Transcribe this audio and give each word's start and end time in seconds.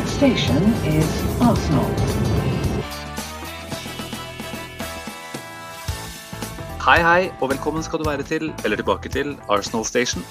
Next 0.00 0.16
station 0.16 0.62
is 0.88 1.08
Arsenal. 1.44 1.90
Hei, 6.80 7.02
hei, 7.04 7.26
og 7.42 7.50
velkommen 7.50 7.84
skal 7.84 8.00
du 8.00 8.06
være 8.08 8.24
til, 8.24 8.48
eller 8.64 8.80
tilbake 8.80 9.12
til, 9.12 9.34
Arsenal 9.52 9.84
Station. 9.84 10.24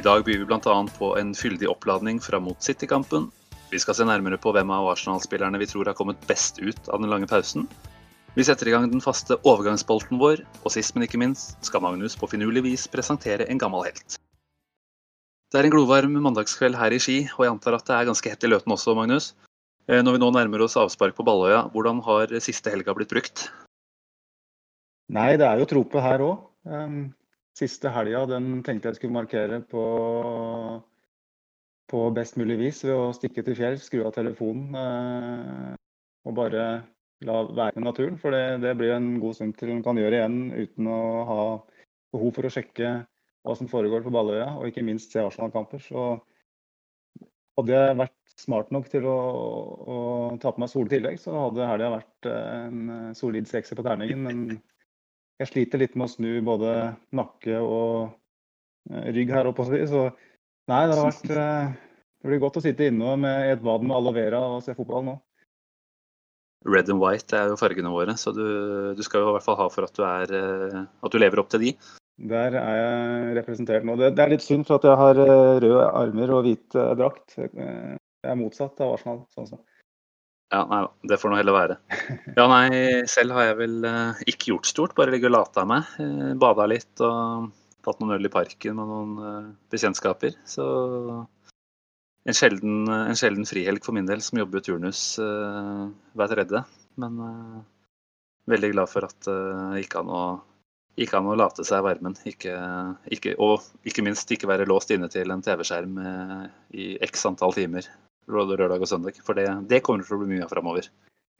I 0.00 0.06
dag 0.06 0.24
byr 0.24 0.40
vi 0.40 0.48
bl.a. 0.48 0.78
på 0.96 1.12
en 1.20 1.34
fyldig 1.36 1.68
oppladning 1.68 2.22
fram 2.24 2.48
mot 2.48 2.64
City-kampen. 2.64 3.28
Vi 3.74 3.82
skal 3.84 4.00
se 4.00 4.08
nærmere 4.08 4.40
på 4.40 4.56
hvem 4.56 4.72
av 4.72 4.88
Arsenal-spillerne 4.94 5.60
vi 5.60 5.68
tror 5.68 5.92
har 5.92 5.98
kommet 5.98 6.24
best 6.30 6.64
ut 6.64 6.88
av 6.88 7.04
den 7.04 7.12
lange 7.12 7.28
pausen. 7.28 7.68
Vi 8.32 8.48
setter 8.48 8.72
i 8.72 8.76
gang 8.78 8.88
den 8.88 9.04
faste 9.04 9.36
overgangsbolten 9.44 10.24
vår, 10.24 10.46
og 10.64 10.72
sist, 10.72 10.96
men 10.96 11.04
ikke 11.04 11.20
minst 11.20 11.58
skal 11.60 11.84
Magnus 11.84 12.16
på 12.16 12.32
finurlig 12.32 12.64
vis 12.70 12.88
presentere 12.88 13.44
en 13.44 13.60
gammel 13.60 13.90
helt. 13.92 14.21
Det 15.52 15.60
er 15.60 15.66
en 15.68 15.72
glovarm 15.74 16.14
mandagskveld 16.24 16.78
her 16.80 16.94
i 16.96 16.98
Ski, 17.02 17.16
og 17.36 17.42
jeg 17.44 17.52
antar 17.52 17.74
at 17.76 17.84
det 17.84 17.92
er 17.92 18.06
ganske 18.08 18.30
hett 18.32 18.44
i 18.46 18.48
Løten 18.48 18.72
også, 18.72 18.94
Magnus. 18.96 19.34
Eh, 19.84 20.00
Når 20.00 20.14
vi 20.16 20.20
nå 20.22 20.30
nærmer 20.32 20.62
oss 20.64 20.78
avspark 20.80 21.12
på 21.18 21.26
Balløya, 21.28 21.66
hvordan 21.74 22.00
har 22.06 22.32
siste 22.40 22.72
helga 22.72 22.94
blitt 22.96 23.12
brukt? 23.12 23.50
Nei, 25.12 25.34
det 25.36 25.44
er 25.44 25.60
jo 25.60 25.68
trope 25.68 26.00
her 26.00 26.24
òg. 26.24 26.48
Siste 27.52 27.92
helga 27.92 28.24
den 28.30 28.62
tenkte 28.64 28.88
jeg 28.88 28.96
skulle 28.96 29.18
markere 29.18 29.60
på, 29.68 29.84
på 31.92 32.02
best 32.16 32.40
mulig 32.40 32.56
vis 32.62 32.80
ved 32.88 32.96
å 32.96 33.12
stikke 33.12 33.44
til 33.44 33.58
fjell, 33.60 33.76
skru 33.76 34.06
av 34.08 34.16
telefonen 34.16 34.72
eh, 34.80 35.70
og 36.24 36.38
bare 36.40 36.66
la 37.28 37.40
være 37.44 37.76
med 37.76 37.90
naturen. 37.90 38.16
For 38.16 38.32
det, 38.32 38.62
det 38.64 38.72
blir 38.80 38.96
en 38.96 39.18
god 39.20 39.36
stund 39.36 39.60
til 39.60 39.76
hun 39.76 39.84
kan 39.84 40.00
gjøre 40.00 40.22
igjen 40.22 40.44
uten 40.56 40.88
å 40.88 41.00
ha 41.28 41.40
behov 42.16 42.38
for 42.38 42.48
å 42.48 42.56
sjekke 42.56 43.02
hva 43.42 43.56
som 43.58 43.70
foregår 43.70 44.04
på 44.04 44.12
Balløya, 44.14 44.52
og 44.58 44.68
ikke 44.68 44.84
minst 44.86 45.14
se 45.14 45.22
Arsenal-kamper. 45.22 45.82
Så 45.82 46.06
hadde 47.58 47.74
jeg 47.74 47.98
vært 48.00 48.18
smart 48.40 48.70
nok 48.74 48.88
til 48.90 49.06
å, 49.08 49.18
å 49.94 49.96
ta 50.42 50.52
på 50.52 50.62
meg 50.62 50.70
Sol 50.72 50.88
i 50.88 50.94
tillegg, 50.94 51.18
så 51.20 51.34
hadde 51.36 51.68
helga 51.68 51.94
vært 51.96 52.28
eh, 52.30 52.68
en 52.68 53.16
solid 53.18 53.48
sekser 53.50 53.78
på 53.78 53.84
terningen. 53.86 54.22
Men 54.26 54.44
jeg 55.42 55.50
sliter 55.50 55.82
litt 55.82 55.96
med 55.98 56.08
å 56.08 56.12
snu 56.12 56.30
både 56.46 56.92
nakke 57.16 57.58
og 57.60 58.12
eh, 58.92 59.10
rygg 59.16 59.34
her 59.34 59.50
oppe. 59.50 59.66
Så 59.66 60.06
nei, 60.70 60.84
det 60.86 60.96
har 60.96 61.08
vært 61.08 61.34
eh, 61.34 61.74
Det 62.22 62.30
blir 62.30 62.42
godt 62.44 62.60
å 62.60 62.64
sitte 62.64 62.86
inne 62.88 63.16
med 63.18 63.52
et 63.56 63.62
bad 63.64 63.84
med 63.84 63.96
aloe 63.98 64.16
vera 64.16 64.42
og 64.54 64.62
se 64.64 64.76
fotball 64.78 65.06
nå. 65.10 65.18
Red 66.62 66.92
and 66.92 67.02
white 67.02 67.34
er 67.34 67.50
jo 67.50 67.58
fargene 67.58 67.90
våre, 67.90 68.14
så 68.14 68.30
du, 68.30 68.44
du 68.94 69.02
skal 69.02 69.24
jo 69.24 69.32
i 69.32 69.34
hvert 69.34 69.44
fall 69.44 69.58
ha 69.58 69.66
for 69.72 69.88
at 69.88 69.96
du, 69.98 70.04
er, 70.06 70.30
eh, 70.30 70.84
at 70.86 71.12
du 71.12 71.18
lever 71.18 71.42
opp 71.42 71.50
til 71.50 71.66
de. 71.66 71.72
Der 72.22 72.54
er 72.54 72.76
jeg 72.78 73.36
representert 73.40 73.86
nå. 73.86 73.96
Det, 73.98 74.12
det 74.14 74.22
er 74.22 74.30
litt 74.30 74.44
synd 74.44 74.66
for 74.68 74.78
at 74.78 74.86
jeg 74.86 74.98
har 75.00 75.18
eh, 75.18 75.58
røde 75.64 75.86
armer 75.98 76.30
og 76.36 76.44
hvit 76.46 76.76
eh, 76.78 76.92
drakt. 77.00 77.34
Eh, 77.40 77.96
Jeg 78.22 78.30
er 78.30 78.38
motsatt 78.38 78.78
av 78.84 78.92
Arsenal. 78.94 79.24
sånn 79.34 79.48
som. 79.50 79.62
Ja, 80.52 80.60
nei 80.68 80.82
da, 80.84 80.90
det 81.10 81.16
får 81.18 81.32
nå 81.32 81.38
heller 81.40 81.56
være. 81.56 81.76
Ja, 82.38 82.44
nei, 82.52 82.68
selv 83.10 83.34
har 83.34 83.48
jeg 83.48 83.58
vel 83.62 83.88
eh, 83.88 84.20
ikke 84.30 84.52
gjort 84.52 84.68
stort, 84.70 84.94
bare 84.98 85.14
ligget 85.14 85.32
og 85.32 85.38
lata 85.40 85.64
meg. 85.66 85.88
Eh, 86.04 86.30
Bada 86.38 86.68
litt 86.70 87.02
og 87.02 87.48
tatt 87.82 87.98
noen 87.98 88.14
øl 88.18 88.28
i 88.28 88.32
parken 88.32 88.78
med 88.78 88.92
noen 88.92 89.16
eh, 89.26 89.50
bekjentskaper. 89.74 90.36
Så 90.46 90.66
en 92.28 92.36
sjelden, 92.38 92.84
en 92.86 93.18
sjelden 93.18 93.48
frihelg 93.48 93.82
for 93.82 93.96
min 93.98 94.06
del, 94.06 94.22
som 94.22 94.38
jobber 94.38 94.62
turnus 94.62 95.02
eh, 95.18 95.84
hver 96.14 96.30
tredje. 96.36 96.62
Men 97.02 97.18
eh, 97.26 97.60
veldig 98.54 98.72
glad 98.76 98.92
for 98.92 99.08
at 99.10 99.18
det 99.26 99.82
gikk 99.82 99.98
an 100.04 100.12
å 100.14 100.22
gikk 100.98 101.14
an 101.16 101.30
å 101.30 101.36
late 101.38 101.64
seg 101.66 101.84
varmen. 101.86 102.16
Ikke, 102.28 102.56
ikke, 103.14 103.34
og 103.40 103.64
ikke 103.88 104.04
minst 104.06 104.30
ikke 104.34 104.50
være 104.50 104.68
låst 104.68 104.92
inne 104.94 105.08
til 105.12 105.32
en 105.32 105.44
TV-skjerm 105.44 105.98
eh, 106.02 106.44
i 106.76 106.88
x 107.08 107.26
antall 107.30 107.54
timer 107.56 107.88
både 108.30 108.58
lørdag 108.60 108.84
og 108.84 108.90
søndag. 108.90 109.18
For 109.24 109.38
det, 109.38 109.48
det 109.70 109.82
kommer 109.84 110.06
til 110.06 110.16
å 110.16 110.22
bli 110.22 110.36
mye 110.36 110.46
av 110.46 110.52
framover. 110.52 110.88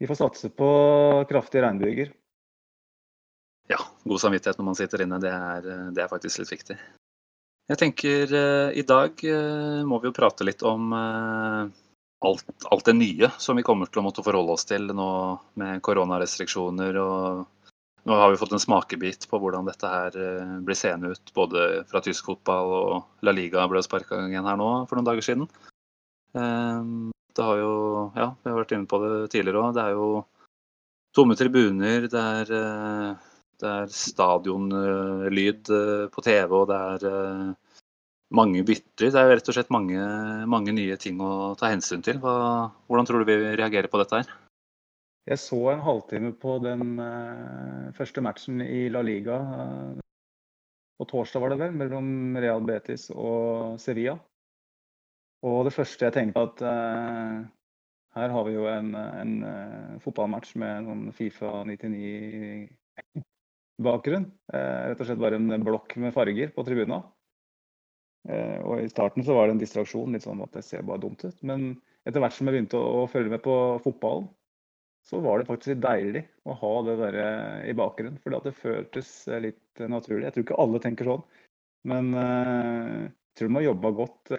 Vi 0.02 0.08
får 0.10 0.18
satse 0.18 0.50
på 0.50 0.68
kraftige 1.30 1.62
regnbyger. 1.66 2.10
Ja, 3.70 3.78
god 4.04 4.20
samvittighet 4.20 4.58
når 4.58 4.66
man 4.66 4.78
sitter 4.78 5.04
inne, 5.04 5.20
det 5.22 5.30
er, 5.30 5.68
det 5.94 6.02
er 6.02 6.10
faktisk 6.10 6.42
litt 6.42 6.50
viktig. 6.56 6.76
Jeg 7.70 7.78
tenker 7.78 8.34
eh, 8.34 8.74
i 8.76 8.82
dag 8.84 9.22
eh, 9.24 9.80
må 9.86 10.00
vi 10.02 10.10
jo 10.10 10.16
prate 10.16 10.44
litt 10.44 10.64
om 10.66 10.90
eh, 10.98 11.70
alt, 12.26 12.48
alt 12.68 12.88
det 12.88 12.96
nye 12.98 13.30
som 13.40 13.56
vi 13.56 13.64
kommer 13.66 13.88
til 13.88 14.02
å 14.02 14.06
måtte 14.08 14.24
forholde 14.26 14.56
oss 14.56 14.66
til 14.68 14.90
nå 14.90 15.10
med 15.62 15.80
koronarestriksjoner. 15.86 16.98
og 16.98 17.46
Nå 18.04 18.16
har 18.18 18.32
vi 18.32 18.38
fått 18.40 18.52
en 18.56 18.62
smakebit 18.62 19.28
på 19.30 19.38
hvordan 19.38 19.68
dette 19.68 19.86
her 19.86 20.16
eh, 20.18 20.54
blir 20.66 20.78
seende 20.78 21.12
ut, 21.14 21.32
både 21.36 21.84
fra 21.90 22.00
tysk 22.02 22.26
fotball 22.32 22.72
og 22.74 23.26
La 23.26 23.34
Liga 23.34 23.62
ble 23.70 23.82
sparka 23.86 24.18
igjen 24.26 24.48
her 24.48 24.58
nå 24.58 24.70
for 24.90 24.98
noen 24.98 25.06
dager 25.06 25.22
siden. 25.26 25.46
Eh, 26.34 26.82
Det 27.32 27.44
har 27.46 27.56
jo, 27.56 27.74
ja, 28.12 28.26
vi 28.42 28.50
har 28.50 28.58
vært 28.58 28.72
inne 28.76 28.90
på 28.90 28.98
det 29.00 29.30
tidligere 29.32 29.62
òg. 29.62 29.74
Det 29.76 29.84
er 29.86 29.94
jo 29.96 30.08
tomme 31.16 31.36
tribuner, 31.38 32.08
det 32.12 32.24
er, 32.42 32.52
eh, 32.58 33.14
det 33.62 33.70
er 33.70 33.94
stadionlyd 33.96 35.70
eh, 35.72 36.06
på 36.12 36.24
TV, 36.26 36.52
og 36.58 36.68
det 36.68 36.80
er 36.82 37.54
mange 38.32 38.64
bytter. 38.68 39.12
Det 39.12 39.20
er 39.20 39.30
rett 39.36 39.48
og 39.48 39.56
slett 39.56 39.72
mange, 39.72 40.02
mange 40.50 40.74
nye 40.76 40.98
ting 41.00 41.20
å 41.22 41.54
ta 41.56 41.70
hensyn 41.72 42.04
til. 42.04 42.18
Hva, 42.20 42.68
hvordan 42.88 43.08
tror 43.08 43.22
du 43.22 43.30
vi 43.30 43.56
reagerer 43.56 43.88
på 43.92 44.02
dette 44.02 44.20
her? 44.22 44.38
Jeg 45.30 45.38
så 45.38 45.58
en 45.70 45.84
halvtime 45.86 46.32
på 46.34 46.56
den 46.64 46.96
eh, 46.98 47.92
første 47.94 48.24
matchen 48.26 48.58
i 48.64 48.88
La 48.90 49.04
Liga. 49.06 49.36
eh, 49.38 50.00
på 50.98 51.06
torsdag 51.06 51.42
var 51.42 51.52
det 51.52 51.60
vel, 51.60 51.76
mellom 51.78 52.34
Real 52.42 52.64
Betis 52.66 53.06
og 53.14 53.78
Sevilla. 53.78 54.16
Og 55.46 55.60
det 55.66 55.74
første 55.74 56.06
jeg 56.06 56.14
tenkte 56.14 56.42
at 56.46 56.60
uh, 56.62 57.42
her 58.14 58.28
har 58.34 58.44
vi 58.46 58.52
jo 58.54 58.66
en, 58.70 58.94
en 58.94 59.32
uh, 59.42 59.98
fotballmatch 60.04 60.54
med 60.62 60.70
en 60.76 60.86
sånn 60.90 61.12
Fifa 61.16 61.50
99-bakgrunn. 61.66 64.26
Uh, 64.54 64.82
rett 64.92 65.00
og 65.02 65.06
slett 65.08 65.24
bare 65.24 65.38
en 65.40 65.66
blokk 65.66 65.90
med 66.02 66.14
farger 66.14 66.48
på 66.54 66.66
tribuna. 66.66 66.98
Og 68.62 68.74
i 68.78 68.92
starten 68.92 69.22
så 69.26 69.32
var 69.34 69.42
det 69.48 69.52
en 69.56 69.64
distraksjon, 69.64 70.12
litt 70.14 70.22
sånn 70.22 70.44
at 70.44 70.54
det 70.54 70.62
ser 70.62 70.86
bare 70.86 71.02
dumt 71.02 71.20
ut. 71.26 71.38
Men 71.42 71.82
etter 72.06 72.22
hvert 72.22 72.34
som 72.36 72.46
jeg 72.46 72.54
begynte 72.54 72.78
å, 72.78 73.02
å 73.02 73.10
følge 73.10 73.34
med 73.34 73.42
på 73.42 73.82
fotballen, 73.82 74.30
så 75.02 75.20
var 75.20 75.38
det 75.38 75.48
faktisk 75.48 75.74
litt 75.74 75.82
deilig 75.82 76.22
å 76.46 76.54
ha 76.60 76.72
det 76.86 76.94
der 77.00 77.18
eh, 77.22 77.70
i 77.72 77.74
bakgrunnen. 77.76 78.20
For 78.22 78.34
det 78.44 78.54
føltes 78.58 79.10
eh, 79.28 79.42
litt 79.48 79.82
eh, 79.82 79.90
naturlig. 79.90 80.28
Jeg 80.28 80.36
tror 80.36 80.46
ikke 80.46 80.60
alle 80.62 80.80
tenker 80.84 81.10
sånn. 81.10 81.24
Men 81.90 82.12
jeg 82.14 83.08
tror 83.34 83.48
de 83.48 83.56
har 83.56 83.64
jobba 83.64 83.90
godt 83.98 84.30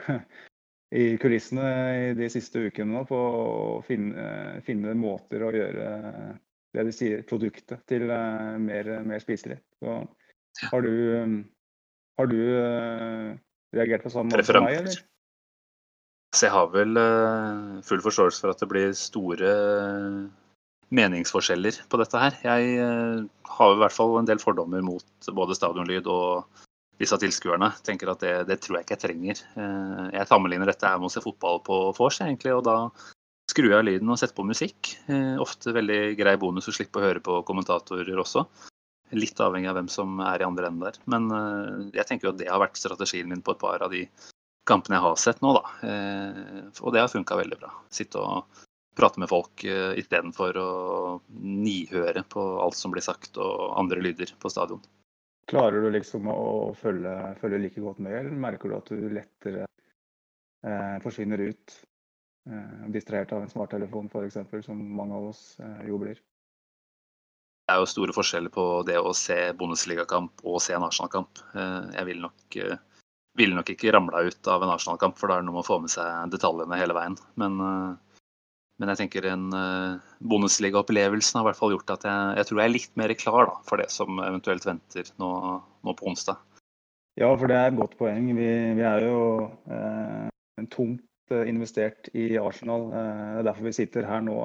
i 1.01 1.05
kulissene 1.19 1.71
i 1.99 2.05
de 2.15 2.29
siste 2.31 2.61
ukene 2.69 2.95
nå 2.95 3.01
på 3.09 3.17
å 3.19 3.81
finne, 3.83 4.61
finne 4.63 4.93
måter 4.95 5.43
å 5.43 5.49
gjøre 5.51 5.89
det 6.73 6.85
de 6.87 6.93
sier, 6.95 7.25
produktet 7.27 7.83
til 7.91 8.07
mer, 8.07 8.91
mer 9.03 9.19
spiselig. 9.19 9.57
Så 9.83 9.97
har 10.71 10.87
du, 10.87 11.43
har 12.21 12.31
du 12.31 12.39
reagert 13.75 14.07
på 14.07 14.13
samme 14.13 14.31
måte 14.31 14.47
som 14.47 14.63
meg, 14.63 14.79
eller? 14.85 15.03
Så 16.31 16.47
jeg 16.47 16.55
har 16.55 16.71
vel 16.71 17.01
full 17.83 18.07
forståelse 18.07 18.45
for 18.45 18.55
at 18.55 18.63
det 18.63 18.71
blir 18.71 18.95
store 18.95 19.51
meningsforskjeller 20.93 21.79
på 21.89 21.99
dette 22.01 22.19
her. 22.21 22.35
Jeg 22.45 22.75
eh, 22.81 23.23
har 23.55 23.73
i 23.73 23.79
hvert 23.81 23.95
fall 23.95 24.19
en 24.19 24.29
del 24.29 24.41
fordommer 24.41 24.83
mot 24.85 25.31
både 25.33 25.57
stadionlyd 25.57 26.09
og 26.11 26.61
disse 27.01 27.17
tilskuerne. 27.19 27.71
Tenker 27.85 28.11
at 28.13 28.21
det, 28.23 28.33
det 28.49 28.59
tror 28.61 28.77
jeg 28.77 28.85
ikke 28.85 28.97
jeg 28.97 29.03
trenger. 29.07 29.41
Eh, 29.57 30.03
Jeg 30.19 30.29
sammenligner 30.29 30.69
dette 30.69 30.89
her 30.89 31.01
med 31.01 31.09
å 31.09 31.13
se 31.13 31.23
fotball 31.23 31.63
på 31.65 31.79
vors, 31.97 32.21
egentlig, 32.23 32.53
og 32.55 32.65
da 32.67 32.77
skrur 33.51 33.71
jeg 33.71 33.79
av 33.79 33.87
lyden 33.87 34.13
og 34.13 34.19
setter 34.21 34.37
på 34.37 34.45
musikk. 34.47 34.93
Eh, 35.09 35.33
Ofte 35.41 35.73
veldig 35.75 36.01
grei 36.19 36.35
bonus 36.41 36.69
å 36.69 36.75
slippe 36.75 37.01
å 37.01 37.07
høre 37.07 37.23
på 37.23 37.41
kommentatorer 37.47 38.21
også. 38.21 38.45
Litt 39.13 39.41
avhengig 39.45 39.69
av 39.69 39.77
hvem 39.77 39.89
som 39.93 40.21
er 40.25 40.41
i 40.41 40.47
andre 40.47 40.69
enden 40.69 40.87
der. 40.87 40.95
Men 41.05 41.27
jeg 41.93 42.07
tenker 42.09 42.25
jo 42.25 42.31
at 42.31 42.39
det 42.39 42.47
har 42.49 42.63
vært 42.63 42.79
strategien 42.79 43.27
min 43.29 43.43
på 43.45 43.53
et 43.53 43.59
par 43.61 43.83
av 43.85 43.91
de 43.93 44.07
kampene 44.65 44.97
jeg 44.97 45.03
har 45.03 45.19
sett 45.21 45.43
nå, 45.45 45.51
da. 45.53 45.91
Og 46.81 46.95
det 46.95 47.03
har 47.03 47.11
funka 47.11 47.37
veldig 47.37 47.59
bra. 47.59 47.69
Sitte 47.93 48.23
og 48.23 48.63
prate 48.97 49.21
med 49.21 49.31
folk 49.31 49.63
uh, 49.65 49.93
istedenfor 49.99 50.57
å 50.61 50.71
nihøre 51.29 52.25
på 52.29 52.43
alt 52.63 52.77
som 52.77 52.93
blir 52.93 53.05
sagt 53.05 53.39
og 53.41 53.73
andre 53.79 54.01
lyder 54.03 54.33
på 54.39 54.51
stadion. 54.53 54.83
Klarer 55.49 55.81
du 55.83 55.89
liksom 55.91 56.27
å 56.31 56.73
følge, 56.79 57.13
følge 57.41 57.59
like 57.65 57.81
godt 57.83 57.99
med, 57.99 58.15
eller 58.15 58.43
merker 58.45 58.71
du 58.71 58.77
at 58.77 58.91
du 58.91 59.09
lettere 59.11 59.65
eh, 60.63 60.95
forsvinner 61.03 61.41
ut? 61.49 61.73
Eh, 62.49 62.85
distrahert 62.95 63.33
av 63.35 63.43
en 63.43 63.51
smarttelefon 63.51 64.07
f.eks., 64.11 64.39
som 64.65 64.79
mange 64.97 65.17
av 65.19 65.27
oss 65.33 65.41
eh, 65.59 65.83
jo 65.89 65.99
blir. 65.99 66.21
Det 67.63 67.75
er 67.75 67.79
jo 67.79 67.91
store 67.91 68.15
forskjeller 68.15 68.51
på 68.55 68.65
det 68.87 68.97
å 68.99 69.11
se 69.15 69.37
Bundesliga-kamp 69.59 70.43
og 70.43 70.63
se 70.63 70.75
en 70.75 70.87
Arsenal-kamp. 70.87 71.43
Eh, 71.55 71.91
Jeg 71.99 72.07
ville 72.07 72.23
nok, 72.23 72.57
eh, 72.63 72.79
ville 73.39 73.59
nok 73.59 73.75
ikke 73.75 73.93
ramla 73.95 74.23
ut 74.27 74.51
av 74.51 74.63
en 74.63 74.73
Arsenal-kamp, 74.77 75.19
for 75.19 75.27
da 75.27 75.37
er 75.37 75.43
det 75.43 75.49
noe 75.51 75.59
med 75.59 75.65
å 75.65 75.71
få 75.73 75.81
med 75.83 75.91
seg 75.91 76.31
detaljene 76.31 76.79
hele 76.79 76.95
veien. 76.95 77.19
Men, 77.35 77.59
men 78.83 78.91
jeg 78.91 79.05
tenker 79.05 79.29
en 79.31 79.45
eh, 79.55 79.99
Bundesliga-opplevelsen 80.27 81.37
har 81.39 81.45
i 81.45 81.47
hvert 81.47 81.59
fall 81.59 81.71
gjort 81.71 81.93
at 81.95 82.03
jeg, 82.03 82.33
jeg 82.41 82.47
tror 82.49 82.59
jeg 82.59 82.67
er 82.67 82.73
litt 82.73 82.97
mer 82.99 83.13
klar 83.15 83.45
da, 83.47 83.53
for 83.63 83.79
det 83.79 83.85
som 83.93 84.19
eventuelt 84.19 84.65
venter 84.67 85.07
nå, 85.23 85.29
nå 85.87 85.93
på 85.95 86.09
onsdag. 86.11 86.41
Ja, 87.15 87.29
for 87.37 87.47
det 87.47 87.55
er 87.55 87.69
et 87.69 87.77
godt 87.77 87.95
poeng. 87.95 88.27
Vi, 88.35 88.49
vi 88.75 88.83
er 88.89 89.05
jo 89.05 89.21
eh, 89.71 90.65
tungt 90.73 91.31
eh, 91.31 91.45
investert 91.47 92.09
i 92.11 92.33
Arsenal. 92.41 92.89
Eh, 92.89 93.23
det 93.37 93.43
er 93.43 93.47
derfor 93.47 93.69
vi 93.69 93.75
sitter 93.79 94.09
her 94.09 94.25
nå 94.25 94.35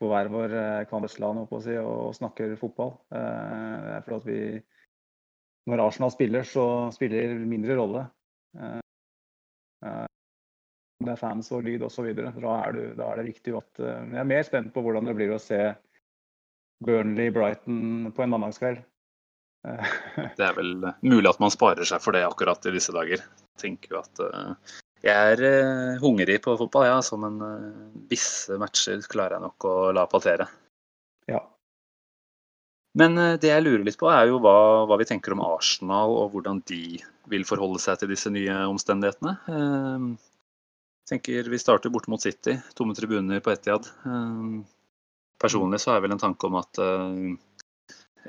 på 0.00 0.08
hver 0.08 0.32
vår 0.32 0.54
kvandesland 0.88 1.44
si, 1.62 1.76
og 1.78 2.14
snakker 2.16 2.56
fotball. 2.58 2.96
Det 3.12 3.92
er 3.92 4.06
fordi 4.06 4.16
at 4.16 4.26
vi 4.26 4.40
Når 5.70 5.84
Arsenal 5.84 6.10
spiller, 6.10 6.42
så 6.48 6.64
spiller 6.90 7.36
det 7.36 7.46
mindre 7.46 7.76
rolle. 7.78 8.06
Det 11.02 11.14
er 11.14 11.20
fans 11.20 11.50
og 11.54 11.64
lyd 11.66 11.82
osv. 11.86 12.12
Da, 12.16 12.30
er 12.32 12.78
da 12.98 13.08
er 13.10 13.20
det 13.20 13.30
viktig 13.32 13.56
at 13.58 13.82
Jeg 13.82 14.20
er 14.22 14.28
mer 14.28 14.46
spent 14.46 14.72
på 14.74 14.84
hvordan 14.84 15.08
det 15.08 15.16
blir 15.18 15.34
å 15.34 15.40
se 15.42 15.60
Burnley-Brighton 16.86 18.12
på 18.14 18.24
en 18.24 18.32
mandagskveld. 18.32 18.82
det 20.38 20.42
er 20.42 20.56
vel 20.56 20.72
mulig 21.06 21.28
at 21.30 21.38
man 21.42 21.52
sparer 21.54 21.86
seg 21.86 22.02
for 22.02 22.16
det 22.16 22.24
akkurat 22.26 22.64
i 22.66 22.74
disse 22.74 22.94
dager. 22.94 23.22
Jeg 23.22 23.62
tenker 23.62 23.94
jo 23.94 24.00
at 24.00 24.22
uh, 24.24 24.72
jeg 25.04 25.36
er 25.36 25.44
uh, 25.44 26.00
hungrig 26.02 26.40
på 26.42 26.56
fotball, 26.58 26.88
ja, 26.88 26.98
altså, 26.98 27.18
men 27.20 27.38
uh, 27.42 27.92
visse 28.10 28.58
matcher 28.60 29.04
klarer 29.10 29.38
jeg 29.38 29.46
nok 29.46 29.68
å 29.68 29.76
la 29.94 30.06
passere. 30.10 30.48
Ja. 31.30 31.44
Men 32.98 33.16
det 33.40 33.48
jeg 33.48 33.64
lurer 33.64 33.86
litt 33.86 33.96
på, 34.00 34.10
er 34.12 34.26
jo 34.28 34.40
hva, 34.42 34.84
hva, 34.84 34.98
vi 35.00 35.06
tenker 35.08 35.32
om 35.32 35.40
Arsenal, 35.46 36.12
og 36.12 36.34
hvordan 36.34 36.58
de 36.68 36.98
vil 37.30 37.46
forholde 37.48 37.80
seg 37.80 38.02
til 38.02 38.10
disse 38.12 38.28
nye 38.34 38.58
omstendighetene. 38.68 39.38
Tenker 41.12 41.50
Vi 41.52 41.60
starter 41.60 41.92
borte 41.92 42.10
mot 42.10 42.22
City, 42.22 42.56
tomme 42.74 42.96
tribuner 42.96 43.42
på 43.44 43.52
Etiad. 43.52 43.88
Personlig 45.42 45.82
så 45.82 45.92
er 45.94 46.04
vel 46.04 46.14
en 46.14 46.22
tanke 46.22 46.48
om 46.48 46.56
at 46.60 46.80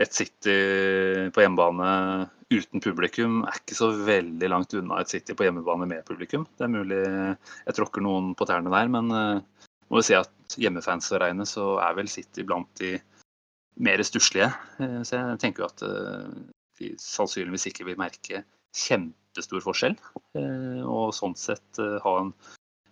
et 0.02 0.14
City 0.14 0.56
på 1.34 1.44
hjemmebane 1.44 1.90
uten 2.54 2.82
publikum 2.82 3.42
er 3.48 3.60
ikke 3.60 3.78
så 3.78 3.90
veldig 4.06 4.50
langt 4.50 4.74
unna 4.78 5.00
et 5.02 5.12
City 5.14 5.36
på 5.38 5.46
hjemmebane 5.46 5.88
med 5.90 6.06
publikum. 6.08 6.46
Det 6.58 6.66
er 6.66 6.74
mulig 6.74 7.02
jeg 7.04 7.78
tråkker 7.78 8.04
noen 8.06 8.34
på 8.38 8.48
tærne 8.50 8.74
der, 8.74 8.90
men 8.94 9.14
uh, 9.14 9.68
må 9.90 10.02
jo 10.02 10.08
si 10.08 10.18
at 10.18 10.58
hjemmefans 10.60 11.12
å 11.14 11.22
regne, 11.22 11.48
så 11.50 11.76
er 11.84 11.98
vel 11.98 12.10
City 12.12 12.46
blant 12.48 12.70
de 12.82 12.96
mer 13.82 14.02
stusslige. 14.06 14.50
Uh, 14.82 15.02
så 15.06 15.20
jeg 15.20 15.42
tenker 15.44 15.66
jo 15.66 15.70
at 15.70 15.86
de 16.82 16.94
sannsynligvis 17.02 17.70
ikke 17.70 17.88
vil 17.90 18.02
merke 18.02 18.44
kjempestor 18.74 19.62
forskjell. 19.66 19.98
og 20.90 21.14
sånn 21.14 21.36
sett 21.38 21.78
ha 21.78 22.14
en 22.20 22.34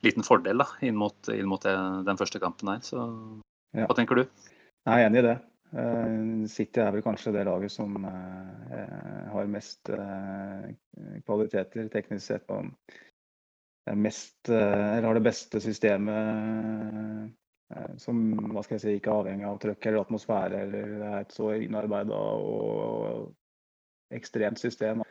liten 0.05 0.25
fordel 0.25 0.63
da, 0.63 0.67
inn 0.85 0.97
mot, 0.97 1.29
inn 1.33 1.49
mot 1.49 1.63
den 1.63 2.19
første 2.19 2.41
kampen 2.41 2.73
her. 2.73 2.83
Så 2.85 3.05
hva 3.77 3.95
tenker 3.97 4.19
du? 4.19 4.25
Jeg 4.87 4.97
er 4.97 5.07
enig 5.07 5.21
i 5.21 5.27
det. 5.29 5.37
Eh, 5.71 6.47
City 6.51 6.81
er 6.83 6.91
vel 6.91 7.03
kanskje 7.05 7.31
det 7.31 7.45
laget 7.47 7.71
som 7.71 7.95
eh, 8.03 9.27
har 9.31 9.51
mest 9.51 9.91
eh, 9.95 10.71
kvaliteter 11.25 11.87
teknisk 11.93 12.25
sett. 12.25 12.51
og 12.51 12.67
mest, 13.97 14.45
eller 14.47 15.07
har 15.07 15.17
det 15.17 15.23
beste 15.25 15.59
systemet 15.59 17.31
som 17.97 18.19
hva 18.51 18.61
skal 18.61 18.75
jeg 18.75 18.81
si, 18.83 18.91
ikke 18.99 19.09
er 19.09 19.21
avhengig 19.23 19.47
av 19.47 19.57
trøkk 19.63 19.87
eller 19.87 20.03
atmosfære. 20.03 20.59
eller 20.67 20.91
Det 20.99 21.07
er 21.07 21.15
et 21.17 21.33
så 21.33 21.47
innarbeida 21.55 22.19
og 22.19 23.31
ekstremt 24.13 24.61
system 24.61 25.01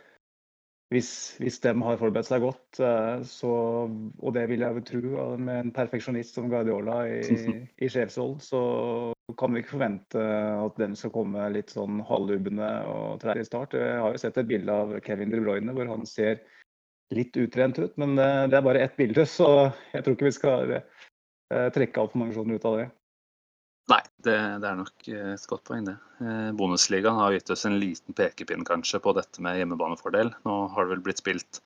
hvis, 0.90 1.10
hvis 1.38 1.60
de 1.62 1.70
har 1.86 1.98
forberedt 2.00 2.26
seg 2.26 2.42
godt, 2.42 2.80
eh, 2.82 3.20
så, 3.30 3.50
og 3.86 4.32
det 4.34 4.48
vil 4.50 4.64
jeg 4.64 4.74
vel 4.74 4.86
tro 4.88 5.26
med 5.38 5.56
en 5.60 5.72
perfeksjonist 5.74 6.34
som 6.34 6.48
Guardiola 6.50 7.04
i, 7.06 7.20
i 7.84 7.90
sjefshold, 7.90 8.40
så 8.42 8.62
kan 9.38 9.54
vi 9.54 9.62
ikke 9.62 9.76
forvente 9.76 10.18
at 10.20 10.80
den 10.82 10.96
skal 10.98 11.12
komme 11.14 11.46
litt 11.54 11.70
sånn 11.70 12.02
halvlubne 12.08 12.70
og 12.90 13.20
treige 13.22 13.44
i 13.44 13.46
start. 13.46 13.78
Jeg 13.78 14.00
har 14.02 14.16
jo 14.16 14.22
sett 14.22 14.40
et 14.42 14.50
bilde 14.50 14.80
av 14.82 14.96
Kevin 15.06 15.30
De 15.30 15.38
Bruyne 15.44 15.76
hvor 15.76 15.92
han 15.92 16.02
ser 16.10 16.42
litt 17.14 17.38
utrent 17.38 17.78
ut, 17.78 17.94
men 18.00 18.18
eh, 18.18 18.48
det 18.50 18.58
er 18.58 18.66
bare 18.66 18.82
ett 18.82 18.98
bilde, 18.98 19.26
så 19.38 19.70
jeg 19.94 20.02
tror 20.02 20.18
ikke 20.18 20.30
vi 20.30 20.38
skal 20.40 20.74
eh, 20.80 21.68
trekke 21.74 22.02
altfor 22.02 22.24
mange 22.24 22.34
sånne 22.34 22.58
ut 22.58 22.66
av 22.66 22.80
det. 22.80 22.88
Nei, 23.90 24.02
det, 24.22 24.36
det, 24.62 24.68
er 24.68 24.76
nok 24.78 25.08
eh, 25.10 25.30
et 25.34 25.46
godt 25.50 25.64
poeng, 25.66 25.86
det. 25.88 25.96
Eh, 26.22 26.50
Bonusligaen 26.56 27.18
har 27.18 27.34
gitt 27.34 27.50
oss 27.50 27.66
en 27.66 27.78
liten 27.80 28.16
pekepinn 28.16 28.66
kanskje 28.66 29.00
på 29.02 29.14
dette 29.16 29.42
med 29.42 29.58
hjemmebanefordel. 29.58 30.34
Nå 30.46 30.58
har 30.74 30.86
det 30.86 30.94
vel 30.94 31.02
blitt 31.08 31.22
spilt 31.22 31.62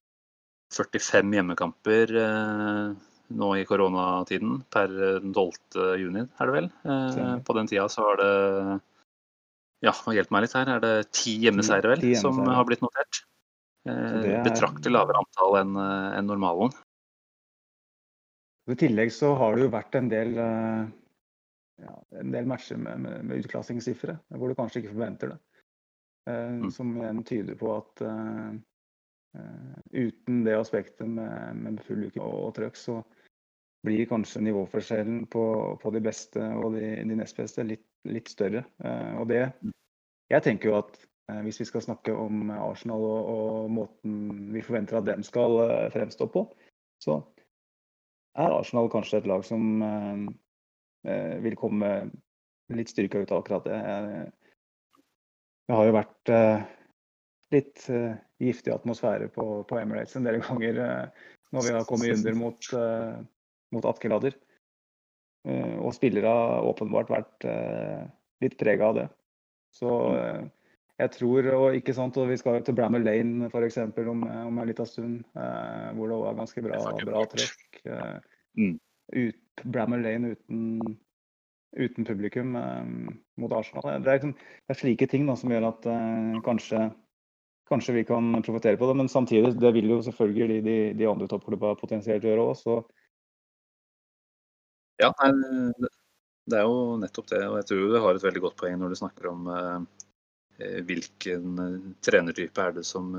45 0.75 1.35
hjemmekamper 1.37 2.15
eh, 2.23 2.95
nå 3.35 3.51
i 3.59 3.67
koronatiden 3.69 4.63
per 4.73 4.95
12. 5.21 5.85
juni, 6.01 6.25
er 6.25 6.51
det 6.51 6.55
vel. 6.55 6.67
På 7.45 7.57
den 7.57 7.69
tida 7.71 7.87
så 7.93 8.09
har 8.11 8.21
det 8.21 8.33
Ja, 9.85 9.95
hjelp 10.17 10.33
meg 10.33 10.45
litt 10.45 10.57
her. 10.57 10.69
Er 10.77 10.83
det 10.85 10.93
ti 11.17 11.39
hjemmeseiere, 11.45 11.95
vel, 11.97 12.05
som 12.21 12.41
har 12.47 12.67
blitt 12.69 12.85
notert? 12.85 13.25
Er... 13.89 14.45
Betraktelig 14.45 14.93
lavere 14.93 15.21
antall 15.25 15.57
enn 15.61 15.73
en 15.81 16.29
normalen. 16.29 16.73
I 18.71 18.77
tillegg 18.81 19.13
så 19.13 19.35
har 19.41 19.57
det 19.57 19.67
jo 19.67 19.73
vært 19.73 19.99
en 19.99 20.13
del 20.13 20.39
ja, 21.83 21.95
en 22.21 22.31
del 22.35 22.47
matcher 22.47 22.79
med, 22.79 23.01
med, 23.01 23.25
med 23.25 23.43
utklassingssifre, 23.43 24.17
hvor 24.39 24.51
du 24.51 24.59
kanskje 24.59 24.83
ikke 24.83 24.95
forventer 24.95 25.35
det. 25.35 25.39
Eh, 26.31 26.49
mm. 26.49 26.71
Som 26.71 26.97
igjen 26.97 27.25
tyder 27.25 27.59
på 27.61 27.73
at 27.77 28.05
uh, 28.07 28.55
uten 29.91 30.45
det 30.45 30.57
aspektet 30.57 31.09
med, 31.09 31.57
med 31.57 31.83
full 31.85 32.07
uke 32.07 32.23
og, 32.23 32.37
og 32.49 32.55
trøkk, 32.57 32.79
så 32.81 33.01
blir 33.85 34.09
kanskje 34.09 34.41
nivåforskjellen 34.47 35.27
på, 35.29 35.45
på 35.83 35.91
de 35.93 36.01
beste 36.05 36.45
og 36.57 36.79
de, 36.79 36.95
de 37.05 37.19
nest 37.19 37.37
beste 37.37 37.67
litt, 37.67 37.85
litt 38.09 38.31
større. 38.33 38.65
Uh, 38.85 39.21
og 39.21 39.29
det. 39.33 39.49
Jeg 40.33 40.47
tenker 40.47 40.71
jo 40.71 40.79
at 40.79 40.97
uh, 41.29 41.43
hvis 41.45 41.61
vi 41.61 41.69
skal 41.69 41.85
snakke 41.85 42.15
om 42.17 42.49
Arsenal 42.55 43.05
og, 43.05 43.29
og, 43.35 43.71
måten 43.75 44.49
vi 44.55 44.65
forventer 44.65 45.03
at 45.03 45.11
dem 45.11 45.27
skal 45.27 45.61
fremstå 45.93 46.31
på, 46.33 46.47
så 47.05 47.21
er 48.39 48.55
Arsenal 48.55 48.89
kanskje 48.91 49.21
et 49.21 49.29
lag 49.29 49.45
som 49.45 49.85
vil 51.05 51.57
komme 51.61 51.89
litt 52.73 52.89
styrka 52.89 53.21
ut 53.21 53.33
av 53.33 53.43
akkurat 53.43 53.67
det. 53.69 53.79
Det 55.69 55.77
har 55.77 55.89
jo 55.89 55.97
vært 55.97 56.33
eh, 56.33 56.65
litt 57.55 57.85
eh, 57.93 58.17
giftig 58.43 58.73
atmosfære 58.75 59.31
på, 59.33 59.47
på, 59.69 59.79
Emirates 59.81 60.17
en 60.19 60.27
del 60.27 60.41
ganger 60.45 60.81
når 61.55 61.67
vi 61.69 61.77
har 61.77 61.87
kommet 61.89 62.17
under 62.19 62.37
mot, 62.37 62.69
mot 63.73 63.87
Atkeladder. 63.87 64.35
Og 65.45 65.93
spillere 65.95 66.31
har 66.33 66.67
åpenbart 66.67 67.13
vært 67.13 67.45
litt 68.43 68.57
prega 68.59 68.89
av 68.89 68.97
det. 68.97 69.05
Så 69.77 69.91
jeg 70.99 71.13
tror, 71.15 71.49
og 71.55 71.77
ikke 71.79 71.95
sant, 71.95 72.17
og 72.19 72.33
Vi 72.33 72.39
skal 72.41 72.59
til 72.65 72.75
Brammer 72.75 73.05
Lane 73.05 73.51
f.eks. 73.53 73.79
Om, 73.85 74.25
om 74.25 74.59
en 74.59 74.67
liten 74.67 74.89
stund, 74.89 75.21
hvor 75.37 76.11
det 76.11 76.19
var 76.25 76.41
ganske 76.41 76.65
bra, 76.65 76.81
bra 77.05 77.23
trekk. 77.37 77.85
Mm 78.59 78.75
ut, 79.13 79.65
Brammer 79.65 79.99
Lane 79.99 80.35
uten, 80.35 80.99
uten 81.77 82.05
publikum 82.05 82.57
eh, 82.57 82.85
mot 83.37 83.53
Arsenal. 83.53 84.03
Det 84.03 84.11
er, 84.11 84.19
liksom, 84.19 84.35
det 84.35 84.75
er, 84.75 84.81
slike 84.81 85.09
ting 85.11 85.27
da, 85.29 85.37
som 85.39 85.53
gjør 85.53 85.69
at 85.71 85.89
eh, 85.91 86.37
kanskje, 86.47 86.83
kanskje, 87.71 87.97
vi 87.99 88.05
kan 88.09 88.31
profitere 88.43 88.81
på 88.81 88.91
det. 88.91 88.99
Men 89.03 89.11
samtidig, 89.13 89.55
det 89.61 89.73
vil 89.77 89.91
jo 89.97 90.03
selvfølgelig 90.07 90.61
de, 90.67 90.77
de 90.99 91.09
andre 91.11 91.31
toppklubbene 91.31 91.81
potensielt 91.81 92.27
gjøre 92.27 92.47
òg. 92.51 92.85
Ja, 95.03 95.11
det 95.11 96.59
er 96.59 96.69
jo 96.69 96.95
nettopp 97.03 97.29
det. 97.33 97.43
Og 97.49 97.59
jeg 97.61 97.69
tror 97.71 97.85
du 97.91 98.01
har 98.07 98.15
et 98.15 98.27
veldig 98.29 98.47
godt 98.47 98.59
poeng 98.61 98.79
når 98.81 98.95
du 98.95 99.01
snakker 99.03 99.31
om 99.33 99.51
eh, 99.51 100.81
hvilken 100.87 101.67
eh, 101.67 101.93
trenertype 102.07 102.63
er 102.63 102.79
det 102.79 102.87
som 102.87 103.13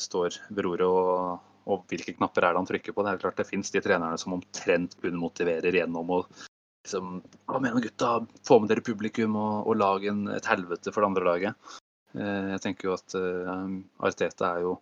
står 0.00 0.40
ved 0.50 0.66
roret. 0.66 0.86
og 0.86 1.55
og 1.66 1.86
hvilke 1.90 2.14
knapper 2.16 2.46
er 2.46 2.54
det 2.54 2.62
han 2.62 2.68
trykker 2.68 2.94
på. 2.94 3.02
Det 3.02 3.14
er 3.14 3.24
klart 3.24 3.40
det 3.40 3.48
finnes 3.48 3.72
de 3.74 3.82
trenerne 3.82 4.18
som 4.20 4.36
omtrent 4.36 4.94
kun 5.02 5.18
motiverer 5.18 5.74
gjennom 5.74 6.12
å 6.14 6.20
liksom, 6.86 7.18
Kom 7.50 7.66
igjen, 7.66 7.82
gutta, 7.82 8.12
få 8.46 8.60
med 8.62 8.70
dere 8.70 8.84
publikum 8.86 9.36
og, 9.40 9.66
og 9.66 9.80
lag 9.80 10.06
en, 10.06 10.26
et 10.36 10.46
helvete 10.46 10.94
for 10.94 11.02
det 11.02 11.10
andre 11.10 11.26
laget. 11.26 11.74
Eh, 12.16 12.50
jeg 12.54 12.62
tenker 12.64 12.88
jo 12.88 12.96
at 12.96 13.16
eh, 13.18 13.66
Arteta 14.06 14.52
er 14.54 14.66
jo 14.66 14.76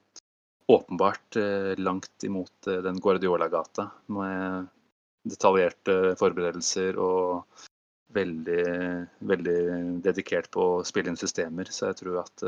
åpenbart 0.71 1.37
eh, 1.41 1.73
langt 1.81 2.25
imot 2.25 2.69
uh, 2.71 2.79
den 2.85 3.01
Guardiola-gata 3.05 3.89
med 4.17 4.71
detaljerte 5.29 6.15
forberedelser 6.21 6.97
og 7.01 7.67
veldig, 8.17 8.65
veldig 9.29 9.59
dedikert 10.05 10.49
på 10.55 10.65
å 10.77 10.85
spille 10.87 11.11
inn 11.11 11.21
systemer. 11.21 11.69
Så 11.73 11.91
jeg 11.91 11.99
tror 12.01 12.21
at 12.23 12.45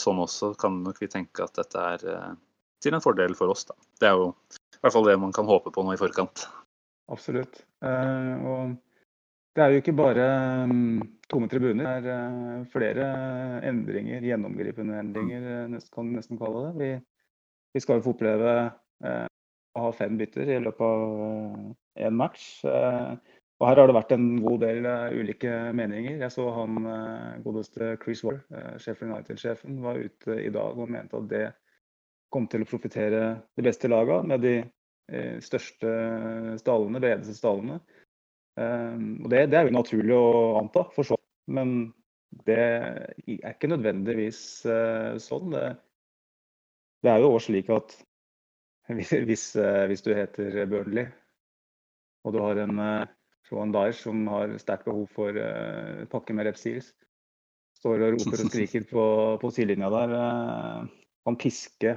sånn 0.00 0.20
også 0.20 0.54
kan 0.60 0.80
nok 0.82 0.98
vi 1.00 1.08
tenke 1.12 1.44
at 1.44 1.60
dette 1.60 1.84
er 1.94 2.06
til 2.82 2.96
en 2.96 3.04
fordel 3.04 3.36
for 3.38 3.52
oss. 3.52 3.66
Da. 3.68 3.76
Det 4.00 4.10
er 4.10 4.18
jo 4.18 4.30
i 4.30 4.82
hvert 4.82 4.96
fall 4.96 5.08
det 5.08 5.18
man 5.20 5.34
kan 5.36 5.48
håpe 5.48 5.72
på 5.74 5.84
nå 5.84 5.94
i 5.94 6.00
forkant. 6.00 6.46
Absolutt. 7.10 7.64
Eh, 7.84 8.34
og 8.46 8.76
det 9.56 9.64
er 9.64 9.72
jo 9.74 9.80
ikke 9.82 9.96
bare 9.98 10.26
um, 10.70 11.00
tomme 11.30 11.48
tribuner. 11.50 11.98
Det 12.04 12.12
er 12.14 12.36
uh, 12.60 12.68
flere 12.70 13.08
endringer, 13.66 14.22
gjennomgripende 14.22 15.00
endringer, 15.02 15.48
eh, 15.64 15.88
kan 15.92 16.06
vi 16.06 16.16
nesten 16.20 16.38
kalle 16.38 16.68
det. 16.68 16.72
Vi, 16.78 16.90
vi 17.74 17.82
skal 17.82 17.98
jo 17.98 18.06
få 18.06 18.14
oppleve 18.14 18.54
uh, 19.04 19.26
å 19.74 19.84
ha 19.88 19.90
fem 19.98 20.14
bytter 20.20 20.54
i 20.54 20.60
løpet 20.62 20.86
av 20.86 21.02
én 21.98 22.14
uh, 22.14 22.18
match. 22.22 22.46
og 23.60 23.66
her 23.66 23.82
har 23.82 23.90
det 23.90 23.98
vært 23.98 24.14
en 24.14 24.28
god 24.40 24.62
del 24.62 24.86
ulike 25.18 25.50
meninger. 25.76 26.22
Jeg 26.22 26.32
så 26.32 26.46
han 26.56 26.78
godeste 27.44 27.96
Chris 28.00 28.22
Waller, 28.24 28.78
Sheffield 28.78 29.12
United-sjefen, 29.12 29.82
var 29.84 30.00
ute 30.00 30.38
i 30.40 30.48
dag 30.54 30.78
og 30.78 30.88
mente 30.94 31.18
at 31.18 31.28
det 31.28 31.42
kom 32.32 32.46
til 32.50 32.64
å 32.64 32.68
profitere 32.68 33.22
de 33.58 33.64
beste 33.66 33.90
lagene 33.90 34.30
med 34.32 34.44
de 34.44 34.54
eh, 34.60 35.38
største 35.44 35.94
stallene, 36.60 37.02
bredeste 37.02 37.36
stallene. 37.38 37.80
Og 38.60 39.28
det, 39.30 39.46
det, 39.48 39.56
er 39.56 39.68
jo 39.68 39.72
naturlig 39.72 40.12
å 40.12 40.58
anta, 40.58 40.82
for 40.92 41.06
så 41.06 41.16
Men 41.48 41.94
det 42.44 42.56
er 42.58 43.54
ikke 43.54 43.70
nødvendigvis 43.70 44.40
sånn. 45.22 45.54
Det, 45.54 45.62
det 47.00 47.12
er 47.14 47.22
jo 47.22 47.30
også 47.30 47.54
slik 47.54 47.70
at 47.72 47.94
hvis, 48.90 49.54
hvis 49.54 50.04
du 50.04 50.10
heter 50.12 50.58
Burnley, 50.68 51.08
og 52.26 52.36
du 52.36 52.40
har 52.42 52.60
en 52.66 52.82
Johan 53.48 53.72
Daesh 53.72 54.04
som 54.04 54.28
har 54.28 54.52
sterkt 54.60 54.90
behov 54.90 55.08
for 55.14 55.40
pakke 56.12 56.36
med 56.36 56.50
Repsils, 56.50 56.92
står 57.80 58.04
og 58.04 58.16
roper 58.18 58.44
og 58.44 58.52
skriker 58.52 58.86
på, 58.90 59.04
på 59.40 59.52
sidelinja 59.54 59.90
der, 59.94 60.14
kan 61.26 61.38
piske 61.40 61.96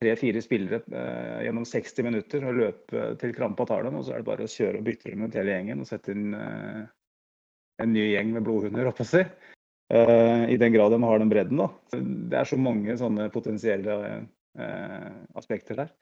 tre-fire 0.00 0.40
spillere 0.42 0.80
eh, 0.80 1.44
gjennom 1.46 1.66
60 1.68 2.06
minutter 2.06 2.46
og 2.48 2.56
løpe 2.56 3.06
til 3.20 3.34
krampa 3.36 3.66
tar 3.68 3.84
dem. 3.86 3.98
Og 4.00 4.06
så 4.06 4.14
er 4.14 4.22
det 4.22 4.30
bare 4.30 4.46
å 4.46 4.50
kjøre 4.50 4.80
og 4.80 4.86
bytte 4.88 5.12
rundt 5.12 5.36
hele 5.38 5.54
gjengen 5.54 5.84
og 5.84 5.88
sette 5.88 6.14
inn 6.16 6.34
eh, 6.36 6.82
en 7.80 7.94
ny 7.94 8.06
gjeng 8.10 8.34
med 8.34 8.44
blodhunder, 8.46 8.90
oppå 8.90 9.06
seg. 9.08 9.30
Eh, 9.92 10.44
I 10.54 10.58
den 10.60 10.74
grad 10.74 10.94
de 10.94 11.00
har 11.04 11.20
den 11.20 11.32
bredden, 11.32 11.60
da. 11.60 11.68
Det 11.92 12.40
er 12.40 12.48
så 12.48 12.58
mange 12.60 12.96
sånne 13.00 13.28
potensielle 13.34 13.96
eh, 14.10 15.10
aspekter 15.36 15.82
der. 15.82 15.94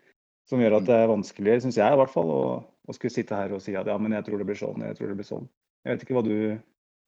Som 0.48 0.62
gjør 0.62 0.78
at 0.78 0.88
det 0.88 0.96
er 0.96 1.10
vanskelig, 1.10 1.58
syns 1.64 1.78
jeg 1.80 1.92
i 1.92 2.00
hvert 2.00 2.12
fall, 2.12 2.30
å, 2.32 2.42
å, 2.64 2.96
skulle 2.96 3.12
sitte 3.12 3.36
her 3.36 3.52
og 3.52 3.62
si 3.64 3.74
at 3.76 3.88
ja, 3.90 3.98
men 4.00 4.14
jeg 4.16 4.28
tror 4.28 4.40
det 4.40 4.48
blir 4.48 4.58
sånn, 4.58 4.84
jeg 4.86 4.96
tror 4.96 5.10
det 5.10 5.18
blir 5.18 5.28
sånn. 5.28 5.48
Jeg 5.84 5.94
vet 5.94 6.04
ikke 6.06 6.16
hva 6.16 6.24
du, 6.24 6.36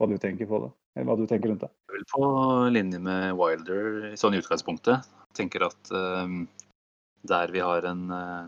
hva 0.00 0.08
du 0.08 0.16
tenker 0.16 0.48
på 0.48 0.62
det, 0.62 0.70
eller 0.96 1.10
hva 1.10 1.18
du 1.18 1.26
tenker 1.28 1.52
rundt 1.52 1.66
det. 1.66 1.68
Jeg 1.90 1.98
vil 1.98 2.06
på 2.08 2.28
linje 2.72 3.00
med 3.04 3.34
Wilder 3.36 4.14
sånn 4.16 4.36
i 4.36 4.40
utgangspunktet. 4.40 5.04
Jeg 5.28 5.36
tenker 5.42 5.66
at 5.66 5.92
um, 5.92 6.46
der 7.28 7.52
vi 7.52 7.60
har 7.60 7.84
en, 7.90 8.06
uh, 8.08 8.46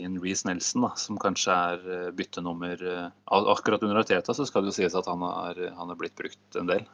en 0.00 0.16
Reece 0.22 0.48
Nelson, 0.48 0.86
da, 0.86 0.94
som 0.96 1.20
kanskje 1.20 1.56
er 1.72 1.84
uh, 1.84 2.06
byttenummer 2.16 2.84
uh, 2.88 3.10
Akkurat 3.52 3.84
under 3.84 4.00
Arteta 4.00 4.32
så 4.32 4.46
skal 4.48 4.64
det 4.64 4.72
jo 4.72 4.78
sies 4.78 4.96
at 4.96 5.10
han 5.12 5.26
har, 5.26 5.60
han 5.76 5.92
er 5.92 6.00
blitt 6.00 6.16
brukt 6.16 6.56
en 6.56 6.70
del. 6.70 6.86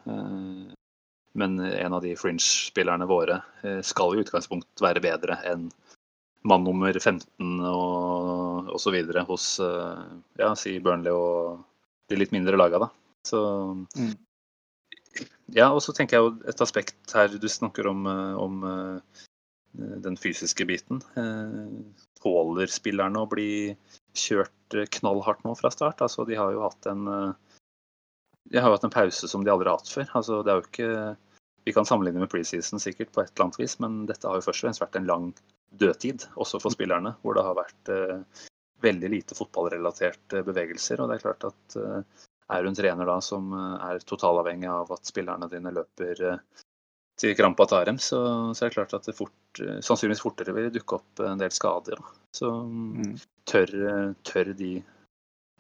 Men 1.35 1.55
en 1.59 1.95
av 1.95 2.03
de 2.03 2.13
fringe-spillerne 2.19 3.07
våre 3.11 3.41
skal 3.83 4.15
i 4.15 4.21
utgangspunkt 4.23 4.83
være 4.83 5.03
bedre 5.03 5.39
enn 5.51 5.65
mann 6.47 6.63
nummer 6.63 6.95
15 6.95 7.63
og 7.71 8.71
osv. 8.77 9.01
hos 9.27 9.49
ja, 10.39 10.53
si 10.55 10.77
Burnley 10.79 11.11
og 11.11 11.65
de 12.11 12.21
litt 12.21 12.35
mindre 12.37 12.59
laga. 12.61 12.85
Da. 12.85 12.91
Så 13.25 13.41
mm. 13.97 14.15
Ja, 15.55 15.69
og 15.71 15.83
så 15.85 15.93
tenker 15.95 16.17
jeg 16.17 16.25
jo 16.25 16.51
et 16.51 16.61
aspekt 16.65 17.13
her 17.15 17.31
du 17.31 17.49
snakker 17.49 17.87
om, 17.91 18.07
om 18.41 18.65
Eh, 19.79 19.97
den 19.99 20.17
fysiske 20.17 20.65
biten. 20.65 21.03
Eh, 21.17 21.95
tåler 22.23 22.71
spillerne 22.71 23.25
å 23.25 23.31
bli 23.31 23.75
kjørt 24.15 24.77
eh, 24.77 24.89
knallhardt 24.99 25.45
nå 25.45 25.55
fra 25.59 25.71
start? 25.75 26.03
Altså, 26.05 26.27
de 26.29 26.39
har 26.39 26.55
jo 26.55 26.65
hatt 26.65 26.91
en 26.91 27.05
de 28.45 28.61
har 28.61 28.69
jo 28.69 28.77
hatt 28.77 28.85
en 28.85 28.93
pause 28.93 29.29
som 29.29 29.45
de 29.45 29.51
aldri 29.51 29.71
har 29.71 29.81
hatt 29.81 29.91
før. 29.91 30.09
Altså, 30.21 30.43
det 30.45 30.53
er 30.53 30.59
jo 30.59 30.67
ikke, 30.69 30.89
vi 31.65 31.73
kan 31.73 31.87
sammenligne 31.89 32.21
med 32.21 32.31
preseason 32.31 32.83
sikkert 32.83 33.15
på 33.15 33.23
et 33.23 33.33
eller 33.33 33.47
annet 33.47 33.63
vis, 33.63 33.79
men 33.81 34.03
dette 34.11 34.29
har 34.29 34.37
jo 34.37 34.45
først 34.45 34.61
og 34.61 34.69
fremst 34.69 34.83
vært 34.85 34.99
en 35.01 35.09
lang 35.09 35.31
dødtid, 35.81 36.27
også 36.37 36.61
for 36.61 36.75
spillerne. 36.75 37.15
Hvor 37.23 37.39
det 37.39 37.47
har 37.47 37.57
vært 37.57 37.91
eh, 37.95 38.45
veldig 38.85 39.11
lite 39.17 39.39
fotballrelaterte 39.39 40.45
bevegelser. 40.45 41.01
Og 41.01 41.09
det 41.09 41.17
er 41.17 41.25
klart 41.25 41.49
at 41.49 41.79
eh, 41.81 42.27
er 42.53 42.63
du 42.63 42.69
en 42.69 42.77
trener 42.77 43.09
da 43.09 43.19
som 43.25 43.53
er 43.57 44.03
totalavhengig 44.05 44.69
av 44.69 44.93
at 44.93 45.09
spillerne 45.09 45.49
dine 45.53 45.73
løper 45.75 46.25
eh, 46.29 46.65
til 47.21 47.37
krampa 47.39 47.67
tar 47.71 47.87
dem, 47.89 48.01
så, 48.03 48.19
så, 48.55 48.65
er 48.65 48.73
det 48.73 48.77
klart 48.77 48.97
at 48.97 49.07
det 49.07 49.15
fort, 49.17 49.61
sannsynligvis 49.87 50.23
fortere 50.25 50.55
vil 50.57 50.73
dukke 50.75 50.99
opp 50.99 51.23
en 51.23 51.39
del 51.39 51.53
skader. 51.55 52.01
Da. 52.01 52.17
Så 52.35 52.51
mm. 52.51 53.15
tør, 53.47 53.75
tør, 54.27 54.51
de 54.59 54.73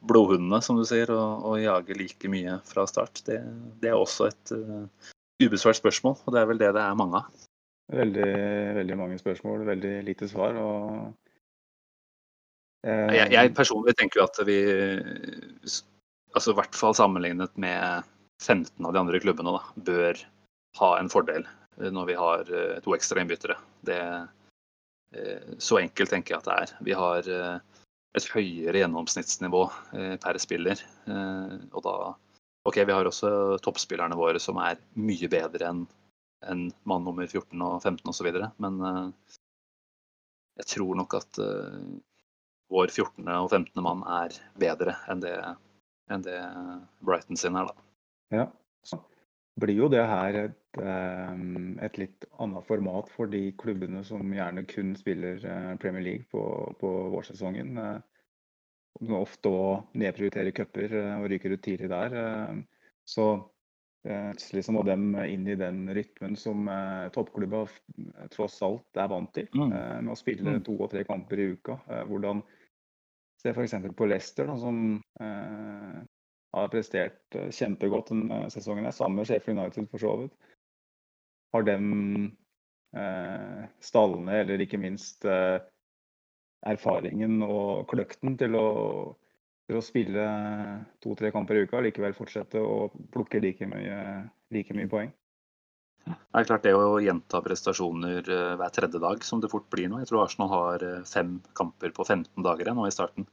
blodhundene, 0.04 0.60
som 0.64 0.78
du 0.78 0.84
sier, 0.88 1.12
å, 1.14 1.54
jage 1.60 1.96
like 1.96 2.30
mye 2.30 2.58
fra 2.66 2.88
start? 2.90 3.22
Det, 3.28 3.38
det 3.82 3.92
er 3.92 3.98
også 3.98 4.28
et 4.32 4.54
uh, 4.56 5.12
ubesvart 5.42 5.78
spørsmål, 5.78 6.18
og 6.24 6.34
det 6.34 6.42
er 6.42 6.50
vel 6.50 6.62
det 6.62 6.72
det 6.76 6.82
er 6.82 6.98
mange 6.98 7.22
av. 7.22 7.44
Veldig, 7.94 8.30
veldig 8.80 8.96
mange 8.96 9.20
spørsmål, 9.20 9.66
veldig 9.68 9.94
lite 10.06 10.28
svar. 10.28 10.56
og 10.56 11.12
eh, 12.82 13.10
jeg, 13.18 13.32
jeg, 13.36 13.54
personlig 13.56 13.94
tenker 13.98 14.22
jo 14.22 14.24
at 14.26 14.40
vi, 14.48 14.58
altså 16.34 16.52
i 16.52 16.58
hvert 16.58 16.76
fall 16.78 16.96
sammenlignet 16.96 17.54
med 17.60 18.06
15 18.42 18.86
av 18.86 18.92
de 18.92 19.00
andre 19.00 19.20
klubbene, 19.22 19.54
da, 19.54 19.62
bør 19.76 20.20
ha 20.80 20.90
en 20.98 21.10
fordel 21.10 21.46
eh, 21.46 21.90
når 21.94 22.10
vi 22.10 22.18
har 22.18 22.50
eh, 22.50 22.80
to 22.84 22.94
ekstra 22.96 23.22
innbyttere. 23.22 23.56
Det, 23.86 24.00
eh, 25.14 25.54
så 25.58 25.80
enkelt 25.82 26.10
tenker 26.10 26.34
jeg 26.34 26.42
at 26.42 26.50
det 26.50 26.58
er. 26.64 26.74
Vi 26.90 26.98
har 26.98 27.30
et 28.14 28.28
høyere 28.30 28.78
gjennomsnittsnivå 28.78 29.64
per 30.22 30.36
spiller. 30.38 30.78
Og 31.10 31.80
da 31.82 31.94
OK, 32.64 32.76
vi 32.86 32.94
har 32.94 33.08
også 33.08 33.58
toppspillerne 33.64 34.14
våre 34.14 34.38
som 34.40 34.60
er 34.62 34.78
mye 34.94 35.28
bedre 35.30 35.66
enn 35.72 35.82
en 36.46 36.62
mann 36.86 37.02
nummer 37.06 37.26
14 37.26 37.58
og 37.64 37.82
15 37.82 38.12
osv. 38.12 38.28
Men 38.62 38.78
jeg 40.60 40.68
tror 40.76 40.94
nok 41.00 41.16
at 41.18 41.40
vår 42.70 42.94
14. 42.94 43.26
og 43.34 43.50
15. 43.50 43.82
mann 43.82 44.06
er 44.06 44.38
bedre 44.62 44.94
enn 45.10 45.24
det, 45.24 45.34
enn 46.12 46.25
det 46.25 46.38
Brighton 47.04 47.38
sin 47.40 47.56
er, 47.56 47.70
da. 47.70 47.84
Ja, 48.34 48.46
så 48.84 48.99
blir 49.61 49.78
jo 49.78 49.88
det 49.92 50.02
her 50.08 50.38
et, 50.40 50.80
ehm, 50.82 51.78
et, 51.82 51.99
litt 52.00 52.26
annet 52.42 52.66
format 52.66 53.11
for 53.14 53.30
de 53.30 53.46
klubbene 53.61 54.02
som 54.06 54.34
gjerne 54.34 54.66
kun 54.70 54.94
spiller 54.99 55.38
eh, 55.46 55.73
Premier 55.82 56.04
League 56.04 56.28
på, 56.32 56.42
på 56.80 56.92
vårsesongen. 57.14 57.78
Eh, 57.78 59.11
ofte 59.14 59.50
å 59.50 59.64
nedprioriterer 59.99 60.54
cuper 60.54 60.94
eh, 61.00 61.16
og 61.20 61.28
ryker 61.30 61.54
ut 61.54 61.64
tidlig 61.64 61.90
der. 61.92 62.62
Så 63.06 63.26
plutselig 64.04 64.66
så 64.66 64.73
må 64.76 64.82
de 64.84 64.94
inn 65.32 65.46
i 65.49 65.54
den 65.56 65.87
rytmen 65.96 66.34
som 66.37 66.66
toppklubba 67.14 67.62
tross 68.34 68.58
alt 68.66 68.99
er 69.00 69.08
vant 69.08 69.30
til. 69.32 69.46
Mm. 69.56 69.70
Med 70.04 70.11
å 70.12 70.16
spille 70.18 70.58
mm. 70.58 70.64
to 70.66 70.75
og 70.76 70.90
tre 70.92 71.06
kamper 71.08 71.40
i 71.40 71.46
uka. 71.54 71.78
Hvordan 72.11 72.42
Se 73.44 73.52
f.eks. 73.52 73.74
på 73.96 74.06
Leicester, 74.08 74.48
da, 74.48 74.54
som 74.56 74.78
har 76.54 76.70
prestert 76.72 77.34
eh, 77.34 77.50
kjempegodt 77.50 78.12
denne 78.12 78.44
sesongen. 78.46 78.50
sesongen. 78.54 78.92
Samme 78.92 79.20
med 79.20 79.28
Sheffield 79.28 79.58
United, 79.60 79.90
for 79.90 80.02
så 80.02 80.14
vidt. 80.22 80.34
Har 81.54 81.66
dem 81.66 81.90
eh, 82.96 83.66
stallene, 83.82 84.40
eller 84.42 84.62
ikke 84.62 84.80
minst 84.80 85.26
eh, 85.28 85.58
erfaringen 86.64 87.42
og 87.44 87.88
kløkten 87.90 88.38
til 88.40 88.56
å, 88.58 88.68
til 89.68 89.78
å 89.78 89.84
spille 89.84 90.28
to-tre 91.04 91.32
kamper 91.34 91.60
i 91.60 91.66
uka, 91.66 91.82
likevel 91.84 92.16
fortsette 92.16 92.62
å 92.62 92.88
plukke 93.14 93.42
like 93.42 93.68
mye, 93.70 93.98
like 94.54 94.76
mye 94.76 94.90
poeng? 94.90 95.12
Det 96.04 96.40
er 96.40 96.46
klart 96.49 96.64
det 96.66 96.75
å 96.76 97.00
gjenta 97.00 97.40
prestasjoner 97.44 98.28
eh, 98.28 98.54
hver 98.61 98.73
tredje 98.75 99.00
dag, 99.00 99.25
som 99.25 99.40
det 99.40 99.52
fort 99.52 99.68
blir 99.73 99.88
nå. 99.88 100.02
Jeg 100.02 100.11
tror 100.11 100.25
Arsenal 100.25 100.52
har 100.52 100.87
fem 101.08 101.38
kamper 101.56 101.94
på 101.96 102.04
15 102.04 102.44
dager 102.44 102.73
nå 102.75 102.88
i 102.88 102.94
starten. 102.94 103.28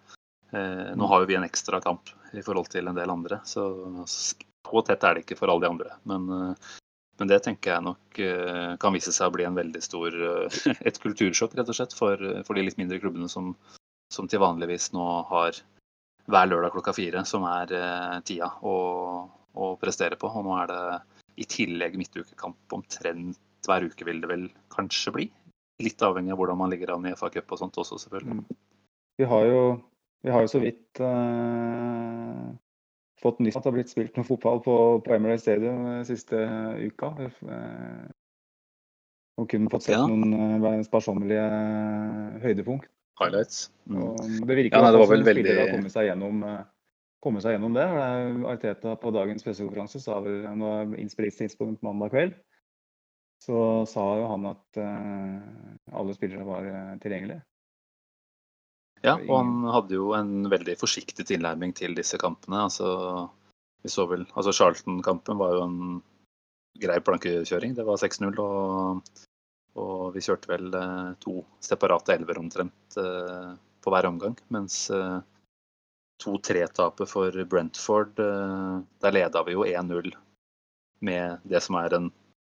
Eh, 0.51 0.95
nå 0.95 1.07
har 1.07 1.21
jo 1.21 1.27
vi 1.29 1.35
en 1.39 1.47
ekstra 1.47 1.79
kamp 1.81 2.11
i 2.35 2.43
forhold 2.43 2.67
til 2.71 2.87
en 2.87 2.97
del 2.97 3.11
andre, 3.11 3.39
så 3.47 3.69
så 4.71 4.81
tett 4.87 5.03
er 5.03 5.15
det 5.15 5.23
ikke 5.23 5.37
for 5.39 5.51
alle 5.51 5.63
de 5.63 5.69
andre. 5.71 5.93
Men, 6.07 6.27
eh, 6.35 6.71
men 7.19 7.29
det 7.31 7.39
tenker 7.45 7.73
jeg 7.73 7.85
nok 7.85 8.19
eh, 8.19 8.75
kan 8.81 8.95
vise 8.95 9.13
seg 9.15 9.29
å 9.29 9.35
bli 9.35 9.47
en 9.47 9.57
veldig 9.57 9.81
stor 9.83 10.15
et 10.89 10.99
kultursjokk, 10.99 11.55
rett 11.55 11.71
og 11.71 11.77
slett, 11.77 11.95
for, 11.95 12.19
for 12.47 12.57
de 12.57 12.65
litt 12.67 12.79
mindre 12.81 12.99
klubbene 12.99 13.29
som, 13.31 13.53
som, 14.11 14.27
til 14.27 14.43
vanligvis 14.43 14.91
nå 14.95 15.07
har 15.31 15.61
hver 16.31 16.51
lørdag 16.51 16.75
klokka 16.75 16.93
fire, 16.95 17.23
som 17.25 17.47
er 17.47 17.71
tida 18.27 18.51
å, 18.61 18.75
å 19.55 19.73
prestere 19.81 20.19
på. 20.19 20.29
Og 20.29 20.45
nå 20.45 20.55
er 20.61 20.69
det 20.71 20.83
i 21.41 21.47
tillegg 21.49 21.97
midtukekamp 21.99 22.75
omtrent 22.75 23.39
hver 23.67 23.85
uke, 23.85 24.05
vil 24.07 24.21
det 24.23 24.29
vel 24.29 24.49
kanskje 24.73 25.13
bli. 25.15 25.29
Litt 25.81 26.01
avhengig 26.05 26.33
av 26.33 26.41
hvordan 26.41 26.59
man 26.61 26.71
ligger 26.73 26.93
an 26.95 27.07
i 27.09 27.15
FA 27.17 27.29
Cup 27.33 27.53
og 27.53 27.61
sånt 27.61 27.77
også, 27.81 27.99
selvfølgelig. 28.05 28.41
Mm. 28.41 28.59
Vi 29.21 29.27
har 29.29 29.47
jo 29.49 29.61
vi 30.21 30.29
har 30.29 30.43
jo 30.45 30.49
så 30.51 30.59
vidt 30.61 31.01
eh, 31.01 32.49
fått 33.21 33.39
nyss 33.41 33.57
at 33.57 33.65
det 33.65 33.71
har 33.71 33.77
blitt 33.79 33.93
spilt 33.93 34.17
noe 34.17 34.27
fotball 34.27 34.61
på, 34.61 34.75
på 35.05 35.13
Emirates 35.15 35.45
Stadium 35.47 35.85
uh, 35.87 36.01
siste 36.05 36.37
uka. 36.77 37.13
Uh, 37.41 38.05
og 39.41 39.47
kun 39.49 39.69
fått 39.71 39.87
sett 39.87 39.97
ja. 39.97 40.05
noen 40.05 40.85
sparsommelige 40.85 41.47
høydepunkt. 42.43 42.89
Highlights. 43.21 43.69
Mm. 43.89 44.13
det 44.47 44.55
virker 44.57 44.77
ja, 44.77 44.83
nei, 44.85 44.93
det 44.93 45.01
var 45.01 45.09
vel 45.11 45.25
veldig... 45.25 45.55
har 45.57 45.73
kommet 45.73 45.93
seg 45.93 46.07
gjennom, 46.09 46.45
kommet 47.21 47.45
seg 47.45 47.55
gjennom 47.55 47.75
det. 47.77 47.85
Arteta 48.49 48.95
på 48.99 49.13
dagens 49.15 49.45
pressekonferanse 49.45 50.01
sa 50.01 50.19
vel 50.25 50.43
når 50.57 50.95
tidspunkt 51.37 51.83
mandag 51.85 52.13
kveld, 52.13 52.35
så 53.41 53.85
sa 53.89 54.05
jo 54.19 54.27
han 54.29 54.49
at 54.51 54.81
alle 54.81 56.17
spillere 56.17 56.45
var 56.45 56.67
tilgjengelige. 57.01 57.41
Ja, 59.01 59.15
og 59.17 59.33
han 59.33 59.53
hadde 59.73 59.97
jo 59.97 60.11
en 60.13 60.45
veldig 60.51 60.75
forsiktig 60.77 61.25
tilnærming 61.25 61.73
til 61.77 61.95
disse 61.97 62.19
kampene. 62.21 62.67
Altså, 62.67 62.89
vi 63.81 63.89
så 63.89 64.05
vel, 64.09 64.27
altså 64.37 64.53
Charlton-kampen 64.53 65.39
var 65.41 65.55
jo 65.57 65.63
en 65.65 65.79
grei 66.81 66.99
plankekjøring. 67.01 67.73
Det 67.77 67.85
var 67.87 68.01
6-0. 68.01 68.37
og 68.39 69.01
Og 69.81 70.11
vi 70.11 70.19
kjørte 70.19 70.49
vel 70.51 70.73
eh, 70.75 71.11
to 71.23 71.41
separate 71.63 72.11
elver 72.13 72.39
omtrent 72.41 72.97
eh, 72.99 73.51
på 73.81 73.93
hver 73.93 74.09
omgang. 74.09 74.35
Mens 74.51 74.89
2-3-tapet 76.21 77.09
for 77.09 77.43
Brentford, 77.49 78.15
der 78.17 79.15
leda 79.15 79.43
vi 79.47 79.55
jo 79.57 79.65
1-0 79.67 80.11
med 81.01 81.45
det 81.49 81.61
som 81.65 81.77
er 81.79 81.89
den 81.93 82.09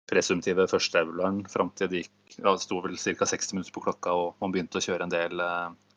presumptive 0.08 0.64
førsteelveren 0.70 1.42
fram 1.52 1.68
til 1.76 1.90
det 1.92 2.00
gikk 2.02 2.38
ja, 2.38 2.54
det 2.54 2.62
sto 2.62 2.78
vel 2.80 2.96
ca. 2.96 3.26
60 3.28 3.52
minutter 3.52 3.74
på 3.74 3.82
klokka 3.84 4.14
og 4.16 4.38
man 4.40 4.54
begynte 4.54 4.80
å 4.80 4.84
kjøre 4.84 5.04
en 5.04 5.12
del 5.12 5.42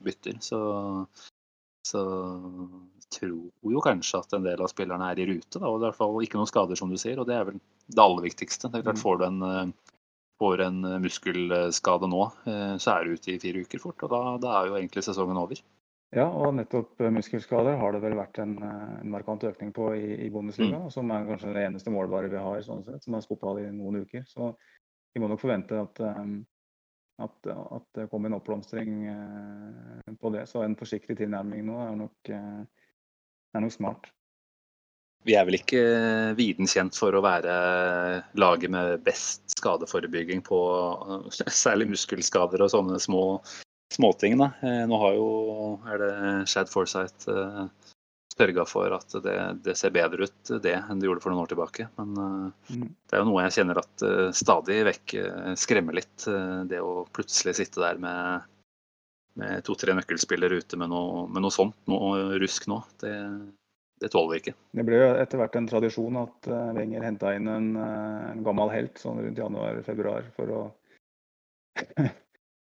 bytter. 0.04 0.42
Så, 0.44 0.60
så 1.88 2.01
tror 3.16 3.72
jo 3.75 3.84
kanskje 3.86 4.20
at 4.20 4.36
en 4.36 4.48
del 4.50 4.63
av 4.63 4.72
spillerne 4.72 5.08
er 5.13 5.22
i 5.24 5.30
rute. 5.30 5.60
Da, 5.60 5.63
og 5.70 5.80
det 5.80 5.88
er 5.88 5.88
i 5.88 5.92
hvert 5.94 6.01
fall 6.01 6.20
ikke 6.25 6.42
noen 6.42 6.51
skader, 6.51 6.80
som 6.80 6.92
du 6.92 7.00
sier. 7.00 7.22
Og 7.22 7.30
det 7.30 7.38
er 7.38 7.48
vel 7.48 7.62
det 7.88 8.04
aller 8.04 8.28
viktigste. 8.28 8.72
Det 8.72 8.82
er 8.82 8.88
klart, 8.90 9.00
mm. 9.00 9.06
Får 9.06 9.22
du 9.22 9.25
en 9.30 9.74
får 10.42 10.62
en 10.66 10.86
eh, 10.86 11.00
muskelskade 11.00 12.10
nå, 12.10 12.24
eh, 12.50 12.75
så 12.82 12.96
er 12.96 13.06
du 13.06 13.18
ute 13.18 13.36
i 13.36 13.40
fire 13.42 13.62
uker 13.66 13.82
fort. 13.84 14.01
Og 14.01 14.13
da, 14.13 14.22
da, 14.42 14.56
er 14.58 14.72
jo 14.72 14.80
egentlig 14.80 15.06
sesongen 15.06 15.40
over. 15.42 15.62
Ja, 16.12 16.25
og 16.27 16.58
nettopp 16.58 17.00
eh, 17.00 17.12
muskelskader 17.13 17.77
har 17.80 17.96
det 17.96 18.01
vel 18.03 18.18
vært 18.20 18.41
en, 18.44 18.58
en 18.63 19.12
markant 19.13 19.46
økning 19.48 19.72
på 19.75 19.94
i, 19.96 20.08
i 20.25 20.30
Bundesliga. 20.34 20.82
Mm. 20.82 20.89
Som 20.91 21.12
er 21.15 21.27
kanskje 21.30 21.53
det 21.56 21.65
eneste 21.70 21.94
målbare 21.94 22.32
vi 22.32 22.41
har 22.41 22.63
sånn 22.65 22.84
sett, 22.88 23.03
som 23.06 23.15
har 23.15 23.27
fotball 23.27 23.62
i 23.63 23.70
noen 23.72 24.01
uker. 24.03 24.25
Så 24.27 24.51
vi 25.15 25.24
må 25.24 25.30
nok 25.32 25.39
forvente 25.44 25.80
at, 25.80 26.01
at, 27.24 27.48
at 27.48 27.88
det 27.96 28.10
kommer 28.12 28.32
en 28.32 28.38
oppblomstring 28.41 28.91
på 30.20 30.32
det. 30.36 30.46
Så 30.51 30.65
en 30.65 30.75
forsiktig 30.80 31.15
tilnærming 31.20 31.63
nå 31.68 31.80
er 31.84 31.98
nok, 32.00 32.32
er 32.32 33.63
nok 33.63 33.75
smart. 33.75 34.12
Vi 35.27 35.36
er 35.38 35.46
vel 35.48 35.60
ikke 35.60 35.82
viden 36.36 36.68
kjent 36.68 36.96
for 36.98 37.15
å 37.15 37.24
være 37.24 37.56
laget 38.39 38.72
med 38.74 39.03
best 39.06 39.44
skadeforebygging 39.53 40.44
på 40.48 40.62
særlig 41.32 41.91
muskelskader 41.91 42.63
og 42.63 42.72
sånne 42.74 43.00
små 43.03 43.25
småting. 43.92 44.38
Da. 44.38 44.52
Eh, 44.62 44.88
nå 44.88 44.98
har 44.98 45.14
jo, 45.18 45.30
er 45.88 46.02
det 46.02 46.14
Shad 46.50 46.70
Forsight 46.72 47.28
eh, 47.28 47.66
sørga 48.32 48.66
for 48.66 48.94
at 48.96 49.16
det, 49.24 49.38
det, 49.66 49.76
ser 49.78 49.94
bedre 49.94 50.26
ut 50.26 50.52
det 50.64 50.78
enn 50.80 51.02
det 51.02 51.10
gjorde 51.10 51.24
for 51.24 51.34
noen 51.34 51.44
år 51.44 51.52
tilbake. 51.52 51.88
Men 52.00 52.14
eh, 52.24 52.76
mm. 52.78 52.88
det 52.88 53.18
er 53.18 53.24
jo 53.24 53.30
noe 53.30 53.46
jeg 53.46 53.58
kjenner 53.60 53.82
at 53.84 54.06
stadig 54.38 54.82
vekk 54.88 55.16
skremmer 55.60 56.00
litt. 56.00 56.28
Det 56.72 56.82
å 56.82 57.06
plutselig 57.14 57.58
sitte 57.60 57.84
der 57.84 58.00
med, 58.02 58.48
med 59.40 59.66
to-tre 59.68 59.96
nøkkelspillere 59.98 60.62
ute 60.64 60.80
med 60.80 60.94
noe, 60.94 61.26
med 61.28 61.44
noe 61.46 61.54
sånt, 61.54 61.78
noe 61.92 62.40
rusk 62.42 62.70
nå. 62.72 62.82
Det, 63.04 63.14
det 64.02 64.10
tåler 64.16 64.34
vi 64.34 64.44
ikke. 64.46 64.58
Det 64.80 64.88
ble 64.88 65.04
jo 65.04 65.14
etter 65.20 65.44
hvert 65.44 65.60
en 65.60 65.70
tradisjon 65.70 66.24
at 66.24 66.52
Wenger 66.80 67.06
henta 67.06 67.36
inn 67.38 67.52
en, 67.52 67.72
en, 67.78 68.44
gammel 68.48 68.74
helt 68.74 68.98
sånn 69.04 69.22
rundt 69.22 69.44
januar-februar 69.44 70.32
for 70.40 70.56
å 70.56 70.62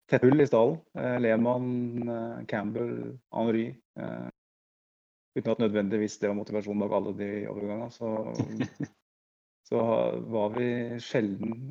tette 0.08 0.28
hull 0.28 0.42
i 0.42 0.48
stallen. 0.48 0.80
Uh, 0.98 1.18
Lehmann, 1.24 2.46
Campbell, 2.48 3.18
Henry. 3.36 3.68
uten 5.38 5.52
at 5.52 5.60
nødvendigvis 5.62 6.18
det 6.20 6.32
var 6.32 6.38
motivasjonen 6.38 6.82
bak 6.82 6.94
alle 6.98 7.14
de 7.18 7.32
overgangene. 7.52 7.92
Så, 7.94 8.12
så 9.70 9.82
var 10.34 10.56
vi 10.56 10.70
sjelden 11.04 11.68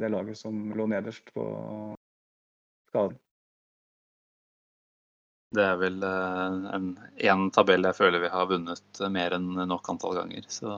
det 0.00 0.10
laget 0.10 0.38
som 0.38 0.72
lå 0.74 0.86
nederst 0.90 1.30
på 1.34 1.44
skaden. 2.90 3.20
Det 5.52 5.64
er 5.68 5.76
vel 5.76 6.00
én 6.00 6.62
en, 6.72 6.86
en, 7.28 7.42
tabell 7.52 7.84
jeg 7.84 7.98
føler 7.98 8.22
vi 8.22 8.30
har 8.32 8.48
vunnet 8.48 9.00
mer 9.12 9.36
enn 9.36 9.50
nok 9.68 9.90
antall 9.92 10.16
ganger. 10.22 10.46
Så. 10.48 10.72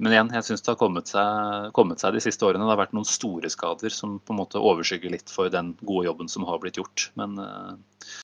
Men 0.00 0.14
igjen, 0.14 0.30
jeg 0.34 0.46
syns 0.46 0.64
det 0.64 0.72
har 0.72 0.80
kommet 0.80 1.10
seg, 1.10 1.70
kommet 1.76 2.02
seg, 2.02 2.14
de 2.16 2.22
siste 2.24 2.46
årene. 2.46 2.64
Det 2.64 2.72
har 2.72 2.80
vært 2.80 2.94
noen 2.96 3.08
store 3.08 3.50
skader 3.52 3.92
som 3.94 4.16
på 4.18 4.34
en 4.34 4.40
måte 4.40 4.62
overskygger 4.62 5.12
litt 5.12 5.30
for 5.30 5.52
den 5.52 5.74
gode 5.82 6.06
jobben 6.08 6.30
som 6.32 6.46
har 6.48 6.60
blitt 6.62 6.80
gjort. 6.80 7.10
Men, 7.20 7.36
eh, 7.38 8.14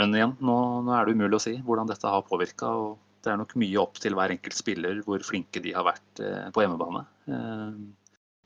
men 0.00 0.16
igjen, 0.16 0.34
nå, 0.44 0.56
nå, 0.86 0.94
er 0.94 1.06
det 1.06 1.14
umulig 1.16 1.38
å 1.38 1.44
si 1.46 1.54
hvordan 1.64 1.90
dette 1.90 2.10
har 2.10 2.26
påvirka. 2.26 2.72
Det 3.24 3.32
er 3.32 3.38
nok 3.40 3.54
mye 3.58 3.78
opp 3.82 4.02
til 4.02 4.18
hver 4.18 4.34
enkelt 4.34 4.58
spiller 4.58 5.00
hvor 5.06 5.22
flinke 5.26 5.62
de 5.62 5.72
har 5.76 5.86
vært 5.86 6.22
eh, 6.24 6.50
på 6.54 6.64
hjemmebane. 6.64 7.06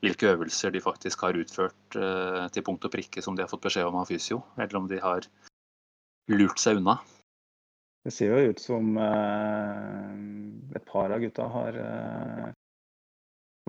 Hvilke 0.03 0.33
øvelser 0.35 0.73
de 0.75 0.83
faktisk 0.83 1.21
har 1.23 1.37
utført 1.39 1.95
til 1.95 2.65
punkt 2.67 2.89
og 2.89 2.91
prikke 2.91 3.23
som 3.23 3.37
de 3.39 3.45
har 3.45 3.51
fått 3.51 3.63
beskjed 3.63 3.87
om 3.87 4.01
av 4.01 4.09
fysio, 4.11 4.41
eller 4.59 4.81
om 4.81 4.89
de 4.91 4.99
har 4.99 5.29
lurt 6.33 6.59
seg 6.59 6.81
unna? 6.81 6.97
Det 8.03 8.11
ser 8.11 8.33
jo 8.33 8.51
ut 8.51 8.59
som 8.59 8.97
eh, 8.99 10.15
et 10.75 10.87
par 10.89 11.13
av 11.15 11.23
gutta 11.23 11.45
har 11.53 11.77
eh, 11.79 12.49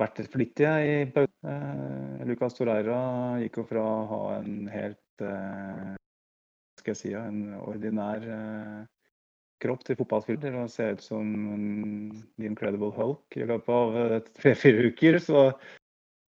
vært 0.01 0.23
flittige 0.33 0.71
i 0.87 0.95
pausen. 1.13 1.51
Eh, 1.51 2.23
Lucas 2.25 2.57
Torreira 2.57 2.97
gikk 3.43 3.59
jo 3.61 3.67
fra 3.69 3.83
å 3.83 4.07
ha 4.09 4.21
en 4.39 4.65
helt 4.73 5.21
eh, 5.21 5.91
skal 6.81 6.95
jeg 6.95 7.01
si, 7.01 7.11
en 7.13 7.53
ordinær 7.61 8.25
eh, 8.25 8.79
kropp 9.63 9.85
til 9.85 9.99
fotballspiller 9.99 10.57
og 10.63 10.71
ser 10.71 10.95
se 10.95 10.97
ut 10.97 11.05
som 11.05 11.27
The 12.39 12.49
Incredible 12.49 12.89
Hulk 12.97 13.37
i 13.37 13.45
løpet 13.45 13.69
av 13.75 13.99
eh, 14.01 14.17
tre-fire 14.41 14.89
uker. 14.89 15.19
Så 15.21 15.51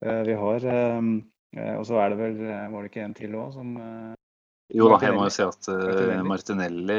vi 0.02 0.34
har 0.34 0.64
Og 0.66 1.84
så 1.86 1.98
er 2.02 2.08
det 2.10 2.16
vel 2.18 2.40
Var 2.42 2.72
det 2.82 2.88
ikke 2.88 3.02
en 3.04 3.12
til 3.14 3.36
òg 3.38 3.52
som 3.54 3.76
jo 4.72 4.88
da, 4.88 4.98
jeg 5.04 5.12
må 5.12 5.26
jo 5.26 5.32
si 5.34 5.44
at 5.44 5.68
uh, 5.68 6.22
Martinelli 6.24 6.98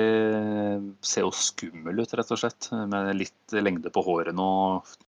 ser 1.01 1.25
jo 1.25 1.31
skummel 1.33 2.03
ut, 2.03 2.11
rett 2.13 2.33
og 2.35 2.39
slett. 2.39 2.69
Med 2.69 3.15
litt 3.17 3.55
lengde 3.55 3.89
på 3.93 4.03
håret 4.05 4.35
nå, 4.37 4.47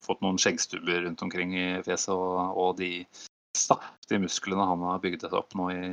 fått 0.06 0.22
noen 0.24 0.40
skjeggstubber 0.40 1.04
rundt 1.04 1.24
omkring 1.26 1.56
i 1.58 1.66
fjeset. 1.84 2.14
Og, 2.16 2.60
og 2.64 2.78
de 2.80 2.92
saftige 3.58 4.22
musklene 4.24 4.68
han 4.70 4.86
har 4.88 5.02
bygd 5.04 5.28
opp 5.34 5.52
nå 5.60 5.70
i, 5.74 5.90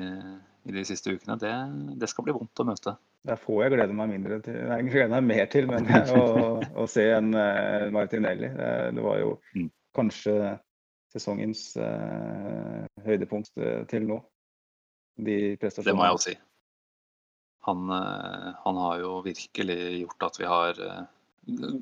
i 0.70 0.74
de 0.76 0.84
siste 0.86 1.12
ukene, 1.12 1.36
det, 1.42 1.52
det, 2.00 2.08
skal 2.10 2.28
bli 2.28 2.36
vondt 2.36 2.62
å 2.62 2.68
møte. 2.70 2.94
Det 3.26 3.34
er 3.34 3.42
få 3.42 3.58
jeg 3.64 3.74
gleder 3.74 3.96
meg 3.96 4.12
mindre 4.14 4.38
til, 4.44 4.56
jeg 4.70 4.86
gleder 4.88 5.12
meg 5.16 5.26
mer 5.26 5.50
til 5.52 5.66
men 5.68 5.90
å, 6.16 6.24
å 6.60 6.86
se 6.88 7.08
en 7.16 7.34
uh, 7.34 7.88
Martinelli. 7.92 8.52
Det, 8.94 9.04
var 9.04 9.18
jo 9.24 9.34
mm. 9.56 9.66
kanskje 9.98 10.36
sesongens 11.10 11.72
uh, 11.82 12.86
høydepunkt 13.04 13.58
til 13.90 14.06
nå. 14.06 14.20
De 15.20 15.58
det 15.58 15.92
må 15.92 16.06
jeg 16.06 16.16
også 16.16 16.30
si 16.30 16.38
han, 17.68 17.90
eh, 17.96 18.50
han, 18.64 18.80
har 18.84 19.00
jo 19.02 19.14
virkelig 19.24 19.78
gjort 20.00 20.28
at 20.28 20.40
vi 20.40 20.48
har 20.48 20.80
eh, 20.86 21.02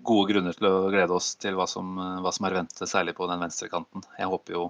gode 0.03 0.33
grunner 0.33 0.57
til 0.59 0.69
å 0.71 0.91
glede 0.93 1.15
oss 1.15 1.35
til 1.41 1.59
hva 1.59 1.69
som, 1.71 1.97
eh, 2.03 2.19
hva 2.25 2.33
som 2.35 2.49
er 2.49 2.59
ventet, 2.61 2.91
særlig 2.91 3.15
på 3.19 3.29
den 3.31 3.43
venstrekanten. 3.45 4.05
Jeg 4.19 4.31
håper 4.33 4.59
jo 4.59 4.69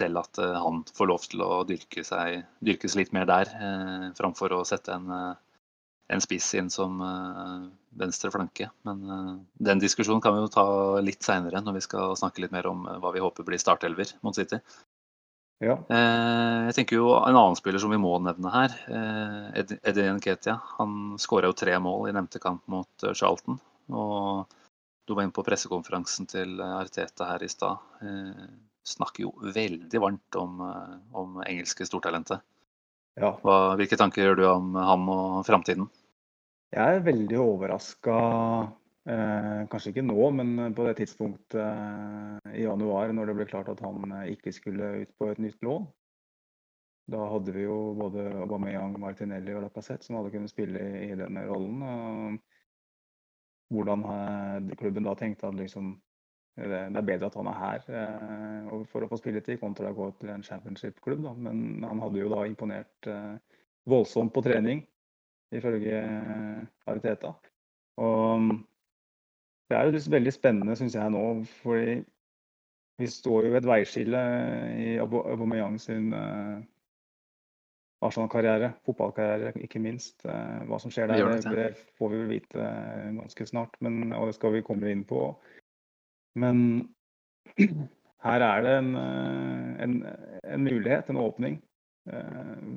selv 0.00 0.22
at 0.22 0.38
han 0.64 0.80
får 0.96 1.08
lov 1.10 1.24
til 1.28 1.42
å 1.44 1.50
dyrke 1.68 2.04
seg, 2.06 2.44
dyrkes 2.64 2.96
litt 2.96 3.12
mer 3.12 3.26
der, 3.28 3.50
eh, 3.52 4.06
framfor 4.16 4.54
å 4.56 4.64
sette 4.64 4.96
en, 4.96 5.36
en 6.10 6.22
spiss 6.22 6.48
inn 6.58 6.70
som 6.72 7.00
eh, 7.04 7.66
venstre 8.00 8.30
flanke. 8.34 8.70
Men 8.86 9.02
eh, 9.14 9.34
den 9.70 9.82
diskusjonen 9.82 10.22
kan 10.24 10.34
vi 10.34 10.42
jo 10.42 10.52
ta 10.52 10.66
litt 11.04 11.26
seinere, 11.26 11.62
når 11.64 11.78
vi 11.78 11.84
skal 11.86 12.16
snakke 12.18 12.44
litt 12.44 12.54
mer 12.54 12.68
om 12.70 12.86
hva 13.02 13.12
vi 13.14 13.22
håper 13.22 13.46
blir 13.46 13.62
startelver 13.62 14.16
mot 14.26 14.36
City. 14.36 14.58
Ja. 15.60 15.74
Eh, 15.92 16.60
jeg 16.70 16.76
tenker 16.78 16.96
jo 16.96 17.10
En 17.18 17.36
annen 17.36 17.58
spiller 17.58 17.82
som 17.82 17.92
vi 17.92 18.00
må 18.00 18.14
nevne 18.24 18.52
her, 18.54 18.76
eh, 18.88 19.60
Eddie 19.60 20.14
Nketia. 20.16 20.56
Han 20.78 21.18
skåra 21.20 21.50
jo 21.50 21.56
tre 21.56 21.76
mål 21.78 22.08
i 22.08 22.14
nevnte 22.16 22.40
kamp 22.40 22.64
mot 22.66 23.04
eh, 23.04 23.12
Charlton. 23.12 23.60
Og 23.92 24.56
du 25.04 25.14
var 25.14 25.26
inne 25.26 25.36
på 25.36 25.44
pressekonferansen 25.44 26.28
til 26.30 26.60
Arteta 26.62 27.26
her 27.32 27.42
i 27.42 27.48
stad. 27.50 27.80
Snakker 28.86 29.24
jo 29.24 29.32
veldig 29.42 30.00
varmt 30.00 30.36
om, 30.38 30.60
om 31.10 31.40
engelske 31.42 31.82
stortalentet. 31.88 32.38
Ja. 33.18 33.32
Hvilke 33.74 33.98
tanker 33.98 34.22
gjør 34.22 34.38
du 34.38 34.44
om 34.46 34.78
ham 34.78 35.08
og 35.10 35.40
framtiden? 35.48 35.88
Jeg 36.70 37.00
er 37.00 37.02
veldig 37.02 37.40
overraska 37.42 38.20
Eh, 39.10 39.62
kanskje 39.72 39.90
ikke 39.90 40.04
nå, 40.06 40.18
men 40.36 40.74
på 40.76 40.84
det 40.86 40.98
tidspunktet 41.00 41.56
eh, 41.58 42.58
i 42.60 42.66
januar 42.66 43.10
når 43.16 43.30
det 43.30 43.38
ble 43.38 43.46
klart 43.48 43.70
at 43.72 43.80
han 43.82 44.04
eh, 44.20 44.34
ikke 44.36 44.52
skulle 44.54 44.90
ut 45.02 45.16
på 45.18 45.30
et 45.32 45.40
nytt 45.42 45.64
lån. 45.66 45.88
Da 47.10 47.24
hadde 47.32 47.54
vi 47.56 47.64
jo 47.64 47.78
både 47.98 48.28
Aubameyang, 48.44 48.94
Martinelli 49.02 49.56
og 49.56 49.64
Lacassette 49.64 50.06
som 50.06 50.20
hadde 50.20 50.30
kunnet 50.34 50.52
spille 50.52 50.84
i, 51.08 51.10
denne 51.18 51.42
rollen. 51.48 51.82
Og 51.82 53.74
hvordan 53.74 54.06
eh, 54.12 54.76
klubben 54.78 55.08
da 55.08 55.16
tenkte 55.18 55.50
at 55.50 55.58
liksom, 55.58 55.90
det, 56.60 56.80
er 56.86 57.06
bedre 57.06 57.32
at 57.32 57.40
han 57.40 57.50
er 57.50 57.60
her 57.64 57.90
eh, 58.02 58.72
for 58.92 59.02
å 59.02 59.10
få 59.10 59.18
spilletid, 59.18 59.58
kontra 59.62 59.90
å 59.90 59.96
gå 59.96 60.10
til 60.20 60.30
en 60.36 60.46
championship-klubb. 60.46 61.26
Men 61.48 61.82
han 61.86 62.02
hadde 62.04 62.22
jo 62.22 62.30
da 62.30 62.44
imponert 62.46 63.10
eh, 63.10 63.36
voldsomt 63.90 64.34
på 64.36 64.44
trening, 64.46 64.84
ifølge 65.50 66.04
Ariteta. 66.86 67.34
Og 67.98 68.52
det 69.70 69.78
er 69.78 69.86
jo 69.86 70.00
veldig 70.10 70.32
spennende, 70.34 70.74
syns 70.78 70.96
jeg 70.98 71.12
nå. 71.14 71.24
fordi 71.62 72.00
vi 73.00 73.06
står 73.08 73.46
jo 73.46 73.52
ved 73.54 73.62
et 73.62 73.70
veiskille 73.70 74.20
i 74.76 74.88
Aubameyang 75.00 75.78
sin 75.80 76.10
uh, 76.12 76.58
Arsenal-karriere, 78.04 78.72
fotballkarriere 78.84 79.54
ikke 79.64 79.80
minst. 79.80 80.18
Uh, 80.26 80.66
hva 80.68 80.80
som 80.82 80.92
skjer 80.92 81.08
der, 81.08 81.22
det, 81.30 81.54
det, 81.54 81.70
får 81.96 82.12
vi 82.12 82.20
vel 82.20 82.34
vite 82.34 82.60
uh, 82.60 83.08
ganske 83.22 83.46
snart, 83.48 83.78
men, 83.80 84.12
og 84.12 84.28
det 84.28 84.36
skal 84.36 84.56
vi 84.56 84.64
komme 84.66 84.90
inn 84.92 85.06
på. 85.08 85.22
Men 86.40 86.60
her 88.26 88.46
er 88.50 88.66
det 88.66 88.76
en, 88.82 88.92
en, 89.86 89.96
en 90.44 90.66
mulighet, 90.66 91.08
en 91.08 91.22
åpning, 91.22 91.60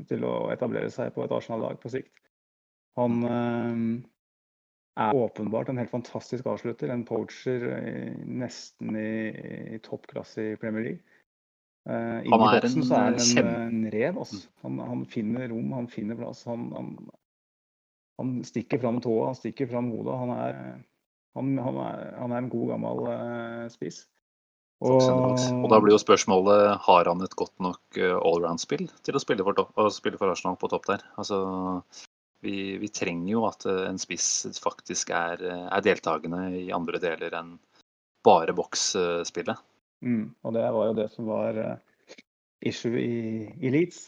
til 0.08 0.26
å 0.28 0.34
etablere 0.54 0.92
seg 0.94 1.14
på 1.16 1.24
et 1.24 1.32
Arsenal-lag 1.34 1.78
på 1.82 1.90
sikt. 1.90 2.12
Han 3.00 3.24
er 5.00 5.18
åpenbart 5.18 5.72
en 5.72 5.80
helt 5.82 5.92
fantastisk 5.94 6.46
avslutter. 6.50 6.92
En 6.94 7.06
poacher 7.08 7.66
nesten 8.30 8.98
i, 9.00 9.14
i 9.74 9.82
toppklasse 9.82 10.52
i 10.52 10.56
Premier 10.62 10.90
League. 10.90 11.20
Uh, 11.84 12.22
I 12.24 12.32
boksen 12.32 12.86
så 12.88 12.96
er 12.96 13.18
han 13.18 13.42
en, 13.42 13.50
en 13.68 13.92
rev. 13.92 14.22
Altså. 14.22 14.40
Han, 14.64 14.80
han, 14.80 15.04
finner 15.10 15.50
rom, 15.52 15.74
han 15.76 15.90
finner 15.92 16.20
plass. 16.20 16.46
Han, 16.48 16.70
han, 16.76 16.94
han 18.22 18.34
stikker 18.48 18.80
fram 18.80 19.02
tåa, 19.04 19.32
han 19.32 19.40
stikker 19.40 19.68
fram 19.72 19.92
hodet. 19.92 20.16
Han 20.22 20.34
er, 20.38 20.62
han, 21.40 21.54
er, 21.60 22.02
er 22.24 22.38
en 22.40 22.52
god, 22.54 22.74
gammel 22.76 23.06
uh, 23.10 23.66
spiss. 23.74 24.06
Og, 24.84 25.00
og, 25.00 25.68
da 25.72 25.78
blir 25.80 25.94
jo 25.94 26.02
spørsmålet 26.02 26.74
har 26.84 27.08
han 27.08 27.22
et 27.24 27.36
godt 27.40 27.54
nok 27.64 27.98
allround-spill 28.04 28.90
til 29.06 29.16
å 29.16 29.22
spille 29.22 29.46
for, 29.48 29.62
å 29.80 29.86
spille 29.96 30.20
for 30.20 30.34
Arsenal 30.34 30.58
på 30.60 30.68
topp 30.74 30.90
der. 30.90 31.06
Altså, 31.16 31.38
vi, 32.44 32.78
vi, 32.82 32.90
trenger 32.92 33.32
jo 33.32 33.46
at 33.48 33.66
en 33.72 34.00
spiss 34.02 34.46
faktisk 34.62 35.14
er, 35.16 35.42
er 35.44 35.86
deltakende 35.86 36.46
i 36.60 36.68
andre 36.76 37.00
deler 37.02 37.36
enn 37.40 37.56
bare 38.24 38.56
boksspillet. 38.56 39.60
Mm, 40.04 40.34
og 40.44 40.56
det 40.56 40.64
var 40.76 40.90
jo 40.90 40.96
det 40.98 41.08
som 41.14 41.28
var 41.32 41.60
uh, 41.60 42.18
issue 42.64 43.00
i, 43.00 43.48
i, 43.60 43.72
Leeds. 43.72 44.02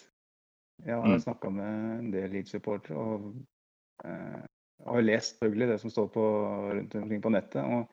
Jeg 0.83 0.95
har 0.99 1.07
mm. 1.07 1.21
snakka 1.23 1.51
med 1.55 1.99
en 1.99 2.09
del 2.11 2.33
Leeds-supportere 2.35 2.99
og 2.99 3.29
eh, 4.03 4.41
har 4.83 5.05
lest 5.05 5.37
selvfølgelig 5.37 5.69
det 5.71 5.77
som 5.79 5.93
står 5.93 6.09
på, 6.11 6.25
rundt 6.75 6.95
omkring 6.99 7.21
på 7.23 7.31
nettet. 7.31 7.63
og 7.63 7.87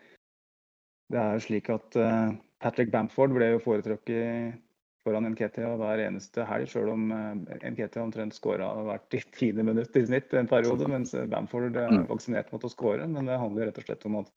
det 1.12 1.20
er 1.20 1.36
jo 1.36 1.44
slik 1.44 1.70
at 1.70 1.98
eh, 2.00 2.34
Patrick 2.62 2.90
Bamford 2.90 3.34
ble 3.36 3.52
jo 3.52 3.62
foretrukket 3.62 4.58
foran 5.02 5.26
NKT 5.32 5.58
hver 5.80 6.02
eneste 6.04 6.46
helg, 6.46 6.70
sjøl 6.70 6.92
om 6.92 7.10
uh, 7.10 7.58
Nketia 7.72 8.04
omtrent 8.04 8.36
skåra 8.36 8.70
hvert 8.86 9.18
tiende 9.36 9.66
minutt 9.66 9.96
i 9.98 10.04
snitt 10.06 10.34
en 10.38 10.50
periode, 10.50 10.88
mens 10.90 11.14
Bamford 11.30 11.76
vaksinerte 12.10 12.52
mm. 12.52 12.56
mot 12.56 12.66
å 12.66 12.72
skåre. 12.72 13.08
Men 13.10 13.30
det 13.30 13.40
handler 13.42 13.70
rett 13.70 13.80
og 13.82 13.88
slett 13.88 14.06
om 14.08 14.20
at 14.22 14.32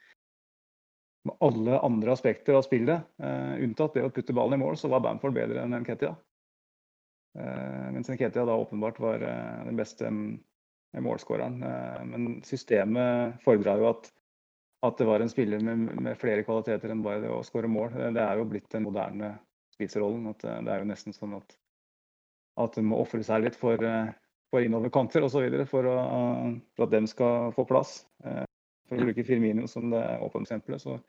med 1.26 1.38
alle 1.42 1.80
andre 1.82 2.14
aspekter 2.14 2.58
av 2.58 2.66
spillet, 2.66 3.06
uh, 3.22 3.54
unntatt 3.66 3.98
det 3.98 4.06
å 4.06 4.12
putte 4.14 4.34
ballen 4.38 4.60
i 4.60 4.62
mål, 4.62 4.78
så 4.78 4.90
var 4.92 5.04
Bamford 5.06 5.34
bedre 5.38 5.64
enn 5.66 5.74
Nketia. 5.82 6.14
Uh, 7.36 7.88
mens 7.96 8.10
Nketia 8.12 8.46
da 8.46 8.58
åpenbart 8.62 9.00
var 9.02 9.26
uh, 9.26 9.64
den 9.66 9.80
beste 9.80 10.12
målskåreren. 10.96 11.58
men 12.08 12.28
systemet 12.48 13.42
fordra 13.44 13.74
jo 13.76 13.90
at, 13.90 14.06
at, 14.88 14.96
det 14.96 15.08
var 15.10 15.20
en 15.20 15.28
spiller 15.28 15.60
med, 15.60 15.90
med, 16.00 16.16
flere 16.16 16.46
kvaliteter 16.48 16.94
enn 16.94 17.02
bare 17.04 17.20
det 17.20 17.34
å 17.36 17.42
skåre 17.44 17.68
mål. 17.68 17.98
Det 18.16 18.22
er 18.24 18.40
jo 18.40 18.46
blitt 18.48 18.70
den 18.72 18.86
moderne 18.86 19.34
spisserollen. 19.76 20.32
at 20.32 20.44
Det 20.44 20.74
er 20.74 20.84
jo 20.84 20.90
nesten 20.90 21.16
sånn 21.16 21.38
at, 21.38 21.58
at 22.64 22.78
du 22.78 22.86
må 22.88 23.00
ofre 23.04 23.24
seg 23.24 23.46
litt 23.46 23.60
for, 23.60 23.82
for 24.52 24.66
innoverkanter 24.66 25.28
osv. 25.28 25.46
For, 25.70 25.88
å, 25.92 26.00
for 26.76 26.88
at 26.88 26.96
dem 26.96 27.10
skal 27.12 27.52
få 27.56 27.68
plass. 27.70 28.00
For 28.24 28.98
å 28.98 29.08
bruke 29.08 29.26
Firmino 29.28 29.68
som 29.70 29.90
det 29.94 30.04
åpne 30.22 30.46
eksempelet, 30.46 30.84
så 30.84 31.00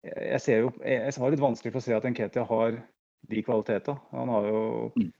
jeg 0.00 0.40
ser 0.40 0.62
jo 0.62 0.70
Jeg 0.80 1.12
har 1.12 1.32
litt 1.32 1.42
vanskelig 1.42 1.72
for 1.74 1.80
å 1.80 1.84
se 1.84 1.96
at 1.96 2.06
Nketia 2.08 2.44
har 2.48 2.78
de 3.28 3.42
kvalitetene. 3.44 4.00
Han 4.16 4.32
har 4.32 4.46
jo 4.48 4.62
mm. 4.96 5.10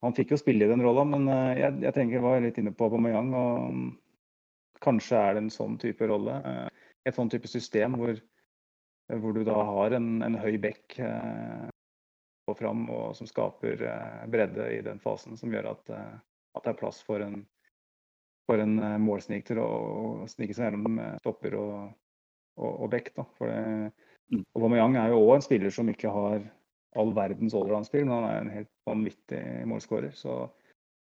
Han 0.00 0.14
fikk 0.16 0.30
jo 0.32 0.38
spille 0.40 0.64
i 0.64 0.70
den 0.70 0.80
rolla, 0.80 1.02
men 1.04 1.26
eh, 1.28 1.58
jeg, 1.60 1.74
jeg 1.84 1.92
tenker 1.92 2.16
jeg 2.16 2.24
var 2.24 2.38
litt 2.40 2.56
inne 2.60 2.72
på 2.72 2.86
Aubameyang. 2.88 3.34
Og 3.36 4.78
kanskje 4.80 5.18
er 5.20 5.36
det 5.36 5.42
en 5.44 5.50
sånn 5.52 5.74
type 5.82 6.08
rolle. 6.08 6.38
Eh, 6.40 6.86
et 7.04 7.16
sånn 7.16 7.28
type 7.32 7.48
system 7.50 7.98
hvor, 8.00 8.16
hvor 9.20 9.36
du 9.36 9.42
da 9.44 9.58
har 9.74 9.98
en, 9.98 10.08
en 10.24 10.38
høy 10.40 10.56
bekk 10.62 10.96
eh, 12.50 12.58
fram, 12.58 12.84
og 12.92 13.16
som 13.16 13.28
skaper 13.28 13.82
eh, 13.86 14.26
bredde 14.30 14.68
i 14.74 14.82
den 14.86 15.00
fasen, 15.02 15.38
som 15.40 15.52
gjør 15.52 15.72
at, 15.74 15.90
eh, 15.96 16.14
at 16.56 16.66
det 16.66 16.72
er 16.72 16.78
plass 16.80 17.00
for 17.06 17.22
en, 17.24 17.42
for 18.48 18.62
en 18.62 18.76
målsnik 19.02 19.46
til 19.48 19.60
å 19.62 19.70
snike 20.30 20.56
seg 20.56 20.70
gjennom 20.70 20.98
stopper 21.20 21.56
og, 21.58 21.74
og, 22.58 22.70
og 22.70 22.88
bekk. 22.92 23.12
Mm. 23.40 24.42
Aubameyang 24.58 24.96
er 24.98 25.12
jo 25.12 25.20
òg 25.24 25.36
en 25.36 25.46
spiller 25.46 25.74
som 25.74 25.90
ikke 25.90 26.10
har 26.10 26.42
all 26.98 27.12
verdens 27.14 27.54
allround-spill, 27.54 28.06
men 28.06 28.16
han 28.16 28.26
er 28.26 28.40
en 28.40 28.54
helt 28.56 28.72
vanvittig 28.88 29.42
målskårer. 29.70 30.10
Så 30.18 30.40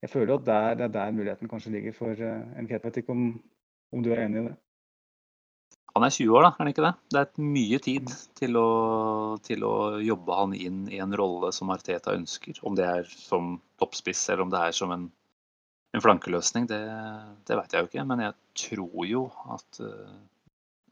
jeg 0.04 0.12
føler 0.12 0.34
at 0.36 0.44
der, 0.44 0.74
det 0.76 0.88
er 0.88 0.92
der 0.98 1.14
muligheten 1.16 1.48
kanskje 1.48 1.72
ligger 1.72 1.96
for 1.96 2.20
en 2.20 2.68
Ket. 2.68 2.84
Vet 2.84 3.00
ikke 3.00 3.16
om, 3.16 3.24
om, 3.92 4.04
du 4.04 4.12
er 4.12 4.26
enig 4.26 4.42
i 4.42 4.46
det? 4.50 4.54
Han 5.94 6.06
er 6.06 6.12
20 6.14 6.36
år, 6.38 6.44
da, 6.44 6.50
er 6.50 6.62
han 6.62 6.70
ikke 6.70 6.84
det? 6.84 6.92
Det 7.10 7.20
er 7.22 7.46
mye 7.50 7.78
tid 7.82 8.12
til 8.38 8.58
å, 8.60 8.68
til 9.42 9.64
å 9.66 9.74
jobbe 10.04 10.36
han 10.38 10.52
inn 10.54 10.84
i 10.92 11.00
en 11.02 11.16
rolle 11.18 11.50
som 11.54 11.72
Arteta 11.74 12.14
ønsker. 12.14 12.60
Om 12.62 12.76
det 12.78 12.86
er 12.86 13.10
som 13.10 13.56
toppspiss 13.82 14.28
eller 14.28 14.44
om 14.46 14.52
det 14.52 14.60
er 14.68 14.76
som 14.76 14.94
en 14.94 15.08
en 15.92 16.02
flankeløsning, 16.02 16.66
det, 16.70 16.80
det 17.46 17.56
vet 17.58 17.72
jeg 17.74 17.82
jo 17.82 17.90
ikke. 17.90 18.06
Men 18.06 18.24
jeg 18.24 18.36
tror 18.64 19.06
jo 19.08 19.24
at 19.56 19.80
uh, 19.82 20.12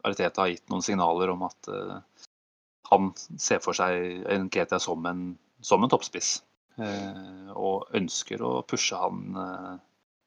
Arteta 0.07 0.43
har 0.43 0.53
gitt 0.53 0.67
noen 0.71 0.85
signaler 0.85 1.31
om 1.33 1.45
at 1.47 1.71
uh, 1.71 1.99
han 2.91 3.11
ser 3.39 3.61
for 3.63 3.77
seg 3.77 4.25
Nketia 4.45 4.79
som 4.83 5.05
en, 5.07 5.23
som 5.63 5.83
en 5.83 5.91
toppspiss. 5.91 6.39
Uh, 6.79 7.51
og 7.55 7.89
ønsker 7.95 8.43
å 8.43 8.59
pushe 8.67 8.99
han 8.99 9.35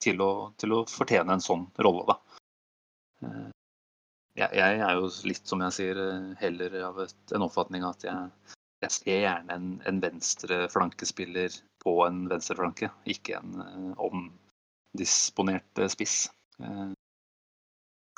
til, 0.03 0.21
å, 0.21 0.53
til, 0.61 0.77
å, 0.77 0.85
fortjene 0.89 1.37
en 1.37 1.45
sånn 1.45 1.69
rolle, 1.85 2.13
da. 2.13 2.19
Jeg, 4.39 4.49
jeg, 4.57 4.81
er 4.81 4.97
jo 4.97 5.09
litt, 5.29 5.45
som 5.49 5.61
jeg 5.67 5.77
sier, 5.77 5.99
heller 6.41 6.77
av 6.87 7.03
et, 7.05 7.19
en 7.37 7.45
oppfatning 7.45 7.85
at 7.85 8.07
jeg, 8.07 8.31
jeg 8.83 8.95
ser 8.95 9.19
gjerne 9.27 9.55
en, 9.55 9.67
en 9.87 10.01
venstre 10.03 10.65
flankespiller 10.73 11.55
på 11.83 11.95
en 12.07 12.25
venstre 12.31 12.57
flanke, 12.59 12.89
ikke 13.05 13.39
en 13.39 13.93
omdisponert 14.01 15.83
spiss. 15.93 16.25
Uh, 16.63 16.95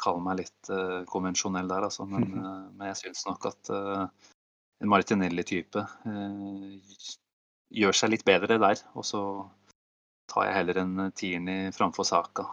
kaller 0.01 0.25
meg 0.25 0.41
litt 0.43 0.71
uh, 0.73 1.03
konvensjonell 1.11 1.69
der, 1.71 1.89
altså. 1.89 2.07
Men, 2.09 2.31
uh, 2.39 2.63
men 2.77 2.93
jeg 2.93 3.01
syns 3.03 3.25
nok 3.29 3.51
at 3.51 3.73
en 3.75 4.91
Martinelli-type 4.91 5.85
gjør 7.75 7.97
seg 7.97 8.13
litt 8.13 8.25
bedre 8.27 8.59
der. 8.61 8.81
Og 8.95 9.07
så 9.09 9.23
tar 10.31 10.49
jeg 10.49 10.59
heller 10.59 10.81
en 10.83 11.09
Tierney 11.17 11.73
framfor 11.77 12.07
Saka 12.09 12.47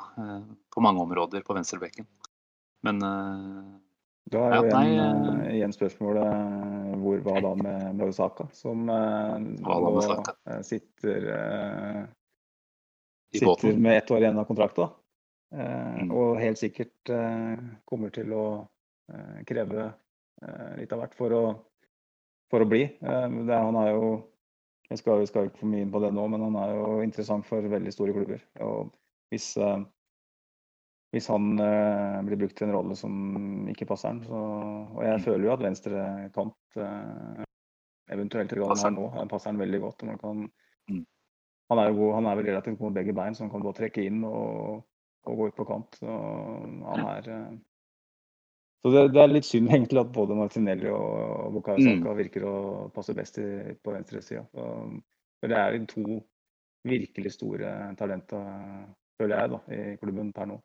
på 0.71 0.83
mange 0.83 1.03
områder 1.03 1.43
på 1.47 1.55
venstrebekken. 1.57 2.07
Men 2.85 3.01
da 4.31 4.45
er 4.47 4.55
jo 4.55 4.69
ja, 4.71 4.81
igjen, 4.87 5.41
igjen, 5.51 5.73
spørsmålet 5.75 6.95
hvor 7.03 7.21
hva 7.25 7.35
da 7.43 7.51
med, 7.59 7.83
med 7.99 8.07
Osaka, 8.07 8.47
som 8.55 8.89
uh, 8.89 9.37
sitter 10.65 11.27
sitter 13.31 13.77
med 13.77 13.97
ett 13.97 14.11
år 14.11 14.17
igjen 14.17 14.39
av 14.39 14.45
kontrakta. 14.45 14.89
Eh, 15.55 16.03
mm. 16.03 16.11
Og 16.11 16.39
helt 16.39 16.59
sikkert 16.59 17.11
eh, 17.11 17.59
kommer 17.85 18.13
til 18.15 18.31
å 18.35 18.45
eh, 19.11 19.41
kreve 19.47 19.91
litt 20.79 20.93
av 20.95 21.03
hvert 21.03 21.13
for 21.13 21.33
å, 21.37 21.41
for 22.49 22.63
å 22.63 22.65
bli. 22.65 22.87
Det, 22.97 23.53
han 23.53 23.75
er 23.77 23.91
jo 23.93 24.07
Jeg 24.89 24.99
skal, 24.99 25.21
skal 25.29 25.45
ikke 25.47 25.61
for 25.61 25.69
mye 25.69 25.85
inn 25.85 25.91
på 25.93 26.01
det 26.03 26.09
nå, 26.11 26.23
men 26.27 26.41
han 26.41 26.55
er 26.59 26.71
jo 26.75 26.87
interessant 27.05 27.45
for 27.47 27.63
veldig 27.63 27.93
store 27.93 28.15
klubber. 28.15 28.41
Og 28.65 28.89
hvis, 29.31 29.53
hvis 31.11 31.27
han 31.27 31.49
blir 32.25 32.39
brukt 32.39 32.55
til 32.55 32.69
en 32.69 32.75
rolle 32.75 32.95
som 32.95 33.67
ikke 33.67 33.87
passer 33.89 34.13
han, 34.13 34.21
så 34.23 34.37
Og 34.37 35.01
jeg 35.03 35.17
mm. 35.17 35.23
føler 35.25 35.43
jo 35.43 35.53
at 35.53 35.63
venstre 35.65 36.03
kant 36.35 36.77
eventuelt 38.11 38.53
i 38.55 38.61
han 38.61 38.83
her 38.83 38.93
nå, 38.95 39.09
passer 39.31 39.51
han 39.51 39.59
veldig 39.59 39.81
godt. 39.83 40.05
man 40.07 40.21
kan 40.21 40.45
mm 40.87 41.01
han 41.71 41.79
er, 41.79 41.91
jo, 41.95 42.11
han 42.11 42.27
er 42.27 42.39
vel 42.39 42.49
relativt 42.49 42.79
god 42.79 42.89
med 42.91 42.97
begge 42.99 43.13
bein, 43.15 43.35
så 43.35 43.45
han 43.45 43.51
kan 43.53 43.63
både 43.63 43.79
trekke 43.79 44.03
inn 44.03 44.25
og, 44.27 44.81
og 45.27 45.37
gå 45.39 45.47
ut 45.47 45.59
på 45.59 45.67
kant. 45.69 45.99
Så 46.01 46.15
han 46.87 47.05
er 47.13 47.29
eh, 47.31 47.53
så 48.81 48.91
det, 48.91 49.03
det, 49.13 49.21
er 49.21 49.31
litt 49.31 49.47
synd 49.47 49.71
egentlig 49.75 50.01
at 50.01 50.11
både 50.11 50.35
Martinelli 50.35 50.89
og 50.91 51.53
Bukayo 51.55 51.79
Saka 51.79 52.09
mm. 52.09 52.17
virker 52.17 52.47
å 52.49 52.55
passe 52.95 53.15
best 53.15 53.39
i, 53.39 53.47
på 53.79 53.93
venstresida. 53.95 54.43
For 54.51 55.53
det 55.53 55.61
er 55.61 55.77
de 55.77 55.87
to 55.93 56.19
virkelig 56.89 57.35
store 57.37 57.71
talenter, 57.95 58.51
føler 59.21 59.37
jeg, 59.37 59.53
da, 59.53 59.61
i 59.71 59.95
klubben 60.01 60.33
per 60.35 60.49
nå. 60.49 60.59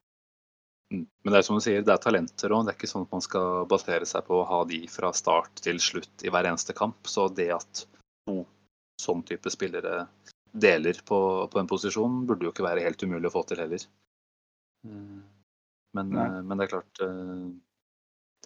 Mm. 0.95 1.07
Men 1.25 1.33
det 1.33 1.39
er 1.39 1.47
som 1.47 1.59
du 1.59 1.65
sier, 1.65 1.83
det 1.83 1.95
er 1.95 2.03
talenter 2.03 2.53
òg. 2.55 2.67
Det 2.67 2.75
er 2.75 2.79
ikke 2.79 2.91
sånn 2.91 3.07
at 3.09 3.15
man 3.17 3.25
skal 3.25 3.67
basere 3.71 4.07
seg 4.07 4.27
på 4.29 4.41
å 4.41 4.49
ha 4.49 4.61
de 4.71 4.85
fra 4.91 5.11
start 5.17 5.65
til 5.65 5.81
slutt 5.83 6.27
i 6.27 6.31
hver 6.33 6.49
eneste 6.49 6.77
kamp. 6.77 7.11
Så 7.11 7.27
det 7.35 7.51
at 7.57 7.87
to 8.27 8.45
sånn 9.03 9.23
type 9.27 9.51
spillere 9.53 10.07
deler 10.57 10.99
på, 11.05 11.19
på, 11.53 11.61
en 11.61 11.69
posisjon 11.69 12.25
burde 12.27 12.47
jo 12.47 12.53
ikke 12.55 12.65
være 12.65 12.85
helt 12.87 13.03
umulig 13.05 13.29
å 13.29 13.35
få 13.35 13.43
til 13.49 13.61
heller. 13.61 13.85
Men, 15.97 16.17
eh, 16.17 16.41
men 16.43 16.57
det 16.57 16.67
er 16.67 16.73
klart 16.73 17.03
eh, 17.05 17.47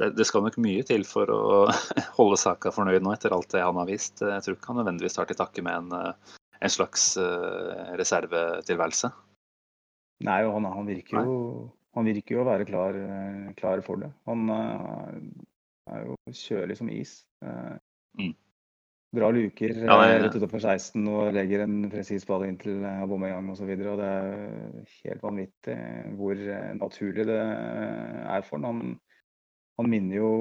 det, 0.00 0.10
det, 0.18 0.26
skal 0.26 0.44
nok 0.46 0.58
mye 0.62 0.84
til 0.86 1.04
for 1.08 1.30
å 1.34 1.42
holde 2.18 2.38
Saka 2.40 2.72
fornøyd 2.74 3.04
nå 3.04 3.14
etter 3.14 3.34
alt 3.36 3.50
det 3.54 3.64
han 3.64 3.78
har 3.80 3.90
vist. 3.90 4.22
Jeg 4.22 4.46
tror 4.46 4.58
ikke 4.58 4.72
han 4.72 4.80
nødvendigvis 4.82 5.18
tar 5.18 5.30
til 5.30 5.38
takke 5.38 5.64
med 5.66 5.84
en, 5.84 5.98
eh, 5.98 6.38
en 6.60 6.72
slags 6.72 7.12
reservetilværelse. 8.00 9.12
Nei, 10.26 10.40
han, 10.44 10.66
han, 10.68 10.88
virker 10.88 11.22
jo, 11.24 11.36
han 11.96 12.06
virker 12.06 12.36
jo 12.36 12.42
å 12.44 12.48
være 12.48 12.66
klar, 12.68 12.96
klar 13.58 13.80
for 13.86 14.02
det. 14.02 14.12
Han 14.30 14.46
er 14.50 16.04
jo 16.06 16.16
kjølig 16.30 16.76
som 16.78 16.90
is. 16.92 17.16
Mm. 18.18 18.34
drar 19.14 19.34
luker 19.34 19.74
Ja, 19.74 19.96
nei, 19.98 20.14
eh, 20.14 20.20
rett 20.22 20.36
utenfor 20.38 20.62
16 20.62 21.06
og 21.10 21.34
legger 21.34 21.64
en 21.64 21.76
presis 21.90 22.26
ball 22.26 22.44
inn 22.46 22.58
til 22.60 22.82
eh, 22.84 23.02
Aubameyang 23.04 23.50
osv. 23.52 23.70
Det 23.74 24.06
er 24.06 24.82
helt 25.04 25.22
vanvittig 25.24 25.76
hvor 26.18 26.38
eh, 26.38 26.72
naturlig 26.78 27.26
det 27.30 27.38
er 27.40 28.46
for 28.46 28.62
han. 28.62 28.66
Han, 28.70 28.98
han 29.80 29.90
minner 29.90 30.20
jo 30.20 30.32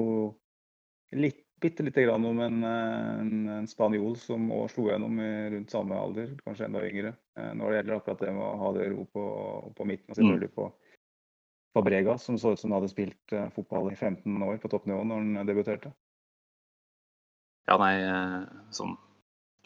litt, 1.18 1.42
bitte 1.60 1.84
lite 1.84 2.06
grann 2.06 2.24
om 2.24 2.38
en, 2.40 2.62
en, 2.64 3.32
en 3.58 3.66
spanjol 3.68 4.14
som 4.20 4.46
òg 4.54 4.70
slo 4.72 4.86
gjennom 4.88 5.18
i 5.20 5.32
rundt 5.56 5.74
samme 5.74 5.98
alder, 5.98 6.30
kanskje 6.44 6.68
enda 6.70 6.84
yngre. 6.86 7.12
Når 7.36 7.66
det 7.66 7.80
gjelder 7.80 7.96
akkurat 7.98 8.22
det 8.22 8.30
med 8.36 8.46
å 8.46 8.60
ha 8.62 8.70
det 8.76 8.86
ro 8.92 9.04
på, 9.12 9.24
på 9.76 9.88
midten, 9.88 10.08
og 10.08 10.14
Mm. 10.14 10.20
selvfølgelig 10.20 10.54
på 10.56 10.70
Fabrega, 11.76 12.16
som 12.18 12.38
så 12.38 12.54
ut 12.54 12.60
som 12.60 12.70
han 12.72 12.80
hadde 12.80 12.92
spilt 12.92 13.34
eh, 13.36 13.50
fotball 13.54 13.92
i 13.92 13.96
15 13.96 14.42
år 14.42 14.58
på 14.62 14.70
toppnivå 14.72 15.04
når 15.06 15.22
han 15.22 15.46
debuterte. 15.48 15.92
Ja, 17.70 17.76
nei, 17.78 17.94
eh, 18.02 18.42
sånn 18.74 18.96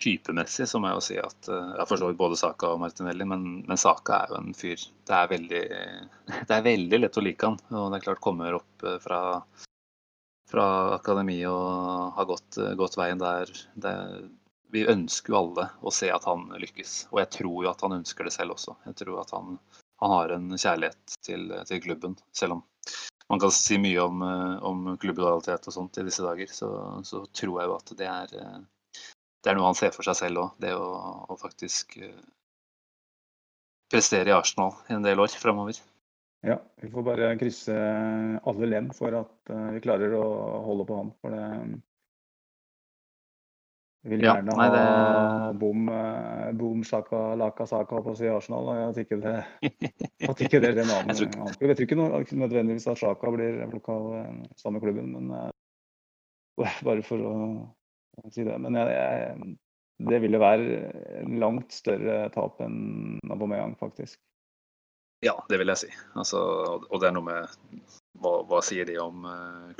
typemessig 0.01 0.67
så 0.69 0.81
må 0.83 0.91
jeg 0.91 0.99
jo 0.99 1.05
si 1.07 1.17
at 1.23 1.49
eh, 1.53 1.75
Jeg 1.79 1.89
forstår 1.91 2.17
både 2.19 2.39
Saka 2.39 2.73
og 2.75 2.81
Martinelli, 2.83 3.27
men, 3.29 3.47
men 3.69 3.81
Saka 3.81 4.23
er 4.23 4.33
jo 4.33 4.41
en 4.41 4.57
fyr 4.57 4.81
Det 5.07 5.19
er 5.19 5.31
veldig, 5.31 5.63
det 6.49 6.57
er 6.57 6.67
veldig 6.67 7.01
lett 7.01 7.21
å 7.21 7.25
like 7.25 7.51
han. 7.51 7.61
Og 7.71 7.93
det 7.93 8.01
er 8.01 8.07
klart 8.09 8.25
kommer 8.25 8.59
opp 8.59 8.87
eh, 8.87 8.99
fra, 9.03 9.21
fra 10.51 10.67
akademi 10.97 11.41
og 11.51 12.17
har 12.19 12.31
gått, 12.31 12.59
eh, 12.59 12.75
gått 12.81 12.99
veien 13.01 13.23
der. 13.23 13.53
Det, 13.75 13.95
vi 14.75 14.87
ønsker 14.91 15.35
jo 15.35 15.41
alle 15.41 15.69
å 15.87 15.95
se 15.95 16.11
at 16.11 16.27
han 16.27 16.49
lykkes, 16.59 16.97
og 17.13 17.23
jeg 17.23 17.31
tror 17.37 17.59
jo 17.63 17.71
at 17.71 17.85
han 17.87 18.01
ønsker 18.01 18.27
det 18.27 18.35
selv 18.35 18.57
også. 18.57 18.75
Jeg 18.89 18.99
tror 19.05 19.21
at 19.23 19.31
han, 19.37 19.61
han 20.05 20.13
har 20.13 20.37
en 20.37 20.53
kjærlighet 20.53 21.19
til, 21.25 21.49
til 21.69 21.81
klubben, 21.81 22.17
selv 22.37 22.59
om 22.59 22.65
man 23.29 23.41
kan 23.41 23.53
si 23.55 23.79
mye 23.81 24.01
om, 24.01 24.23
eh, 24.23 24.57
om 24.63 24.85
klubblojalitet 25.01 25.69
og 25.69 25.75
sånt 25.75 25.99
i 25.99 26.05
disse 26.05 26.25
dager, 26.25 26.51
så, 26.53 26.69
så 27.07 27.25
tror 27.33 27.61
jeg 27.61 27.71
jo 27.71 27.77
at 27.79 27.93
det 27.99 28.09
er, 28.11 28.35
eh, 28.41 29.01
det 29.41 29.53
er 29.53 29.59
noe 29.59 29.71
han 29.71 29.79
ser 29.79 29.95
for 29.97 30.07
seg 30.07 30.19
selv 30.19 30.43
òg. 30.45 30.59
Det 30.61 30.75
å, 30.77 30.91
å 31.33 31.39
faktisk 31.41 31.97
eh, 32.05 32.21
prestere 33.93 34.33
i 34.33 34.37
Arsenal 34.37 34.77
i 34.91 34.99
en 34.99 35.07
del 35.07 35.25
år 35.25 35.33
framover. 35.41 35.81
Ja, 36.45 36.59
vi 36.83 36.91
får 36.93 37.07
bare 37.07 37.33
krysse 37.41 37.75
alle 38.45 38.69
lem 38.69 38.91
for 38.93 39.17
at 39.17 39.53
vi 39.73 39.81
klarer 39.81 40.13
å 40.19 40.25
holde 40.67 40.85
på 40.91 40.99
han. 40.99 41.13
For 41.25 41.33
det 41.33 41.45
Vi 44.05 44.11
vil 44.19 44.25
Ja, 44.27 44.35
gjerne 44.37 44.53
nei, 44.59 44.67
det- 44.69 44.81
ha 44.85 45.53
bom, 45.57 45.89
eh, 45.89 46.53
bom 46.53 46.83
shaka, 46.85 47.21
laka 47.41 47.65
saka 47.67 48.03
på 48.05 48.13
å 48.13 48.17
si 48.19 48.27
Arsenal. 48.29 48.69
og 48.69 48.91
At 48.91 48.99
ikke 49.01 49.17
det, 49.23 49.33
at 50.29 50.43
ikke 50.45 50.61
det 50.61 50.75
er 50.75 50.83
en 50.83 50.91
annen 50.93 51.09
Jeg 51.09 51.31
tror-. 51.31 51.55
Jeg 51.61 51.77
tror 51.79 51.87
ikke 51.87 51.97
noe, 51.97 52.21
nødvendigvis 52.45 52.87
at 52.93 53.01
Sjaka 53.01 53.31
blir 53.33 53.63
lokal 53.73 54.11
eh, 54.19 54.43
samme 54.61 54.81
klubben, 54.85 55.09
men 55.15 55.31
eh, 55.39 55.51
bare 56.85 57.03
for 57.03 57.17
å 57.25 57.39
si 58.31 58.45
det. 58.45 58.59
Men 58.61 58.77
jeg, 58.77 58.93
jeg, 58.93 59.57
det 60.11 60.21
ville 60.21 60.39
være 60.43 60.93
en 61.23 61.41
langt 61.41 61.73
større 61.73 62.29
tap 62.35 62.61
enn 62.61 63.17
Aubameyang, 63.31 63.73
faktisk. 63.81 64.21
Ja, 65.25 65.33
det 65.49 65.57
vil 65.63 65.73
jeg 65.73 65.81
si. 65.81 65.89
Altså, 66.21 66.39
og 66.91 67.01
det 67.01 67.09
er 67.09 67.15
noe 67.17 67.25
med 67.25 67.49
hva, 68.21 68.43
hva 68.45 68.61
sier 68.61 68.85
de 68.85 68.99
om 69.01 69.25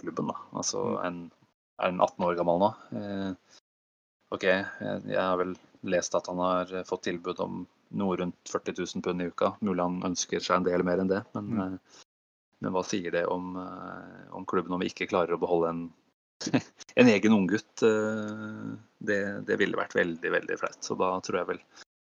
klubben, 0.01 0.31
da? 0.33 0.39
Altså, 0.57 0.87
en, 1.05 1.27
er 1.83 1.91
den 1.93 2.01
18 2.01 2.25
år 2.25 2.39
gammel 2.39 2.63
nå? 2.63 2.71
Eh, 2.97 3.61
OK, 4.33 4.45
jeg, 4.45 5.19
har 5.19 5.37
vel 5.39 5.55
lest 5.85 6.15
at 6.17 6.27
han 6.31 6.41
har 6.41 6.71
fått 6.89 7.05
tilbud 7.11 7.41
om 7.45 7.67
noe 7.95 8.17
rundt 8.17 8.51
40 8.51 8.79
000 8.97 9.03
pund 9.05 9.23
i 9.23 9.29
uka. 9.31 9.53
Mulig 9.61 9.83
han 9.85 10.01
ønsker 10.09 10.41
seg 10.43 10.57
en 10.57 10.67
del 10.67 10.83
mer 10.87 11.03
enn 11.03 11.11
det, 11.13 11.23
men, 11.37 11.51
Mm. 11.55 11.75
eh, 11.75 12.01
men 12.65 12.73
hva 12.73 12.83
sier 12.87 13.13
det 13.13 13.27
om, 13.29 13.57
eh, 13.61 14.33
om 14.35 14.47
klubben 14.47 14.73
om 14.73 14.81
vi 14.81 14.89
ikke 14.91 15.07
klarer 15.11 15.37
å 15.37 15.41
beholde 15.41 15.71
en, 15.71 15.83
en 16.97 17.09
egen 17.13 17.37
unggutt? 17.37 17.83
Eh, 17.83 18.75
det, 18.99 19.21
det 19.47 19.59
ville 19.61 19.77
vært 19.77 19.95
veldig, 19.95 20.31
veldig 20.33 20.59
flaut. 20.59 20.81
Så 20.83 20.97
da 20.99 21.13
tror 21.21 21.39
jeg 21.43 21.51
vel 21.53 21.61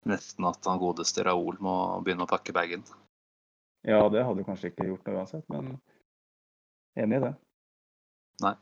nesten 0.07 0.47
at 0.49 0.65
han 0.67 0.81
godeste 0.81 1.25
Raoul 1.27 1.59
må 1.61 1.77
begynne 2.03 2.25
å 2.25 2.31
pakke 2.31 2.55
bagen. 2.57 2.83
Ja, 3.87 4.09
det 4.11 4.25
hadde 4.25 4.43
du 4.43 4.49
kanskje 4.49 4.73
ikke 4.73 4.89
gjort 4.89 5.07
noe 5.07 5.21
uansett, 5.21 5.45
men 5.53 5.77
enig 6.99 7.21
i 7.21 7.25
det. 7.29 7.35
Nei, 8.43 8.55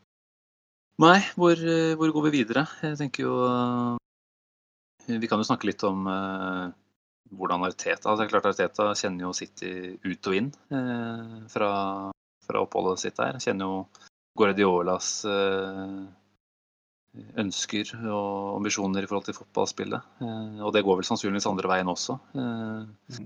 hvor, 1.35 1.59
eh, 1.59 1.93
hvor 1.99 2.11
går 2.15 2.29
vi 2.29 2.37
videre? 2.39 2.65
Jeg 2.81 2.97
tenker 3.01 3.25
jo 3.27 3.35
eh, 3.43 3.97
Vi 5.19 5.27
kan 5.27 5.41
jo 5.41 5.47
snakke 5.47 5.67
litt 5.67 5.83
om 5.83 6.07
eh, 6.07 6.71
hvordan 7.35 7.65
Arteta 7.67 8.09
altså, 8.09 8.21
det 8.21 8.27
er 8.27 8.33
klart 8.33 8.49
Arteta 8.51 8.89
kjenner 8.95 9.27
jo 9.27 9.33
City 9.35 9.71
ut 10.05 10.29
og 10.29 10.37
inn 10.37 10.51
eh, 10.71 11.39
fra, 11.51 11.71
fra 12.47 12.63
oppholdet 12.63 13.03
sitt 13.03 13.17
der. 13.19 13.41
Kjenner 13.43 13.71
jo 13.71 13.81
Guardiolas 14.39 15.09
eh, 15.27 16.01
ønsker 17.43 17.91
og 18.11 18.57
ambisjoner 18.57 19.03
i 19.03 19.09
forhold 19.09 19.27
til 19.29 19.39
fotballspillet. 19.39 20.11
Eh, 20.23 20.59
og 20.63 20.73
det 20.75 20.83
går 20.87 21.01
vel 21.01 21.07
sannsynligvis 21.07 21.49
andre 21.51 21.71
veien 21.71 21.91
også. 21.91 22.19
Eh, 22.39 23.23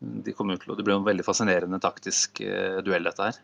de 0.00 0.32
kommer 0.32 0.62
til 0.62 0.78
det 0.78 0.84
blir 0.86 0.96
jo 0.96 1.02
en 1.02 1.10
veldig 1.10 1.26
fascinerende 1.26 1.82
taktisk 1.82 2.40
duell, 2.86 3.04
dette 3.04 3.26
her. 3.26 3.40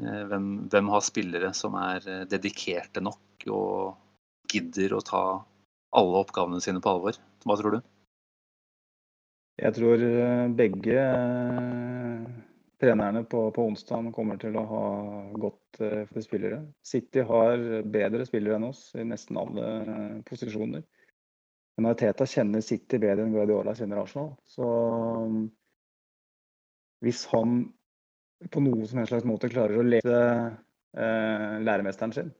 Eh, 0.00 0.24
Hvem, 0.30 0.46
hvem 0.72 0.88
har 0.94 1.04
spillere 1.04 1.52
som 1.56 1.76
er 1.78 2.06
eh, 2.08 2.22
dedikerte 2.30 3.02
nok 3.04 3.46
og 3.52 4.52
gidder 4.52 4.94
å 4.96 5.02
ta 5.04 5.24
alle 5.92 6.22
oppgavene 6.22 6.62
sine 6.64 6.80
på 6.80 6.94
alvor? 6.94 7.18
Hva 7.44 7.58
tror 7.58 7.76
du? 7.76 7.80
Jeg 9.60 9.76
tror 9.76 10.06
eh, 10.06 10.46
begge 10.56 11.04
trenerne 12.82 13.22
på, 13.30 13.44
på 13.54 13.66
onsdag 13.68 14.08
kommer 14.16 14.40
til 14.42 14.56
å 14.58 14.64
ha 14.66 14.86
godt 15.38 15.78
for 15.78 16.24
spillere. 16.24 16.64
City 16.82 17.22
har 17.28 17.60
bedre 17.86 18.26
spillere 18.26 18.58
enn 18.58 18.66
oss 18.66 18.88
i 18.98 19.04
nesten 19.06 19.38
alle 19.38 19.68
posisjoner. 20.26 20.82
Men 21.78 21.88
Arteta 21.92 22.26
kjenner 22.28 22.64
City 22.64 22.98
bedre 23.00 23.24
enn 23.24 23.36
Guardiola 23.36 23.76
kjenner 23.78 24.02
Arsenal. 24.02 24.32
Så 24.44 24.66
mm, 24.66 25.44
hvis 27.06 27.22
han 27.30 27.62
på 28.50 28.60
noe 28.64 28.86
som 28.86 28.98
helst 28.98 29.12
slags 29.12 29.24
måte 29.28 29.50
klarer 29.52 29.78
å 29.78 29.84
lese 29.86 30.18
eh, 30.96 31.58
læremesteren 31.62 32.12
sin, 32.14 32.32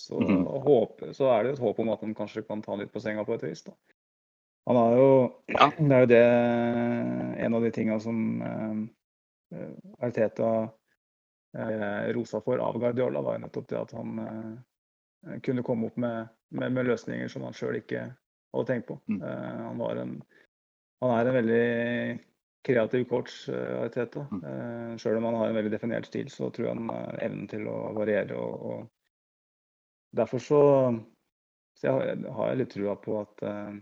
så, 0.00 0.20
Mhm. 0.20 0.44
håper, 0.64 1.12
så 1.12 1.30
er 1.32 1.42
det 1.42 1.50
jo 1.50 1.54
et 1.54 1.64
håp 1.66 1.78
om 1.80 1.88
at 1.90 2.00
han 2.00 2.14
kanskje 2.14 2.46
kan 2.46 2.62
ta 2.62 2.72
han 2.72 2.80
litt 2.80 2.92
på 2.92 3.00
senga 3.02 3.24
på 3.24 3.34
et 3.34 3.42
vis. 3.42 3.62
da. 3.62 3.72
Han 4.66 4.76
har 4.76 4.96
jo 4.96 5.42
Ja. 5.48 5.70
Det 5.78 5.92
er 5.92 6.00
jo 6.00 6.06
det 6.06 7.44
en 7.44 7.54
av 7.54 7.62
de 7.62 7.70
tinga 7.70 8.00
som 8.00 8.42
eh, 8.42 9.58
eh, 9.58 9.72
Arteta 10.00 10.70
eh, 11.56 12.12
rosa 12.12 12.40
for 12.40 12.58
av 12.58 12.78
Guardiola, 12.80 13.20
var 13.22 13.38
jo 13.38 13.44
nettopp 13.46 13.66
det 13.68 13.78
at 13.80 13.92
han 13.92 14.18
eh, 14.18 15.38
kunne 15.42 15.62
komme 15.62 15.86
opp 15.86 15.96
med, 15.96 16.28
med, 16.50 16.72
med 16.72 16.86
løsninger 16.86 17.28
som 17.28 17.42
han 17.42 17.52
sjøl 17.56 17.76
ikke 17.80 18.06
hadde 18.54 18.66
tenkt 18.66 18.86
på. 18.88 18.98
Mm. 19.08 19.22
Eh, 19.22 19.62
han, 19.68 19.78
var 19.78 19.96
en, 19.96 20.22
han 21.02 21.10
er 21.18 21.26
en 21.30 21.34
veldig 21.34 22.18
kreativ 22.64 23.04
coach, 23.08 23.48
Arteta. 23.52 24.26
Mm. 24.30 24.44
Eh, 24.50 24.92
sjøl 25.00 25.18
om 25.20 25.28
han 25.28 25.40
har 25.40 25.50
en 25.50 25.58
veldig 25.58 25.72
definert 25.74 26.08
stil, 26.08 26.30
så 26.32 26.50
tror 26.50 26.68
jeg 26.68 26.76
han 26.76 26.92
har 26.92 27.18
evnen 27.26 27.48
til 27.50 27.66
å 27.70 27.78
variere. 27.96 28.36
og, 28.38 28.68
og 28.70 30.14
Derfor 30.14 30.42
så, 30.42 30.60
så 31.74 31.88
jeg 31.88 31.96
har, 31.96 32.30
har 32.36 32.52
jeg 32.52 32.62
litt 32.62 32.72
trua 32.76 32.94
på 33.02 33.18
at 33.20 33.44
eh, 33.48 33.74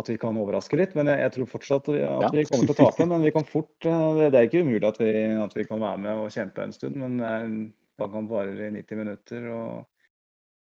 at 0.00 0.08
vi 0.08 0.16
kan 0.22 0.38
overraske 0.38 0.78
litt. 0.78 0.94
Men 0.96 1.10
jeg, 1.12 1.20
jeg 1.26 1.34
tror 1.34 1.50
fortsatt 1.54 1.90
at 1.90 1.94
vi, 1.94 2.02
at 2.08 2.36
vi 2.38 2.46
kommer 2.48 2.70
til 2.70 2.74
å 2.74 2.88
tape. 2.88 3.06
Men 3.10 3.26
vi 3.26 3.34
kan 3.36 3.48
fort 3.48 3.88
eh, 3.88 4.20
Det, 4.22 4.30
er 4.32 4.48
ikke 4.48 4.64
umulig 4.64 4.86
at 4.88 5.00
vi, 5.02 5.14
at 5.44 5.56
vi 5.58 5.68
kan 5.68 5.82
være 5.82 6.04
med 6.06 6.24
og 6.24 6.34
kjempe 6.34 6.64
en 6.64 6.76
stund. 6.76 7.00
Men 7.00 7.72
kamp 8.00 8.30
varer 8.32 8.62
i 8.70 8.74
90 8.78 9.02
minutter. 9.02 9.48
og 9.52 9.88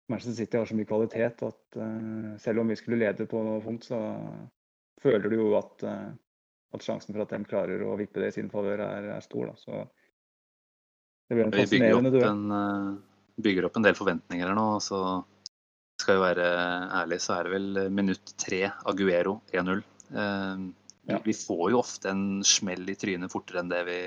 Manchester 0.08 0.38
City 0.38 0.56
har 0.56 0.64
så 0.64 0.72
mye 0.72 0.88
kvalitet 0.88 1.42
at 1.44 1.76
selv 2.40 2.62
om 2.62 2.70
vi 2.72 2.76
skulle 2.80 2.96
lede 3.02 3.26
på 3.28 3.42
noe 3.44 3.58
punkt, 3.60 3.90
så 3.90 3.98
føler 5.02 5.28
du 5.28 5.34
jo 5.36 5.50
at, 5.58 5.84
at 6.74 6.84
sjansen 6.84 7.14
for 7.14 7.22
at 7.24 7.30
de 7.32 7.38
klarer 7.48 7.80
å 7.86 7.96
vippe 7.98 8.20
det 8.20 8.28
i 8.32 8.36
sin 8.40 8.50
favør, 8.52 8.80
er, 8.84 9.08
er 9.16 9.20
stor. 9.24 9.46
Da. 9.46 9.54
Så 9.56 9.88
det 11.28 11.36
blir 11.38 11.44
en 11.46 11.54
Vi 11.54 11.62
fascinerende 11.64 12.12
duell. 12.12 12.28
en, 12.28 12.50
eh, 12.52 13.42
bygger 13.42 13.68
opp 13.68 13.76
en 13.78 13.86
del 13.86 13.94
forventninger 13.96 14.46
her 14.48 14.54
nå. 14.58 14.66
Så 14.84 15.00
skal 16.00 16.18
vi 16.18 16.26
være 16.26 16.50
ærlig, 17.02 17.18
så 17.24 17.38
er 17.38 17.48
det 17.48 17.52
vel 17.56 17.90
minutt 17.90 18.34
tre 18.38 18.66
Aguero 18.86 19.40
1-0. 19.52 19.82
Eh, 20.14 20.68
Ja. 21.08 21.16
Vi 21.24 21.32
får 21.32 21.70
jo 21.72 21.78
ofte 21.80 22.10
en 22.10 22.42
smell 22.44 22.84
i 22.90 22.94
trynet 22.94 23.32
fortere 23.32 23.60
enn 23.62 23.70
det 23.70 23.78
vi, 23.86 24.00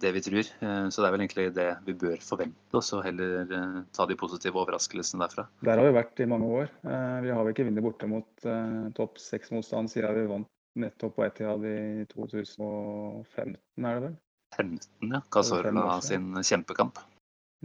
det 0.00 0.12
vi 0.14 0.20
tror. 0.24 0.38
Eh, 0.64 0.86
Så 0.88 1.02
det 1.02 1.08
er 1.10 1.12
vel 1.12 1.20
egentlig 1.26 1.54
det 1.54 1.66
vi 1.84 1.92
bør 1.92 2.16
forvente 2.24 2.72
oss, 2.80 2.88
og 2.96 3.04
heller 3.04 3.42
eh, 3.52 3.82
ta 3.92 4.06
de 4.08 4.16
positive 4.16 4.56
overraskelsene 4.56 5.20
derfra. 5.20 5.44
Der 5.62 5.76
har 5.76 5.84
vi 5.84 5.92
vært 5.98 6.20
i 6.24 6.24
mange 6.30 6.48
år. 6.48 6.70
Eh, 6.88 7.20
Vi 7.26 7.28
har 7.36 7.44
vel 7.44 7.52
ikke 7.52 7.66
vunnet 7.68 7.84
borte 7.84 8.08
mot 8.08 8.46
eh, 8.48 8.88
topp 8.96 9.18
seks-motstand 9.20 9.92
siden 9.92 10.14
vi 10.16 10.26
vant 10.32 10.48
nettopp 10.80 11.16
på 11.16 11.24
Etihad 11.26 11.64
i 11.68 12.04
2015, 12.10 13.56
er 13.84 13.98
det 13.98 14.04
vel? 14.08 14.16
15, 14.56 15.12
ja. 15.12 15.20
siden. 15.30 16.02
sin 16.02 16.34
kjempekamp. 16.42 16.98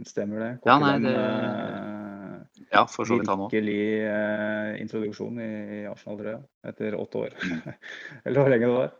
Stemmer 0.06 0.40
det? 0.40 0.50
Ja, 0.66 0.78
nei, 0.78 0.98
det- 1.04 2.70
Ja, 2.70 2.84
for 2.86 3.04
så 3.04 3.18
vidt 3.18 3.28
han 3.28 3.38
òg. 3.40 3.50
virkelig 3.50 4.02
eh, 4.06 4.80
introduksjon 4.80 5.38
i, 5.40 5.50
i 5.82 5.86
Arsenal, 5.90 6.18
tror 6.18 6.30
jeg, 6.30 6.42
etter 6.70 6.94
åtte 6.98 7.18
år. 7.18 7.34
Eller 8.24 8.40
hvor 8.40 8.50
lenge 8.50 8.68
det 8.68 8.76
var. 8.76 8.92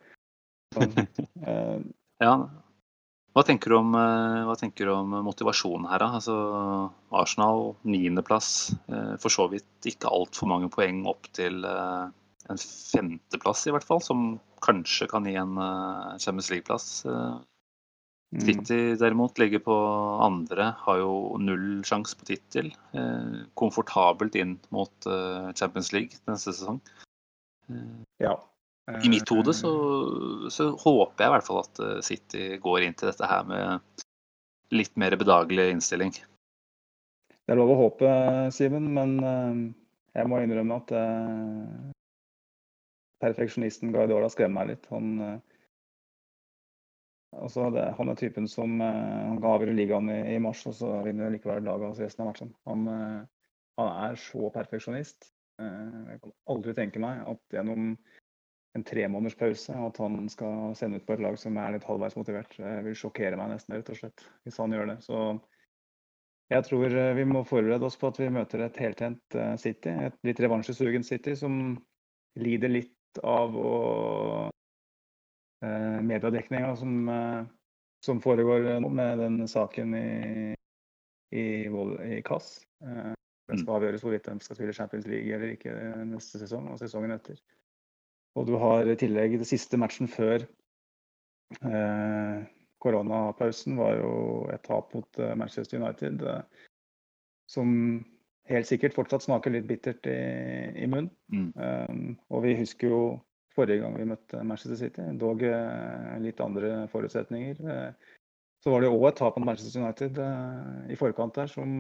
Så, 0.75 0.89
eh, 1.47 1.79
Ja. 2.21 2.35
Hva 3.31 3.45
tenker, 3.47 3.71
du 3.71 3.77
om, 3.79 3.93
eh, 3.95 4.41
hva 4.49 4.57
tenker 4.59 4.89
du 4.89 4.93
om 4.93 5.13
motivasjonen 5.23 5.87
her, 5.87 6.03
da? 6.03 6.09
Altså, 6.19 6.35
Arsenal 7.15 7.77
niendeplass. 7.87 8.73
Eh, 8.91 9.13
for 9.23 9.31
så 9.31 9.47
vidt 9.53 9.87
ikke 9.87 10.11
altfor 10.11 10.51
mange 10.51 10.69
poeng 10.73 11.05
opp 11.07 11.31
til 11.37 11.63
eh, 11.65 12.09
en 12.49 12.61
femteplass, 12.61 13.67
i 13.67 13.75
hvert 13.75 13.87
fall. 13.87 14.03
Som 14.05 14.27
kanskje 14.65 15.09
kan 15.11 15.29
gi 15.29 15.37
en 15.41 15.57
Champions 16.19 16.51
League-plass. 16.53 16.89
Mm. 18.31 18.43
City 18.47 18.79
derimot 18.95 19.41
ligger 19.43 19.59
på 19.65 19.77
andre, 20.23 20.71
har 20.85 21.01
jo 21.01 21.39
null 21.43 21.81
sjanse 21.85 22.15
på 22.17 22.29
tittel. 22.29 22.71
Komfortabelt 23.59 24.39
inn 24.39 24.55
mot 24.71 25.09
Champions 25.59 25.91
League 25.97 26.21
neste 26.31 26.55
sesong. 26.55 26.79
Ja. 28.23 28.37
I 29.05 29.09
mitt 29.09 29.29
hode 29.31 29.55
så, 29.55 29.71
så, 30.51 30.71
håper 30.79 31.25
jeg 31.25 31.31
i 31.31 31.35
hvert 31.35 31.47
fall 31.47 31.61
at 31.63 31.81
eh, 31.85 31.99
City 32.05 32.47
går 32.63 32.87
inn 32.87 32.97
til 32.99 33.11
dette 33.11 33.29
her 33.29 33.47
med 33.47 34.03
litt 34.75 34.93
mer 35.01 35.15
bedagelig 35.21 35.71
innstilling. 35.75 36.15
Det 37.31 37.55
er 37.55 37.59
lov 37.59 37.73
å 37.75 37.79
håpe, 37.85 38.11
Simen, 38.55 38.91
men 38.97 39.17
eh, 39.23 39.61
jeg 40.19 40.31
må 40.31 40.41
innrømme 40.43 40.81
at 40.83 40.93
uh, 40.95 41.91
perfeksjonisten 43.23 43.93
Guardiola 43.95 44.31
skremmer 44.33 44.63
meg 44.63 44.75
litt. 44.75 44.87
Han, 44.93 45.41
også, 47.37 47.69
det, 47.75 47.89
han 47.99 48.13
er 48.13 48.21
typen 48.21 48.49
som 48.51 48.79
han 48.81 49.37
kan 49.41 49.51
avgjøre 49.55 49.77
ligaen 49.77 50.09
i, 50.13 50.21
i, 50.35 50.39
mars, 50.43 50.65
og 50.71 50.75
så 50.79 50.95
vinner 51.07 51.33
likevel 51.35 51.63
laget 51.67 51.91
altså 51.91 52.07
resten 52.07 52.25
av 52.25 52.31
matchen. 52.33 52.55
Han, 52.71 52.89
han 53.81 53.93
er 54.09 54.19
så 54.21 54.51
perfeksjonist. 54.55 55.31
jeg 55.61 56.23
kan 56.25 56.35
aldri 56.55 56.75
tenke 56.75 57.03
meg 57.03 57.23
at 57.29 57.55
gjennom 57.55 57.95
en 58.77 58.85
tremåneders 58.87 59.37
pause, 59.39 59.75
at 59.75 59.99
han 59.99 60.29
skal 60.31 60.75
sende 60.79 61.01
ut 61.01 61.07
på 61.07 61.17
et 61.17 61.23
lag 61.25 61.39
som 61.41 61.57
er 61.59 61.75
litt 61.75 61.87
halvveis 61.87 62.17
motivert. 62.19 62.53
Det 62.55 62.77
vil 62.87 62.99
sjokkere 62.99 63.39
meg 63.39 63.55
nesten, 63.55 63.75
rett 63.75 63.91
og 63.91 63.99
slett, 63.99 64.25
hvis 64.47 64.61
han 64.63 64.77
gjør 64.77 64.93
det. 64.93 64.99
Så 65.07 65.19
jeg 66.51 66.67
tror 66.67 66.97
eh, 67.03 67.13
vi 67.19 67.27
må 67.27 67.43
forberede 67.47 67.87
oss 67.87 67.99
på 67.99 68.11
at 68.11 68.21
vi 68.21 68.31
møter 68.33 68.65
et 68.65 68.79
heltent 68.83 69.39
eh, 69.39 69.57
City. 69.63 69.95
Et 70.07 70.17
litt 70.27 70.43
revansjesugent 70.43 71.07
City 71.07 71.35
som 71.39 71.61
lider 72.39 72.71
litt 72.71 72.95
av 73.19 73.57
å 73.59 73.75
eh, 75.65 75.99
mediedekninga 76.07 76.75
som, 76.77 77.09
eh, 77.09 77.41
som, 78.05 78.21
foregår 78.23 78.81
nå 78.81 78.89
med 78.89 79.19
den 79.19 79.49
saken 79.49 79.95
i, 79.99 80.55
i, 81.35 81.47
i 81.67 82.21
Kass. 82.27 82.61
Eh, 82.85 83.13
det 83.51 83.59
skal 83.59 83.67
mm. 83.67 83.77
avgjøres 83.79 84.05
hvorvidt 84.05 84.29
de 84.31 84.47
skal 84.47 84.59
spille 84.59 84.77
Champions 84.77 85.09
League 85.11 85.35
eller 85.35 85.57
ikke 85.57 85.75
neste 86.07 86.39
sesong 86.43 86.71
og 86.71 86.79
sesongen 86.79 87.17
etter. 87.17 87.41
Og 88.39 88.47
du 88.47 88.55
har 88.63 88.87
i 88.87 88.97
tillegg 88.99 89.41
det 89.41 89.49
siste 89.51 89.79
matchen 89.81 90.09
før 90.11 90.45
eh, 91.67 92.37
koronapausen 92.81 93.77
var 93.81 93.99
jo 93.99 94.13
et 94.55 94.63
tap 94.65 94.95
mot 94.95 95.19
eh, 95.19 95.35
Manchester 95.39 95.81
United. 95.83 96.23
Eh, 96.23 96.69
som 97.51 97.73
helt 98.51 98.69
sikkert 98.69 98.97
fortsatt 98.97 99.25
smaker 99.25 99.55
litt 99.55 99.67
bittert 99.69 100.07
i, 100.11 100.21
i 100.83 100.87
munnen. 100.91 101.11
Mm. 101.33 101.51
Um, 101.55 102.07
og 102.33 102.45
vi 102.47 102.57
husker 102.59 102.91
jo 102.91 103.03
forrige 103.57 103.83
gang 103.83 103.97
vi 103.99 104.09
møtte 104.09 104.43
Manchester 104.47 104.79
City, 104.79 105.07
dog 105.21 105.43
uh, 105.45 106.17
litt 106.23 106.41
andre 106.43 106.87
forutsetninger. 106.93 107.61
Uh, 107.65 108.17
så 108.61 108.75
var 108.75 108.85
det 108.85 108.93
òg 108.93 109.07
et 109.09 109.21
tap 109.21 109.39
mot 109.39 109.49
Manchester 109.49 109.83
United 109.83 110.21
uh, 110.21 110.85
i 110.93 110.99
forkant 110.99 111.39
der 111.39 111.51
som 111.51 111.71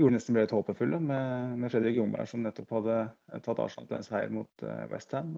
gjorde 0.00 0.14
nesten 0.14 0.32
ble 0.32 0.46
litt 0.46 0.54
håpefulle 0.54 0.96
med, 1.02 1.58
med 1.60 1.70
Fredrik 1.70 1.98
Jungberg, 1.98 2.28
som 2.30 2.40
nettopp 2.46 2.70
hadde 2.78 2.94
tatt 3.44 3.60
Arsenal 3.60 3.88
til 3.90 3.98
en 3.98 4.06
seier 4.06 4.32
mot 4.32 4.64
Westham. 4.88 5.34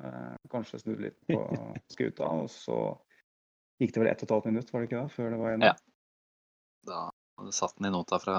Kanskje 0.53 0.79
snudd 0.85 1.03
litt 1.03 1.19
på 1.27 1.41
skuta, 1.97 2.29
og 2.29 2.47
så 2.53 2.79
gikk 3.83 3.97
det 3.97 4.05
vel 4.05 4.13
ett 4.13 4.23
og 4.23 4.29
et 4.29 4.37
halvt 4.37 4.49
minutt, 4.53 4.71
var 4.71 4.85
det 4.85 4.91
ikke 4.91 5.03
da, 5.03 5.11
før 5.17 5.35
det 5.35 5.41
var 5.41 5.51
igjen? 5.51 5.67
Ja. 5.67 5.75
Da 6.85 7.03
satt 7.55 7.77
den 7.79 7.91
i 7.91 7.95
nota 7.95 8.21
fra 8.23 8.39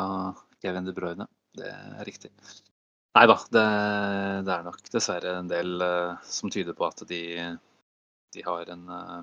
Kevin 0.62 0.88
De 0.88 0.93
Bruyne. 0.95 1.27
Det 1.55 1.69
er 1.71 2.03
riktig. 2.08 2.31
Nei 3.15 3.25
da, 3.31 3.38
det, 3.55 3.63
det, 4.47 4.51
er 4.51 4.65
nok 4.65 4.89
dessverre 4.91 5.38
en 5.39 5.47
del 5.47 5.79
uh, 5.79 6.17
som 6.27 6.51
tyder 6.51 6.75
på 6.75 6.88
at 6.88 7.05
de, 7.08 7.21
de 8.36 8.43
har 8.43 8.71
en 8.73 8.84
uh, 8.91 9.21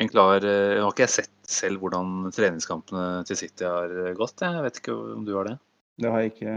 en 0.00 0.08
klar 0.08 0.40
Nå 0.40 0.84
har 0.86 0.92
ikke 0.94 1.04
jeg 1.04 1.12
sett 1.18 1.32
selv 1.52 1.82
hvordan 1.82 2.30
treningskampene 2.32 3.26
til 3.28 3.36
City 3.36 3.66
har 3.68 3.92
gått. 4.16 4.40
Jeg 4.40 4.64
vet 4.64 4.78
ikke 4.80 4.94
om 4.96 5.26
du 5.26 5.34
har 5.36 5.50
det? 5.50 5.58
Det 6.00 6.08
har 6.08 6.22
jeg 6.24 6.32
ikke 6.32 6.54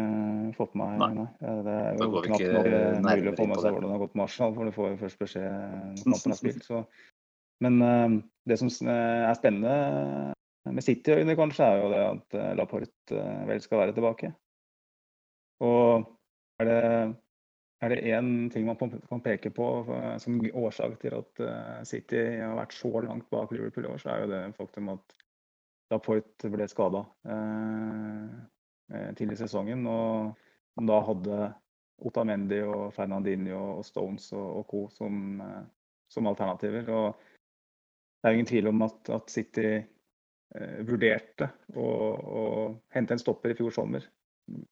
fått 0.55 0.77
med 0.79 0.95
meg. 1.01 1.17
Nei. 1.17 1.25
Det 1.65 1.73
er 1.73 1.99
jo 1.99 2.21
knapt 2.23 2.45
nok 2.55 2.69
mulig 3.03 3.33
å 3.33 3.35
få 3.35 3.49
med 3.49 3.59
seg 3.59 3.75
hvordan 3.75 3.89
det 3.89 3.97
har 3.97 4.03
gått 4.05 4.15
med 4.15 4.23
Arsenal, 4.29 4.55
for 4.55 4.69
du 4.69 4.75
får 4.77 4.87
jo 4.87 5.01
først 5.03 5.19
beskjed 5.25 5.51
når 5.99 6.15
kampen 6.15 6.35
er 6.35 6.39
spilt. 6.39 6.63
Så. 6.69 6.81
Men 7.65 7.83
uh, 7.83 8.15
det 8.47 8.59
som 8.61 8.71
er 8.71 9.35
spennende 9.35 10.34
med 10.65 10.83
City-øyne, 10.83 11.35
kanskje, 11.37 11.65
er 11.65 11.81
jo 11.81 11.91
det 11.91 12.01
at 12.05 12.57
Laporte 12.57 13.19
vel 13.49 13.61
skal 13.61 13.83
være 13.83 13.93
tilbake. 13.93 14.31
Og 15.63 16.07
er 16.59 16.69
det, 16.69 16.79
er 17.85 17.93
det 17.93 17.99
én 18.17 18.31
ting 18.51 18.65
man 18.65 18.79
kan 18.79 19.21
peke 19.23 19.51
på 19.53 19.67
som 20.19 20.39
årsak 20.41 20.97
til 21.03 21.15
at 21.19 21.43
City 21.87 22.23
har 22.41 22.57
vært 22.57 22.73
så 22.73 22.91
langt 23.05 23.29
bak 23.29 23.53
Liverpool 23.53 23.85
i 23.85 23.91
år, 23.93 24.01
så 24.01 24.09
er 24.09 24.23
jo 24.23 24.31
det 24.33 24.41
faktum 24.57 24.89
at 24.95 25.15
Laporte 25.93 26.49
ble 26.49 26.67
skada. 26.71 27.05
Eh, 28.93 29.13
tidlig 29.17 29.39
i 29.39 29.41
sesongen. 29.43 29.85
Og 29.89 30.85
da 30.89 30.99
hadde 31.07 31.39
Otamendi 32.05 32.59
og 32.67 32.91
Fernandinho 32.93 33.61
og 33.79 33.85
Stones 33.87 34.27
og, 34.35 34.45
og 34.59 34.67
co. 34.69 34.81
Som, 34.93 35.41
eh, 35.41 35.63
som, 36.11 36.27
alternativer. 36.29 36.89
Og 36.93 37.15
det 37.15 38.29
er 38.29 38.37
ingen 38.37 38.51
tvil 38.51 38.69
om 38.71 38.85
at, 38.85 39.09
at 39.09 39.31
City 39.31 39.65
eh, 39.65 39.87
vurderte 40.87 41.49
å, 41.75 41.85
å, 42.15 42.41
hente 42.95 43.15
en 43.15 43.19
stopper 43.19 43.51
i 43.51 43.57
fjor 43.57 43.73
sommer. 43.75 44.05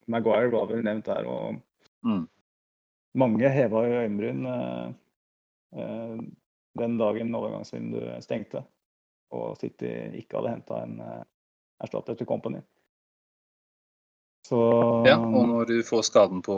Maguire 0.07 0.51
var 0.53 0.69
vel 0.69 0.83
nevnt 0.85 1.09
der. 1.09 1.27
og 1.27 1.57
mm. 2.07 2.21
Mange 3.19 3.49
heva 3.53 3.83
i 3.85 3.97
øyenbryn 4.03 4.45
eh, 4.49 4.85
eh, 5.77 6.21
den 6.79 6.95
dagen 6.97 7.35
overgangsvinduet 7.37 8.25
stengte 8.25 8.63
og 9.33 9.57
City 9.61 9.91
ikke 10.19 10.39
hadde 10.39 10.53
henta 10.55 10.79
en 10.85 10.95
eh, 11.03 11.19
erstatter 11.83 12.17
til 12.17 12.29
Company. 12.29 12.61
Så, 14.43 14.59
ja, 15.07 15.15
og 15.21 15.45
når 15.47 15.69
du 15.69 15.77
får 15.87 16.01
skaden 16.09 16.41
på 16.43 16.55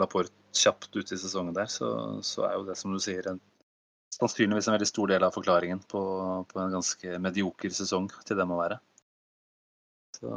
Laporte 0.00 0.34
kjapt 0.56 0.96
ut 0.96 1.12
i 1.14 1.18
sesongen 1.20 1.54
der, 1.54 1.68
så, 1.70 1.90
så 2.26 2.48
er 2.48 2.56
jo 2.56 2.64
det 2.66 2.74
som 2.80 2.94
du 2.94 2.98
sier 3.02 3.28
en, 3.30 3.38
sannsynligvis 4.14 4.68
en 4.68 4.76
veldig 4.76 4.88
stor 4.88 5.12
del 5.12 5.26
av 5.26 5.34
forklaringen 5.34 5.82
på, 5.90 6.00
på 6.50 6.60
en 6.62 6.74
ganske 6.78 7.20
medioker 7.22 7.74
sesong 7.74 8.08
til 8.26 8.38
dem 8.40 8.54
å 8.54 8.58
være. 8.60 8.80
Så, 10.20 10.32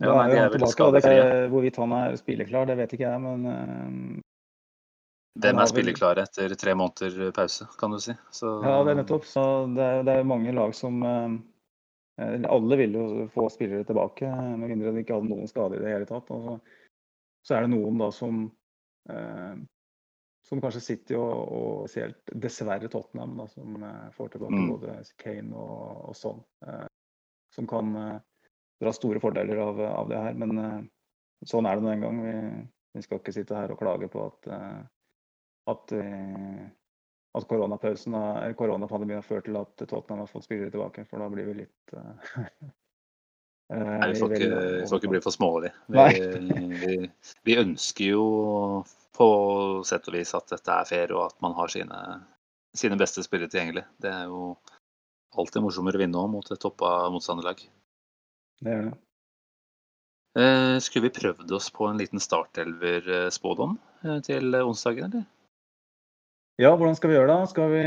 ja, 0.00 0.12
nei, 0.14 0.28
de 0.32 0.38
er 0.40 0.54
vel 0.54 0.64
skadefrie. 0.70 1.26
Hvorvidt 1.52 1.80
han 1.82 1.92
er 1.92 2.16
spilleklar, 2.16 2.68
det 2.70 2.78
vet 2.78 2.94
ikke 2.96 3.10
jeg, 3.10 3.24
men 3.24 3.50
uh, 3.50 4.22
Hvem 5.42 5.60
er 5.60 5.68
spilleklare 5.68 6.22
etter 6.24 6.54
tre 6.56 6.72
måneder 6.78 7.34
pause, 7.36 7.66
kan 7.76 7.92
du 7.92 7.98
si. 8.00 8.14
Så, 8.32 8.54
ja, 8.64 8.78
det 8.86 8.94
er 8.94 9.02
nettopp. 9.02 9.26
Så 9.28 9.42
det 9.76 9.84
er, 9.84 10.00
det 10.08 10.14
er 10.16 10.30
mange 10.30 10.54
lag 10.56 10.72
som 10.78 11.02
uh, 11.04 11.36
alle 12.48 12.78
vil 12.80 12.96
jo 12.96 13.06
få 13.34 13.50
spillere 13.52 13.84
tilbake, 13.84 14.30
med 14.30 14.70
mindre 14.70 14.94
de 14.94 15.04
ikke 15.04 15.18
hadde 15.18 15.28
noen 15.28 15.50
skade 15.50 15.76
i 15.76 15.82
det 15.82 15.92
hele 15.92 16.08
tatt. 16.08 16.32
Og 16.32 16.56
så 17.46 17.56
er 17.56 17.66
det 17.66 17.74
noen 17.74 18.00
da 18.00 18.08
som, 18.14 18.46
eh, 19.10 19.56
som 20.46 20.60
kanskje 20.62 20.82
sitter 20.82 21.18
og, 21.18 21.32
og 21.56 21.88
spesielt 21.90 22.30
dessverre 22.44 22.90
Tottenham, 22.90 23.34
da, 23.40 23.48
som 23.50 23.82
eh, 23.82 24.06
får 24.14 24.34
tilbake 24.34 24.60
mm. 24.60 24.68
både 24.70 24.96
Kane 25.18 25.58
og, 25.58 26.04
og 26.10 26.16
sånn. 26.18 26.40
Eh, 26.66 26.86
som 27.54 27.66
kan 27.70 27.90
eh, 27.98 28.14
dra 28.82 28.92
store 28.94 29.22
fordeler 29.22 29.62
av, 29.64 29.82
av, 29.88 30.12
det 30.12 30.22
her. 30.22 30.38
Men 30.38 30.62
eh, 30.62 30.78
sånn 31.50 31.66
er 31.66 31.78
det 31.78 31.86
nå 31.86 31.92
en 31.94 32.06
gang. 32.06 32.22
Vi, 32.22 32.36
vi, 32.94 33.04
skal 33.06 33.22
ikke 33.22 33.34
sitte 33.34 33.58
her 33.58 33.74
og 33.74 33.80
klage 33.82 34.10
på 34.12 34.22
at, 34.28 34.50
at 35.72 35.94
at 37.36 37.44
koronapausen 37.50 38.14
eller 38.16 38.54
koronapandemien 38.56 39.18
har 39.18 39.26
ført 39.26 39.44
til 39.44 39.58
at 39.60 39.74
Tottenham 39.82 40.22
har 40.22 40.30
fått 40.30 40.46
spillere 40.46 40.72
tilbake. 40.72 41.04
For 41.04 41.20
da 41.20 41.26
blir 41.28 41.50
vi 41.50 41.58
litt 41.58 41.92
Nei, 43.76 44.12
vi 44.12 44.20
får 44.20 44.32
ikke, 44.36 44.48
vi 44.62 44.86
får 44.86 45.00
ikke 45.02 45.10
bli 45.10 45.20
for 45.24 45.34
smålige. 45.34 45.74
Vi, 45.90 46.04
vi, 46.86 46.96
vi, 47.44 47.56
ønsker 47.58 48.12
jo 48.14 48.22
på 49.16 49.28
sett 49.88 50.08
og 50.10 50.16
vis 50.16 50.34
at 50.36 50.52
dette 50.52 50.72
er 50.72 50.88
fair, 50.88 51.14
og 51.16 51.30
at 51.30 51.38
man 51.44 51.56
har 51.56 51.72
sine, 51.72 52.00
sine 52.76 52.98
beste 53.00 53.24
spillere 53.24 53.52
tilgjengelig. 53.52 53.86
Det 54.02 54.12
er 54.12 54.28
jo 54.30 54.52
alltid 55.36 55.64
morsommere 55.64 55.98
å 55.98 56.04
vinne 56.04 56.20
òg 56.20 56.30
mot 56.32 56.52
et 56.52 56.62
toppa 56.62 56.98
motstanderlag. 57.12 57.60
Det 58.64 58.72
er 58.72 58.88
det. 58.88 58.94
Eh, 60.36 60.78
skulle 60.84 61.08
vi 61.08 61.16
prøvd 61.16 61.52
oss 61.56 61.70
på 61.72 61.86
en 61.88 61.96
liten 61.96 62.20
startelver-spådom 62.20 63.78
eh, 64.04 64.18
til 64.26 64.58
onsdagen, 64.58 65.08
eller? 65.08 65.24
Ja, 66.60 66.74
hvordan 66.76 66.96
skal 66.96 67.12
vi 67.12 67.16
gjøre 67.16 67.32
det? 67.32 67.48
Skal 67.52 67.72
vi 67.72 67.84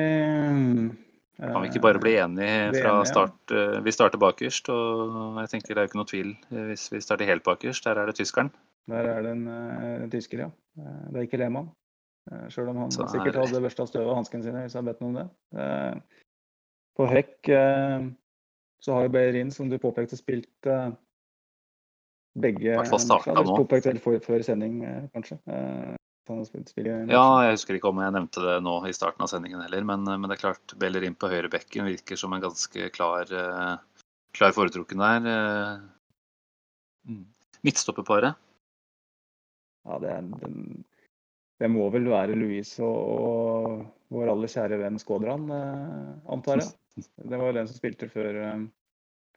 Kan 1.40 1.62
vi 1.62 1.70
ikke 1.70 1.82
bare 1.82 2.02
bli 2.02 2.16
enige 2.22 2.82
fra 2.82 2.96
start? 3.06 3.38
Eh, 3.54 3.78
vi 3.86 3.94
starter 3.94 4.22
bakerst, 4.22 4.70
og 4.74 5.38
jeg 5.44 5.54
tenker 5.54 5.76
det 5.76 5.78
er 5.78 5.88
jo 5.88 5.92
ikke 5.92 6.02
noe 6.02 6.10
tvil 6.10 6.34
hvis 6.72 6.90
vi 6.94 7.02
starter 7.06 7.30
helt 7.30 7.46
bakerst. 7.46 7.86
Der 7.86 8.02
er 8.02 8.10
det 8.10 8.18
tyskeren. 8.18 8.50
Der 8.90 9.10
er 9.12 9.22
det 9.26 9.32
en, 9.36 9.44
en 9.48 10.06
eh, 10.06 10.10
tysker, 10.14 10.46
ja. 10.46 10.50
Eh, 10.80 11.04
det 11.10 11.20
er 11.20 11.28
ikke 11.28 11.42
Lehmann. 11.42 11.70
Sjøl 12.54 12.68
om 12.70 12.78
han 12.78 12.92
Så 12.94 13.08
sikkert 13.10 13.40
hadde 13.40 13.62
børsta 13.64 13.88
støv 13.90 14.06
av 14.06 14.20
hanskene 14.20 14.46
sine 14.46 14.62
hvis 14.62 14.76
jeg 14.76 14.84
hadde 14.84 14.92
bedt 14.92 15.00
noe 15.02 15.10
om 15.10 15.16
det. 15.18 16.04
På 17.00 17.08
hekk 17.10 17.50
Så 18.86 18.94
har 18.94 19.08
jo 19.08 19.14
Beirin, 19.16 19.50
som 19.56 19.72
du 19.72 19.80
påpekte, 19.82 20.20
spilt 20.20 20.70
begge 22.38 22.76
Påpekt 23.64 23.90
vel 23.90 24.04
før, 24.04 24.20
før 24.28 24.46
sending, 24.46 24.84
kanskje. 25.16 25.40
Ja, 27.10 27.24
jeg 27.48 27.56
husker 27.56 27.78
ikke 27.80 27.90
om 27.90 28.02
jeg 28.04 28.14
nevnte 28.14 28.44
det 28.44 28.58
nå 28.62 28.76
i 28.86 28.94
starten 28.94 29.26
av 29.26 29.32
sendingen 29.32 29.64
heller, 29.66 29.86
men, 29.88 30.06
men 30.06 30.30
det 30.30 30.38
er 30.38 30.44
klart 30.44 30.76
Bellerin 30.82 31.18
på 31.18 31.30
høyrebekken 31.32 31.90
virker 31.90 32.20
som 32.22 32.36
en 32.36 32.44
ganske 32.44 32.92
klar, 32.94 33.32
eh, 33.34 34.04
klar 34.38 34.54
foretrukken 34.54 35.02
der. 35.02 35.30
eh. 35.34 35.82
Mm. 37.10 37.26
Midtstopperparet. 37.66 38.38
Ja, 39.88 40.00
det, 40.04 40.18
den, 40.42 40.84
det 41.60 41.70
må 41.72 41.88
vel 41.94 42.10
være 42.12 42.38
Louise 42.40 42.84
og, 42.84 43.00
og 43.20 43.88
vår 44.14 44.34
aller 44.34 44.52
kjære 44.52 44.82
venn 44.82 45.00
Skådran, 45.02 45.48
eh, 45.54 46.12
antar 46.34 46.64
jeg. 46.64 47.06
Det 47.30 47.40
var 47.40 47.56
den 47.56 47.70
som 47.70 47.78
spilte 47.78 48.10
før 48.12 48.40
eh, 48.44 48.62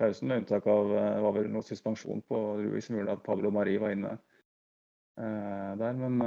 pausen, 0.01 0.31
med 0.31 0.43
unntak 0.43 0.67
av 0.71 0.93
eh, 0.97 1.23
var 1.25 1.35
vel 1.37 1.51
noe 1.53 1.67
suspensjon 1.67 2.25
på 2.29 2.43
Louise 2.63 2.95
gjorde 2.95 3.19
at 3.19 3.25
Pablo 3.27 3.53
Mari 3.55 3.79
var 3.83 3.97
inne 3.97 4.19
der. 5.13 5.93
Men 6.01 6.23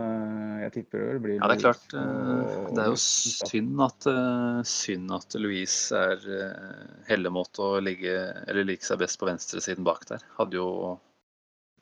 jeg 0.61 0.71
tipper 0.75 1.15
det 1.15 1.21
blir 1.23 1.39
Ja, 1.39 1.47
det 1.49 1.55
er 1.55 1.61
klart. 1.63 1.85
Det 1.89 2.83
er 2.83 2.91
jo 2.91 2.99
synd 3.01 3.81
at, 3.81 4.05
synd 4.69 5.09
at 5.15 5.37
Louise 5.41 5.97
er 5.97 6.21
hellemot 7.07 7.57
å 7.65 7.71
ligge, 7.81 8.13
eller 8.45 8.67
like 8.69 8.85
seg 8.85 9.01
best 9.01 9.17
på 9.17 9.25
venstresiden 9.25 9.87
bak 9.87 10.05
der. 10.11 10.21
Hadde 10.37 10.59
jo, 10.61 10.67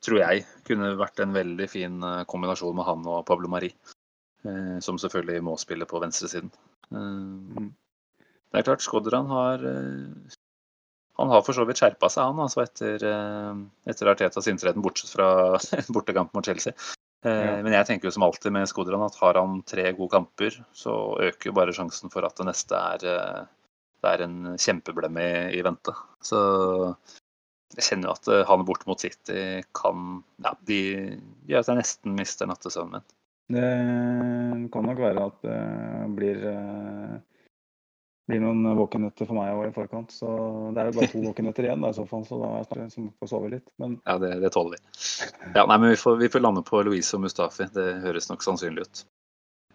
tror 0.04 0.20
jeg, 0.20 0.44
kunne 0.68 0.92
vært 1.00 1.20
en 1.24 1.34
veldig 1.34 1.66
fin 1.72 1.98
eh, 2.04 2.22
kombinasjon 2.30 2.76
med 2.76 2.86
han 2.88 3.04
og 3.08 3.24
Pablo 3.28 3.48
Mari. 3.50 3.72
eh, 4.44 4.78
Som 4.84 5.00
selvfølgelig 5.00 5.42
må 5.46 5.56
spille 5.60 5.88
på 5.88 6.00
venstresiden. 6.02 6.52
Eh, 6.92 7.68
Det 8.54 8.60
er 8.60 8.66
klart, 8.68 8.84
Skodran 8.84 9.26
har 9.26 9.64
Han 11.18 11.30
har 11.30 11.42
for 11.46 11.54
så 11.54 11.64
vidt 11.66 11.78
skjerpa 11.78 12.08
seg, 12.10 12.26
han, 12.26 12.40
altså 12.42 12.62
etter, 12.64 13.02
etter 13.86 14.08
Artetas 14.10 14.48
inntreden, 14.50 14.82
bortsett 14.82 15.12
fra 15.14 15.28
bortekamp 15.94 16.32
mot 16.34 16.44
Chelsea. 16.44 16.74
Ja. 17.22 17.62
Men 17.62 17.72
jeg 17.72 17.86
tenker 17.86 18.08
jo 18.08 18.14
som 18.16 18.24
alltid 18.26 18.52
med 18.52 18.66
Skodran 18.68 19.04
at 19.06 19.14
har 19.20 19.38
han 19.38 19.60
tre 19.62 19.92
gode 19.94 20.10
kamper, 20.10 20.58
så 20.74 21.14
øker 21.22 21.48
jo 21.48 21.54
bare 21.54 21.72
sjansen 21.72 22.10
for 22.10 22.26
at 22.26 22.34
det 22.36 22.48
neste 22.50 22.74
er, 22.74 23.46
det 24.02 24.10
er 24.10 24.24
en 24.26 24.56
kjempeblemme 24.58 25.22
i, 25.22 25.60
i 25.60 25.62
vente. 25.62 25.94
Så 26.20 26.42
jeg 27.74 27.86
kjenner 27.88 28.14
at 28.14 28.28
eh, 28.30 28.44
han 28.48 28.64
bort 28.68 28.86
mot 28.86 29.00
City 29.00 29.62
kan 29.76 30.22
Ja, 30.44 30.54
de 30.68 30.80
gjør 31.48 31.64
at 31.64 31.70
jeg 31.70 31.80
nesten 31.80 32.16
mister 32.18 32.50
nattesøvnen 32.50 32.98
min. 33.00 33.06
Det 33.54 34.70
kan 34.72 34.86
nok 34.88 35.00
være 35.02 35.24
at 35.28 35.42
det 35.44 35.56
blir, 36.16 36.44
eh, 36.48 37.16
blir 38.30 38.40
noen 38.40 38.70
våkenetter 38.78 39.28
for 39.28 39.36
meg 39.36 39.66
i 39.66 39.74
forkant. 39.74 40.14
Så 40.14 40.30
det 40.72 40.80
er 40.80 40.88
jo 40.88 40.96
bare 41.00 41.10
to 41.12 41.24
våkenetter 41.28 41.68
igjen 41.68 41.84
da, 41.84 41.90
i 41.92 41.98
så 41.98 42.06
fall, 42.08 42.24
så 42.28 42.40
da 42.40 42.52
er 42.52 42.62
jeg 42.62 42.70
snart 42.70 42.96
som 42.96 43.10
får 43.20 43.32
sove 43.34 43.52
litt. 43.56 43.66
Men 43.82 43.98
Ja, 44.06 44.16
det, 44.22 44.32
det 44.44 44.54
tåler 44.54 44.78
vi. 44.78 44.94
Ja, 45.50 45.66
nei, 45.66 45.76
men 45.76 45.90
vi 45.92 46.00
får, 46.00 46.16
vi 46.22 46.30
får 46.32 46.46
lande 46.46 46.64
på 46.64 46.80
Louise 46.86 47.18
og 47.18 47.26
Mustafi. 47.26 47.68
Det 47.74 47.90
høres 48.06 48.30
nok 48.32 48.46
sannsynlig 48.46 48.86
ut. 48.86 49.04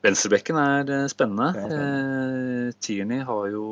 Venstrebekken 0.06 0.56
er 0.60 0.90
eh, 0.96 1.06
spennende. 1.12 1.50
Eh, 1.60 2.72
Tierney 2.80 3.24
har 3.28 3.50
jo 3.52 3.66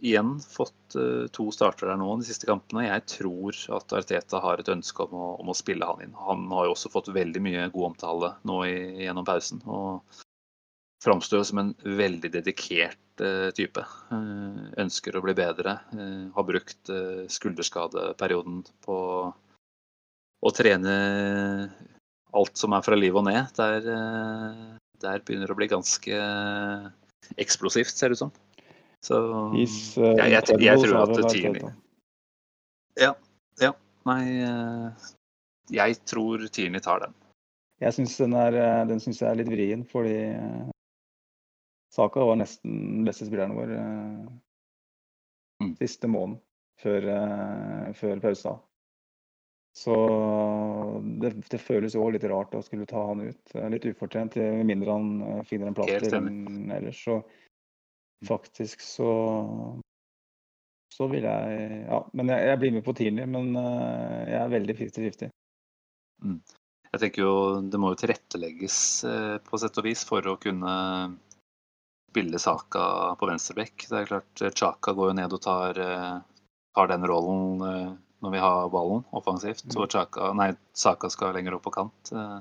igjen 0.00 0.38
fått 0.40 0.96
eh, 0.96 1.28
to 1.34 1.50
starter 1.52 1.90
der 1.90 2.00
nå 2.00 2.08
de 2.20 2.26
siste 2.26 2.48
kampene. 2.48 2.86
Jeg 2.86 3.04
tror 3.18 3.58
at 3.76 3.92
Arteta 3.98 4.40
har 4.40 4.62
et 4.62 4.72
ønske 4.72 5.04
om 5.04 5.16
å, 5.18 5.28
om 5.42 5.52
å 5.52 5.56
spille 5.56 5.88
han 5.88 6.00
inn. 6.04 6.16
Han 6.16 6.46
har 6.54 6.68
jo 6.68 6.74
også 6.76 6.92
fått 6.92 7.12
veldig 7.12 7.44
mye 7.44 7.68
god 7.74 7.90
omtale 7.92 8.34
nå 8.48 8.58
i, 8.70 8.76
gjennom 9.04 9.28
pausen. 9.28 9.60
Og 9.68 10.22
framstår 11.04 11.44
som 11.44 11.60
en 11.60 11.72
veldig 11.84 12.32
dedikert 12.32 13.20
eh, 13.20 13.50
type. 13.56 13.84
Eh, 13.84 14.60
ønsker 14.80 15.18
å 15.18 15.24
bli 15.24 15.36
bedre. 15.36 15.78
Har 16.32 16.48
brukt 16.48 16.92
skulderskadeperioden 17.32 18.62
på 18.86 18.98
å 20.42 20.50
trene 20.56 20.94
alt 22.32 22.56
som 22.56 22.72
er 22.72 22.86
fra 22.86 22.96
liv 22.96 23.20
og 23.20 23.28
ned. 23.28 23.52
Der, 23.58 24.80
eh, 25.02 25.08
der 25.08 25.24
begynner 25.26 25.52
å 25.52 25.56
bli 25.58 25.68
ganske 25.70 26.20
eksplosivt, 27.42 27.94
ser 27.96 28.12
det 28.12 28.18
ut 28.18 28.24
som. 28.24 28.32
Så 29.02 29.18
He's 29.56 29.96
uh, 29.98 30.12
jeg, 30.14 30.30
jeg, 30.30 30.30
jeg, 30.30 30.76
incredible, 30.78 30.86
tror 30.86 31.02
at 31.02 31.34
vel 31.34 31.72
Ja. 33.02 33.14
Ja. 33.60 33.72
Nei, 34.06 34.22
eh, 34.46 35.08
jeg 35.74 35.98
tror 36.06 36.46
Tierney 36.54 36.82
tar 36.82 37.02
den. 37.02 37.16
Jeg 37.82 37.96
syns 37.96 38.14
den, 38.20 38.36
er, 38.38 38.54
eh, 38.54 38.84
den 38.86 39.02
synes 39.02 39.20
jeg 39.22 39.30
er 39.30 39.40
litt 39.40 39.50
vrien, 39.50 39.82
fordi 39.90 40.16
eh, 40.30 40.70
Saka 41.92 42.22
var 42.24 42.38
nesten 42.38 42.78
den 42.98 43.04
beste 43.08 43.26
spilleren 43.26 43.58
vår 43.58 43.74
eh, 43.74 44.32
Mm. 45.62 45.76
siste 45.78 46.08
måneden 46.10 46.40
før, 46.82 47.06
eh, 47.06 47.92
før 47.94 48.20
pausa. 48.20 48.56
Så 49.72 49.94
det, 51.20 51.32
det 51.48 51.58
føles 51.58 51.94
jo 51.96 52.02
også 52.04 52.16
litt 52.18 52.26
rart 52.28 52.52
å 52.54 52.60
skulle 52.64 52.88
ta 52.88 53.06
han 53.08 53.22
ut. 53.24 53.54
Litt 53.72 53.86
ufortjent, 53.88 54.36
eh, 54.36 54.58
med 54.58 54.68
mindre 54.68 54.96
han 54.98 55.08
eh, 55.24 55.40
finner 55.48 55.70
en 55.70 55.78
plass 55.78 55.94
til 56.02 56.12
den 56.12 56.68
ellers. 56.74 57.00
Så 57.00 57.22
faktisk 58.28 58.84
så 58.84 59.12
så 60.92 61.08
vil 61.08 61.24
jeg 61.24 61.78
Ja, 61.86 62.02
men 62.12 62.28
jeg, 62.28 62.50
jeg 62.50 62.60
blir 62.60 62.74
med 62.76 62.84
på 62.84 62.92
Tierney, 62.98 63.24
men 63.24 63.56
eh, 63.56 64.18
jeg 64.28 64.38
er 64.42 64.52
veldig 64.52 64.76
50-50. 64.82 65.32
Jeg 66.92 67.00
tenker 67.00 67.24
jo 67.24 67.34
det 67.72 67.80
må 67.80 67.94
jo 67.94 68.00
tilrettelegges 68.02 68.78
på 69.48 69.58
sett 69.58 69.78
og 69.80 69.86
vis 69.88 70.04
for 70.04 70.26
å 70.28 70.36
kunne 70.36 70.74
spille 72.12 72.36
Saka 72.36 72.84
på 73.16 73.30
venstrebekk. 73.30 73.86
Det 73.88 74.02
er 74.02 74.10
klart 74.10 74.42
Chaka 74.52 74.92
går 74.92 75.10
jo 75.10 75.16
ned 75.16 75.32
og 75.32 75.40
tar, 75.40 75.80
tar 76.76 76.92
den 76.92 77.08
rollen 77.08 77.96
når 78.22 78.34
vi 78.36 78.42
har 78.42 78.70
ballen 78.72 79.04
offensivt. 79.12 79.64
Mm. 79.68 79.76
Og 79.82 79.90
Chaka, 79.92 80.32
nei, 80.38 80.52
Saka 80.78 81.10
skal 81.12 81.34
lenger 81.36 81.56
opp 81.58 81.66
på 81.66 81.74
kant. 81.74 82.12
Eh, 82.14 82.38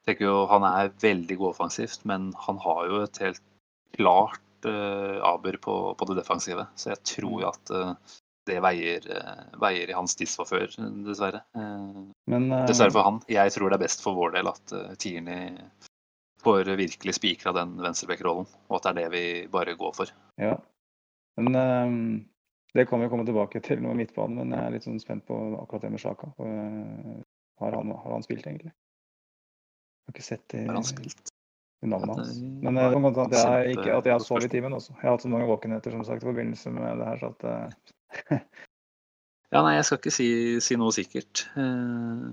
Jeg 0.00 0.14
tenker 0.14 0.30
jo 0.30 0.46
Han 0.48 0.64
er 0.64 0.94
veldig 1.02 1.36
god 1.36 1.50
offensivt, 1.50 2.04
men 2.08 2.30
han 2.46 2.58
har 2.62 2.86
jo 2.88 3.02
et 3.04 3.18
helt 3.20 3.42
klart 3.98 4.40
uh, 4.64 5.18
aber 5.26 5.58
på, 5.60 5.74
på 5.98 6.06
det 6.08 6.16
defensive. 6.22 6.64
Så 6.78 6.94
jeg 6.94 7.02
tror 7.04 7.42
jo 7.42 7.48
at 7.50 7.72
uh, 7.74 8.16
det 8.48 8.56
veier, 8.64 9.04
uh, 9.12 9.58
veier 9.60 9.90
i 9.90 9.96
hans 9.96 10.16
disfavør, 10.16 10.72
dessverre. 11.06 11.42
Eh, 11.54 12.00
Men 12.32 12.48
eh, 12.52 12.64
Dessverre 12.70 12.94
for 12.94 13.06
han. 13.06 13.20
Jeg 13.28 13.52
tror 13.54 13.70
det 13.70 13.76
er 13.76 13.84
best 13.84 14.02
for 14.04 14.16
vår 14.16 14.32
del 14.38 14.48
at 14.50 14.72
uh, 14.72 14.94
Tierney 14.96 15.52
får 16.40 16.72
virkelig 16.80 17.18
spikra 17.18 17.52
den 17.52 17.76
venstrebekkrollen, 17.84 18.48
og 18.70 18.78
at 18.78 18.88
det 18.88 18.90
er 18.90 19.00
det 19.02 19.08
vi 19.12 19.24
bare 19.52 19.76
går 19.76 19.92
for. 19.98 20.12
Ja. 20.40 20.54
Men 21.36 21.52
det 22.74 22.86
kan 22.88 23.00
vi 23.02 23.08
komme 23.10 23.26
tilbake 23.26 23.60
til 23.64 23.80
i 23.82 23.94
midtbanen, 23.98 24.36
men 24.44 24.54
jeg 24.54 24.66
er 24.68 24.74
litt 24.76 24.86
sånn 24.86 25.00
spent 25.02 25.24
på 25.26 25.36
akkurat 25.58 25.82
det 25.86 25.90
med 25.96 26.02
Sjaka. 26.02 26.30
Eh, 26.38 27.18
Har 27.60 27.74
han, 27.76 27.90
har 27.92 28.12
han 28.14 28.22
spilt, 28.24 28.46
egentlig? 28.46 28.70
Jeg 28.72 30.08
har 30.08 30.14
ikke 30.14 30.24
sett 30.26 30.44
det 30.54 30.62
Har 30.68 30.78
han 30.78 30.86
spilt? 30.86 31.28
navnet 31.80 32.16
hans. 32.16 32.38
Men 32.60 32.76
det 32.76 32.82
er 32.84 32.92
sånn 32.94 33.06
at 33.08 33.34
jeg, 33.36 33.74
ikke, 33.74 33.92
at 33.96 34.08
jeg 34.08 34.24
sovet 34.24 34.46
i 34.46 34.52
timen 34.52 34.74
også. 34.76 34.92
Jeg 34.98 35.06
har 35.06 35.14
hatt 35.16 35.24
så 35.24 35.30
mange 35.32 35.48
våkenheter 35.48 35.94
som 35.94 36.02
sagt, 36.04 36.22
i 36.24 36.28
forbindelse 36.28 36.72
med 36.76 36.98
det 37.00 37.06
her, 37.08 37.20
så 37.22 37.30
at 37.32 37.46
eh, 37.48 38.40
Ja, 39.50 39.62
nei, 39.66 39.74
jeg 39.78 39.86
skal 39.88 39.98
ikke 39.98 40.12
si, 40.14 40.28
si 40.62 40.76
noe 40.78 40.94
sikkert. 40.94 41.46
Eh, 41.58 42.26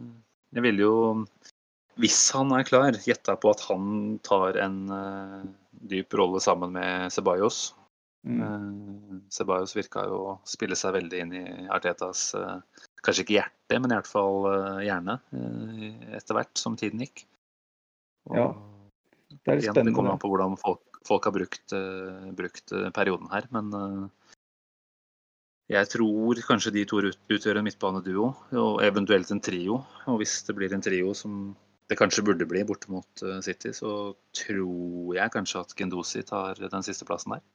Jeg 0.57 0.63
ville 0.67 0.83
jo, 0.83 0.93
hvis 1.97 2.19
han 2.35 2.51
er 2.53 2.67
klar, 2.67 2.93
gjetta 3.07 3.37
på 3.41 3.49
at 3.55 3.63
han 3.71 4.19
tar 4.27 4.59
en 4.61 4.77
eh, 4.93 5.47
dyp 5.95 6.13
rolle 6.19 6.39
sammen 6.43 6.75
med 6.77 7.11
Ceballos. 7.15 7.71
Mm, 8.25 8.41
Eh, 8.47 9.19
Ceballos 9.29 9.75
virka 9.75 10.05
jo 10.07 10.17
å 10.31 10.33
spille 10.47 10.75
seg 10.75 10.93
veldig 10.97 11.19
inn 11.23 11.33
i 11.37 11.43
Artetas 11.73 12.33
eh, 12.35 12.57
Kanskje 13.03 13.23
ikke 13.23 13.37
hjerte, 13.37 13.77
men 13.79 13.91
i 13.91 13.95
hvert 13.99 14.09
fall 14.09 14.47
eh, 14.51 14.85
hjerne 14.87 15.19
eh, 15.31 16.15
etter 16.17 16.35
hvert 16.39 16.57
som 16.59 16.75
tiden 16.79 16.99
gikk. 17.05 17.25
Og 18.31 18.35
Ja, 18.37 18.47
det 18.51 19.37
er 19.37 19.37
spennende. 19.37 19.63
igjen, 19.63 19.85
det 19.91 19.95
kommer 19.95 20.11
an 20.15 20.19
på 20.23 20.31
hvordan 20.31 20.57
folk, 20.59 20.81
folk 21.07 21.27
har 21.29 21.35
brukt, 21.37 21.73
eh, 21.77 22.31
brukt 22.35 22.73
eh, 22.75 22.89
perioden 22.95 23.29
her. 23.31 23.47
Men 23.55 23.69
eh, 23.77 24.33
jeg 25.77 25.89
tror 25.91 26.39
kanskje 26.47 26.71
de 26.75 26.85
to 26.87 27.01
ut- 27.03 27.31
utgjør 27.37 27.59
en 27.59 27.67
midtbaneduo, 27.67 28.27
og 28.55 28.81
eventuelt 28.87 29.31
en 29.35 29.41
trio. 29.43 29.81
Og 30.07 30.19
hvis 30.21 30.39
det 30.47 30.55
blir 30.55 30.73
en 30.75 30.83
trio 30.83 31.13
som 31.15 31.55
det 31.87 31.95
kanskje 31.99 32.23
burde 32.27 32.47
bli 32.47 32.63
borte 32.67 32.89
mot 32.91 33.23
eh, 33.23 33.39
City, 33.45 33.71
så 33.75 34.15
tror 34.35 35.15
jeg 35.15 35.31
kanskje 35.35 35.61
at 35.63 35.75
Gendosi 35.79 36.23
tar 36.27 36.55
den 36.59 36.83
siste 36.83 37.07
plassen 37.07 37.37
der. 37.37 37.45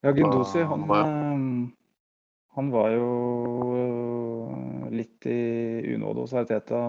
Ja, 0.00 0.14
Gundosi, 0.16 0.62
han, 0.64 0.84
eh, 0.96 1.42
han 2.56 2.70
var 2.72 2.90
jo 2.94 3.08
eh, 3.76 4.86
litt 4.96 5.26
i 5.28 5.40
unåde 5.94 6.24
hos 6.24 6.32
Arteta 6.34 6.80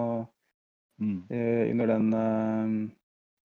mm. 0.96 1.18
under 1.28 1.92
den 1.92 2.12
eh, 2.16 2.76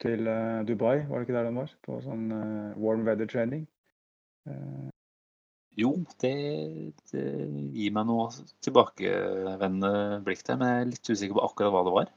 til 0.01 0.28
eh, 0.30 0.61
Dubai, 0.68 1.01
var 1.07 1.20
det 1.20 1.28
ikke 1.28 1.38
der 1.38 1.49
den 1.49 1.57
var? 1.59 1.74
På 1.86 1.97
sånn 2.03 2.30
eh, 2.34 2.78
warm 2.80 3.03
weather 3.07 3.30
training. 3.30 3.65
Eh, 4.49 4.88
Jo, 5.78 5.91
det, 6.24 6.34
det 7.11 7.24
gir 7.78 7.91
meg 7.93 8.07
noe 8.09 8.32
tilbakevendende 8.65 10.24
blikk 10.26 10.39
der, 10.47 10.57
men 10.57 10.72
jeg 10.72 10.82
er 10.82 10.88
litt 10.89 11.11
usikker 11.11 11.38
på 11.38 11.43
akkurat 11.45 11.76
hva 11.76 11.84
det 11.86 11.93
var. 11.93 12.07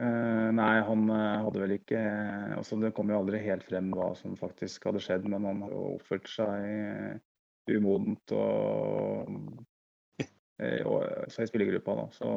Eh, 0.00 0.48
nei, 0.56 0.80
han 0.86 1.04
eh, 1.10 1.42
hadde 1.44 1.60
vel 1.62 1.74
ikke 1.76 2.00
altså 2.56 2.78
Det 2.80 2.92
kom 2.96 3.10
jo 3.12 3.18
aldri 3.18 3.42
helt 3.44 3.64
frem 3.68 3.90
hva 3.92 4.12
som 4.18 4.36
faktisk 4.38 4.88
hadde 4.88 5.02
skjedd, 5.04 5.28
men 5.28 5.44
han 5.48 5.62
har 5.66 5.74
jo 5.74 5.82
oppført 5.96 6.28
seg 6.30 6.68
eh, 6.68 7.20
umodent 7.72 8.32
og 8.34 9.36
år- 10.62 11.28
så 11.30 11.42
i 11.42 11.46
spillergruppa 11.50 11.94
da, 11.96 12.06
Så 12.14 12.28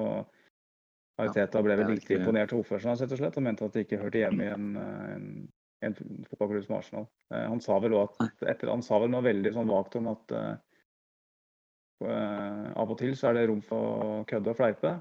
Ariteta 1.17 1.61
ble 1.63 1.75
vel 1.79 1.93
litt 1.93 2.03
ikke- 2.03 2.19
imponert 2.19 2.51
av 2.51 2.59
oppførselen 2.59 2.91
hans, 2.91 3.01
rett 3.01 3.11
og 3.15 3.19
slett, 3.21 3.37
og 3.37 3.43
mente 3.43 3.65
at 3.65 3.71
det 3.73 3.85
ikke 3.85 4.01
hørte 4.01 4.19
hjemme 4.19 4.43
i 4.43 4.51
en, 4.51 4.65
eh, 4.75 5.13
en, 5.15 5.47
en 5.87 5.95
fotballklubb 6.29 6.65
som 6.65 6.75
Arsenal. 6.75 7.07
Eh, 7.31 7.47
Han 7.47 7.61
sa 7.61 7.79
vel 7.79 7.93
også 7.93 8.25
at 8.27 8.43
etter, 8.51 8.69
han 8.69 8.83
sa 8.83 8.99
vel 8.99 9.09
noe 9.13 9.23
veldig 9.23 9.53
sånn 9.55 9.71
vagt 9.71 9.95
om 9.95 10.09
at 10.11 10.31
uh, 10.35 10.57
eh, 12.03 12.71
av 12.75 12.91
og 12.91 12.97
til 12.99 13.15
så 13.15 13.29
er 13.29 13.33
det 13.39 13.47
rom 13.49 13.61
for 13.63 13.79
å 13.79 14.25
kødde 14.27 14.51
og 14.51 14.57
fleipe, 14.59 14.91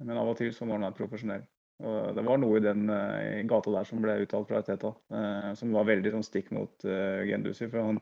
men 0.00 0.18
av 0.20 0.32
og 0.32 0.38
til 0.40 0.52
så 0.56 0.66
må 0.66 0.76
han 0.76 0.86
være 0.88 0.98
profesjonell. 0.98 1.44
Og 1.80 2.10
det 2.16 2.24
var 2.26 2.40
noe 2.40 2.58
i 2.58 2.64
den 2.64 2.90
eh, 2.92 3.40
i 3.40 3.44
gata 3.48 3.72
der 3.72 3.86
som 3.88 4.02
ble 4.04 4.18
uttalt 4.24 4.50
fra 4.50 4.60
Teta, 4.64 4.92
eh, 5.16 5.50
som 5.56 5.72
var 5.72 5.88
veldig 5.88 6.12
sånn 6.16 6.26
stikk 6.26 6.50
mot 6.52 6.84
uh, 6.84 7.22
Gendusi. 7.28 7.70
For 7.72 7.80
han, 7.80 8.00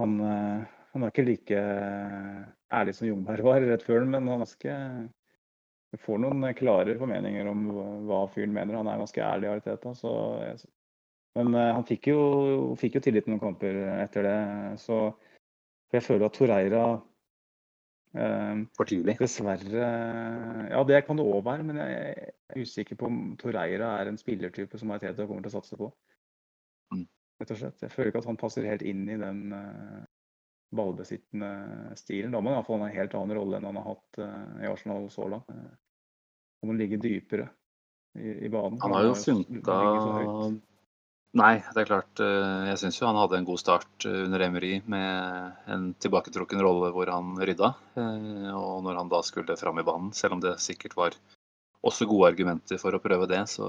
han, 0.00 0.14
eh, 0.24 0.76
han 0.94 1.04
er 1.04 1.12
ikke 1.12 1.26
like 1.28 1.60
eh, 1.60 2.38
ærlig 2.80 2.96
som 2.96 3.10
Jungberg 3.10 3.44
var 3.44 3.66
rett 3.68 3.84
før, 3.84 4.08
men 4.08 4.30
han 4.32 4.46
er 4.46 5.10
du 5.90 5.98
får 5.98 6.20
noen 6.22 6.44
eh, 6.46 6.56
klare 6.56 6.96
formeninger 6.98 7.48
om 7.50 7.64
hva- 8.08 8.26
fyren 8.34 8.54
mener. 8.54 8.78
Han 8.78 8.88
er 8.90 9.00
ganske 9.02 9.24
ærlig, 9.26 9.50
i 9.58 9.94
Så 9.98 10.12
jeg, 10.44 10.70
men 11.38 11.54
eh, 11.54 11.72
han 11.74 11.86
fikk 11.86 12.10
jo, 12.12 12.20
fikk 12.78 12.98
jo 12.98 13.04
tillit 13.04 13.28
noen 13.28 13.42
kamper 13.42 13.80
etter 14.00 14.26
det. 14.26 14.38
Så 14.82 15.02
jeg 15.92 16.06
føler 16.06 16.26
at 16.28 16.38
Torreira 16.38 16.84
eh, 16.94 17.00
For 18.10 18.88
tidlig. 18.90 19.14
Dessverre 19.20 19.88
Ja, 20.70 20.80
det 20.86 21.04
kan 21.06 21.18
det 21.20 21.26
òg 21.26 21.44
være, 21.46 21.62
men 21.66 21.78
jeg 21.78 22.30
er 22.50 22.62
usikker 22.62 22.98
på 22.98 23.06
om 23.06 23.18
Torreira 23.38 23.92
er 24.00 24.10
en 24.10 24.18
spillertype 24.18 24.80
som 24.80 24.90
Arteta 24.90 25.26
kommer 25.28 25.44
til 25.46 25.52
å 25.52 25.58
satse 25.60 25.78
på. 25.78 25.90
Mm. 26.94 27.04
Rett 27.40 27.52
og 27.54 27.60
slett. 27.60 27.84
Jeg 27.84 27.94
føler 27.94 28.10
ikke 28.10 28.22
at 28.24 28.30
han 28.32 28.40
passer 28.40 28.66
helt 28.66 28.82
inn 28.82 29.04
i 29.08 29.18
den 29.20 29.54
uh, 29.54 30.00
ballbesittende 30.76 31.52
stilen. 31.98 32.34
Da 32.34 32.42
må 32.42 32.50
han 32.50 32.58
iallfall 32.58 32.82
ha 32.82 32.90
en 32.90 32.98
helt 32.98 33.14
annen 33.18 33.38
rolle 33.38 33.60
enn 33.60 33.68
han 33.70 33.78
har 33.80 33.88
hatt 33.92 34.20
eh, 34.22 34.50
i 34.64 34.68
Arsenal 34.70 35.06
så 35.14 35.28
langt. 35.30 35.48
Uh, 35.54 35.70
han 36.60 36.70
må 36.70 36.76
ligge 36.76 37.00
dypere 37.00 37.46
i, 38.18 38.46
i 38.46 38.50
banen. 38.52 38.78
Han 38.82 38.96
har 38.96 39.08
jo 39.08 39.14
funka. 39.18 39.78
Nei, 41.38 41.60
det 41.74 41.84
er 41.84 41.86
klart. 41.86 42.18
eh, 42.18 42.66
Jeg 42.72 42.78
syns 42.80 42.96
jo 42.98 43.06
han 43.06 43.18
hadde 43.20 43.38
en 43.38 43.44
god 43.46 43.60
start 43.62 44.06
eh, 44.08 44.24
under 44.26 44.42
Emery 44.42 44.80
med 44.90 45.52
en 45.70 45.84
tilbaketrukken 46.02 46.58
rolle 46.64 46.90
hvor 46.90 47.06
han 47.12 47.36
rydda. 47.38 47.68
Eh, 47.96 48.50
Og 48.56 48.82
når 48.82 48.96
han 48.98 49.08
da 49.12 49.20
skulle 49.22 49.56
fram 49.60 49.78
i 49.78 49.86
banen, 49.86 50.10
selv 50.12 50.34
om 50.34 50.40
det 50.42 50.56
sikkert 50.58 50.96
var 50.98 51.14
også 51.86 52.08
gode 52.10 52.32
argumenter 52.32 52.78
for 52.82 52.92
å 52.92 53.00
prøve 53.00 53.28
det, 53.30 53.44
så, 53.48 53.68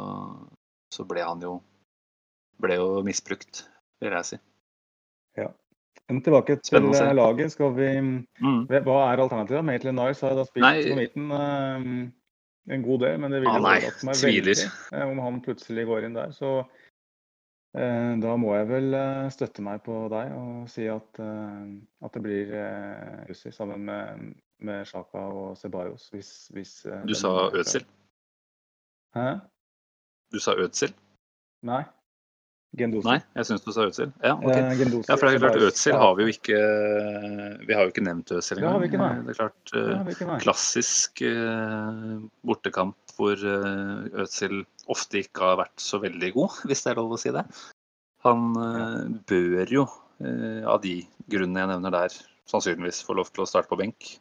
så 0.92 1.06
ble 1.08 1.22
han 1.24 1.40
jo 1.46 1.60
ble 2.62 2.76
jo 2.78 3.02
misbrukt, 3.06 3.64
vil 4.02 4.12
jeg 4.18 4.26
si. 4.26 4.38
Ja. 5.38 5.48
Men 6.10 6.20
tilbake 6.26 6.58
til 6.66 6.90
laget. 7.16 7.52
Skal 7.54 7.72
vi 7.78 7.88
Mm. 8.42 8.66
Hva 8.68 8.98
er 9.14 9.22
alternativet? 9.22 9.64
Maitland 9.66 9.98
Nice 10.02 10.22
har 10.26 10.36
da 10.36 10.44
spilt 10.46 10.66
Nei. 10.66 10.84
på 10.90 10.98
midten 10.98 11.32
en 12.70 12.84
god 12.84 13.00
del, 13.02 13.18
men 13.22 13.32
det 13.32 13.40
ville 13.42 13.54
Ah, 13.54 13.62
overraske 13.62 14.06
meg 14.06 14.16
veldig 14.22 15.12
om 15.12 15.20
han 15.24 15.40
plutselig 15.42 15.86
går 15.88 16.06
inn 16.06 16.14
der. 16.18 16.34
Så 16.36 16.66
da 17.74 18.34
må 18.36 18.52
jeg 18.58 18.68
vel 18.68 18.94
eh, 18.98 19.30
støtte 19.32 19.64
meg 19.64 19.80
på 19.86 19.96
deg 20.12 20.34
og 20.36 20.68
si 20.72 20.90
at, 20.92 21.22
eh, 21.24 21.70
at 22.04 22.18
det 22.18 22.24
blir 22.26 22.52
Jussi 23.30 23.52
sammen 23.56 23.86
med, 23.88 24.34
med 24.60 24.84
Sjaka 24.90 25.24
og 25.32 25.56
Sebajos 25.58 26.10
Hvis, 26.12 26.50
hvis, 26.52 26.74
eh, 26.86 27.06
Du 27.08 27.16
sa 27.16 27.32
Ødsel? 27.56 27.86
Hæ? 29.16 29.40
Du 30.32 30.40
sa 30.40 30.56
Ødsel? 30.60 30.92
Nei. 31.64 31.84
Gendosi. 32.78 33.04
Nei, 33.04 33.18
jeg 33.36 33.48
syns 33.50 33.66
du 33.66 33.74
sa 33.76 33.84
Ødsel. 33.90 34.12
Ja, 34.24 34.38
ok. 34.38 34.52
Eh, 34.56 34.70
Gendosi 34.80 35.10
Ja, 35.12 35.16
for 35.20 35.28
det 35.28 35.36
er 35.36 35.42
klart. 35.44 35.64
Ødsel 35.68 35.98
har 36.00 36.14
vi 36.16 36.24
jo 36.28 36.32
ikke 36.32 36.60
Vi 37.68 37.76
har 37.76 37.82
jo 37.84 37.92
ikke 37.92 38.04
nevnt 38.06 38.32
Ødsel 38.32 38.58
Det 38.62 38.64
engang. 38.64 38.86
ikke, 38.88 39.02
nei. 39.02 39.16
Det 39.28 39.34
er 39.34 39.40
klart, 39.42 39.74
Det 39.74 40.22
eh, 40.22 40.40
klassisk 40.44 41.22
eh, 41.28 42.20
bortekamp 42.48 42.96
hvor 43.18 43.36
eh, 43.36 44.22
Ødsel 44.24 44.64
ofte 44.92 45.22
ikke 45.24 45.46
har 45.46 45.62
vært 45.64 45.82
så 45.82 46.02
veldig 46.04 46.34
god, 46.36 46.58
hvis 46.70 46.84
det 46.86 46.94
er 46.94 47.00
lov 47.02 47.16
å 47.16 47.22
si 47.22 47.34
det. 47.36 47.46
Han 48.26 48.52
eh, 48.62 49.00
bør 49.30 49.74
jo, 49.74 49.88
eh, 50.22 50.62
av 50.70 50.82
de 50.84 51.00
grunnene 51.32 51.64
jeg 51.64 51.72
nevner 51.74 51.96
der, 51.96 52.20
sannsynligvis 52.52 53.02
få 53.08 53.16
lov 53.18 53.32
til 53.32 53.46
å 53.46 53.50
starte 53.50 53.72
på 53.72 53.80
benk. 53.80 54.12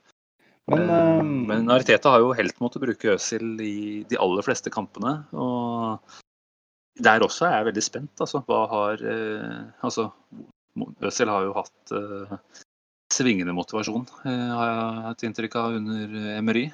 Men, 0.71 0.87
eh, 0.87 1.21
Men 1.51 1.69
Ariteta 1.73 2.15
har 2.15 2.25
jo 2.25 2.37
helt 2.37 2.63
måttet 2.63 2.85
bruke 2.85 3.17
Øzil 3.17 3.61
i 3.61 3.77
de 4.09 4.21
aller 4.21 4.47
fleste 4.47 4.73
kampene. 4.73 5.19
Og 5.35 6.01
der 7.01 7.25
også 7.25 7.49
er 7.49 7.59
jeg 7.59 7.71
veldig 7.71 7.85
spent. 7.85 8.15
Altså, 8.21 8.43
hva 8.47 8.65
har 8.71 9.05
Altså, 9.83 10.11
Øzil 11.03 11.33
har 11.33 11.45
jo 11.49 11.57
hatt 11.57 11.95
svingende 13.11 13.53
motivasjon, 13.57 14.05
har 14.23 14.69
jeg 14.71 15.11
et 15.11 15.25
inntrykk 15.27 15.57
av, 15.59 15.77
under 15.81 16.13
Emery, 16.39 16.69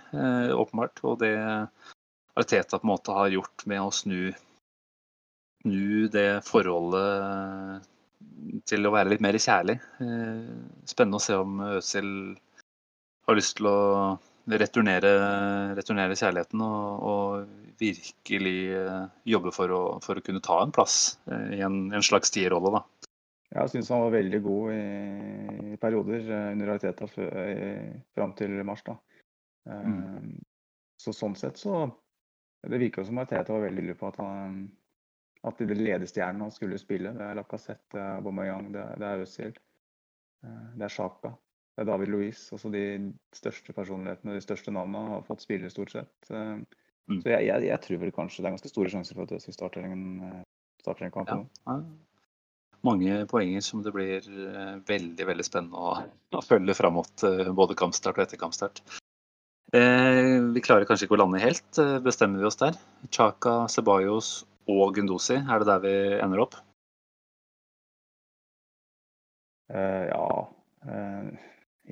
åpenbart. 0.53 1.01
Og 1.09 1.19
det 1.23 1.33
Ariteta 2.37 2.79
på 2.79 2.85
en 2.85 2.93
måte 2.93 3.15
har 3.17 3.33
gjort 3.33 3.65
med 3.71 3.81
å 3.81 3.93
snu, 3.95 4.33
snu 5.63 6.09
det 6.13 6.45
forholdet 6.45 7.87
til 8.69 8.87
å 8.87 8.93
være 8.93 9.15
litt 9.15 9.25
mer 9.25 9.39
kjærlig. 9.41 9.79
Eh, 10.05 10.51
spennende 10.89 11.21
å 11.21 11.25
se 11.25 11.37
om 11.41 11.61
Øzil 11.65 12.11
har 13.27 13.39
lyst 13.39 13.57
til 13.59 13.71
å 13.71 13.79
returnere, 14.47 15.13
returnere 15.79 16.19
kjærligheten 16.19 16.63
og, 16.63 17.09
og 17.09 17.73
virkelig 17.81 18.59
eh, 18.77 19.03
jobbe 19.33 19.53
for 19.57 19.73
å, 19.73 19.83
for 20.05 20.21
å 20.21 20.25
kunne 20.25 20.45
ta 20.45 20.61
en 20.63 20.75
plass 20.77 21.17
eh, 21.31 21.57
i 21.59 21.65
en, 21.65 21.87
en 21.97 22.05
slags 22.05 22.33
tierrolle. 22.35 22.85
Jeg 23.57 23.73
syns 23.73 23.89
han 23.95 24.03
var 24.05 24.17
veldig 24.19 24.41
god 24.45 24.73
i, 24.75 24.85
i 25.73 25.77
perioder 25.81 26.33
under 26.53 26.79
før- 27.09 28.01
fram 28.17 28.33
til 28.37 28.57
mars. 28.67 28.83
Mm. 29.65 30.35
Så 31.01 31.15
sånn 31.15 31.37
sett 31.39 31.61
så 31.61 31.87
Det 32.65 32.79
virker 32.81 33.05
som 33.05 33.15
som 33.15 33.19
Ariteta 33.23 33.53
var 33.53 33.67
veldig 33.69 33.85
lur 33.87 33.99
på 34.01 34.09
at 34.09 34.17
han 34.23 34.61
at 35.47 35.59
de 35.59 35.75
ledestjernene 35.75 36.43
han 36.49 36.51
skulle 36.51 36.79
spille, 36.81 37.13
det 37.15 37.23
er 37.23 37.37
Lacassette, 37.39 37.95
er 37.95 38.17
Aubameyang, 38.17 38.73
det 38.75 38.87
det 38.99 39.07
er 39.07 39.21
Özil, 39.23 39.53
eh, 40.43 40.65
det 40.75 40.89
er 40.89 40.91
Sjaka, 40.91 41.31
det 41.77 41.85
er 41.85 41.91
David 41.93 42.09
Louis. 42.11 42.41
Også 42.57 42.73
de 42.73 43.13
største 43.37 43.73
personlighetene, 43.77 44.35
de 44.35 44.43
største 44.43 44.75
navnene, 44.75 45.13
har 45.13 45.23
fått 45.29 45.45
spille 45.47 45.71
stort 45.71 45.95
sett. 45.95 46.31
Eh, 46.31 46.59
Mm. 47.07 47.21
Så 47.23 47.31
jeg, 47.31 47.47
jeg, 47.47 47.63
jeg 47.69 47.81
tror 47.85 48.01
vel 48.03 48.11
kanskje 48.11 48.43
det 48.43 48.49
er 48.49 48.55
ganske 48.57 48.69
store 48.73 48.91
sjanser 48.91 49.15
for 49.15 49.29
at 49.29 49.37
Özil 49.37 49.55
starter 49.55 49.85
en, 49.87 50.07
eh, 50.27 50.41
starter 50.83 51.07
en 51.07 51.13
kamp 51.15 51.29
Ja. 51.31 51.37
nå. 51.39 51.45
Ja. 51.71 51.77
Mange 52.83 53.27
poenger 53.31 53.63
som 53.63 53.83
det 53.83 53.93
blir 53.95 54.27
eh, 54.27 54.73
veldig 54.87 55.27
veldig 55.29 55.47
spennende 55.47 55.79
å, 55.79 55.93
å 56.35 56.43
følge 56.45 56.75
fram 56.75 56.99
mot 56.99 57.23
eh, 57.27 57.53
både 57.55 57.79
kampstart 57.79 58.19
og 58.19 58.25
etter 58.27 58.41
kampstart. 58.43 58.83
Eh, 59.75 60.37
vi 60.55 60.63
klarer 60.63 60.87
kanskje 60.87 61.09
ikke 61.09 61.17
å 61.17 61.23
lande 61.25 61.41
helt. 61.43 61.67
Eh, 61.83 61.97
bestemmer 62.05 62.39
vi 62.39 62.47
oss 62.47 62.59
der? 62.61 62.77
Chaka, 63.11 63.65
Ceballos 63.73 64.45
og 64.71 64.95
Gundosi, 64.95 65.41
er 65.41 65.63
det 65.63 65.67
der 65.67 65.81
vi 65.83 65.95
ender 66.23 66.43
opp? 66.45 66.55
Eh, 69.75 70.05
ja. 70.07 70.27
eh, 70.87 71.33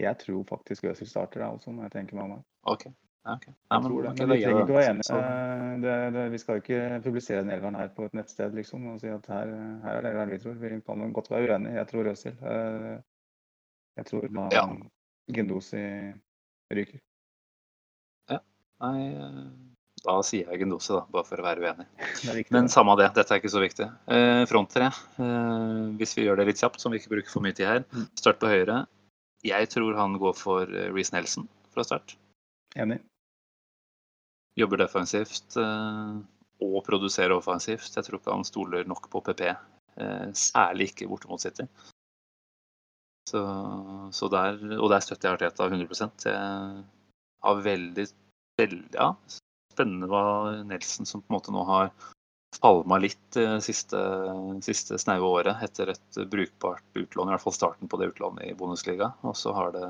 jeg 0.04 0.18
tror 0.20 0.44
faktisk 0.46 0.86
Øzil 0.90 1.10
starter, 1.10 1.42
jeg 1.42 1.58
også, 1.58 1.72
når 1.74 1.88
jeg 1.88 1.94
tenker 1.96 2.18
meg 2.18 2.36
om. 2.36 2.44
Okay. 2.62 2.92
OK. 2.94 2.94
Ja, 3.24 3.34
ok. 3.34 3.46
Nei, 3.48 3.78
men, 3.80 3.88
det, 3.90 4.12
men 4.20 4.30
vi 4.30 4.38
trenger 4.44 4.60
ikke 4.60 4.74
å 4.74 4.78
være 4.78 4.90
enige. 4.92 6.24
Vi 6.34 6.40
skal 6.42 6.60
ikke 6.60 6.80
publisere 7.06 7.40
den 7.40 7.54
elveren 7.56 7.78
her 7.80 7.88
på 7.96 8.04
et 8.06 8.14
nettsted 8.14 8.54
liksom, 8.54 8.84
og 8.92 9.00
si 9.00 9.08
at 9.10 9.26
her, 9.32 9.50
her 9.82 9.96
er 9.96 10.04
det 10.04 10.12
elveren 10.12 10.34
vi 10.34 10.38
tror. 10.42 10.58
Vi 10.60 10.70
kan 10.84 11.14
godt 11.16 11.30
være 11.32 11.48
uenige. 11.48 11.78
Jeg 11.80 11.90
tror 11.90 12.10
Øzil. 12.12 12.36
Jeg 13.96 14.06
tror 14.10 14.28
da 14.28 14.46
Ja. 14.52 14.66
Gendosi 15.32 15.82
ryker. 16.74 17.00
Nei, 18.84 19.04
eh, 19.16 19.64
da 20.04 20.18
sier 20.26 20.50
jeg 20.50 20.60
Gundosi, 20.60 20.92
da, 20.92 21.04
bare 21.12 21.24
for 21.24 21.40
å 21.40 21.46
være 21.46 21.64
uenig. 21.64 21.86
Viktig. 22.26 22.52
Men 22.52 22.68
samme 22.72 22.92
av 22.92 23.00
det, 23.00 23.06
dette 23.16 23.32
er 23.32 23.40
ikke 23.40 23.54
så 23.54 23.62
viktig. 23.62 23.86
Eh, 24.12 24.42
front 24.50 24.72
tre, 24.72 24.90
eh, 25.24 25.78
hvis 26.00 26.12
vi 26.18 26.26
gjør 26.26 26.42
det 26.42 26.50
litt 26.50 26.60
kjapt, 26.60 26.82
som 26.82 26.92
vi 26.92 27.00
ikke 27.00 27.14
bruker 27.14 27.32
for 27.32 27.44
mye 27.44 27.56
tid 27.56 27.70
her. 27.70 27.86
Mm. 27.94 28.10
Start 28.20 28.42
på 28.42 28.50
høyre. 28.52 28.82
Jeg 29.44 29.68
tror 29.72 29.96
han 29.96 30.18
går 30.20 30.36
for 30.36 30.68
eh, 30.68 30.90
Reece 30.92 31.16
Nelson 31.16 31.48
fra 31.72 31.84
start. 31.84 32.16
Enig. 32.76 33.00
Jobber 34.60 34.84
defensivt 34.84 35.56
eh, 35.60 36.12
og 36.64 36.78
produserer 36.86 37.34
offensivt. 37.36 37.88
Jeg 37.96 38.06
tror 38.06 38.20
ikke 38.20 38.36
han 38.36 38.46
stoler 38.48 38.88
nok 38.88 39.08
på 39.12 39.24
PP, 39.24 39.48
eh, 39.50 40.28
særlig 40.36 40.92
ikke 40.92 41.08
borte 41.10 41.32
mot 41.32 41.42
City. 41.42 41.66
Så, 43.28 43.40
så 44.12 44.28
der, 44.28 44.60
og 44.76 44.90
der 44.92 45.00
støtter 45.00 45.30
jeg 45.30 45.38
Arteta 45.38 45.64
100 45.64 46.28
Jeg 46.28 46.84
har 47.44 47.62
veldig, 47.64 48.04
veldig 48.60 48.96
ja, 48.96 49.12
spennende 49.72 50.08
hva 50.10 50.24
Nelson, 50.66 51.08
som 51.08 51.22
på 51.22 51.32
en 51.32 51.36
måte 51.38 51.54
nå 51.54 51.64
har 51.68 51.92
falma 52.54 53.00
litt 53.02 53.34
det 53.34 53.60
siste, 53.66 54.00
siste 54.62 54.98
snaue 55.02 55.26
året 55.26 55.62
etter 55.66 55.90
et 55.90 56.20
brukbart 56.30 56.84
utlån, 56.94 57.28
i 57.28 57.34
hvert 57.34 57.42
fall 57.42 57.56
starten 57.56 57.90
på 57.90 57.98
det 57.98 58.12
utlånet 58.12 58.46
i 58.46 58.54
bonusliga. 58.58 59.10
Og 59.26 59.34
så 59.38 59.54
har 59.56 59.74
det 59.74 59.88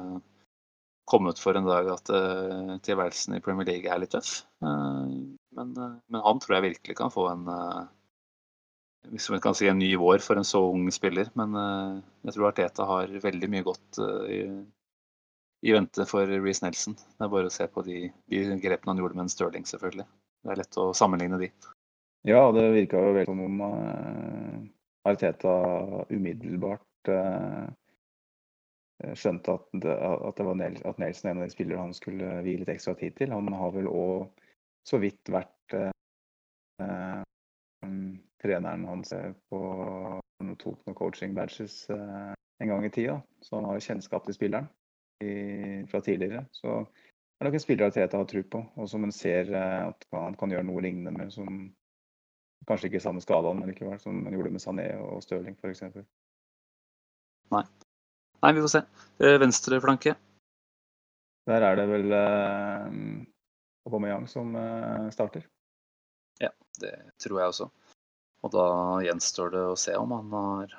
kommet 1.05 1.41
for 1.41 1.57
en 1.59 1.69
dag 1.69 1.91
at 1.93 2.09
uh, 2.09 2.77
tilværelsen 2.81 3.37
i 3.37 3.43
Premier 3.45 3.69
League 3.69 3.91
er 3.91 4.01
litt 4.01 4.15
tøff. 4.17 4.39
Uh, 4.65 5.37
men, 5.57 5.75
uh, 5.77 5.99
men 6.09 6.25
han 6.25 6.41
tror 6.41 6.57
jeg 6.57 6.71
virkelig 6.71 6.97
kan 6.97 7.12
få 7.12 7.29
en 7.35 7.45
eh, 7.53 7.83
hvis 9.12 9.29
man 9.31 9.43
kan 9.45 9.57
si 9.57 9.69
en 9.69 9.79
ny 9.79 9.91
vår 10.01 10.23
for 10.25 10.41
en 10.41 10.47
så 10.49 10.62
ung 10.71 10.87
spiller. 10.95 11.29
Men 11.39 11.57
eh, 11.61 12.01
jeg 12.29 12.37
tror 12.37 12.49
Arteta 12.51 12.87
har 12.89 13.12
veldig 13.25 13.51
mye 13.53 13.67
godt 13.67 14.01
eh, 14.01 14.62
i, 15.65 15.73
vente 15.73 16.05
for 16.05 16.29
Reece 16.29 16.65
Nelson. 16.65 16.95
Det 16.95 17.25
er 17.25 17.31
bare 17.33 17.49
å 17.49 17.53
se 17.53 17.65
på 17.73 17.83
de, 17.87 18.11
de 18.29 18.43
grepene 18.61 18.93
han 18.93 18.99
gjorde 19.01 19.17
med 19.17 19.25
en 19.25 19.33
Stirling, 19.33 19.65
selvfølgelig. 19.65 20.05
Det 20.45 20.53
er 20.53 20.61
lett 20.61 20.77
å 20.81 20.91
sammenligne 20.97 21.39
de. 21.41 21.49
Ja, 22.29 22.43
det 22.53 22.67
virka 22.75 23.01
jo 23.01 23.15
veldig 23.17 23.31
som 23.31 23.41
om 23.47 23.62
uh, 23.65 24.59
Arteta 25.09 25.55
umiddelbart 26.12 27.11
uh, 27.12 27.65
skjønte 29.17 29.57
at, 29.57 29.67
det, 29.81 29.97
at, 29.97 30.37
det 30.37 30.49
var 30.51 30.61
Nel 30.61 30.79
at 30.85 31.01
Nelson 31.01 31.33
en 31.33 31.41
av 31.41 31.49
de 31.49 31.57
spillere 31.57 31.81
han 31.81 31.97
skulle 31.97 32.39
vie 32.45 32.61
litt 32.61 32.73
ekstra 32.73 32.97
tid 33.01 33.17
til. 33.17 33.33
Han 33.33 33.49
har 33.57 33.73
vel 33.73 33.89
òg 33.89 34.29
så 34.85 35.01
vidt 35.01 35.33
vært 35.33 35.79
uh, 35.81 37.25
treneren 38.45 38.85
hans 38.89 39.17
på 39.49 39.65
tok 40.61 40.81
noen 40.85 40.97
coaching 40.97 41.33
badges 41.33 41.87
en 41.89 42.69
gang 42.69 42.85
i 42.85 42.91
tida, 42.93 43.17
så 43.41 43.57
han 43.57 43.65
har 43.69 43.79
jo 43.79 43.85
kjennskap 43.87 44.27
til 44.29 44.37
spilleren 44.37 44.69
fra 45.91 46.01
tidligere. 46.05 46.45
Så 46.55 46.83
det 46.85 47.43
er 47.43 47.49
nok 47.49 47.57
en 47.59 47.62
spiller 47.64 47.91
Teta 47.95 48.20
har 48.20 48.29
tro 48.31 48.43
på, 48.47 48.61
og 48.79 48.91
som 48.91 49.07
en 49.07 49.14
ser 49.14 49.51
eh, 49.51 49.81
at 49.89 50.07
han 50.14 50.37
kan 50.39 50.53
gjøre 50.55 50.66
noe 50.68 50.85
lignende 50.85 51.14
med. 51.14 51.33
som 51.35 51.66
Kanskje 52.68 52.89
ikke 52.89 53.03
samme 53.05 53.20
skadene, 53.20 53.61
men 53.61 53.68
likevel, 53.68 53.99
som 54.01 54.22
han 54.25 54.33
gjorde 54.33 54.55
med 54.55 54.62
Sané 54.62 54.87
og 54.97 55.18
Stirling 55.20 55.57
f.eks. 55.59 55.83
Nei. 57.53 57.64
Nei, 58.41 58.53
vi 58.57 58.62
får 58.64 58.72
se. 58.72 58.83
Eh, 59.20 59.37
venstre 59.43 59.81
flanke? 59.85 60.14
Der 61.51 61.66
er 61.66 61.77
det 61.77 61.85
vel 61.91 62.14
eh, 62.16 62.97
Aubameyang 63.85 64.25
som 64.31 64.55
eh, 64.57 65.11
starter. 65.12 65.45
Ja, 66.41 66.55
det 66.81 66.95
tror 67.20 67.43
jeg 67.43 67.53
også. 67.53 67.68
Og 68.45 68.53
da 68.53 68.66
gjenstår 69.05 69.53
det 69.53 69.66
å 69.68 69.77
se 69.81 69.97
om 70.01 70.14
han 70.16 70.33
har 70.33 70.79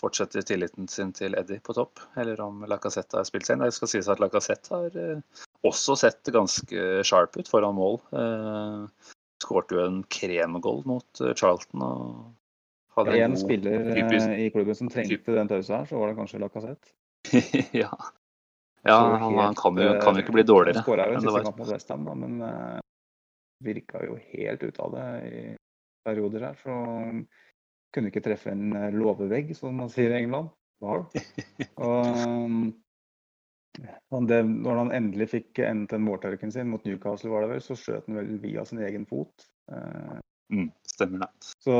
fortsetter 0.00 0.44
tilliten 0.46 0.88
sin 0.88 1.12
til 1.16 1.36
Eddie 1.38 1.60
på 1.64 1.74
topp, 1.76 2.00
eller 2.20 2.40
om 2.44 2.64
Lacassette 2.68 3.18
har 3.18 3.28
spilt 3.28 3.46
seg 3.46 3.58
inn. 3.58 3.64
Det 3.66 3.76
skal 3.76 3.90
sies 3.92 4.08
at 4.10 4.22
Lacassette 4.22 4.72
har 4.72 4.98
eh, 4.98 5.46
også 5.66 5.96
sett 6.00 6.30
ganske 6.32 7.04
sharp 7.06 7.36
ut 7.38 7.50
foran 7.50 7.76
mål. 7.78 8.00
Eh, 8.16 9.10
Skårte 9.40 9.76
jo 9.76 9.84
en 9.86 10.02
kremgold 10.12 10.86
mot 10.88 11.22
eh, 11.24 11.34
Charlton. 11.36 11.84
og 11.84 12.98
hadde 12.98 13.20
en 13.22 13.36
spiller 13.38 13.86
typisk, 13.94 14.32
i 14.34 14.48
klubben 14.52 14.76
som 14.76 14.90
trengte 14.92 15.36
den 15.36 15.48
pausen 15.48 15.78
her, 15.78 15.86
så 15.88 16.00
var 16.00 16.10
det 16.10 16.18
kanskje 16.18 16.42
Lacassette. 16.42 16.94
ja, 17.84 17.92
ja 18.88 18.98
han, 18.98 19.36
han, 19.36 19.56
kan 19.56 19.78
jo 19.78 19.92
kan 20.00 20.16
jo 20.16 20.24
ikke 20.24 20.36
bli 20.36 20.46
dårligere. 20.48 20.80
Han 20.80 20.88
skåra 20.88 21.08
jo 21.08 21.18
en 21.18 21.26
siste 21.26 21.44
kamp 21.46 21.60
mot 21.60 21.70
Westham, 21.70 22.08
men 22.24 22.40
virka 23.60 24.00
jo 24.04 24.16
helt 24.32 24.62
ut 24.64 24.78
av 24.80 24.94
det 24.96 25.08
i 25.28 25.40
perioder 26.08 26.48
her. 26.48 26.58
Så 26.62 26.74
kunne 27.94 28.10
ikke 28.10 28.22
treffe 28.24 28.52
en 28.54 28.76
eh, 28.76 28.94
låvevegg, 28.94 29.54
som 29.56 29.76
man 29.80 29.90
sier 29.92 30.14
i 30.14 30.20
England. 30.22 30.52
Og, 34.10 34.26
det, 34.28 34.40
når 34.48 34.80
han 34.82 34.94
endelig 34.96 35.28
fikk 35.34 35.60
endt 35.64 35.92
den 35.94 36.06
måltørken 36.06 36.52
sin 36.52 36.70
mot 36.72 36.84
Newcastle, 36.88 37.30
var 37.32 37.44
det 37.44 37.52
vel, 37.54 37.62
så 37.64 37.76
skjøt 37.78 38.08
han 38.08 38.18
vel 38.20 38.32
via 38.42 38.64
sin 38.68 38.82
egen 38.84 39.06
fot. 39.08 39.46
Eh, 39.72 40.16
mm, 40.54 40.70
stemmer 40.90 41.26
det. 41.26 41.30
Så, 41.64 41.74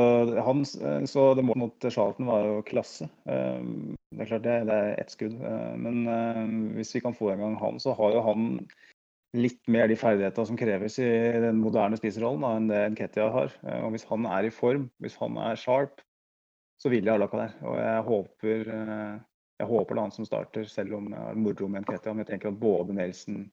han, 0.47 0.63
eh, 0.85 1.03
så 1.09 1.25
det 1.37 1.45
målet 1.47 1.63
mot 1.65 1.89
Charlton 1.89 2.29
var 2.29 2.47
jo 2.47 2.61
klasse. 2.67 3.09
Det 3.25 4.21
er 4.21 4.29
klart 4.29 4.47
det, 4.47 4.57
det 4.69 4.77
er 4.77 4.95
ett 5.01 5.13
skudd. 5.13 5.37
Men 5.81 6.75
hvis 6.77 6.95
vi 6.95 7.03
kan 7.03 7.17
få 7.17 7.33
en 7.33 7.43
gang 7.45 7.55
han, 7.61 7.79
så 7.81 7.95
har 7.97 8.15
jo 8.15 8.25
han 8.27 8.41
litt 9.37 9.61
mer 9.71 9.87
de 9.87 9.95
ferdighetene 9.99 10.47
som 10.47 10.59
kreves 10.59 10.97
i 10.99 11.07
den 11.43 11.59
moderne 11.61 11.97
spiserrollen 11.99 12.43
enn 12.49 12.69
det 12.71 12.81
Nketia 12.95 13.29
har. 13.31 13.53
Eh, 13.63 13.79
og 13.85 13.95
hvis 13.95 14.07
han 14.09 14.27
er 14.27 14.47
i 14.47 14.53
form, 14.53 14.89
hvis 15.03 15.17
han 15.21 15.39
er 15.39 15.59
sharp, 15.59 16.03
så 16.81 16.91
vil 16.91 17.05
jeg 17.05 17.13
ha 17.13 17.21
Laka 17.21 17.39
der. 17.39 17.55
Og 17.63 17.79
jeg 17.79 18.05
håper, 18.09 18.71
eh, 18.75 19.17
jeg 19.61 19.69
håper 19.69 19.95
det 19.95 19.99
er 19.99 20.07
han 20.09 20.15
som 20.15 20.27
starter, 20.27 20.67
selv 20.67 20.97
om 20.99 21.09
jeg 21.13 21.23
har 21.23 21.39
moro 21.39 21.71
med 21.71 21.85
Nketia. 21.85 22.13
Men 22.13 22.25
jeg 22.25 22.33
tenker 22.33 22.51
at 22.51 22.61
både 22.61 22.95
Nelson 22.97 23.43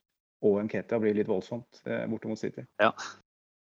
og 0.48 0.62
Nketia 0.66 1.00
blir 1.02 1.18
litt 1.18 1.30
voldsomt 1.30 1.82
eh, 1.86 2.06
borte 2.10 2.30
mot 2.30 2.40
City. 2.40 2.66
Ja, 2.82 2.92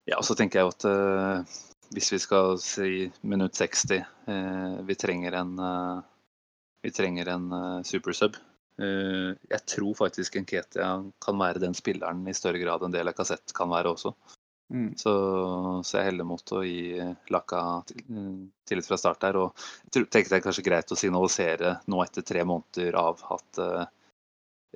ja 0.08 0.20
så 0.24 0.36
tenker 0.38 0.62
jeg 0.62 0.72
at 0.72 0.88
uh, 0.88 1.58
hvis 1.96 2.12
vi 2.12 2.20
skal 2.24 2.56
si 2.62 3.08
minutt 3.20 3.56
60, 3.56 4.04
uh, 4.28 4.78
vi 4.88 4.96
trenger 4.96 5.36
en 5.40 5.56
uh, 5.60 6.00
vi 6.84 6.92
trenger 6.94 7.28
en 7.32 7.48
supersub 7.82 8.36
jeg 8.78 9.62
tror 9.66 9.94
faktisk 9.98 10.36
Nketia 10.38 10.88
kan 11.24 11.40
være 11.40 11.62
den 11.62 11.74
spilleren 11.74 12.20
i 12.30 12.34
større 12.36 12.60
grad 12.62 12.84
enn 12.86 12.92
det 12.94 13.02
Lacassette 13.06 13.56
kan 13.56 13.70
være 13.72 13.90
også. 13.90 14.12
Mm. 14.68 14.92
Så, 15.00 15.12
så, 15.84 15.96
jeg 15.96 16.10
heller 16.10 16.28
mot 16.28 16.52
å 16.52 16.60
gi 16.60 17.00
Laka 17.32 17.60
tillit 18.68 18.88
fra 18.88 18.98
start 19.00 19.22
der. 19.24 19.38
Og 19.40 19.64
jeg 19.94 20.08
tenkte 20.12 20.34
det 20.34 20.40
er 20.40 20.44
kanskje 20.44 20.66
greit 20.66 20.92
å 20.92 20.98
signalisere 20.98 21.78
nå 21.88 22.02
etter 22.04 22.26
tre 22.26 22.44
måneder 22.44 22.98
av 23.00 23.22
at 23.32 23.62
uh, 23.64 23.86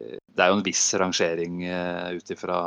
det 0.01 0.41
er 0.45 0.49
jo 0.49 0.59
en 0.59 0.65
viss 0.65 0.87
rangering 0.97 1.61
ut 2.17 2.31
ifra 2.33 2.59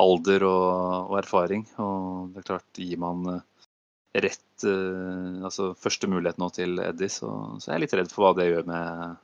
alder 0.00 0.46
og, 0.48 1.10
og, 1.10 1.18
erfaring. 1.20 1.66
Og 1.76 2.32
det 2.32 2.40
er 2.40 2.48
klart, 2.48 2.80
gir 2.80 3.02
man 3.02 3.26
rett 4.14 4.64
altså 4.64 5.72
første 5.76 6.08
mulighet 6.08 6.38
nå 6.40 6.48
til 6.54 6.78
Eddie, 6.80 7.10
så, 7.12 7.28
så 7.60 7.68
er 7.68 7.76
jeg 7.76 7.84
litt 7.84 7.96
redd 7.98 8.12
for 8.14 8.24
hva 8.24 8.32
det 8.38 8.46
gjør 8.48 8.68
med 8.70 9.16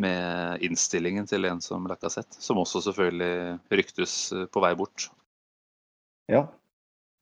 med 0.00 0.62
innstillingen 0.64 1.26
til 1.28 1.44
en 1.48 1.60
som 1.64 1.86
Lacassette, 1.90 2.40
som 2.40 2.60
også 2.62 2.82
selvfølgelig 2.86 3.58
ryktes 3.72 4.14
eh, 4.32 4.46
på 4.52 4.62
vei 4.64 4.72
bort. 4.78 5.08
Ja. 6.32 6.46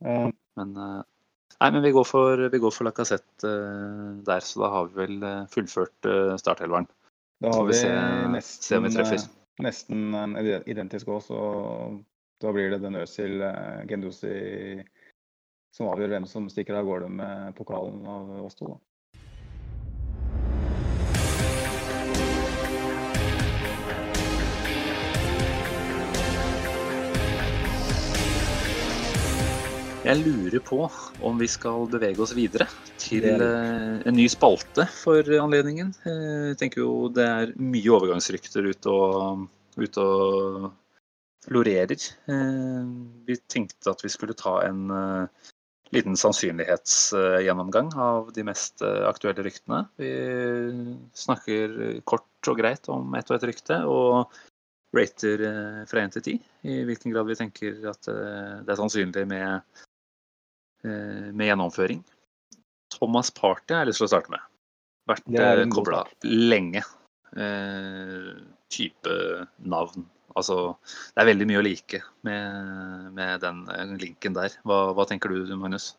Uh... 0.04 0.28
Men, 0.58 0.72
uh, 0.76 1.02
nei, 1.56 1.70
men 1.70 1.84
vi 1.84 1.92
går 1.94 2.06
for, 2.08 2.44
vi 2.52 2.60
går 2.60 2.74
for 2.74 2.88
Lacassette 2.88 3.52
der, 4.26 4.44
så 4.44 4.64
da 4.64 4.70
har 4.74 4.88
vi 4.90 4.98
vel 5.04 5.28
fullført 5.52 6.08
starthelveren. 6.42 6.88
Da 7.40 7.52
har 7.54 7.68
vi, 7.68 7.72
vi 7.72 7.80
se, 7.80 7.92
nesten, 8.34 8.64
se 8.66 8.80
om 8.80 8.86
vi 8.88 8.94
treffer. 8.94 9.28
nesten 9.64 10.36
identisk 10.68 11.08
òg, 11.08 11.22
så 11.24 11.38
da 12.42 12.52
blir 12.52 12.74
det 12.74 12.82
den 12.82 12.98
Øzil 13.00 13.40
Gendusi 13.88 14.34
som 15.74 15.90
avgjør 15.90 16.14
hvem 16.14 16.26
som 16.28 16.48
stikker 16.50 16.76
av 16.76 16.88
gårde 16.88 17.08
med 17.14 17.54
pokalen 17.58 18.02
av 18.10 18.30
oss 18.44 18.58
to. 18.58 18.74
da. 18.74 18.78
Jeg 30.10 30.24
lurer 30.26 30.62
på 30.66 30.78
om 31.22 31.36
vi 31.38 31.46
skal 31.46 31.84
bevege 31.86 32.18
oss 32.24 32.32
videre 32.34 32.64
til 32.98 33.28
eh, 33.30 34.00
en 34.08 34.16
ny 34.16 34.24
spalte 34.32 34.82
for 34.90 35.22
anledningen. 35.38 35.92
Eh, 36.02 36.46
jeg 36.48 36.56
tenker 36.58 36.80
jo 36.82 36.94
det 37.14 37.26
er 37.30 37.52
mye 37.62 37.92
overgangsrykter 37.94 38.64
ute 38.72 38.90
og, 38.90 39.44
ut 39.78 39.98
og 40.02 40.64
florerer. 41.46 41.94
Eh, 42.26 42.88
vi 43.28 43.36
tenkte 43.46 43.92
at 43.92 44.02
vi 44.02 44.10
skulle 44.10 44.34
ta 44.34 44.56
en 44.66 44.80
liten 45.94 46.18
sannsynlighetsgjennomgang 46.18 47.92
av 47.94 48.32
de 48.34 48.46
mest 48.48 48.82
aktuelle 48.82 49.44
ryktene. 49.46 49.84
Vi 50.00 50.10
snakker 51.22 52.00
kort 52.02 52.50
og 52.50 52.58
greit 52.58 52.90
om 52.90 53.14
ett 53.14 53.30
og 53.30 53.36
ett 53.38 53.46
rykte, 53.52 53.78
og 53.86 54.34
rater 54.96 55.46
fra 55.86 56.02
1 56.02 56.18
til 56.18 56.26
10, 56.34 56.36
i 56.66 56.80
hvilken 56.88 57.14
grad 57.14 57.30
vi 57.30 57.38
tenker 57.38 57.78
at 57.92 58.10
det 58.10 58.74
er 58.74 58.82
sannsynlig 58.82 59.22
med 59.30 59.86
med 60.82 61.44
gjennomføring. 61.44 62.00
Thomas 62.90 63.30
Party 63.30 63.74
har 63.74 63.84
jeg 63.84 63.92
lyst 63.92 64.02
til 64.02 64.08
å 64.08 64.12
starte 64.12 64.32
med. 64.32 64.46
Vært 65.10 65.28
eh, 65.34 65.66
kobla 65.72 66.04
lenge. 66.26 66.82
Eh, 67.36 68.32
type 68.70 69.14
navn. 69.58 70.06
Altså, 70.38 70.76
det 71.14 71.22
er 71.22 71.30
veldig 71.32 71.46
mye 71.50 71.60
å 71.60 71.64
like 71.66 72.02
med, 72.26 73.10
med 73.16 73.42
den 73.42 73.64
eh, 73.74 73.96
linken 73.98 74.36
der. 74.36 74.54
Hva, 74.66 74.90
hva, 74.94 75.06
tenker 75.10 75.32
du, 75.32 75.42
Magnus? 75.58 75.92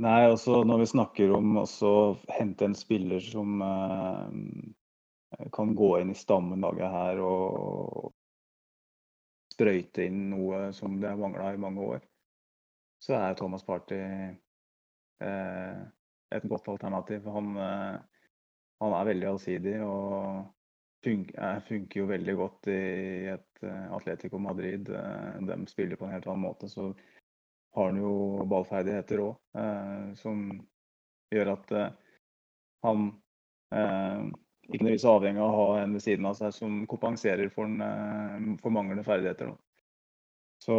Nei, 0.00 0.22
altså 0.30 0.62
når 0.64 0.84
vi 0.84 0.90
snakker 0.92 1.32
om 1.34 1.58
å 1.60 1.96
hente 2.30 2.68
en 2.68 2.76
spiller 2.78 3.22
som 3.24 3.60
eh, 3.66 5.48
kan 5.54 5.74
gå 5.78 5.90
inn 6.00 6.14
i 6.14 6.18
stammen 6.18 6.62
laget 6.62 6.94
her 6.94 7.22
og 7.26 8.12
sprøyte 9.50 10.06
inn 10.06 10.30
noe 10.30 10.70
som 10.72 10.94
det 11.02 11.10
har 11.10 11.18
mangla 11.20 11.50
i 11.52 11.60
mange 11.60 11.84
år, 11.96 12.06
så 13.00 13.16
er 13.16 13.36
Thomas 13.38 13.64
Party 13.64 13.96
eh, 13.96 15.80
et 16.36 16.48
godt 16.48 16.68
alternativ. 16.68 17.26
Han, 17.26 17.54
eh, 17.56 17.96
han, 18.80 18.96
er 18.96 19.08
veldig 19.10 19.28
allsidig 19.32 19.76
og 19.84 20.44
funker, 21.04 21.62
funker, 21.68 22.02
jo 22.02 22.10
veldig 22.10 22.34
godt 22.36 22.68
i 22.72 22.82
et 23.32 23.64
uh, 23.64 23.86
Atletico 23.96 24.38
Madrid. 24.42 24.90
Eh, 24.92 25.40
de 25.48 25.56
spiller 25.70 25.96
på 25.96 26.06
en 26.06 26.14
helt 26.14 26.28
annen 26.28 26.44
måte. 26.44 26.68
Så 26.68 26.90
har 27.76 27.90
han 27.90 28.02
jo 28.02 28.44
ballferdigheter 28.50 29.24
òg, 29.24 29.40
uh, 29.56 30.12
som 30.18 30.48
gjør 31.30 31.52
at 31.54 31.68
han 32.82 33.04
ikke 33.70 34.80
nødvendigvis 34.80 35.04
avhengig 35.06 35.38
av 35.44 35.52
å 35.52 35.58
ha 35.60 35.82
en 35.84 35.92
ved 35.94 36.02
siden 36.02 36.26
av 36.26 36.34
seg 36.34 36.50
som 36.56 36.80
kompenserer 36.90 37.52
for, 37.54 37.70
for 38.58 38.74
manglende 38.74 39.04
ferdigheter. 39.06 39.52
Da. 39.52 39.69
Så 40.60 40.76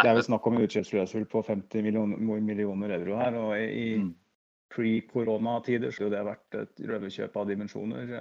det 0.00 0.08
er 0.08 0.16
vel 0.16 0.24
snakk 0.24 0.46
om 0.48 0.60
utkjøpsklausul 0.62 1.26
på 1.28 1.42
50 1.44 1.84
millioner, 1.84 2.20
millioner, 2.40 2.94
euro 2.96 3.18
her. 3.20 3.36
Og 3.36 3.52
i 3.60 3.88
mm. 4.00 4.06
pre-koronatider 4.72 5.92
skulle 5.92 6.14
det 6.14 6.24
vært 6.24 6.56
et 6.62 6.80
røverkjøp 6.88 7.36
av 7.36 7.50
dimensjoner. 7.50 8.14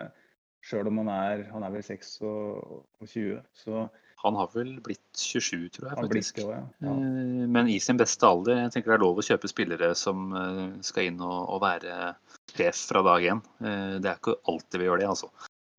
Sjøl 0.68 0.90
om 0.92 1.00
han 1.00 1.12
er, 1.14 1.46
han 1.54 1.64
er 1.64 1.72
vel 1.72 1.86
26, 1.86 3.40
så 3.56 3.86
Han 4.20 4.36
har 4.36 4.50
vel 4.52 4.74
blitt 4.84 5.16
27, 5.16 5.70
tror 5.78 5.86
jeg 5.88 5.96
har 5.96 6.02
faktisk. 6.04 6.42
det 6.42 6.48
ja. 6.50 6.58
ja. 6.84 6.92
Eh, 6.92 7.46
Men 7.48 7.70
i 7.72 7.78
sin 7.80 8.02
beste 8.02 8.28
alder. 8.28 8.66
Jeg 8.66 8.74
tenker 8.74 8.92
det 8.92 8.98
er 8.98 9.06
lov 9.06 9.22
å 9.22 9.24
kjøpe 9.24 9.48
spillere 9.48 9.94
som 9.96 10.34
eh, 10.36 10.66
skal 10.84 11.08
inn 11.08 11.24
og, 11.24 11.38
og 11.56 11.62
være 11.64 12.10
sjef 12.52 12.84
fra 12.90 13.06
dag 13.08 13.30
én. 13.32 13.40
Eh, 13.64 13.96
Det 14.04 14.12
er 14.12 14.20
ikke 14.20 14.36
alltid 14.52 14.84
vi 14.84 14.90
gjør 14.90 15.00
det, 15.00 15.08
altså. 15.14 15.32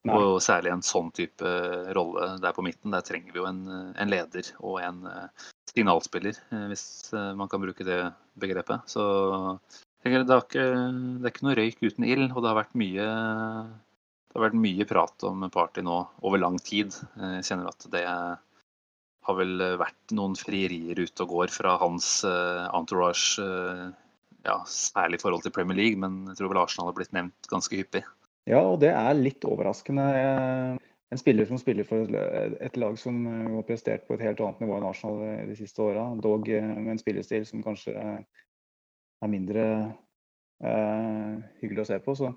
Og 0.08 0.38
særlig 0.40 0.70
en 0.72 0.84
sånn 0.86 1.10
type 1.12 1.50
rolle 1.96 2.30
der 2.40 2.54
på 2.56 2.64
midten. 2.64 2.94
Der 2.94 3.04
trenger 3.04 3.34
vi 3.34 3.42
jo 3.42 3.48
en, 3.50 3.60
eh, 3.68 3.90
en 4.00 4.08
leder 4.08 4.46
og 4.64 4.78
en 4.80 5.04
eh, 5.10 5.46
signalspiller, 5.68 6.38
eh, 6.54 6.66
hvis 6.70 7.12
eh, 7.12 7.32
man 7.36 7.50
kan 7.52 7.60
bruke 7.60 7.84
det 7.84 8.00
begrepet. 8.40 8.88
Så 8.88 9.04
det, 10.00 10.14
er 10.14 10.24
ikke, 10.24 10.64
det 10.64 11.28
er 11.28 11.34
ikke 11.34 11.44
noe 11.44 11.58
røyk 11.58 11.84
uten 11.84 12.08
ild, 12.08 12.30
og 12.32 12.40
det 12.40 12.48
har 12.48 12.60
vært 12.62 12.78
mye 12.80 13.08
det 14.30 14.38
har 14.38 14.44
vært 14.46 14.60
mye 14.62 14.86
prat 14.86 15.24
om 15.26 15.42
Party 15.50 15.82
nå 15.82 15.96
over 16.22 16.38
lang 16.38 16.56
tid. 16.62 16.94
Eh, 17.18 17.40
Jeg 17.40 17.50
kjenner 17.50 17.72
at 17.72 17.86
det 17.92 18.06
har 18.06 19.36
vel 19.36 19.58
vært 19.78 20.14
noen 20.16 20.36
frierier 20.38 20.96
ute 20.96 21.26
og 21.26 21.34
går 21.34 21.52
fra 21.52 21.74
hans 21.82 22.22
eh, 22.24 22.68
entourage, 22.72 23.42
eh, 23.42 23.90
ja, 24.46 24.56
særlig 24.64 25.18
i 25.18 25.22
forhold 25.26 25.44
til 25.44 25.52
Premier 25.52 25.76
League, 25.76 26.00
men 26.00 26.30
jeg 26.30 26.38
tror 26.38 26.54
vel 26.54 26.62
Arsenal 26.62 26.88
har 26.88 26.96
blitt 26.96 27.12
nevnt 27.12 27.50
ganske 27.50 27.76
hyppig. 27.76 28.06
Ja, 28.48 28.60
og 28.64 28.80
det 28.80 28.90
er 28.94 29.18
litt 29.18 29.44
overraskende. 29.44 30.06
En 31.10 31.18
spiller 31.18 31.46
som 31.48 31.58
spiller 31.58 31.84
for 31.84 32.06
et- 32.06 32.76
lag 32.76 32.98
som 32.98 33.26
eh, 33.26 33.48
har 33.56 33.62
prestert 33.66 34.06
på 34.06 34.14
et 34.14 34.20
helt 34.22 34.40
annet 34.40 34.60
nivå 34.60 34.76
enn 34.76 34.86
Arsenal 34.86 35.48
de 35.48 35.56
siste 35.58 35.82
åra, 35.82 36.14
dog 36.22 36.48
eh, 36.48 36.62
med 36.62 36.94
en 36.94 36.98
spillestil 37.02 37.46
som 37.46 37.62
kanskje 37.62 37.94
er 39.20 39.28
mindre 39.28 39.64
uh, 40.64 41.34
hyggelig 41.60 41.82
å 41.82 41.88
se 41.90 41.98
på, 42.00 42.14
så 42.16 42.30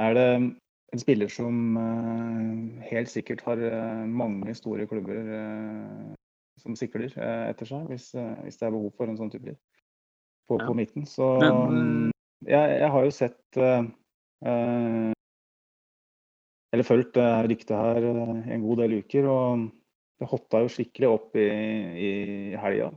er 0.00 0.14
det 0.16 0.28
en 0.38 1.02
spiller 1.02 1.28
som 1.28 1.76
uh, 1.76 2.80
helt 2.88 3.10
sikkert 3.12 3.42
har 3.44 3.60
mange 4.08 4.54
store 4.56 4.86
klubber 4.88 5.18
som 6.62 6.78
sikler 6.78 7.12
etter 7.50 7.68
seg, 7.68 7.84
hvis, 7.90 8.14
hvis 8.16 8.56
det 8.56 8.64
er 8.64 8.72
behov 8.72 8.94
for 8.96 9.10
en 9.12 9.18
sånn 9.18 9.34
type 9.34 9.52
på, 10.48 10.56
Ja. 10.56 10.64
på 10.64 10.72
midten. 10.78 11.04
Så 11.04 11.36
um, 11.42 12.08
jeg, 12.46 12.80
jeg 12.80 12.90
har 12.96 13.04
jo 13.04 13.12
sett 13.12 13.60
Uh, 14.44 15.12
Eller 16.76 16.84
fulgt 16.84 17.16
ryktet 17.48 17.72
her 17.72 18.04
eh, 18.04 18.48
en 18.52 18.64
god 18.66 18.82
del 18.82 18.98
uker, 19.00 19.26
og 19.32 19.66
det 20.20 20.28
hotta 20.28 20.60
jo 20.60 20.72
skikkelig 20.72 21.08
opp 21.08 21.36
i, 21.40 21.46
i 21.96 22.10
helga. 22.60 22.90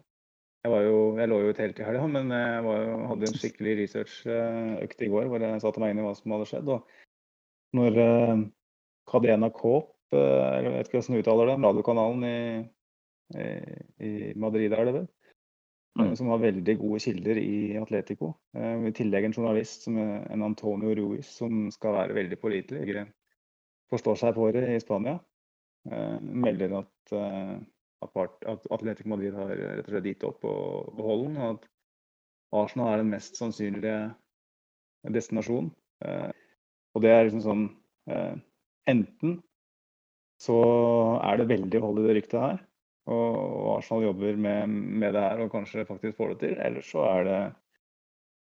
Jeg, 0.67 0.79
jo, 0.83 0.97
jeg 1.15 1.31
lå 1.31 1.37
jo 1.39 1.51
ut 1.53 1.61
helt 1.63 1.77
i 1.79 1.85
helga, 1.87 2.07
men 2.11 2.33
jeg 2.35 2.63
var 2.65 2.81
jo, 2.83 2.97
hadde 3.13 3.29
en 3.29 3.37
skikkelig 3.39 3.75
researchøkt 3.79 5.05
i 5.05 5.09
går 5.13 5.29
hvor 5.31 5.45
jeg 5.45 5.61
satte 5.63 5.79
meg 5.79 5.93
inn 5.93 6.01
i 6.01 6.03
hva 6.03 6.11
som 6.17 6.35
hadde 6.35 6.47
skjedd. 6.49 6.73
Og 6.75 7.79
når 7.79 7.99
uh, 8.03 8.41
Cadena 9.07 9.51
Coop, 9.55 9.93
eh, 10.11 10.19
eller 10.57 10.67
jeg 10.67 10.75
vet 10.75 10.91
ikke 10.91 10.99
hvordan 10.99 11.15
du 11.15 11.23
uttaler 11.23 11.53
det, 11.53 11.57
radiokanalen 11.63 12.27
i, 12.27 12.41
i, 13.39 13.47
i 14.03 14.11
Madrid 14.35 14.75
er 14.75 14.89
det 14.89 14.97
vel, 14.99 15.07
Mm. 15.99 16.05
eh, 16.05 16.15
som 16.15 16.27
har 16.31 16.37
veldig 16.43 16.75
gode 16.79 16.99
kilder 17.03 17.39
i 17.41 17.77
Atletico. 17.79 18.33
Eh, 18.55 18.87
I 18.87 18.91
tillegg 18.95 19.25
en 19.25 19.33
journalist 19.33 19.87
som 19.87 19.97
en 19.97 20.43
Antonio 20.45 20.93
Ruiz, 20.95 21.27
som 21.39 21.71
skal 21.71 21.95
være 21.97 22.17
veldig 22.19 22.39
pålitelig. 22.39 23.05
Forstår 23.89 24.17
seg 24.21 24.35
på 24.35 24.45
året 24.49 24.69
i 24.69 24.79
Spania. 24.81 25.17
Eh, 25.87 26.17
melder 26.21 26.79
at, 26.81 27.13
eh, 27.15 27.55
at, 28.05 28.17
at 28.45 28.65
Atletico 28.71 29.09
Madrid 29.09 29.35
har 29.35 29.51
rett 29.55 29.85
og 29.87 29.93
slett 29.93 30.09
gitt 30.11 30.25
opp 30.27 30.41
på 30.43 30.53
den, 31.23 31.37
og 31.39 31.55
at 31.55 31.69
Arsenal 32.59 32.93
er 32.93 33.03
den 33.03 33.13
mest 33.13 33.39
sannsynlige 33.39 33.97
destinasjonen. 35.15 35.71
Eh, 36.05 36.31
og 36.95 37.05
det 37.05 37.13
er 37.13 37.27
liksom 37.27 37.45
sånn 37.45 37.69
Enten 38.89 39.35
så 40.41 40.55
er 41.21 41.37
det 41.37 41.49
veldig 41.51 41.81
hold 41.83 41.99
i 42.01 42.05
det 42.07 42.13
ryktet 42.17 42.39
her, 42.41 42.61
og 43.13 43.67
Arsenal 43.75 44.07
jobber 44.07 44.39
med, 44.41 44.71
med 45.03 45.13
det 45.13 45.21
her 45.21 45.43
og 45.43 45.51
kanskje 45.53 45.85
faktisk 45.85 46.17
får 46.17 46.31
det 46.31 46.37
til, 46.41 46.55
eller 46.65 46.87
så 46.87 47.03
er 47.05 47.27
det 47.27 47.41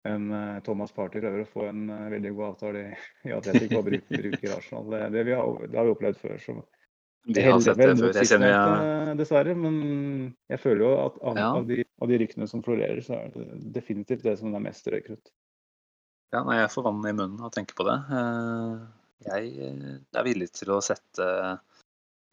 en 0.09 0.30
eh, 0.32 0.57
Thomas 0.66 0.92
Party 0.96 1.20
prøver 1.22 1.44
å 1.44 1.50
få 1.50 1.66
en 1.70 1.84
eh, 1.92 2.07
veldig 2.16 2.32
god 2.36 2.46
avtale 2.52 2.82
i, 3.26 3.32
Atletico 3.36 3.80
og 3.80 3.86
bruker, 3.90 4.22
bruker 4.24 4.57
Arsenal. 4.57 4.90
Det, 4.94 5.02
det, 5.16 5.24
vi 5.28 5.36
har, 5.38 5.62
det 5.66 5.80
har 5.80 5.88
vi 5.88 5.94
opplevd 5.94 6.20
før. 6.22 6.36
så 6.42 6.57
Det 7.36 7.46
har 7.46 7.62
sett 7.64 7.80
det 7.80 7.88
før. 8.00 8.12
Jeg 8.20 8.30
kjenner 8.32 8.54
jeg 8.54 9.16
dessverre, 9.22 9.57
men 9.59 9.80
jeg 10.52 10.62
føler 10.62 10.84
jo 10.86 10.92
at 11.04 11.18
av, 11.22 11.40
Ja. 11.40 11.50
av, 11.61 11.66
de, 11.70 11.82
av 12.02 12.12
de 12.12 12.20
ryktene 12.22 12.48
som 12.50 12.64
florerer, 12.66 13.02
så 13.04 13.18
er 13.18 13.34
det 13.34 13.48
definitivt 13.78 14.26
det 14.26 14.36
som 14.42 14.54
er 14.54 14.64
mest 14.68 14.88
røykrutt. 14.92 15.32
Ja, 16.34 16.42
nei, 16.42 16.59
jeg 16.59 16.72
får 16.74 16.88
vann 16.88 17.04
i 17.07 17.14
munnen 17.14 17.40
av 17.40 17.50
å 17.50 17.54
tenke 17.54 17.76
på 17.78 17.86
det. 17.86 17.96
Eh, 18.12 18.86
Jeg 19.26 19.52
eh, 19.64 19.96
er 20.18 20.26
villig 20.26 20.50
til 20.52 20.74
å 20.74 20.82
sette 20.84 21.26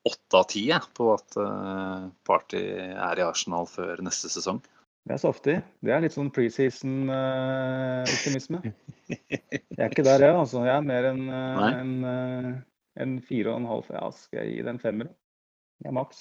åtte 0.04 0.36
av 0.40 0.48
ti 0.52 0.66
på 0.98 1.14
at 1.14 1.38
eh, 1.40 2.08
Party 2.28 2.64
er 2.92 3.22
i 3.22 3.26
Arsenal 3.26 3.70
før 3.70 4.02
neste 4.04 4.32
sesong. 4.34 4.60
Det 5.04 5.12
er 5.14 5.20
saftig. 5.20 5.58
Det 5.84 5.92
er 5.92 6.00
litt 6.04 6.14
sånn 6.16 6.30
preseason-optimisme. 6.32 8.60
jeg 9.12 9.76
er 9.76 9.90
ikke 9.90 10.08
der, 10.08 10.24
jeg. 10.24 10.32
altså. 10.32 10.64
Jeg 10.64 10.78
er 10.78 10.86
mer 10.88 11.04
enn 11.10 11.28
en, 11.28 11.92
eh, 12.08 12.56
en 13.04 13.20
fire 13.28 13.52
og 13.52 13.60
en 13.60 13.68
halv. 13.74 13.86
Ja, 13.92 14.08
skal 14.16 14.40
jeg 14.42 14.50
gi 14.54 14.64
den 14.70 14.80
femmer? 14.80 15.08
Er 15.84 15.92
maks. 15.96 16.20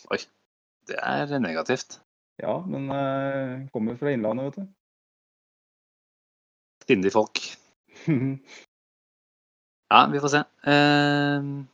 Det 0.90 0.98
er 0.98 1.38
negativt. 1.38 2.02
Ja, 2.42 2.58
men 2.66 2.90
uh, 2.90 3.62
kommer 3.70 3.94
fra 4.00 4.10
Innlandet, 4.10 4.44
vet 4.50 4.58
du. 4.58 4.66
Sindige 6.88 7.14
folk. 7.14 7.38
Ja, 9.92 10.08
vi 10.08 10.16
får 10.24 10.32
se. 10.32 10.40
Uh, 10.64 11.68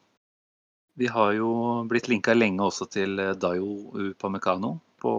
vi 0.99 1.07
har 1.07 1.31
jo 1.37 1.51
blitt 1.87 2.09
linka 2.11 2.35
lenge 2.35 2.65
også 2.67 2.89
til 2.91 3.15
eh, 3.23 3.37
Dayo 3.39 3.95
Upamecano 3.95 4.83
på 4.99 5.13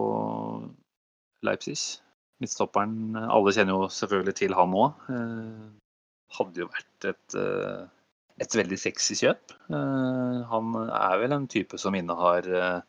Leipzig. 1.46 1.78
Midtstopperen. 2.40 3.16
eh, 3.16 3.28
Alle 3.28 3.54
kjenner 3.56 3.76
jo 3.76 3.88
selvfølgelig 3.92 4.36
til 4.40 4.56
han 4.56 4.76
òg. 4.76 5.06
Eh, 5.12 5.70
hadde 6.38 6.62
jo 6.62 6.70
vært 6.70 7.08
et, 7.10 7.36
eh, 7.36 7.86
et 8.40 8.56
veldig 8.56 8.78
sexy 8.78 9.18
kjøp. 9.18 9.56
Han 9.70 10.76
er 10.86 11.18
vel 11.20 11.32
en 11.36 11.48
type 11.50 11.76
som 11.78 11.94
innehar 11.94 12.46
eh, 12.48 12.80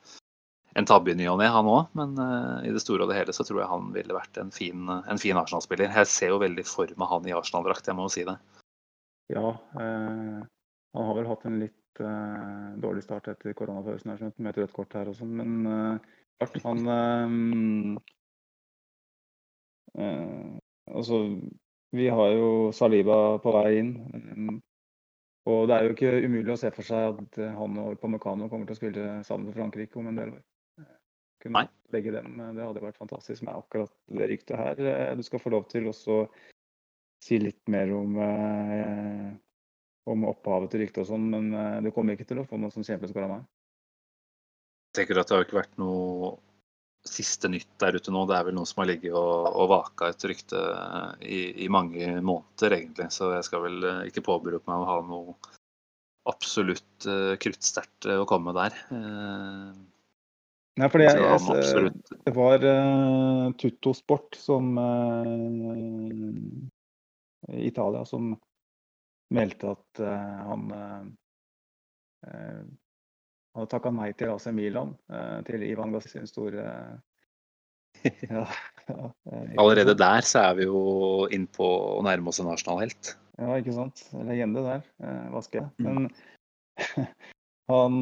en 0.80 0.88
tabbe 0.88 1.12
i 1.12 1.16
ny 1.20 1.26
og 1.28 1.41
ne, 1.41 1.49
han 1.52 1.68
òg. 1.68 1.89
Men 1.99 2.16
i 2.64 2.72
det 2.72 2.80
store 2.80 3.04
og 3.04 3.12
det 3.12 3.18
hele 3.18 3.36
så 3.36 3.43
tror 3.43 3.60
jeg 3.60 3.72
han 3.74 3.91
ville 3.91 4.16
vært 4.16 4.38
en 4.39 4.54
fin, 4.56 4.88
fin 5.20 5.36
Arsenal-spiller. 5.36 5.91
Jeg 5.91 6.08
ser 6.08 6.32
jo 6.32 6.39
veldig 6.39 6.64
for 6.64 6.88
meg 6.95 7.12
han 7.12 7.28
i 7.28 7.36
Arsenal-drakt, 7.36 7.89
jeg 7.91 7.97
må 7.97 8.08
jo 8.08 8.14
si 8.16 8.24
det. 8.30 8.38
Ja, 9.32 9.52
eh, 9.80 10.39
han 10.93 11.06
har 11.08 11.16
vel 11.16 11.28
hatt 11.30 11.45
en 11.47 11.60
litt 11.62 12.02
eh, 12.04 12.72
dårlig 12.84 13.04
start 13.06 13.30
etter 13.32 13.56
har 13.56 14.02
med 14.04 14.49
et 14.52 14.60
rødt 14.64 14.74
kort 14.76 14.95
her 14.97 15.12
og 15.12 15.16
sånn. 15.20 15.36
Men 15.39 15.52
eh, 15.72 16.58
han 16.66 16.82
Altså, 19.98 21.18
vi 21.92 22.08
har 22.08 22.30
jo 22.36 22.72
Saliba 22.76 23.38
på 23.44 23.52
vei 23.56 23.80
inn. 23.80 23.96
eh, 24.14 24.60
og 25.52 25.68
det 25.68 25.76
er 25.76 25.84
jo 25.88 25.94
ikke 25.96 26.12
umulig 26.28 26.54
å 26.54 26.60
se 26.62 26.70
for 26.72 26.86
seg 26.86 27.18
at 27.24 27.38
eh, 27.42 27.54
han 27.58 27.78
og 27.82 28.00
Pamecano 28.00 28.48
kommer 28.50 28.70
til 28.70 28.76
å 28.78 28.80
spille 28.80 29.06
sammen 29.26 29.50
med 29.50 29.56
Frankrike 29.58 29.98
om 29.98 30.08
en 30.12 30.20
del 30.20 30.34
år. 30.36 30.42
Eh, 30.80 30.92
Kunne 31.42 31.64
Nei. 31.64 31.68
legge 31.92 32.12
dem, 32.14 32.39
eh, 32.39 32.54
Det 32.54 32.66
hadde 32.68 32.84
vært 32.86 33.00
fantastisk 33.02 33.44
med 33.44 33.56
akkurat 33.56 33.92
det 34.08 34.30
ryktet 34.30 34.58
her. 34.58 34.80
Eh, 34.80 35.16
Du 35.16 35.24
skal 35.24 35.39
få 35.39 35.50
lov 35.50 35.68
til 35.68 35.89
å 35.89 36.28
si 37.22 37.39
litt 37.39 37.68
mer 37.68 37.92
om, 37.94 38.18
eh, 38.18 39.32
om 40.08 40.24
opphavet 40.26 40.72
til 40.72 40.82
ryktet 40.82 41.02
og 41.04 41.08
sånn, 41.08 41.30
men 41.30 41.54
eh, 41.54 41.82
du 41.82 41.92
kommer 41.92 42.14
ikke 42.14 42.28
til 42.28 42.39
å 42.39 42.48
få 42.48 42.58
noe 42.60 42.72
som 42.72 42.84
kjempeskår 42.84 43.24
av 43.24 43.30
meg. 43.30 43.44
Jeg 44.94 45.08
tenker 45.08 45.20
at 45.22 45.28
det 45.28 45.36
har 45.38 45.46
ikke 45.46 45.62
vært 45.62 45.78
noe 45.78 46.38
siste 47.08 47.49
nytt 47.49 47.70
der 47.82 47.97
ute 47.97 48.12
nå. 48.14 48.26
Det 48.30 48.36
er 48.38 48.45
vel 48.47 48.56
noe 48.58 48.70
som 48.70 48.82
har 48.84 48.89
ligget 48.91 49.16
og, 49.18 49.47
og 49.52 49.72
vaka 49.72 50.12
et 50.12 50.26
rykte 50.30 50.60
i, 51.22 51.66
i 51.66 51.70
mange 51.74 52.20
måneder, 52.20 52.78
egentlig. 52.78 53.08
Så 53.16 53.32
jeg 53.36 53.47
skal 53.47 53.66
vel 53.66 53.78
eh, 53.88 54.04
ikke 54.12 54.26
påberope 54.28 54.70
meg 54.70 54.84
å 54.84 54.89
ha 54.89 54.97
noe 55.08 55.36
absolutt 56.30 57.08
uh, 57.10 57.34
kruttsterkt 57.41 58.06
eh, 58.06 58.20
å 58.22 58.28
komme 58.30 58.54
der. 58.54 58.76
Uh, 58.93 59.74
Nei, 60.78 60.88
fordi 60.88 61.08
jeg, 61.08 61.18
jeg, 61.18 61.58
absolutt 61.58 62.12
det 62.28 62.34
var 62.36 62.64
uh, 62.64 63.49
Tutto 63.60 63.91
Sport 63.97 64.38
som 64.39 64.78
uh, 64.78 66.30
Italia 67.58 68.06
som 68.06 68.36
meldte 69.32 69.72
at 69.74 70.02
eh, 70.04 70.45
han 73.52 73.66
hadde 73.66 73.72
takka 73.74 73.91
nei 73.91 74.12
til 74.16 74.32
AC 74.32 74.47
Milan, 74.56 74.93
eh, 75.12 75.39
til 75.47 75.64
Ivan 75.68 75.91
Gassi 75.91 76.14
sin 76.14 76.28
store 76.30 76.64
ja, 78.32 78.45
ja, 78.88 79.10
eh, 79.28 79.56
Allerede 79.60 79.97
der 79.99 80.24
så 80.28 80.45
er 80.47 80.56
vi 80.62 80.70
jo 80.70 80.84
inn 81.36 81.49
på 81.52 81.68
å 81.97 81.99
nærme 82.08 82.32
oss 82.32 82.39
en 82.39 82.49
Arsenal-helt. 82.52 83.16
Ja, 83.41 83.58
ikke 83.60 83.76
sant. 83.76 84.06
Legende 84.16 84.64
der, 84.64 84.86
eh, 85.04 85.28
Vaske. 85.36 85.66
Mm. 85.84 86.08
Men 86.08 86.10
han 87.72 87.99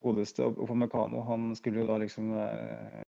godeste 0.00 0.46
Opamecano, 0.46 1.24
han 1.26 1.50
skulle 1.58 1.82
jo 1.82 1.88
da 1.90 1.98
liksom 2.00 2.30
være 2.36 3.02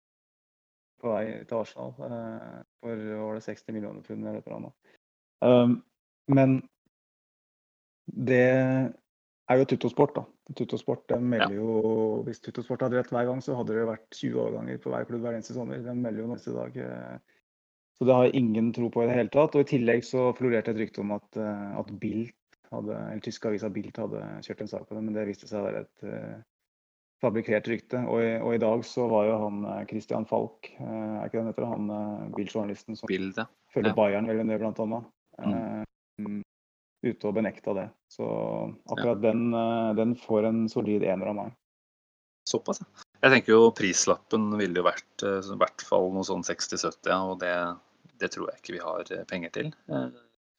på 1.01 1.13
vei 1.13 1.25
til 1.45 1.57
Arsenal 1.57 1.93
for 1.97 3.05
var 3.21 3.37
det 3.37 3.45
60 3.45 3.73
millioner 3.73 4.03
pund 4.05 4.27
eller 4.27 4.59
noe. 4.65 4.73
Um, 5.41 5.79
men 6.29 6.61
Det 8.05 8.91
er 9.51 9.61
jo 9.61 9.67
Tuttosport, 9.71 10.15
da. 10.15 10.23
Tuttosport 10.57 11.03
de 11.11 11.17
melder 11.23 11.55
jo 11.55 11.75
Hvis 12.27 12.41
Tuttosport 12.43 12.83
hadde 12.85 12.99
rett 12.99 13.11
hver 13.13 13.27
gang, 13.29 13.41
så 13.43 13.55
hadde 13.57 13.77
det 13.77 13.87
vært 13.89 14.07
20 14.17 14.39
overganger 14.45 14.81
på 14.83 14.91
hver 14.93 15.07
klubb 15.09 15.25
hver 15.25 15.37
eneste 15.37 15.55
sommer. 15.55 15.81
De 15.83 15.95
melder 15.97 16.23
jo 16.23 16.29
neste 16.31 16.53
dag. 16.55 16.77
eh, 16.77 17.39
Så 17.99 18.07
det 18.07 18.15
har 18.17 18.27
jeg 18.27 18.41
ingen 18.41 18.71
tro 18.73 18.89
på 18.89 19.03
i 19.03 19.09
det 19.09 19.17
hele 19.17 19.33
tatt. 19.33 19.55
Og 19.55 19.65
i 19.65 19.71
tillegg 19.71 20.05
så 20.07 20.29
florerte 20.37 20.73
et 20.73 20.81
rykte 20.81 21.03
om 21.03 21.13
at, 21.17 21.27
eh, 21.37 21.79
at 21.79 21.91
Bilt 22.01 22.35
hadde, 22.71 22.95
eller 22.95 23.25
tyske 23.25 23.49
avisa 23.49 23.69
Bilt 23.69 23.97
hadde 23.99 24.23
kjørt 24.45 24.61
en 24.63 24.71
sak 24.73 24.87
på 24.87 24.95
det, 24.95 25.03
men 25.03 25.13
det 25.17 25.27
viste 25.27 25.49
seg 25.49 25.59
å 25.59 25.65
være 25.65 25.81
et 25.83 26.05
uh, 26.07 26.37
fabrikkert 27.19 27.67
rykte. 27.67 27.99
Og 28.07 28.21
i, 28.23 28.29
og 28.39 28.55
i 28.55 28.61
dag 28.63 28.85
så 28.87 29.09
var 29.11 29.27
jo 29.27 29.39
han 29.41 29.65
Christian 29.89 30.27
Falk, 30.29 30.71
uh, 30.79 31.19
er 31.19 31.25
ikke 31.27 31.35
det 31.35 31.41
han 31.41 31.51
heter, 31.51 31.67
han 31.67 31.91
uh, 31.91 32.29
Bilt-journalisten 32.37 32.95
som 32.95 33.11
følger 33.75 33.91
Ja. 33.91 33.97
Bayern 33.97 34.31
veldig 34.31 34.47
nøye, 34.47 34.61
blant 34.63 34.79
annet. 34.85 35.11
Mm. 35.41 36.41
Ute 37.01 37.29
og 37.29 37.33
benekta 37.33 37.73
det. 37.73 37.87
Så 38.13 38.25
akkurat 38.93 39.21
den, 39.23 39.47
eh, 39.57 39.93
den 39.97 40.15
får 40.15 40.49
en 40.51 40.65
solid 40.69 41.03
ener 41.03 41.31
av 41.31 41.37
meg. 41.39 41.55
Såpass, 42.49 42.81
ja. 42.81 43.05
Jeg 43.21 43.35
tenker 43.35 43.53
jo 43.53 43.71
prislappen 43.77 44.49
ville 44.57 44.81
jo 44.81 44.85
vært 44.85 45.25
eh, 45.25 45.39
i 45.41 45.57
hvert 45.61 45.85
fall 45.85 46.11
noe 46.13 46.25
sånn 46.25 46.45
60-70, 46.45 47.09
ja, 47.09 47.21
og 47.21 47.39
det, 47.41 47.53
det 48.21 48.31
tror 48.33 48.49
jeg 48.49 48.61
ikke 48.61 48.75
vi 48.77 48.83
har 48.83 49.13
eh, 49.13 49.25
penger 49.29 49.55
til. 49.57 49.73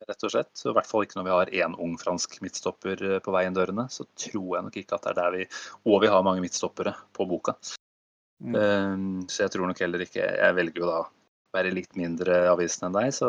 Rett 0.02 0.26
og 0.26 0.32
slett. 0.34 0.50
Så 0.58 0.72
I 0.72 0.74
hvert 0.74 0.90
fall 0.90 1.06
ikke 1.06 1.20
når 1.20 1.26
vi 1.28 1.34
har 1.36 1.54
én 1.62 1.78
ung 1.78 1.94
fransk 1.98 2.40
midtstopper 2.42 3.20
på 3.22 3.34
vei 3.34 3.44
inn 3.46 3.54
dørene. 3.54 3.86
Så 3.86 4.06
tror 4.18 4.56
jeg 4.56 4.66
nok 4.66 4.78
ikke 4.80 4.98
at 4.98 5.06
det 5.06 5.12
er 5.12 5.18
der 5.20 5.36
vi 5.36 5.44
Og 5.86 6.00
vi 6.02 6.10
har 6.10 6.24
mange 6.26 6.42
midtstoppere 6.42 6.96
på 7.14 7.26
boka. 7.30 7.54
Mm. 8.42 8.56
Eh, 8.58 9.26
Så 9.30 9.44
jeg 9.44 9.54
tror 9.54 9.70
nok 9.70 9.78
heller 9.78 10.02
ikke 10.02 10.24
Jeg 10.26 10.56
velger 10.58 10.82
jo 10.82 10.88
da 10.90 10.98
å 11.04 11.10
være 11.54 11.70
litt 11.70 11.94
mindre 11.94 12.48
avisen 12.50 12.88
enn 12.88 12.96
deg, 12.96 13.12
så 13.14 13.28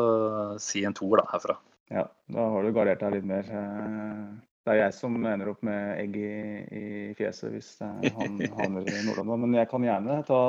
si 0.64 0.86
en 0.88 0.96
toer 0.96 1.22
da 1.22 1.28
herfra. 1.34 1.58
Ja, 1.92 2.08
da 2.32 2.48
har 2.54 2.64
du 2.64 2.72
gardert 2.76 3.02
deg 3.04 3.18
litt 3.18 3.28
mer. 3.28 3.48
Eh, 3.50 4.26
Det 4.64 4.72
er 4.72 4.78
jeg 4.80 4.94
som 4.96 5.18
ender 5.20 5.50
opp 5.52 5.64
med 5.68 5.98
egg 6.00 6.14
i, 6.16 6.36
i 6.72 6.84
fjeset 7.18 7.52
hvis 7.52 7.74
eh, 7.84 8.14
han 8.16 8.38
havner 8.60 8.88
i 8.88 9.02
Nord-London. 9.08 9.44
Men 9.44 9.58
jeg 9.60 9.70
kan 9.72 9.84
gjerne 9.84 10.22
ta 10.28 10.40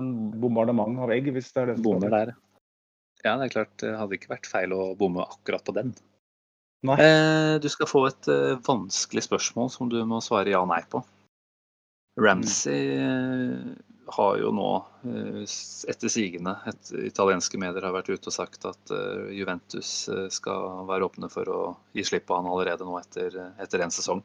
en 0.00 0.10
bombardement 0.42 0.98
av 1.06 1.14
egg 1.14 1.30
hvis 1.30 1.52
det 1.54 1.62
er 1.62 1.70
det 1.70 1.78
som 1.78 1.86
Bommer 1.86 2.10
der. 2.16 2.34
Ja, 3.24 3.36
det 3.38 3.46
er 3.46 3.54
klart. 3.54 3.76
Det 3.80 3.94
hadde 3.96 4.18
ikke 4.18 4.34
vært 4.34 4.50
feil 4.50 4.74
å 4.74 4.90
bomme 4.98 5.22
akkurat 5.22 5.64
på 5.64 5.76
den. 5.76 5.94
Nei. 6.84 6.98
Eh, 7.00 7.54
du 7.62 7.70
skal 7.72 7.88
få 7.88 8.08
et 8.10 8.28
vanskelig 8.66 9.24
spørsmål 9.30 9.70
som 9.72 9.88
du 9.88 10.00
må 10.04 10.18
svare 10.20 10.52
ja 10.52 10.60
og 10.60 10.68
nei 10.74 10.82
på. 10.90 11.00
Ramsey 12.20 12.94
eh, 12.98 13.74
har 14.06 14.38
jo 14.38 14.50
nå, 14.54 14.70
eh, 15.08 15.42
etter 15.90 16.12
sigende, 16.12 16.54
et 16.70 16.92
italienske 17.08 17.58
medier 17.60 17.84
har 17.86 17.94
vært 17.96 18.10
ute 18.12 18.30
og 18.30 18.36
sagt 18.36 18.66
at 18.68 18.94
eh, 18.94 19.30
Juventus 19.36 20.08
eh, 20.12 20.26
skal 20.32 20.84
være 20.88 21.08
åpne 21.08 21.30
for 21.32 21.50
å 21.50 21.60
gi 21.96 22.04
slipp 22.06 22.28
på 22.28 22.38
han 22.38 22.48
allerede 22.50 22.86
nå 22.86 22.98
etter, 23.00 23.36
etter 23.62 23.84
en 23.84 23.94
sesong. 23.94 24.24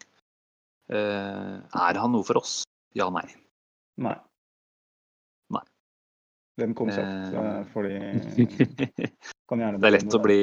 Er 0.89 1.99
han 2.01 2.15
noe 2.15 2.25
for 2.25 2.39
oss? 2.39 2.63
Ja, 2.97 3.11
nei. 3.13 3.27
Nei. 4.01 4.15
Nei. 5.53 5.61
Den 6.57 6.73
kom 6.77 6.89
kjapt, 6.89 7.35
Eh. 7.37 7.59
fordi 7.75 7.99
kan 9.49 9.61
gjerne 9.61 9.77
Det 9.77 9.91
er 9.91 9.95
lett 9.99 10.17
å, 10.17 10.21
bli, 10.23 10.39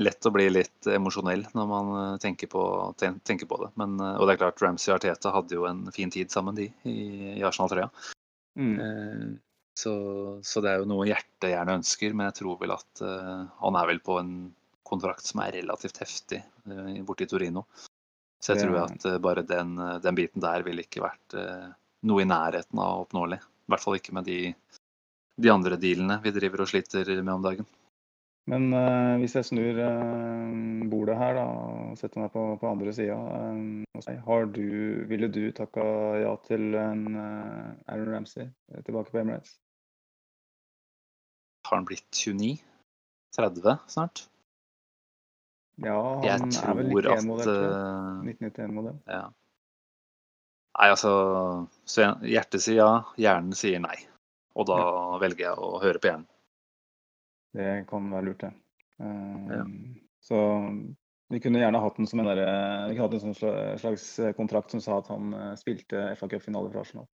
lett 0.00 0.26
å 0.28 0.32
bli 0.32 0.48
litt 0.54 0.88
emosjonell 0.88 1.44
når 1.52 1.68
man 1.68 1.92
tenker 2.22 2.48
på, 2.48 2.64
tenker 2.96 3.50
på 3.50 3.60
det. 3.66 3.70
Men, 3.76 4.00
og 4.00 4.24
det 4.24 4.38
er 4.38 4.42
klart, 4.46 4.64
Ramsey 4.64 4.94
og 4.94 4.98
Arteta 5.02 5.34
hadde 5.36 5.60
jo 5.60 5.68
en 5.68 5.84
fin 5.92 6.10
tid 6.10 6.32
sammen, 6.32 6.56
de, 6.56 6.70
i, 6.88 7.36
i 7.36 7.44
Arsenal-trøya. 7.44 7.92
Mm. 8.58 8.76
Eh, 8.80 9.32
Så, 9.74 9.92
så 10.44 10.60
det 10.60 10.68
er 10.68 10.82
jo 10.82 10.88
noe 10.90 11.06
hjertet 11.08 11.48
gjerne 11.48 11.78
ønsker, 11.78 12.12
men 12.12 12.26
jeg 12.28 12.42
tror 12.42 12.58
vel 12.60 12.74
at 12.74 13.00
uh, 13.00 13.48
han 13.62 13.76
er 13.80 13.86
vel 13.88 14.02
på 14.04 14.18
en 14.20 14.52
kontrakt 14.84 15.24
som 15.24 15.40
er 15.40 15.54
relativt 15.56 15.96
heftig 16.02 16.42
uh, 16.68 16.90
borte 17.08 17.24
i 17.24 17.30
Torino. 17.30 17.62
Så 18.36 18.52
jeg 18.52 18.66
tror 18.66 18.74
tror 18.76 18.82
at 18.82 19.06
uh, 19.08 19.16
bare 19.24 19.46
den, 19.48 19.72
den 20.04 20.18
biten 20.18 20.44
der 20.44 20.66
ville 20.66 20.84
ikke 20.84 21.00
vært 21.06 21.38
noe 22.04 22.20
i 22.20 22.28
nærheten 22.28 22.82
av 22.84 23.06
oppnåelig. 23.06 23.40
I 23.40 23.72
hvert 23.72 23.84
fall 23.86 23.96
ikke 23.96 24.12
med 24.18 24.28
de, 24.28 24.52
de 25.40 25.54
andre 25.54 25.80
dealene 25.80 26.20
vi 26.20 26.34
driver 26.36 26.66
og 26.66 26.68
sliter 26.68 27.08
med 27.22 27.32
om 27.32 27.48
dagen. 27.48 27.72
Men 28.50 28.72
uh, 28.74 29.20
hvis 29.22 29.36
jeg 29.38 29.46
snur 29.46 29.76
uh, 29.78 30.88
bordet 30.90 31.14
her 31.20 31.36
da, 31.38 31.44
og 31.46 31.98
setter 32.00 32.24
meg 32.24 32.32
på, 32.34 32.42
på 32.58 32.70
andre 32.72 32.94
sida, 32.96 33.14
uh, 33.14 33.82
ville 35.08 35.28
du 35.28 35.52
takka 35.54 35.84
ja 36.22 36.32
til 36.46 36.74
en 36.74 37.14
eh, 37.14 37.92
Aaron 37.92 38.10
Ramsey 38.14 38.42
eh, 38.42 38.82
tilbake 38.82 39.10
på 39.10 39.18
Emirates? 39.18 39.58
Har 41.68 41.76
han 41.76 41.86
blitt 41.86 42.08
29? 42.10 42.58
30 43.36 43.78
snart? 43.86 44.28
Ja, 45.80 46.20
han 46.20 46.50
er 46.50 46.74
vel 46.76 46.90
tror 46.90 47.06
91-modell, 47.06 47.38
at 47.38 47.44
tror 47.46 47.62
eh, 47.62 48.34
1991-modell. 48.34 48.98
Ja. 49.06 49.22
Nei, 50.72 50.88
altså 50.88 51.12
Hjertet 52.24 52.64
sier 52.64 52.80
ja, 52.80 52.90
hjernen 53.20 53.56
sier 53.56 53.80
nei. 53.80 53.96
Og 54.56 54.68
da 54.68 54.82
velger 55.22 55.46
jeg 55.46 55.56
å 55.56 55.78
høre 55.80 56.00
på 56.00 56.10
hjernen. 56.10 56.28
Det 57.52 57.70
kan 57.90 58.10
være 58.12 58.24
lurt, 58.30 58.40
det. 58.46 58.52
Eh, 59.00 59.56
Ja. 59.58 59.64
Så 60.22 60.36
vi 61.32 61.40
kunne 61.40 61.58
gjerne 61.58 61.80
hatt 61.82 61.96
den 61.98 62.06
som 62.06 62.20
en, 62.20 62.28
der, 62.30 62.40
vi 62.92 62.98
hatt 63.00 63.14
en 63.16 63.20
sånn 63.32 63.34
slags 63.80 64.04
kontrakt 64.36 64.70
som 64.70 64.80
sa 64.84 64.98
at 65.00 65.08
han 65.10 65.32
eh, 65.34 65.54
spilte 65.58 66.12
FA 66.16 66.28
Cup-finale 66.30 66.70
for 66.70 66.80
Arsenal. 66.84 67.08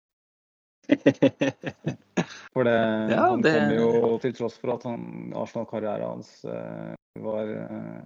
For 2.54 2.64
det, 2.64 2.76
Ja, 3.12 3.30
han 3.30 3.42
det- 3.42 3.54
kom 3.54 3.72
jo 3.76 4.18
til 4.24 4.34
tross 4.38 4.58
for 4.62 4.74
at 4.76 4.86
Arsenal-karrieren 4.86 6.06
hans 6.08 6.30
eh, 6.46 6.94
var 7.20 7.50
eh, 7.50 8.04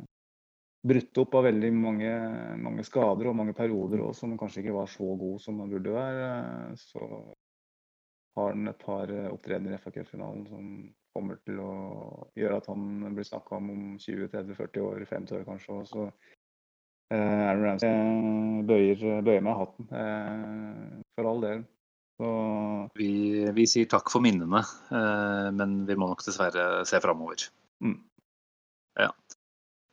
brutt 0.87 1.17
opp 1.21 1.35
av 1.35 1.43
veldig 1.49 1.71
mange, 1.75 2.11
mange 2.57 2.83
skader 2.87 3.27
og 3.29 3.35
mange 3.35 3.53
perioder 3.53 4.01
også, 4.03 4.21
som 4.25 4.37
kanskje 4.39 4.63
ikke 4.63 4.75
var 4.77 4.87
så 4.91 5.09
god 5.19 5.41
som 5.43 5.59
han 5.59 5.69
burde 5.73 5.93
være. 5.95 6.29
eh, 6.69 6.75
Så 6.75 7.03
har 8.37 8.53
han 8.55 8.67
et 8.71 8.79
par 8.83 9.11
eh, 9.11 9.27
opptredener 9.31 9.75
i 9.75 9.81
FA 9.81 9.91
Cup-finalen 9.91 10.47
som 10.47 10.65
kommer 11.15 11.39
til 11.45 11.59
å 11.63 11.71
gjøre 12.39 12.59
at 12.61 12.67
han 12.71 13.15
blir 13.15 13.27
snakka 13.27 13.57
om 13.57 13.71
om 13.73 13.87
20-30-40 14.01 14.85
år, 14.85 15.05
50 15.09 15.39
år 15.39 15.47
kanskje. 15.47 15.79
Og 15.79 15.89
så 15.89 16.05
eh, 17.13 17.41
Aaron 17.47 17.65
Ramsey 17.65 18.63
bøyer, 18.69 19.21
bøyer 19.25 19.45
meg 19.45 19.59
hatten, 19.63 19.89
eh, 20.03 21.03
for 21.17 21.31
all 21.31 21.43
del. 21.45 21.65
Så 22.19 22.29
Vi, 22.99 23.09
vi 23.55 23.65
sier 23.71 23.87
takk 23.87 24.11
for 24.11 24.23
minnene, 24.23 24.61
eh, 24.91 25.49
men 25.55 25.81
vi 25.87 25.95
må 25.95 26.11
nok 26.11 26.25
dessverre 26.25 26.85
se 26.89 26.99
framover. 27.03 27.49
mm. 27.85 27.97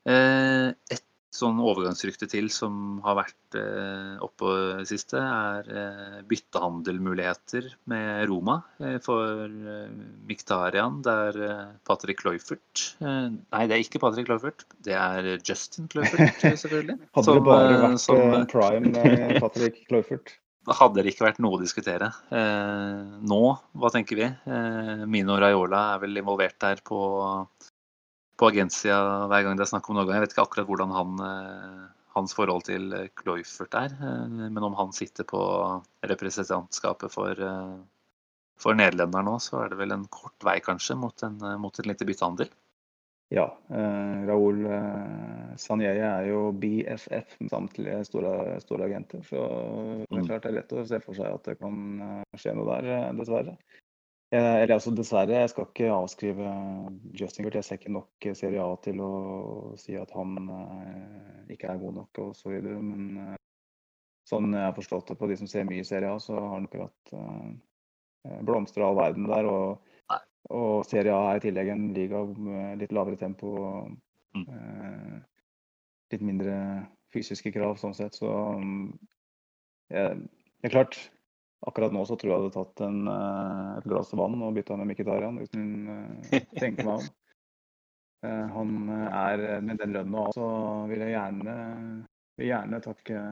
Eh, 0.07 0.69
Et 0.91 1.06
sånn 1.37 1.59
overgangsrykte 1.63 2.27
til 2.33 2.47
som 2.53 2.99
har 3.05 3.19
vært 3.21 3.57
eh, 3.61 4.15
oppe 4.25 4.53
det 4.81 4.87
siste, 4.91 5.21
er 5.21 5.69
eh, 5.71 6.17
byttehandelmuligheter 6.31 7.69
med 7.93 8.25
Roma 8.31 8.59
eh, 8.81 8.97
for 9.05 9.45
eh, 9.45 9.91
Miktarian. 10.29 11.01
Det 11.05 11.15
er 11.29 11.39
eh, 11.51 11.67
Patrick 11.87 12.21
Cloyfert. 12.25 12.87
Eh, 13.01 13.29
Nei, 13.37 13.63
det 13.69 13.77
er 13.79 13.85
ikke 13.85 14.01
Patrick 14.03 14.29
Cloyfert. 14.31 14.65
Det 14.87 14.97
er 14.97 15.31
Justin 15.47 15.89
Cloyfert, 15.93 16.41
selvfølgelig. 16.65 16.99
Hadde 17.17 17.29
Som, 17.29 17.39
det 17.39 17.47
bare 17.51 17.79
vært 17.85 18.03
som- 18.03 18.51
prime 18.51 19.39
Patrick 19.45 19.83
Cloyfert. 19.91 20.35
hadde 20.67 20.99
det 21.05 21.13
ikke 21.13 21.29
vært 21.29 21.37
noe 21.45 21.55
å 21.59 21.63
diskutere. 21.63 22.09
Eh, 22.35 23.03
nå, 23.31 23.43
hva 23.79 23.91
tenker 23.95 24.19
vi? 24.19 24.27
Eh, 24.51 25.05
Mino 25.07 25.37
Raiola 25.39 25.83
er 25.95 26.01
vel 26.03 26.19
involvert 26.19 26.57
der 26.65 26.81
på, 26.87 26.99
på 28.37 28.51
agentsida 28.51 29.27
hver 29.31 29.43
gang 29.47 29.57
det 29.57 29.65
er 29.67 29.71
snakk 29.73 29.89
om 29.91 29.97
Norge. 29.97 30.13
Jeg 30.17 30.27
vet 30.27 30.35
ikke 30.35 30.45
akkurat 30.47 30.69
hvordan 30.69 30.93
han, 30.93 31.15
eh, 31.25 31.87
hans 32.17 32.35
forhold 32.37 32.65
til 32.69 32.93
eh, 32.93 33.09
Kloifert 33.17 33.75
er, 33.75 33.95
eh, 33.97 34.27
men 34.51 34.63
om 34.63 34.75
han 34.77 34.93
sitter 34.93 35.25
på 35.29 35.41
representantskapet 36.11 37.13
for, 37.13 37.31
eh, 37.33 37.77
for 38.61 38.77
Nederlender 38.77 39.25
nå, 39.25 39.39
så 39.41 39.65
er 39.65 39.73
det 39.73 39.79
vel 39.81 39.93
en 39.97 40.07
kort 40.13 40.37
vei 40.45 40.59
kanskje 40.65 40.97
mot 41.01 41.23
en, 41.27 41.41
eh, 41.45 41.57
mot 41.61 41.79
en 41.79 41.89
lite 41.91 42.05
byttehandel. 42.09 42.49
Ja. 43.35 43.49
Eh, 43.75 44.27
Raoul 44.29 44.61
eh, 44.71 45.57
Sanjeye 45.59 46.05
er 46.07 46.29
jo 46.29 46.53
BFF 46.53 47.41
med 47.41 47.51
samtlige 47.51 48.05
store, 48.07 48.61
store 48.63 48.87
agenter. 48.87 49.19
Så 49.27 49.41
det 50.07 50.07
er 50.13 50.21
Mm. 50.23 50.27
klart 50.29 50.43
det 50.43 50.53
er 50.53 50.59
lett 50.61 50.73
å 50.77 50.87
se 50.87 51.01
for 51.01 51.15
seg 51.15 51.33
at 51.35 51.43
det 51.45 51.59
kan 51.59 52.01
eh, 52.01 52.39
skje 52.39 52.55
noe 52.55 52.69
der, 52.81 52.87
eh, 53.09 53.13
dessverre. 53.19 53.57
Eh, 54.35 54.57
eller 54.63 54.75
altså 54.75 54.91
dessverre, 54.91 55.43
jeg 55.45 55.53
skal 55.53 55.69
ikke 55.69 55.91
avskrive 55.95 56.53
Justin 57.15 57.47
Gert. 57.47 57.61
Jeg 57.61 57.69
ser 57.69 57.81
ikke 57.81 57.95
nok 57.95 58.29
Serie 58.35 58.65
A 58.65 58.75
til 58.83 59.03
å 59.05 59.11
si 59.79 59.95
at 59.99 60.11
han 60.17 60.37
eh, 60.51 61.53
ikke 61.55 61.71
er 61.71 61.83
god 61.83 62.01
nok 62.01 62.23
osv. 62.31 62.57
Men 62.59 63.21
eh, 63.23 63.37
sånn 64.27 64.51
jeg 64.51 64.67
har 64.67 64.75
forstått 64.77 65.13
det 65.13 65.19
på 65.21 65.31
de 65.31 65.39
som 65.39 65.51
ser 65.51 65.69
mye 65.69 65.87
Serie 65.87 66.11
A, 66.11 66.19
så 66.23 66.35
har 66.39 66.49
han 66.57 66.67
akkurat 66.67 67.15
eh, 67.15 68.41
blomstra 68.43 68.89
all 68.89 68.99
verden 68.99 69.31
der. 69.31 69.51
og 69.51 69.83
og 70.55 70.85
Serie 70.87 71.15
A 71.15 71.33
er 71.33 71.41
i 71.41 71.43
tillegg 71.43 71.71
en 71.73 71.87
liga 71.97 72.23
med 72.39 72.79
litt 72.83 72.93
lavere 72.95 73.19
tempo 73.19 73.53
og 73.59 73.97
eh, 74.39 75.17
litt 76.13 76.23
mindre 76.23 76.57
fysiske 77.15 77.51
krav 77.55 77.81
sånn 77.81 77.97
sett. 77.97 78.15
Så 78.19 78.31
um, 78.31 78.93
jeg, 79.91 80.21
det 80.63 80.71
er 80.71 80.75
klart, 80.77 80.99
akkurat 81.67 81.93
nå 81.93 82.05
så 82.07 82.17
tror 82.17 82.31
jeg 82.31 82.37
jeg 82.37 82.45
hadde 82.45 82.57
tatt 82.57 82.83
en, 82.87 82.99
eh, 83.11 83.71
et 83.81 83.87
glass 83.91 84.13
vann 84.15 84.43
og 84.47 84.57
bytta 84.57 84.77
med 84.79 84.91
Mkhitarian 84.93 85.41
uten 85.43 85.71
eh, 85.93 86.43
å 86.43 86.61
tenke 86.61 86.87
meg 86.87 86.93
om. 86.95 87.09
Eh, 88.27 88.45
han 88.55 88.77
er 89.07 89.47
med 89.67 89.81
den 89.83 89.97
lønna 89.97 90.27
så 90.37 90.51
vil 90.91 91.03
jeg 91.05 91.17
gjerne 91.17 91.57
vil 92.37 92.51
gjerne 92.51 92.83
takke 92.85 93.23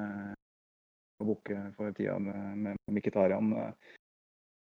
og 1.20 1.28
bukke 1.28 1.60
for 1.76 1.94
tida 1.96 2.16
med, 2.18 2.56
med 2.66 2.96
Mkhitarian. 2.98 3.52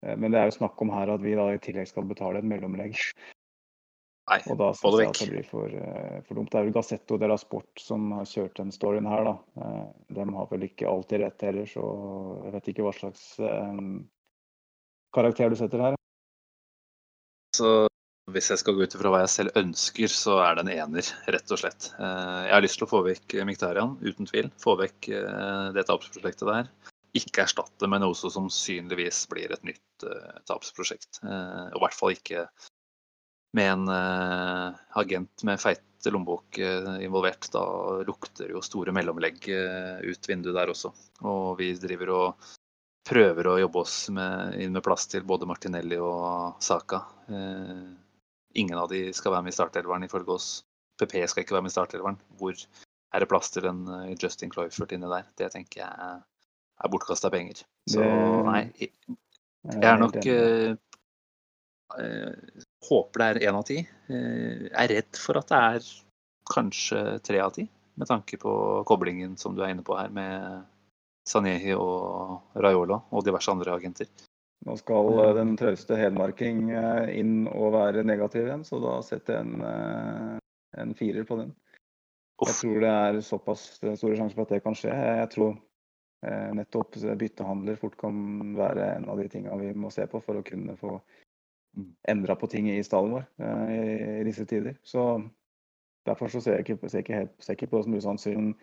Men 0.05 0.35
det 0.35 0.41
er 0.41 0.51
jo 0.51 0.59
snakk 0.59 0.83
om 0.85 0.91
her 0.93 1.15
at 1.15 1.23
vi 1.25 1.33
da 1.39 1.47
i 1.55 1.61
tillegg 1.63 1.89
skal 1.89 2.05
betale 2.11 2.43
et 2.43 2.49
mellomlegg. 2.49 2.99
Nei, 4.35 4.43
Og 4.51 4.59
da 4.59 4.71
synes 4.75 4.83
syns 4.83 5.01
jeg 5.01 5.11
at 5.11 5.21
det 5.21 5.31
blir 5.31 5.47
for, 5.47 5.75
eh, 5.79 6.19
for 6.27 6.39
dumt. 6.39 6.51
Det 6.51 6.59
er 6.59 6.67
vel 6.67 6.75
Gazzetto 6.75 7.19
della 7.21 7.37
Sport 7.39 7.83
som 7.83 8.11
har 8.17 8.27
kjørt 8.27 8.59
den 8.59 8.73
storyen 8.75 9.07
her, 9.07 9.25
da. 9.29 9.35
Eh, 9.63 9.85
De 10.17 10.27
har 10.39 10.49
vel 10.51 10.67
ikke 10.67 10.91
alltid 10.91 11.23
rett 11.23 11.47
heller, 11.47 11.67
så 11.71 11.85
jeg 12.43 12.55
vet 12.57 12.71
ikke 12.73 12.87
hva 12.87 12.95
slags 12.97 13.25
um, 13.39 14.09
karakter 15.15 15.51
du 15.51 15.59
setter 15.61 15.85
her. 15.87 15.99
Så 17.55 17.87
hvis 18.35 18.51
jeg 18.51 18.59
skal 18.59 18.75
gå 18.75 18.83
ut 18.83 18.97
ifra 18.97 19.13
hva 19.13 19.23
jeg 19.23 19.35
selv 19.37 19.59
ønsker, 19.61 20.11
så 20.11 20.41
er 20.43 20.57
det 20.57 20.65
en 20.65 20.73
ener, 20.75 21.11
rett 21.31 21.55
og 21.55 21.61
slett. 21.61 21.93
Jeg 21.95 22.55
har 22.57 22.65
lyst 22.65 22.81
til 22.81 22.89
å 22.89 22.91
få 22.91 23.05
vekk 23.07 23.37
Miktarian, 23.47 23.95
uten 24.03 24.27
tvil. 24.27 24.51
Få 24.59 24.75
vekk 24.81 25.13
det 25.77 25.85
tapsprosjektet 25.87 26.49
der. 26.49 26.71
Ikke 27.15 27.45
erstatte 27.45 27.87
med 27.87 28.03
noe 28.03 28.17
som 28.19 28.33
sannsynligvis 28.35 29.29
blir 29.31 29.53
et 29.55 29.63
nytt 29.63 30.09
eh, 30.09 30.41
tapsprosjekt. 30.51 31.21
Og 31.23 31.77
i 31.79 31.85
hvert 31.85 31.95
fall 31.95 32.17
ikke 32.17 32.49
med 33.55 33.73
en 33.73 33.89
eh, 33.89 34.75
agent 34.99 35.43
med 35.47 35.61
feit 35.61 36.11
lommebok 36.11 36.59
eh, 36.59 37.05
involvert. 37.05 37.49
Da 37.53 37.65
lukter 38.07 38.51
jo 38.51 38.63
store 38.65 38.93
mellomlegg 38.93 39.49
eh, 39.49 40.03
ut 40.03 40.29
vinduet 40.29 40.57
der 40.57 40.73
også. 40.73 40.91
Og 41.23 41.59
vi 41.61 41.71
driver 41.79 42.13
og 42.15 42.49
prøver 43.05 43.49
å 43.49 43.59
jobbe 43.61 43.83
oss 43.85 43.97
med, 44.15 44.57
inn 44.61 44.75
med 44.75 44.85
plass 44.85 45.07
til 45.13 45.27
både 45.29 45.47
Martinelli 45.49 46.01
og 46.03 46.59
Saka. 46.65 47.05
Eh, 47.29 47.87
ingen 48.59 48.81
av 48.81 48.91
de 48.91 49.07
skal 49.15 49.37
være 49.37 49.47
med 49.47 49.55
i 49.55 49.59
startelveren 49.59 50.09
ifølge 50.09 50.35
oss. 50.35 50.49
PP 51.01 51.21
skal 51.29 51.45
ikke 51.45 51.57
være 51.57 51.67
med 51.67 51.75
i 51.75 51.77
startelveren. 51.77 52.21
Hvor 52.41 52.59
er 52.59 53.23
det 53.23 53.31
plass 53.31 53.55
til 53.55 53.71
en 53.71 53.87
eh, 54.01 54.15
Justin 54.19 54.53
Cloyford 54.53 54.97
inni 54.97 55.11
der? 55.15 55.31
Det 55.39 55.53
tenker 55.55 55.85
jeg 55.85 56.09
er, 56.09 56.23
er 56.83 56.93
bortkasta 56.93 57.31
penger. 57.35 57.63
Så 57.91 58.03
nei, 58.51 58.67
jeg 58.81 58.95
Jeg 59.65 59.89
er 59.89 59.97
nok 59.97 60.19
Håper 62.85 63.21
det 63.21 63.27
er 63.29 63.49
én 63.49 63.57
av 63.57 63.65
ti. 63.69 63.79
Eh, 64.13 64.67
er 64.69 64.91
redd 64.91 65.17
for 65.21 65.41
at 65.41 65.49
det 65.49 65.61
er 65.71 65.89
kanskje 66.51 67.01
tre 67.25 67.41
av 67.41 67.55
ti, 67.57 67.65
med 67.97 68.11
tanke 68.11 68.37
på 68.41 68.53
koblingen 68.89 69.39
som 69.41 69.55
du 69.57 69.63
er 69.65 69.73
inne 69.73 69.85
på 69.87 69.97
her 69.97 70.13
med 70.13 70.65
Sanehi 71.29 71.73
og 71.79 72.59
Raiola 72.61 73.01
og 73.11 73.25
diverse 73.25 73.53
andre 73.53 73.77
agenter. 73.79 74.11
Nå 74.69 74.77
skal 74.81 75.13
eh, 75.23 75.35
den 75.39 75.55
trauste 75.61 75.97
hedmarking 75.97 76.67
eh, 76.73 77.15
inn 77.21 77.47
og 77.49 77.73
være 77.79 78.05
negativ 78.05 78.49
igjen, 78.49 78.65
så 78.69 78.81
da 78.83 78.99
setter 79.07 79.39
jeg 79.39 79.47
en, 79.47 80.41
en 80.85 80.97
firer 80.99 81.29
på 81.29 81.41
den. 81.41 81.55
Jeg 82.45 82.59
tror 82.59 82.81
det 82.83 82.91
er 82.91 83.23
såpass 83.25 83.69
store 83.79 84.17
sjanser 84.19 84.35
for 84.35 84.45
at 84.45 84.57
det 84.57 84.65
kan 84.65 84.77
skje. 84.77 84.91
Jeg 84.91 85.29
tror 85.33 85.55
nettopp 86.57 86.97
byttehandler 87.21 87.77
fort 87.79 87.95
kan 88.01 88.17
være 88.57 88.87
en 88.97 89.07
av 89.13 89.21
de 89.21 89.29
tinga 89.29 89.55
vi 89.61 89.69
må 89.77 89.91
se 89.93 90.07
på 90.11 90.19
for 90.25 90.41
å 90.41 90.45
kunne 90.45 90.75
få. 90.81 90.97
Endra 92.09 92.37
på 92.39 92.49
ting 92.51 92.69
i 92.71 92.83
stallen 92.85 93.17
vår 93.17 93.27
eh, 93.43 93.75
i, 93.75 94.21
i 94.21 94.25
disse 94.29 94.47
tider. 94.49 94.77
Så 94.83 95.23
derfor 96.07 96.29
så 96.33 96.41
ser 96.41 96.59
jeg 96.59 96.67
ikke, 96.67 96.89
ser 96.89 97.05
ikke, 97.05 97.21
helt, 97.23 97.37
ser 97.43 97.57
ikke 97.57 97.71
på 97.73 97.81
det 97.81 97.87
som 97.89 97.99
usannsynlig. 97.99 98.55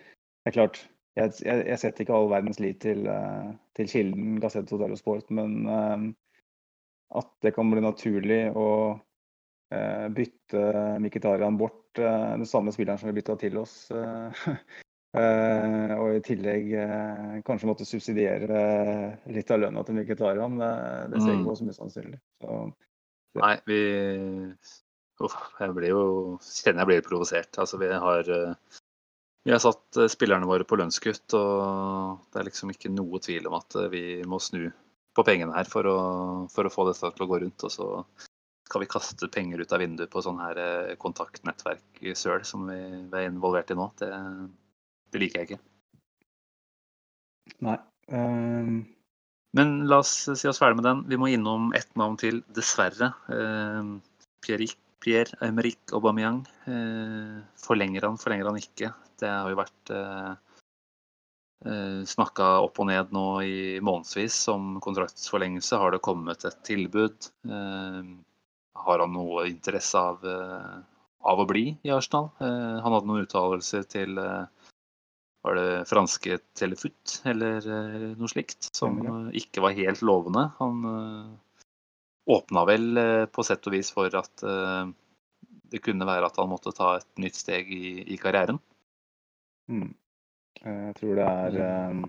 Det 0.41 0.51
er 0.51 0.57
klart, 0.57 0.81
jeg, 1.17 1.33
jeg, 1.45 1.65
jeg 1.67 1.79
setter 1.81 2.05
ikke 2.05 2.17
all 2.17 2.31
verdens 2.31 2.59
lit 2.63 2.81
til, 2.83 3.05
eh, 3.09 3.51
til 3.77 3.89
kilden 3.91 4.39
Gazette 4.43 4.75
Hotel 4.75 4.95
og 4.95 5.01
Sport, 5.01 5.31
men 5.33 5.57
eh, 5.67 6.05
at 7.21 7.31
det 7.43 7.55
kan 7.55 7.71
bli 7.71 7.83
naturlig 7.83 8.43
å 8.55 8.67
bytte 9.71 10.61
Mkhitarian 10.99 11.55
bort, 11.55 11.95
den 11.95 12.43
samme 12.43 12.73
spilleren 12.75 12.99
som 12.99 13.07
vi 13.07 13.13
bytta 13.21 13.37
til 13.39 13.55
oss. 13.61 13.75
og 16.01 16.07
i 16.11 16.19
tillegg 16.27 16.73
kanskje 17.47 17.69
måtte 17.69 17.87
subsidiere 17.87 18.63
litt 19.31 19.51
av 19.55 19.61
lønna 19.63 19.83
til 19.87 19.95
Mkhitarian. 19.95 20.59
Det, 20.59 21.21
ser 21.21 21.31
jeg 21.31 21.37
Mm. 21.37 21.39
ikke 21.39 21.47
på 21.47 21.55
som 21.61 21.71
usannsynlig. 21.71 22.19
Så 22.43 22.57
Nei, 23.39 23.55
vi 23.67 23.81
Uff, 25.21 25.35
jeg 25.61 25.75
blir 25.77 25.93
jo 25.93 26.03
Kjenner 26.41 26.83
jeg 26.83 26.89
blir 26.89 27.03
provosert. 27.05 27.59
Altså, 27.61 27.79
vi 27.81 27.91
har 27.91 28.31
eh, 28.31 28.79
Vi 29.45 29.53
har 29.53 29.61
satt 29.63 29.99
eh, 30.01 30.09
spillerne 30.11 30.49
våre 30.49 30.67
på 30.67 30.77
lønnskutt, 30.79 31.35
og 31.37 32.25
det 32.31 32.41
er 32.41 32.49
liksom 32.49 32.73
ikke 32.73 32.91
noe 32.93 33.21
tvil 33.23 33.47
om 33.49 33.57
at 33.59 33.77
eh, 33.79 33.89
vi 33.93 34.03
må 34.29 34.41
snu 34.43 34.67
på 35.15 35.25
pengene 35.27 35.55
her 35.55 35.67
for 35.67 35.87
å, 35.89 35.97
for 36.51 36.67
å 36.67 36.71
få 36.73 36.85
dette 36.87 37.09
til 37.15 37.25
å 37.25 37.29
gå 37.31 37.41
rundt. 37.43 37.65
Og 37.67 37.73
så 37.73 37.87
skal 38.69 38.85
vi 38.85 38.91
kaste 38.91 39.27
penger 39.27 39.63
ut 39.63 39.73
av 39.75 39.83
vinduet 39.83 40.11
på 40.11 40.23
sånn 40.23 40.39
her 40.41 40.61
eh, 40.61 40.95
kontaktnettverk 41.01 42.01
i 42.05 42.15
søl 42.15 42.45
som 42.47 42.69
vi, 42.69 42.79
vi 43.11 43.19
er 43.19 43.29
involvert 43.29 43.73
i 43.73 43.77
nå. 43.77 43.89
Det, 43.99 44.11
det 45.11 45.23
liker 45.23 45.41
jeg 45.43 45.51
ikke. 45.51 45.61
nei. 47.67 47.77
eh, 48.15 48.75
Men 49.57 49.73
la 49.91 49.99
oss 49.99 50.13
si 50.39 50.47
oss 50.47 50.61
ferdig 50.61 50.79
med 50.79 50.87
den. 50.87 51.03
Vi 51.11 51.19
må 51.19 51.27
innom 51.31 51.73
ett 51.75 51.91
navn 51.99 52.15
til, 52.19 52.39
dessverre. 52.55 53.11
Eh, 53.31 53.91
Pierre, 55.01 55.51
Aubameyang. 55.91 56.45
Eh, 56.69 57.41
forlenger 57.59 58.07
han, 58.07 58.19
forlenger 58.21 58.47
han 58.47 58.61
ikke? 58.61 58.93
Det 59.19 59.29
har 59.29 59.51
jo 59.51 59.59
vært 59.59 59.91
eh, 59.97 60.31
eh, 61.67 62.01
snakka 62.07 62.51
opp 62.63 62.79
og 62.81 62.89
ned 62.89 63.11
nå 63.15 63.25
i 63.43 63.57
månedsvis 63.83 64.39
om 64.53 64.77
kontraktsforlengelse. 64.83 65.79
Har 65.81 65.91
det 65.93 66.03
kommet 66.05 66.45
et 66.47 66.61
tilbud? 66.67 67.31
Eh, 67.49 68.01
har 68.85 69.03
han 69.03 69.13
noe 69.13 69.49
interesse 69.49 69.99
av, 69.99 70.23
eh, 70.25 70.79
av 71.27 71.43
å 71.43 71.47
bli 71.49 71.65
i 71.83 71.91
Arsenal? 71.93 72.31
Eh, 72.39 72.77
han 72.81 72.95
hadde 72.95 73.09
noen 73.09 73.27
uttalelser 73.27 73.83
til 73.89 74.21
eh, 74.21 74.60
var 75.41 75.55
det 75.55 75.85
franske 75.89 76.37
Telefoot 76.53 77.21
eller 77.25 77.57
eh, 77.57 78.09
noe 78.17 78.29
slikt, 78.29 78.69
som 78.75 78.99
eh, 79.01 79.39
ikke 79.41 79.63
var 79.65 79.77
helt 79.77 80.03
lovende. 80.05 80.47
Han 80.59 80.83
eh, 80.91 81.31
åpna 82.31 82.65
vel 82.69 83.01
på 83.33 83.43
sett 83.43 83.65
og 83.67 83.73
vis 83.73 83.89
for 83.91 84.13
at 84.15 84.43
det 85.71 85.79
kunne 85.81 86.05
være 86.05 86.27
at 86.29 86.35
han 86.37 86.51
måtte 86.51 86.71
ta 86.77 86.93
et 86.99 87.09
nytt 87.19 87.39
steg 87.39 87.71
i, 87.73 88.03
i 88.13 88.17
karrieren. 88.21 88.59
mm. 89.67 89.89
Jeg 90.61 90.93
tror 90.99 91.17
det 91.17 91.25
er 91.25 92.01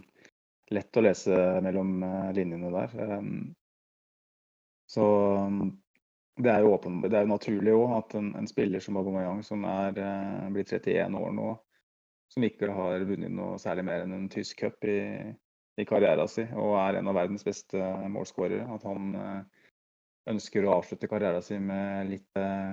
lett 0.77 0.99
å 1.01 1.03
lese 1.07 1.37
mellom 1.65 2.03
linjene 2.37 2.69
der. 2.75 2.93
Så 4.93 5.07
det 6.37 6.53
er 6.53 6.61
jo 6.61 6.75
åpen, 6.75 7.01
det 7.07 7.17
er 7.17 7.25
jo 7.25 7.33
naturlig 7.33 7.73
òg 7.73 7.95
at 7.97 8.17
en, 8.21 8.29
en 8.37 8.51
spiller 8.51 8.85
som 8.85 9.01
Aubameyang, 9.01 9.41
som 9.47 9.65
er 9.65 9.97
blitt 10.53 10.75
31 10.77 11.17
år 11.17 11.33
nå, 11.39 11.55
som 12.33 12.45
ikke 12.47 12.71
har 12.73 13.05
vunnet 13.09 13.33
noe 13.33 13.59
særlig 13.61 13.85
mer 13.89 14.05
enn 14.05 14.15
en 14.17 14.29
tysk 14.33 14.63
cup 14.63 14.87
i, 14.89 15.01
i 15.81 15.89
karrieren 15.89 16.31
sin, 16.31 16.53
og 16.57 16.79
er 16.81 16.99
en 16.99 17.11
av 17.11 17.19
verdens 17.19 17.45
beste 17.45 17.91
målskårere, 18.13 18.65
at 18.73 18.87
han 18.89 19.13
eh, 19.19 19.67
ønsker 20.33 20.65
å 20.65 20.79
avslutte 20.79 21.11
karrieren 21.11 21.45
sin 21.45 21.67
med 21.69 22.09
litt 22.13 22.41
eh, 22.41 22.73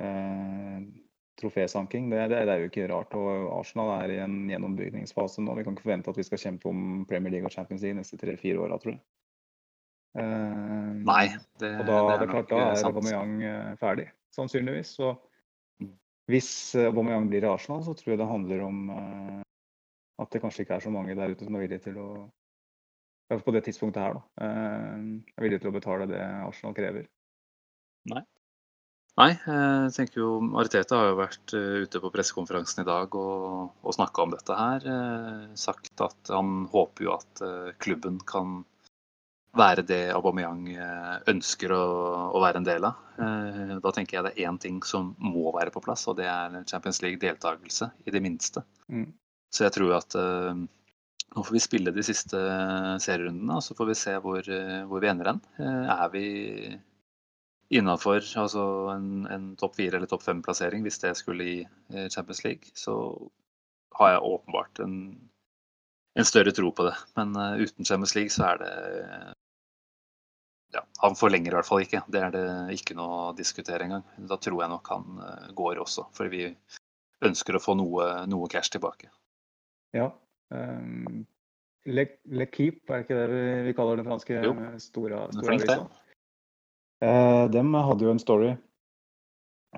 eh, 0.00 0.80
trofésanking. 1.38 2.08
Det, 2.10 2.24
det, 2.32 2.40
det 2.48 2.54
er 2.54 2.64
jo 2.64 2.72
ikke 2.72 2.88
rart. 2.90 3.14
og 3.18 3.52
Arsenal 3.58 3.92
er 3.98 4.16
i 4.16 4.20
en 4.24 4.40
gjennombygningsfase 4.50 5.44
nå. 5.44 5.54
Vi 5.58 5.66
kan 5.66 5.76
ikke 5.76 5.86
forvente 5.86 6.12
at 6.14 6.18
vi 6.18 6.26
skal 6.26 6.42
kjempe 6.46 6.72
om 6.72 7.04
Premier 7.10 7.36
League 7.36 7.50
og 7.50 7.54
Champions 7.54 7.84
League 7.84 8.00
neste 8.00 8.18
tre-fire 8.20 8.64
åra, 8.64 8.80
tror 8.80 8.96
jeg. 8.96 9.02
Eh, 10.18 10.92
Nei, 11.04 11.24
det, 11.60 11.74
og 11.76 11.84
da, 11.84 11.98
det 12.08 12.20
det 12.22 12.28
er 12.28 12.32
klart, 12.32 12.52
da 12.54 12.62
eh, 12.64 12.70
er. 12.72 12.86
Aubameyang 12.88 13.76
ferdig, 13.82 14.08
sannsynligvis. 14.34 14.96
Så. 14.96 15.12
Hvis 16.28 16.50
eh, 16.76 16.88
Aubameyang 16.90 17.28
blir 17.30 17.46
i 17.46 17.50
Arsenal, 17.50 17.84
så 17.86 17.94
tror 17.96 18.14
jeg 18.14 18.20
det 18.20 18.30
handler 18.30 18.64
om 18.66 18.80
eh, 18.94 19.44
at 20.22 20.32
det 20.34 20.42
kanskje 20.42 20.64
ikke 20.64 20.78
er 20.78 20.84
så 20.84 20.92
mange 20.92 21.16
der 21.18 21.32
ute 21.34 21.46
som 21.46 21.56
er 21.56 21.64
villige 21.66 21.86
til 21.88 22.00
å 22.02 22.08
På 23.44 23.52
det 23.52 23.60
tidspunktet 23.66 24.00
her, 24.00 24.16
da. 24.16 24.46
eh, 24.46 25.06
er 25.36 25.44
villige 25.44 25.64
til 25.64 25.72
å 25.72 25.76
betale 25.76 26.08
det 26.08 26.20
Arsenal 26.24 26.76
krever. 26.76 27.08
Nei, 28.08 28.22
Nei, 29.18 29.32
jeg 29.34 29.94
tenker 29.96 30.20
jo 30.20 30.28
Ariteta 30.60 31.00
har 31.00 31.08
jo 31.10 31.18
vært 31.18 31.52
eh, 31.58 31.82
ute 31.82 31.98
på 32.02 32.10
pressekonferansen 32.14 32.84
i 32.84 32.86
dag 32.86 33.14
og, 33.18 33.72
og 33.82 33.96
snakka 33.96 34.24
om 34.24 34.34
dette 34.34 34.54
her. 34.54 34.84
eh, 34.86 35.48
Sagt 35.58 36.04
at 36.04 36.30
han 36.30 36.68
håper 36.70 37.08
jo 37.08 37.14
at 37.16 37.42
eh, 37.42 37.72
klubben 37.82 38.20
kan 38.30 38.60
være 39.56 39.82
det 39.86 40.00
Aubameyang 40.12 40.66
eh, 40.74 41.14
ønsker 41.32 41.72
å, 41.72 41.84
å 42.36 42.40
være 42.42 42.60
en 42.60 42.66
del 42.66 42.84
av. 42.84 42.98
Eh, 43.18 43.76
Da 43.82 43.92
tenker 43.94 44.18
jeg 44.18 44.26
det 44.26 44.32
er 44.34 44.50
én 44.50 44.58
ting 44.60 44.82
som 44.84 45.14
må 45.18 45.52
være 45.56 45.72
på 45.74 45.82
plass, 45.84 46.06
og 46.10 46.18
det 46.18 46.26
er 46.28 46.58
Champions 46.68 47.00
League-deltakelse, 47.02 47.90
i 48.06 48.12
det 48.14 48.22
minste. 48.22 48.62
Mm. 48.92 49.08
Så 49.50 49.64
jeg 49.64 49.74
tror 49.78 49.94
at 49.96 50.14
eh, 50.20 50.60
nå 51.34 51.44
får 51.44 51.56
vi 51.56 51.62
spille 51.64 51.94
de 51.94 52.04
siste 52.04 52.36
serierundene, 53.00 53.56
og 53.56 53.64
så 53.64 53.76
får 53.78 53.90
vi 53.90 53.96
se 54.00 54.14
hvor, 54.24 54.44
hvor 54.88 55.02
vi 55.02 55.10
ender 55.10 55.32
hen. 55.32 55.40
Er 55.60 56.08
vi 56.12 56.22
innafor 57.68 58.24
altså 58.40 58.62
en, 58.94 59.26
en 59.28 59.50
topp 59.60 59.76
fire 59.76 59.98
eller 59.98 60.08
topp 60.08 60.24
fem-plassering, 60.24 60.84
hvis 60.86 61.00
det 61.02 61.12
skulle 61.20 61.48
eh, 61.60 62.06
Champions 62.08 62.44
League, 62.46 62.72
så 62.72 62.94
har 63.98 64.14
jeg 64.14 64.24
åpenbart 64.24 64.80
en, 64.84 64.94
en 66.16 66.28
større 66.28 66.54
tro 66.56 66.72
på 66.72 66.88
det. 66.88 66.96
Men 67.18 67.36
uten 67.60 67.84
Champions 67.84 68.14
League 68.16 68.32
så 68.32 68.54
er 68.54 68.62
det 68.62 68.72
ja, 70.74 70.82
Han 71.02 71.16
forlenger 71.16 71.52
i 71.52 71.56
hvert 71.56 71.68
fall 71.68 71.84
ikke. 71.84 72.02
Det 72.12 72.20
er 72.20 72.34
det 72.34 72.44
ikke 72.76 72.96
noe 72.98 73.22
å 73.28 73.32
diskutere 73.36 73.86
engang. 73.86 74.04
Da 74.30 74.38
tror 74.40 74.62
jeg 74.64 74.72
nok 74.72 74.92
han 74.92 75.22
eh, 75.24 75.48
går 75.56 75.80
også, 75.84 76.08
for 76.16 76.30
vi 76.32 76.50
ønsker 77.24 77.56
å 77.56 77.62
få 77.62 77.74
noe, 77.78 78.10
noe 78.30 78.48
cash 78.52 78.72
tilbake. 78.74 79.10
Ja. 79.96 80.10
Um, 80.52 81.24
Keep, 81.88 82.82
er 82.90 83.00
det 83.00 83.04
ikke 83.06 83.16
det 83.16 83.26
vi, 83.32 83.42
vi 83.68 83.74
kaller 83.76 83.96
den 83.96 84.08
franske 84.08 84.42
Jo. 84.44 84.52
store, 84.82 85.22
store 85.32 85.54
avisa? 85.56 85.78
Uh, 86.98 87.46
dem 87.54 87.72
hadde 87.72 88.04
jo 88.04 88.12
en 88.12 88.20
story 88.20 88.50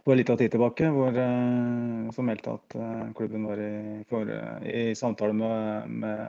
for 0.05 0.17
litt 0.17 0.31
av 0.33 0.39
tid 0.41 0.53
tilbake 0.55 0.91
hvor, 0.95 1.13
eh, 1.13 2.11
som 2.17 2.29
meldte 2.29 2.55
at 2.57 2.77
eh, 2.77 3.09
klubben 3.17 3.47
var 3.49 3.61
i, 3.61 3.73
for, 4.11 4.31
i 4.65 4.91
samtale 4.99 5.37
med, 5.37 5.97
med 6.05 6.23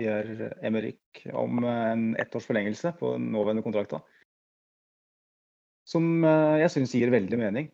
Pierre 0.00 0.52
Emerick 0.66 1.24
om 1.32 1.64
eh, 1.64 1.86
en 1.92 2.04
ettårs 2.22 2.46
forlengelse 2.48 2.94
på 3.00 3.16
nåværende 3.22 3.64
kontrakta. 3.66 4.02
Som 5.86 6.24
eh, 6.26 6.58
jeg 6.64 6.74
syns 6.74 6.94
gir 6.98 7.14
veldig 7.14 7.40
mening. 7.40 7.70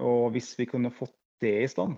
Og 0.00 0.30
hvis 0.34 0.52
vi 0.58 0.68
kunne 0.68 0.92
fått 0.92 1.16
det 1.40 1.54
i 1.62 1.68
stand, 1.68 1.96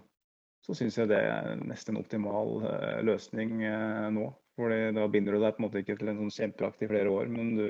så 0.67 0.75
syns 0.77 0.99
jeg 0.99 1.11
det 1.11 1.19
er 1.23 1.63
nesten 1.63 1.95
en 1.95 2.03
optimal 2.03 2.59
eh, 2.67 2.99
løsning 3.07 3.63
eh, 3.67 4.09
nå. 4.15 4.29
Fordi 4.59 4.81
da 4.97 5.07
binder 5.11 5.37
du 5.37 5.43
deg 5.43 5.55
på 5.55 5.63
en 5.63 5.69
måte 5.69 5.83
ikke 5.83 5.99
til 6.01 6.11
en 6.11 6.19
sånn 6.25 6.35
kjempeakt 6.35 6.83
i 6.83 6.91
flere 6.91 7.11
år, 7.15 7.31
men 7.31 7.53
du 7.55 7.67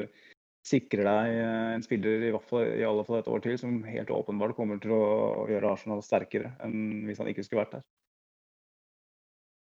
sikrer 0.67 1.07
deg 1.07 1.37
eh, 1.39 1.69
en 1.77 1.85
spiller 1.85 2.27
i, 2.29 2.33
hvert 2.35 2.49
fall, 2.49 2.67
i 2.79 2.85
alle 2.87 3.05
fall 3.07 3.21
et 3.21 3.31
år 3.31 3.45
til 3.45 3.59
som 3.61 3.79
helt 3.87 4.11
åpenbart 4.15 4.57
kommer 4.57 4.81
til 4.83 4.95
å 4.97 5.05
gjøre 5.51 5.73
Arsenal 5.73 6.03
sterkere 6.05 6.53
enn 6.65 7.07
hvis 7.09 7.23
han 7.23 7.31
ikke 7.31 7.45
skulle 7.47 7.65
vært 7.65 7.79
der. 7.79 7.87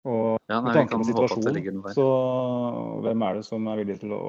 Og 0.06 0.36
Ja, 0.46 0.60
nei, 0.62 0.70
med 0.70 0.78
tanke 0.78 1.00
på 1.02 1.08
situasjonen, 1.08 1.82
så 1.98 2.06
hvem 3.02 3.24
er 3.26 3.40
det 3.40 3.48
som 3.48 3.66
er 3.72 3.80
villig 3.82 3.98
til 4.04 4.14
å 4.14 4.26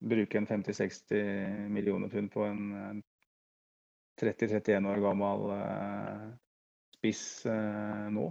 bruke 0.00 0.40
en 0.40 0.48
50-60 0.48 1.68
millioner 1.68 2.08
pund 2.08 2.30
på 2.32 2.46
en 2.48 2.62
en 2.80 3.02
30-31 4.20 4.88
år 4.88 5.00
gammel 5.04 5.50
eh, 5.54 6.24
spiss 6.98 7.24
eh, 7.48 8.06
nå? 8.12 8.26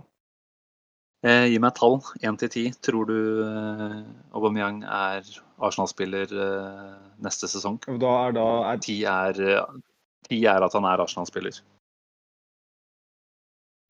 Eh, 1.28 1.50
gi 1.52 1.58
meg 1.60 1.74
et 1.74 1.80
tall, 1.82 1.98
én 2.24 2.38
til 2.40 2.52
ti. 2.54 2.62
Tror 2.86 3.10
du 3.10 3.16
eh, 3.44 3.98
Aubameyang 4.38 4.84
er 4.88 5.26
Arsenal-spiller 5.60 6.32
eh, 6.32 6.94
neste 7.26 7.50
sesong? 7.52 7.76
Da 8.00 8.14
er 8.30 8.38
da 8.38 8.46
er 8.72 8.80
Ti 8.86 8.96
er, 9.04 9.42
eh, 9.44 9.82
ti 10.30 10.40
er 10.48 10.64
at 10.64 10.78
han 10.78 10.88
er 10.88 11.04
Arsenal-spiller. 11.04 11.60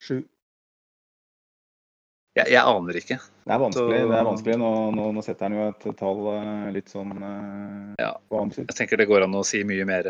sju. 0.01 0.23
Jeg, 2.39 2.47
jeg 2.53 2.61
aner 2.63 2.95
ikke. 2.95 3.17
Det 3.19 3.51
er 3.53 3.59
vanskelig. 3.61 3.97
Så- 3.99 4.09
det 4.09 4.17
er 4.17 4.25
vanskelig. 4.25 4.57
Nå, 4.61 4.67
nå, 4.95 5.07
nå 5.13 5.21
setter 5.25 5.49
han 5.49 5.57
jo 5.57 5.63
et 5.69 5.87
tall 5.99 6.21
eh, 6.33 6.67
litt 6.73 6.89
sånn 6.89 7.13
eh, 7.19 7.95
Ja. 8.01 8.13
Jeg 8.31 8.73
tenker 8.77 8.97
det 8.97 9.09
går 9.09 9.25
an 9.27 9.35
å 9.37 9.43
si 9.45 9.61
mye 9.67 9.85
mer 9.85 10.07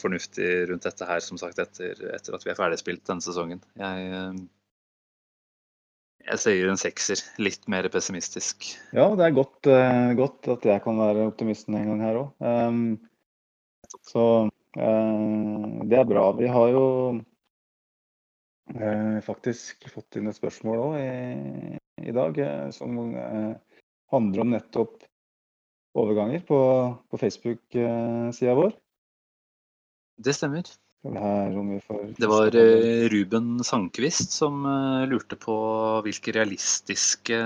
fornuftig 0.00 0.68
rundt 0.70 0.84
dette 0.88 1.04
her, 1.08 1.20
som 1.20 1.36
sagt, 1.40 1.58
etter, 1.58 1.98
etter 2.14 2.36
at 2.38 2.44
vi 2.46 2.52
er 2.52 2.58
ferdigspilt 2.60 3.02
denne 3.08 3.24
sesongen. 3.24 3.60
Jeg, 3.76 4.46
jeg 6.26 6.42
sier 6.42 6.70
en 6.70 6.80
sekser. 6.80 7.22
Litt 7.42 7.66
mer 7.70 7.86
pessimistisk. 7.92 8.68
Ja, 8.96 9.08
det 9.18 9.28
er 9.28 9.36
godt, 9.36 9.68
uh, 9.70 10.10
godt 10.18 10.48
at 10.56 10.66
jeg 10.66 10.82
kan 10.84 10.98
være 11.00 11.28
optimisten 11.30 11.76
en 11.78 11.90
gang 11.92 12.04
her 12.04 12.20
òg. 12.22 12.30
så 14.06 14.24
uh, 14.46 15.66
det 15.86 15.98
er 16.00 16.08
bra. 16.10 16.28
Vi 16.38 16.50
har 16.50 16.70
jo 16.74 16.86
uh, 18.74 19.18
faktisk 19.26 19.88
fått 19.92 20.18
inn 20.18 20.30
et 20.30 20.38
spørsmål 20.38 20.82
òg 20.88 20.96
i, 21.02 21.10
i 22.10 22.16
dag, 22.16 22.40
som 22.74 22.98
handler 24.12 24.42
om 24.42 24.50
nettopp 24.54 25.06
overganger 25.96 26.42
på, 26.44 26.58
på 27.10 27.20
Facebook-sida 27.22 28.56
vår. 28.58 28.74
Det 30.16 30.34
stemmer. 30.36 30.68
Det 32.16 32.26
var 32.26 32.56
eh, 32.56 33.08
Ruben 33.08 33.64
Sandquist 33.64 34.32
som 34.32 34.64
eh, 34.66 35.08
lurte 35.08 35.36
på 35.38 35.56
hvilke 36.06 36.34
realistiske, 36.34 37.38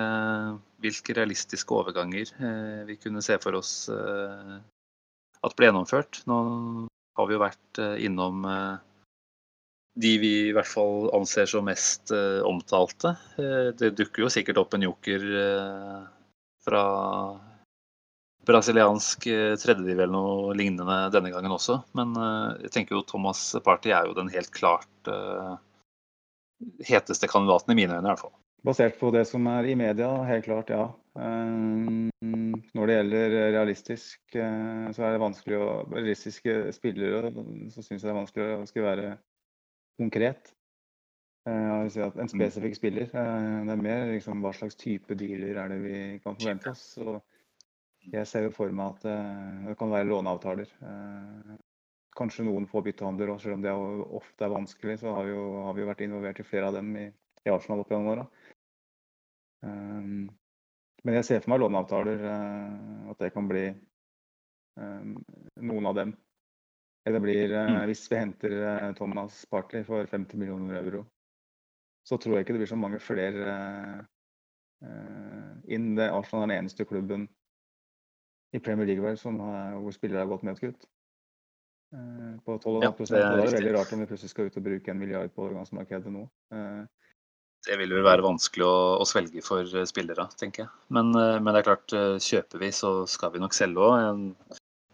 hvilke 0.81 1.17
realistiske 1.19 1.75
overganger 1.75 2.31
eh, 2.41 2.81
vi 2.89 2.97
kunne 3.01 3.23
se 3.25 3.37
for 3.43 3.59
oss 3.59 3.91
at 3.91 5.57
ble 5.57 5.69
gjennomført. 5.69 6.23
Nå 6.31 6.39
har 7.19 7.29
vi 7.29 7.37
jo 7.37 7.43
vært 7.43 7.83
innom 8.01 8.47
de 10.01 10.13
vi 10.23 10.33
i 10.49 10.55
hvert 10.57 10.69
fall 10.71 11.11
anser 11.17 11.49
som 11.51 11.67
mest 11.69 12.13
omtalte. 12.47 13.15
Det 13.37 13.93
dukker 13.99 14.25
jo 14.25 14.33
sikkert 14.33 14.61
opp 14.63 14.77
en 14.77 14.85
joker 14.87 15.25
fra 16.65 16.85
brasiliansk 18.49 19.26
eh, 19.26 19.55
tredjediv 19.61 19.99
eller 19.99 20.12
noe 20.12 20.55
lignende 20.57 21.09
denne 21.14 21.32
gangen 21.32 21.55
også. 21.55 21.80
Men 21.99 22.14
eh, 22.16 22.66
jeg 22.66 22.74
tenker 22.76 22.97
jo 22.97 23.07
Thomas 23.07 23.43
Party 23.64 23.93
er 23.95 24.09
jo 24.09 24.16
den 24.16 24.30
helt 24.32 24.53
klart 24.55 25.11
eh, 25.11 25.57
heteste 26.88 27.28
kandidaten 27.30 27.74
i 27.74 27.78
mine 27.82 27.99
øyne, 27.99 28.07
i 28.07 28.12
hvert 28.12 28.24
fall. 28.24 28.36
Basert 28.66 28.99
på 29.01 29.12
det 29.14 29.24
som 29.28 29.47
er 29.49 29.70
i 29.72 29.76
media, 29.78 30.09
helt 30.28 30.45
klart, 30.45 30.68
ja. 30.68 30.91
Når 31.16 32.86
det 32.86 32.97
gjelder 32.97 33.36
realistisk, 33.57 34.18
så 34.34 35.07
er 35.07 35.14
det 35.14 35.22
vanskelig 35.22 35.57
å 35.57 35.68
Realistiske 35.88 36.55
spillere, 36.76 37.32
så 37.72 37.80
syns 37.80 37.97
jeg 37.97 38.05
det 38.05 38.12
er 38.12 38.18
vanskelig 38.18 38.49
å 38.59 38.66
skulle 38.68 38.91
være 38.91 39.14
konkret. 39.99 40.53
Si 41.88 42.05
at 42.05 42.20
En 42.20 42.28
spesifikk 42.28 42.76
spiller. 42.76 43.09
Det 43.09 43.74
er 43.74 43.80
mer 43.80 44.12
liksom 44.12 44.45
hva 44.45 44.53
slags 44.53 44.76
type 44.76 45.16
dealer 45.16 45.57
er 45.64 45.72
det 45.72 45.80
vi 45.80 45.99
kan 46.20 46.36
forvente 46.36 46.76
oss. 46.76 46.84
Så 47.01 47.16
jeg 48.09 48.27
ser 48.29 48.47
jo 48.47 48.53
for 48.55 48.73
meg 48.73 48.97
at 48.97 49.05
eh, 49.11 49.67
det 49.69 49.77
kan 49.81 49.93
være 49.93 50.09
låneavtaler. 50.09 50.71
Eh, 50.83 51.59
Kanskje 52.21 52.43
noen 52.45 52.67
få 52.69 52.83
byttehandler 52.85 53.31
òg, 53.33 53.39
selv 53.41 53.55
om 53.55 53.63
det 53.65 53.73
ofte 54.19 54.45
er 54.45 54.51
vanskelig. 54.53 54.97
Så 55.01 55.13
har 55.15 55.29
vi 55.29 55.31
jo, 55.31 55.45
har 55.65 55.77
vi 55.77 55.85
jo 55.85 55.89
vært 55.89 56.03
involvert 56.05 56.41
i 56.43 56.45
flere 56.45 56.69
av 56.69 56.75
dem 56.77 56.89
i, 56.99 57.05
i 57.47 57.53
Arsenal 57.53 57.85
opp 57.85 57.93
gjennom 57.93 58.11
åra. 58.13 58.25
Um, 59.63 60.27
men 61.05 61.17
jeg 61.17 61.29
ser 61.29 61.41
for 61.45 61.55
meg 61.55 61.63
låneavtaler, 61.63 62.25
eh, 62.33 63.07
at 63.13 63.23
det 63.23 63.31
kan 63.37 63.49
bli 63.49 63.69
noen 64.81 65.87
av 65.87 65.97
dem. 65.97 66.13
Eller 67.07 67.19
det 67.19 67.25
blir, 67.25 67.53
eh, 67.53 67.71
Mm. 67.71 67.87
hvis 67.89 68.11
vi 68.11 68.17
henter 68.17 68.53
eh, 68.53 68.93
Thomas 68.95 69.47
Partley 69.51 69.85
for 69.85 70.05
50 70.07 70.37
millioner 70.37 70.83
euro, 70.83 71.07
så 72.05 72.19
tror 72.19 72.37
jeg 72.37 72.45
ikke 72.45 72.53
det 72.59 72.65
blir 72.65 72.75
så 72.75 72.81
mange 72.81 73.01
flere 73.01 73.47
eh, 73.55 74.01
eh, 74.85 75.55
inn. 75.75 75.99
Arsenal 75.99 76.45
er 76.45 76.47
den 76.49 76.59
eneste 76.65 76.85
klubben 76.85 77.29
i 78.53 78.61
Premier 78.61 78.87
League 78.87 79.05
vel, 79.05 79.19
som 79.19 79.39
har, 79.45 79.77
hvor 79.83 79.95
spillere 79.95 80.25
har 80.25 80.31
gått 80.31 80.47
med 80.47 80.57
et 80.57 80.65
kutt. 80.65 80.89
Eh, 81.93 82.41
på 82.45 82.59
12,5 82.59 82.83
Ja, 82.85 82.91
det 82.95 83.18
er 83.18 83.33
og 83.35 83.49
er 83.49 83.57
veldig 83.57 83.75
rart 83.75 83.93
om 83.95 84.03
vi 84.03 84.07
plutselig 84.07 84.31
skal 84.31 84.47
ut 84.47 84.59
og 84.61 84.67
bruke 84.67 84.93
en 84.93 84.99
milliard 85.01 85.33
på 85.35 85.47
overgangsmarkedet 85.49 86.13
nå. 86.14 86.27
Eh, 86.55 86.83
Det 87.67 87.77
vil 87.77 87.93
vel 87.93 88.07
være 88.07 88.25
vanskelig 88.25 88.64
å, 88.64 88.77
å 89.03 89.07
svelge 89.09 89.43
for 89.45 89.67
eh, 89.67 89.87
spillere, 89.91 90.29
tenker 90.39 90.64
jeg. 90.64 90.71
Men, 90.97 91.11
men 91.13 91.51
det 91.51 91.63
er 91.63 91.67
klart, 91.67 91.97
kjøper 92.22 92.63
vi, 92.63 92.71
så 92.75 92.93
skal 93.11 93.35
vi 93.35 93.43
nok 93.43 93.57
selge 93.57 93.89
òg. 93.89 94.22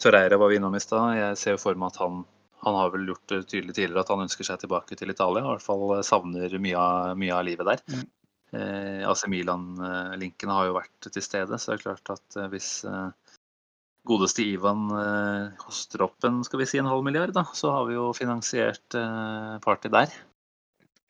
Torreira 0.00 0.40
var 0.40 0.50
vi 0.52 0.58
innom 0.58 0.74
i 0.76 0.80
stad. 0.82 1.14
Jeg 1.16 1.36
ser 1.40 1.56
jo 1.56 1.62
for 1.62 1.78
meg 1.78 1.94
at 1.94 2.00
han, 2.02 2.24
han 2.64 2.80
har 2.80 2.90
vel 2.92 3.06
gjort 3.12 3.32
det 3.32 3.44
tydelig 3.52 3.76
tidligere 3.76 4.02
at 4.04 4.12
han 4.12 4.24
ønsker 4.24 4.48
seg 4.48 4.60
tilbake 4.60 4.96
til 4.98 5.12
Italia. 5.12 5.44
I 5.44 5.52
hvert 5.52 5.64
fall 5.64 5.94
savner 6.04 6.56
mye 6.60 6.80
av, 6.80 7.12
mye 7.16 7.36
av 7.36 7.46
livet 7.48 7.70
der. 7.70 7.84
Mm. 7.92 8.06
AC 9.10 9.24
Milan-linkene 9.28 10.54
har 10.54 10.68
jo 10.68 10.76
vært 10.76 11.08
til 11.12 11.24
stede, 11.24 11.56
så 11.60 11.72
det 11.72 11.78
er 11.78 11.86
klart 11.86 12.12
at 12.14 12.36
hvis 12.52 12.70
godeste 14.06 14.44
Ivan 14.46 14.86
eh, 14.94 15.54
koster 15.60 16.04
opp 16.06 16.24
en, 16.26 16.42
skal 16.46 16.62
vi 16.62 16.68
si, 16.70 16.80
en 16.80 16.90
halv 16.90 17.04
milliard, 17.06 17.34
da, 17.36 17.46
så 17.56 17.72
har 17.74 17.86
vi 17.88 17.96
jo 17.96 18.10
finansiert 18.16 18.96
eh, 18.98 19.56
party 19.64 19.90
der. 19.92 20.14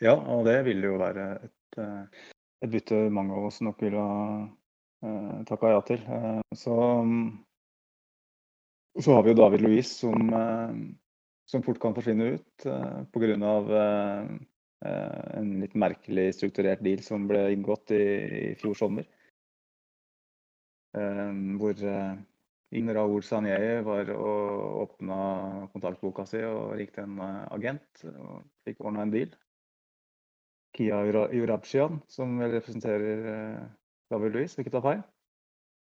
Ja, 0.03 0.17
og 0.17 0.45
det 0.49 0.59
ville 0.67 0.93
jo 0.93 1.01
være 1.01 1.27
et, 1.47 1.81
eh, 1.81 2.29
et 2.65 2.73
bytte 2.73 3.07
mange 3.13 3.37
av 3.37 3.49
oss 3.51 3.63
nok 3.65 3.83
ville 3.85 4.03
ha 4.03 4.21
takka 5.47 5.71
ja 5.71 5.81
til. 5.87 6.01
Så, 6.57 6.75
mm, 7.05 7.27
så 9.05 9.13
har 9.15 9.23
vi 9.23 9.31
jo 9.31 9.39
David 9.39 9.63
Louise 9.63 9.93
som, 9.93 10.33
som 11.47 11.63
fort 11.63 11.79
kan 11.83 11.95
forsvinne 11.95 12.31
ut 12.35 12.67
pga. 13.13 13.53
En 15.37 15.53
litt 15.61 15.77
merkelig 15.79 16.25
strukturert 16.35 16.83
deal 16.83 17.05
som 17.05 17.29
ble 17.29 17.45
inngått 17.53 17.93
i, 17.95 18.03
i 18.41 18.43
fjor 18.59 18.75
sommer. 18.81 19.07
Hvor 20.97 21.87
Raoul 22.73 23.23
Sanjei 23.23 23.81
var 23.87 24.09
og 24.11 24.81
åpna 24.83 25.69
kontaktboka 25.73 26.25
si 26.27 26.41
og 26.45 26.75
ringte 26.77 27.05
en 27.07 27.19
eh, 27.23 27.43
agent 27.55 28.03
og 28.11 28.43
fikk 28.67 28.81
ordna 28.85 29.03
en 29.07 29.13
deal. 29.15 29.31
Kia 30.77 30.99
Jura- 31.07 31.31
Jurabshian, 31.33 32.01
som 32.11 32.39
representerer 32.43 33.29
eh, 33.33 33.69
David 34.11 34.35
Louis, 34.35 34.57
vil 34.57 34.67
ikke 34.67 34.75
ta 34.75 34.83
feil. 34.85 35.05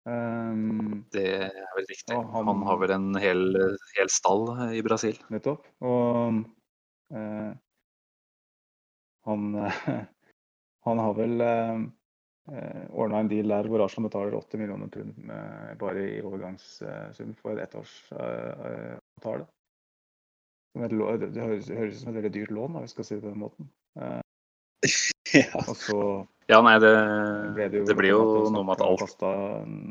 Um, 0.06 1.00
Det 1.10 1.24
er 1.48 1.56
vel 1.74 1.86
riktig. 1.90 2.14
Han- 2.14 2.46
Han 2.46 2.62
har 2.68 2.76
vel 2.78 2.90
en 2.94 3.14
hel, 3.18 3.40
hel 3.96 4.08
stall 4.12 4.44
i 4.76 4.82
Brasil. 4.82 5.16
nettopp. 5.34 5.64
Og 5.82 6.44
uh, 7.10 7.50
han, 9.26 9.48
han 10.86 10.98
har 11.02 11.14
vel 11.18 11.40
eh, 11.40 11.80
ordna 12.94 13.20
en 13.20 13.28
deal 13.30 13.50
der 13.50 13.66
hvor 13.66 13.82
Arsenal 13.82 14.06
betaler 14.06 14.36
80 14.38 14.60
millioner 14.60 14.90
pund 14.94 15.32
bare 15.80 16.04
i 16.06 16.20
overgangssum 16.22 17.32
for 17.40 17.56
et 17.56 17.64
ettårsavtale. 17.64 19.48
Som 20.76 20.84
et 20.84 20.94
det 21.22 21.42
høres, 21.42 21.70
ut 21.70 21.98
som 21.98 22.12
et 22.12 22.20
veldig 22.20 22.34
dyrt 22.34 22.54
lån, 22.54 22.76
da, 22.76 22.84
hvis 22.84 22.92
vi 22.92 22.96
skal 22.98 23.08
si 23.08 23.14
det 23.16 23.24
på 23.24 23.34
den 23.34 23.42
måten. 23.42 23.70
Eh, 23.96 24.22
Ja. 25.34 25.58
Og 25.66 25.76
så 25.76 26.00
ja, 26.46 26.60
nei, 26.62 26.76
det, 26.78 26.92
ble 27.56 27.64
det 27.72 27.80
jo, 27.80 27.86
det 27.88 27.96
blir 27.98 28.12
jo 28.12 28.24
noe 28.54 28.62
med 28.62 28.76
at 28.76 28.84
alt 28.86 29.00
kosta 29.02 29.30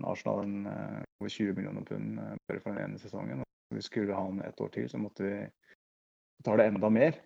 Arsenal 0.07 0.45
en, 0.45 0.53
eh, 0.71 1.01
over 1.19 1.33
20 1.33 1.57
millioner 1.57 1.83
pund 1.89 2.21
eh, 2.21 2.37
bare 2.47 2.61
for 2.63 2.71
den 2.71 2.85
ene 2.85 3.01
sesongen. 3.01 3.41
Og 3.43 3.75
vi 3.79 3.83
skulle 3.83 4.15
ha 4.15 4.23
den 4.29 4.39
et 4.45 4.61
år 4.63 4.71
til, 4.71 4.87
så 4.87 5.01
måtte 5.01 5.25
vi 5.25 5.33
betale 6.39 6.69
enda 6.71 6.91
mer. 6.93 7.19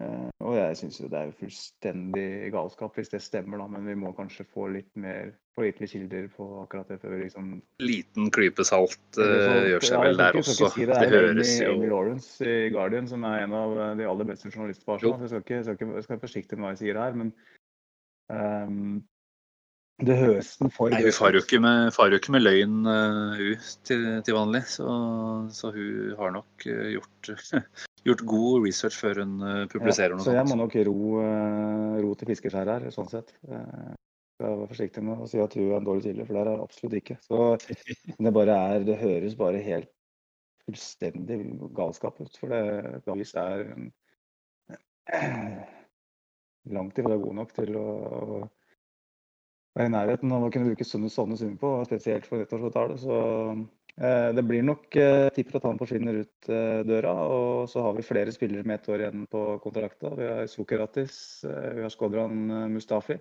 Eh, 0.00 0.28
og 0.46 0.54
jeg 0.56 0.76
syns 0.78 0.98
jo 1.00 1.08
det 1.12 1.18
er 1.18 1.28
jo 1.28 1.36
fullstendig 1.42 2.50
galskap 2.54 2.96
hvis 2.96 3.12
det 3.12 3.20
stemmer, 3.24 3.60
da. 3.60 3.66
Men 3.74 3.88
vi 3.88 3.96
må 3.98 4.12
kanskje 4.16 4.46
få 4.48 4.70
litt 4.72 4.90
mer 5.00 5.34
pålitelige 5.58 5.92
kilder 5.98 6.30
på 6.32 6.46
akkurat 6.62 6.88
det 6.88 7.00
før 7.02 7.16
vi 7.16 7.26
liksom 7.26 7.52
Liten 7.84 8.30
klype 8.32 8.64
salt 8.64 9.20
uh, 9.20 9.26
eh, 9.26 9.68
gjør 9.74 9.86
seg 9.86 9.96
ja, 9.98 10.02
vel 10.06 10.20
der 10.22 10.40
også. 10.40 10.56
si 10.72 10.86
Det 10.86 10.88
det. 10.94 11.02
det 11.02 11.12
høres 11.12 11.54
Amy, 11.58 11.68
Amy 11.74 11.92
Lawrence 11.92 12.48
i 12.48 12.72
Guardian, 12.72 13.10
som 13.10 13.26
er 13.28 13.44
en 13.44 13.56
av 13.60 13.78
de 14.00 14.08
aller 14.14 14.32
beste 14.32 14.52
journalister 14.54 14.88
på 14.88 14.96
Jo. 15.02 15.14
Arsenal. 15.14 15.20
Jeg 15.20 15.30
skal, 15.30 15.44
ikke, 15.44 15.62
skal 15.64 15.78
ikke, 15.78 16.04
skal 16.06 16.16
være 16.16 16.26
forsiktig 16.26 16.58
med 16.58 16.66
hva 16.66 16.74
jeg 16.76 16.84
sier 16.84 17.00
her, 17.02 17.20
men 17.20 17.34
um, 18.32 19.00
det 20.00 20.16
høres 20.16 20.54
den 20.56 20.72
for 20.72 20.88
Nei, 20.88 21.02
hun 21.04 21.12
farer 21.12 21.36
jo 21.36 21.44
ikke 21.44 21.60
med, 21.60 21.92
jo 21.92 22.20
ikke 22.22 22.32
med 22.32 22.46
løgn, 22.46 22.80
uh, 22.88 23.36
hun, 23.36 23.70
til, 23.84 24.06
til 24.24 24.38
vanlig. 24.38 24.64
Så, 24.72 24.88
så 25.52 25.74
hun 25.74 26.14
har 26.16 26.32
nok 26.38 26.68
uh, 26.70 26.86
gjort, 26.94 27.34
gjort 28.06 28.24
god 28.28 28.66
research 28.66 28.98
før 29.00 29.22
hun 29.22 29.32
publiserer 29.38 29.72
publiserer 29.72 30.16
noe 30.16 30.24
Så 30.26 30.34
jeg 30.36 30.48
må 30.48 30.58
nok 30.60 30.76
ro, 30.88 30.98
eh, 31.22 31.96
ro 32.04 32.12
til 32.18 32.30
fiskeskjær 32.30 32.72
her, 32.74 32.90
sånn 32.94 33.10
sett. 33.12 33.34
Eh, 33.48 33.96
Jeg 34.40 34.56
var 34.56 34.70
forsiktig 34.70 35.02
med 35.04 35.20
å 35.20 35.26
si 35.28 35.36
at 35.42 35.52
hun 35.52 35.66
er 35.66 35.76
en 35.76 35.84
dårlig 35.84 36.06
kilde, 36.06 36.24
for 36.24 36.32
det 36.36 36.40
er 36.40 36.54
hun 36.54 36.62
absolutt 36.64 36.94
ikke. 36.96 37.16
Så 37.26 37.36
det 38.24 38.32
bare 38.32 38.54
er 38.56 38.84
Det 38.88 38.96
høres 38.96 39.36
bare 39.36 39.60
helt 39.60 39.90
fullstendig 40.64 41.42
galskap 41.76 42.20
ut. 42.20 42.38
For 42.40 42.48
det 42.48 43.02
Davis 43.04 43.34
er 43.34 43.66
eh, 45.12 45.60
langt 46.72 46.98
ifra 46.98 47.20
god 47.20 47.36
nok 47.42 47.52
til 47.52 47.76
å, 47.76 47.86
være 49.76 49.90
i 49.90 49.94
nærheten 49.94 50.32
av 50.34 50.46
å 50.46 50.50
kunne 50.52 50.70
bruke 50.70 50.86
sånne, 50.86 51.10
summer 51.12 51.58
på, 51.60 51.74
spesielt 51.88 52.26
for 52.28 52.42
ettårsavtale. 52.42 52.96
Eh, 54.00 54.30
det 54.32 54.42
blir 54.48 54.64
nok 54.64 54.96
eh, 54.96 55.26
tipper 55.36 55.58
at 55.58 55.66
han 55.68 55.80
forsvinner 55.80 56.22
ut 56.22 56.48
eh, 56.48 56.80
døra. 56.88 57.12
Og 57.28 57.68
så 57.68 57.82
har 57.84 57.96
vi 57.98 58.06
flere 58.06 58.32
spillere 58.32 58.64
med 58.64 58.80
ett 58.80 58.88
år 58.88 59.04
igjen 59.04 59.26
på 59.28 59.42
kontrakta. 59.64 60.14
Vi 60.16 60.28
har 60.30 60.46
Sukeratis, 60.48 61.18
vi 61.44 61.84
har 61.84 61.92
Skodran 61.92 62.72
Mustafi. 62.72 63.18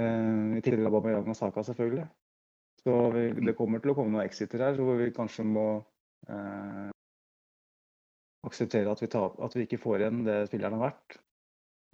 I 0.00 0.60
tillegg 0.62 0.86
Aubameyang 0.86 1.28
og 1.28 1.36
Saka, 1.36 1.64
selvfølgelig. 1.66 2.04
Så 2.84 2.94
vi, 3.12 3.24
det 3.44 3.56
kommer 3.58 3.82
til 3.82 3.92
å 3.92 3.96
komme 3.98 4.14
noen 4.14 4.24
exiter 4.24 4.62
her, 4.64 4.78
hvor 4.80 4.96
vi 4.96 5.10
kanskje 5.12 5.44
må 5.44 5.64
eh, 6.30 6.92
akseptere 8.46 8.92
at 8.92 9.02
vi, 9.02 9.08
tar, 9.12 9.34
at 9.44 9.56
vi 9.56 9.66
ikke 9.66 9.80
får 9.82 10.00
igjen 10.00 10.22
det 10.24 10.38
spilleren 10.48 10.78
har 10.78 10.86
vært. 10.88 11.18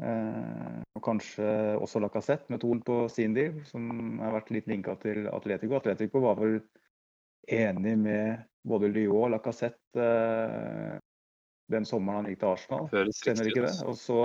Eh, 0.06 0.78
og 0.94 1.02
kanskje 1.02 1.48
også 1.80 2.04
Lacassette 2.04 2.52
med 2.52 2.62
Torn 2.62 2.84
på 2.86 3.00
sin 3.12 3.34
deal, 3.34 3.58
som 3.66 3.90
har 4.22 4.36
vært 4.36 4.52
litt 4.54 4.70
linka 4.70 4.94
til 5.02 5.26
Atletico. 5.32 5.80
Atletico 5.80 6.22
var 6.28 6.38
vel 6.38 6.60
enig 7.46 7.96
med 7.98 8.44
både 8.66 8.90
Lyon 8.90 9.26
og 9.28 9.34
Lacassette 9.36 10.02
eh, 10.02 10.96
den 11.72 11.86
sommeren 11.86 12.22
han 12.22 12.30
gikk 12.30 12.42
til 12.42 12.52
Arsenal. 12.52 12.84
Kjenner 12.92 13.48
ikke 13.50 13.64
det? 13.64 13.72
Og 13.86 13.96
så 13.98 14.18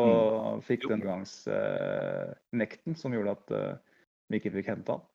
fikk 0.65 0.85
Jo. 0.85 0.91
den 0.93 1.05
gangs 1.05 1.33
eh, 1.49 2.33
nekten 2.53 2.97
som 2.97 3.15
gjorde 3.15 3.33
at 3.37 3.55
eh, 3.57 3.95
vi 4.29 4.41
ikke 4.41 4.53
fikk 4.59 4.69
hente 4.75 4.97
han. 4.97 5.07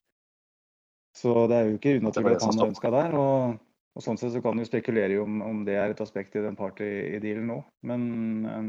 Så 1.17 1.47
det 1.49 1.57
er 1.57 1.71
jo 1.71 1.79
ikke 1.79 1.95
unaturlig 2.01 2.37
at 2.37 2.49
han 2.49 2.67
ønska 2.67 2.91
der. 2.93 3.15
Og, 3.17 3.61
og 3.97 4.05
sånn 4.05 4.19
sett 4.21 4.35
så 4.35 4.43
kan 4.45 4.59
du 4.59 4.67
spekulere 4.69 5.21
om, 5.23 5.39
om 5.43 5.63
det 5.69 5.79
er 5.79 5.95
et 5.95 6.03
aspekt 6.03 6.37
i 6.37 6.43
den 6.45 6.59
party-dealen 6.59 7.47
nå. 7.53 7.61
Men 7.87 8.11
eh, 8.51 8.67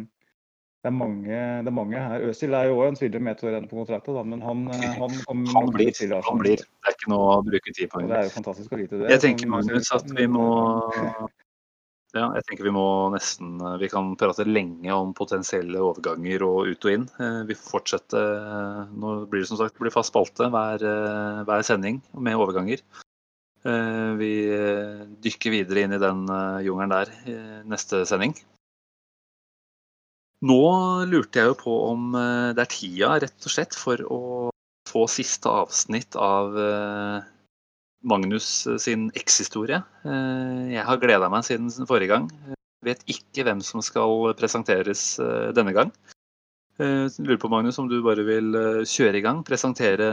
det 0.88 0.94
er 0.94 0.96
mange, 0.96 1.40
det 1.66 1.68
er 1.68 1.76
mange 1.76 2.00
her. 2.00 2.22
Øzil 2.30 2.54
er 2.56 2.70
jo 2.70 2.78
òg 2.80 2.94
en 2.94 2.98
spiller 3.00 3.24
med 3.24 3.36
til 3.40 3.50
å 3.50 3.56
renne 3.58 3.68
på 3.68 3.76
kontrakten, 3.82 4.16
da, 4.16 4.22
men 4.24 4.44
han, 4.46 4.62
han, 4.72 5.18
han 5.28 5.42
Han 5.52 5.68
nok 5.68 5.74
blir. 5.76 5.92
til. 5.92 6.14
Han 6.24 6.40
blir. 6.40 6.62
Det 6.64 6.88
er 6.88 6.96
ikke 6.96 7.12
noe 7.12 7.26
å 7.34 7.42
bruke 7.44 7.74
tid 7.76 7.92
på. 7.92 8.06
Det 8.08 8.16
er 8.16 8.30
jo 8.30 8.36
fantastisk 8.38 8.72
å 8.72 8.80
vite 8.80 9.02
det. 9.02 9.10
Jeg 9.12 9.24
tenker 9.26 9.52
Magnus 9.52 9.92
at 9.92 10.08
vi 10.16 10.30
må 10.32 10.48
ja, 12.16 12.30
jeg 12.38 12.46
tenker 12.48 12.64
vi 12.70 12.72
må 12.72 12.86
nesten 13.12 13.58
Vi 13.82 13.90
kan 13.92 14.14
prate 14.18 14.46
lenge 14.48 14.96
om 14.96 15.12
potensielle 15.14 15.82
overganger 15.84 16.46
og 16.48 16.72
ut 16.72 16.88
og 16.88 16.94
inn. 16.94 17.04
Eh, 17.20 17.42
Vi 17.50 17.58
får 17.60 17.68
fortsette 17.74 18.22
eh, 18.24 18.80
Nå 18.96 19.18
blir 19.28 19.44
det 19.44 19.50
som 19.52 19.60
sagt 19.60 19.76
blir 19.82 19.92
fast 19.94 20.14
spalte 20.16 20.48
hver, 20.54 20.80
eh, 20.88 21.44
hver 21.44 21.68
sending 21.68 22.00
med 22.16 22.40
overganger. 22.40 22.80
Eh, 23.68 24.12
Vi 24.24 24.32
eh, 24.56 25.04
dykker 25.20 25.52
videre 25.60 25.84
inn 25.84 25.98
i 26.00 26.02
den 26.02 26.24
eh, 26.32 26.62
jungelen 26.70 26.96
der 26.96 27.12
neste 27.68 28.06
sending. 28.08 28.38
Nå 30.46 30.62
lurte 31.10 31.42
jeg 31.42 31.50
jo 31.50 31.56
på 31.58 31.76
om 31.90 32.12
eh, 32.18 32.54
det 32.54 32.62
er 32.62 32.70
tida 32.70 33.16
rett 33.24 33.48
og 33.48 33.54
slett 33.54 33.78
for 33.78 34.04
å 34.06 34.20
få 34.88 35.08
siste 35.10 35.50
avsnitt 35.50 36.14
av 36.14 36.54
eh, 36.62 37.26
Magnus 38.08 38.68
eh, 38.70 38.78
sin 38.82 39.08
eks-historie. 39.18 39.82
Jeg 40.06 40.86
har 40.86 41.02
gleda 41.02 41.32
meg 41.34 41.48
siden 41.48 41.72
forrige 41.90 42.14
gang. 42.14 42.30
Vet 42.86 43.02
ikke 43.10 43.48
hvem 43.48 43.64
som 43.66 43.82
skal 43.82 44.36
presenteres 44.38 45.18
denne 45.58 45.74
gang. 45.74 45.90
Lurer 46.78 47.40
på 47.42 47.50
Magnus 47.50 47.80
om 47.82 47.88
du 47.90 47.98
bare 48.06 48.22
vil 48.22 48.54
kjøre 48.86 49.18
i 49.18 49.24
gang, 49.26 49.42
presentere 49.44 50.12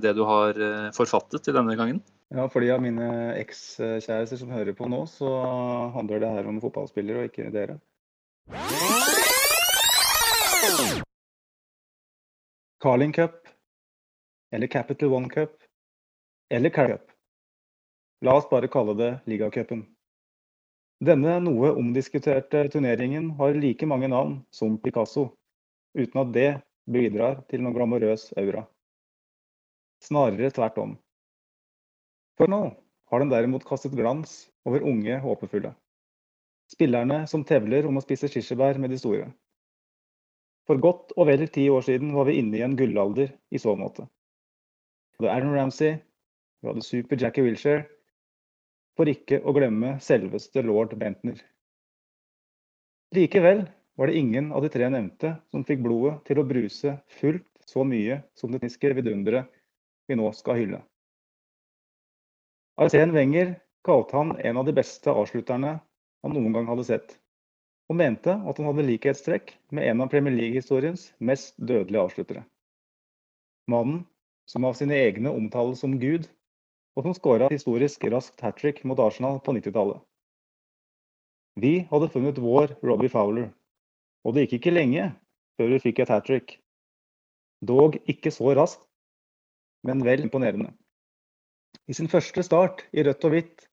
det 0.00 0.14
du 0.16 0.22
har 0.24 0.56
forfattet 0.96 1.44
til 1.44 1.54
denne 1.54 1.76
gangen. 1.76 2.00
Ja, 2.32 2.48
for 2.48 2.64
de 2.64 2.72
av 2.72 2.80
mine 2.82 3.36
ekskjærester 3.36 4.40
som 4.40 4.56
hører 4.56 4.74
på 4.74 4.88
nå, 4.88 5.04
så 5.12 5.28
handler 5.94 6.24
det 6.24 6.32
her 6.38 6.48
om 6.48 6.64
fotballspillere 6.64 7.26
og 7.26 7.30
ikke 7.30 7.52
dere. 7.54 7.76
Carling 12.82 13.12
Cup, 13.12 13.48
eller 14.50 14.66
Capital 14.66 15.12
One 15.12 15.28
Cup, 15.28 15.50
eller 16.50 16.70
Carling 16.70 16.98
Cup. 16.98 17.10
La 18.20 18.36
oss 18.36 18.48
bare 18.50 18.68
kalle 18.68 18.94
det 18.96 19.10
ligacupen. 19.24 19.82
Denne 21.04 21.38
noe 21.44 21.70
omdiskuterte 21.76 22.62
turneringen 22.72 23.30
har 23.40 23.56
like 23.56 23.88
mange 23.88 24.08
navn 24.08 24.38
som 24.50 24.78
Picasso, 24.80 25.26
uten 25.96 26.22
at 26.22 26.32
det 26.32 26.50
bidrar 26.88 27.42
til 27.50 27.64
noen 27.64 27.76
glamorøs 27.76 28.30
aura. 28.40 28.66
Snarere 30.04 30.52
tvert 30.52 30.78
om. 30.80 30.94
For 32.36 32.52
nå 32.52 32.62
har 33.10 33.24
den 33.24 33.32
derimot 33.32 33.64
kastet 33.64 33.96
glans 33.96 34.46
over 34.68 34.84
unge 34.84 35.18
håpefulle. 35.24 35.72
Spillerne 36.72 37.24
som 37.30 37.44
tevler 37.44 37.88
om 37.88 37.96
å 37.96 38.04
spise 38.04 38.28
kirsebær 38.28 38.80
med 38.80 38.92
de 38.92 39.00
store. 39.00 39.32
For 40.66 40.82
godt 40.82 41.14
og 41.14 41.28
vel 41.28 41.46
ti 41.52 41.68
år 41.70 41.84
siden 41.86 42.14
var 42.16 42.26
vi 42.26 42.40
inne 42.40 42.58
i 42.58 42.64
en 42.66 42.76
gullalder 42.78 43.30
i 43.54 43.60
så 43.62 43.76
måte. 43.78 44.06
Vi 45.16 45.24
hadde 45.24 45.34
Aaron 45.34 45.54
Ramsey, 45.54 45.96
vi 46.60 46.68
hadde 46.68 46.82
super 46.84 47.20
Jackie 47.20 47.46
Wilshere, 47.46 47.86
for 48.96 49.08
ikke 49.08 49.38
å 49.44 49.54
glemme 49.54 49.96
selveste 50.02 50.64
lord 50.66 50.96
Bentner. 50.98 51.38
Likevel 53.14 53.62
var 53.96 54.10
det 54.10 54.18
ingen 54.18 54.50
av 54.52 54.64
de 54.64 54.70
tre 54.72 54.88
nevnte 54.92 55.36
som 55.52 55.64
fikk 55.64 55.84
blodet 55.84 56.18
til 56.26 56.40
å 56.40 56.46
bruse 56.48 56.96
fullt 57.20 57.46
så 57.66 57.84
mye 57.86 58.20
som 58.38 58.50
det 58.50 58.60
tekniske 58.60 58.92
vidunderet 58.98 59.52
vi 60.06 60.18
nå 60.18 60.30
skal 60.34 60.58
hylle. 60.60 60.80
Arsen 62.76 63.14
Wenger 63.14 63.54
kalte 63.86 64.18
han 64.18 64.34
en 64.36 64.58
av 64.60 64.66
de 64.66 64.74
beste 64.76 65.10
avslutterne 65.10 65.78
han 65.80 66.34
noen 66.34 66.52
gang 66.52 66.68
hadde 66.68 66.84
sett, 66.88 67.14
og 67.86 67.98
mente 67.98 68.32
at 68.34 68.58
han 68.58 68.68
hadde 68.68 68.86
likhetstrekk 68.88 69.52
med 69.76 69.86
en 69.86 70.02
av 70.02 70.10
Premier 70.10 70.34
League-historiens 70.34 71.08
mest 71.22 71.54
dødelige 71.58 72.02
avsluttere. 72.02 72.42
Mannen 73.70 74.04
som 74.50 74.66
av 74.66 74.76
sine 74.78 74.96
egne 74.98 75.30
omtales 75.34 75.82
som 75.82 75.96
Gud, 76.02 76.26
og 76.96 77.04
som 77.04 77.14
skåra 77.16 77.50
historisk 77.52 78.06
raskt 78.10 78.42
hat 78.42 78.58
trick 78.60 78.82
mot 78.88 79.00
Arsenal 79.02 79.40
på 79.44 79.54
90-tallet. 79.56 80.00
Vi 81.60 81.74
hadde 81.90 82.10
funnet 82.12 82.38
vår 82.40 82.74
Robbie 82.84 83.12
Fowler, 83.12 83.50
og 84.24 84.34
det 84.34 84.46
gikk 84.46 84.60
ikke 84.60 84.74
lenge 84.74 85.10
før 85.56 85.72
vi 85.74 85.82
fikk 85.86 86.02
et 86.04 86.12
hat 86.12 86.26
trick. 86.28 86.56
Dog 87.64 87.98
ikke 88.08 88.32
så 88.34 88.54
raskt, 88.56 88.82
men 89.86 90.02
vel 90.04 90.24
imponerende. 90.24 90.72
I 91.86 91.94
sin 91.94 92.10
første 92.10 92.42
start 92.42 92.82
i 92.92 93.04
rødt 93.06 93.24
og 93.24 93.34
hvitt 93.34 93.66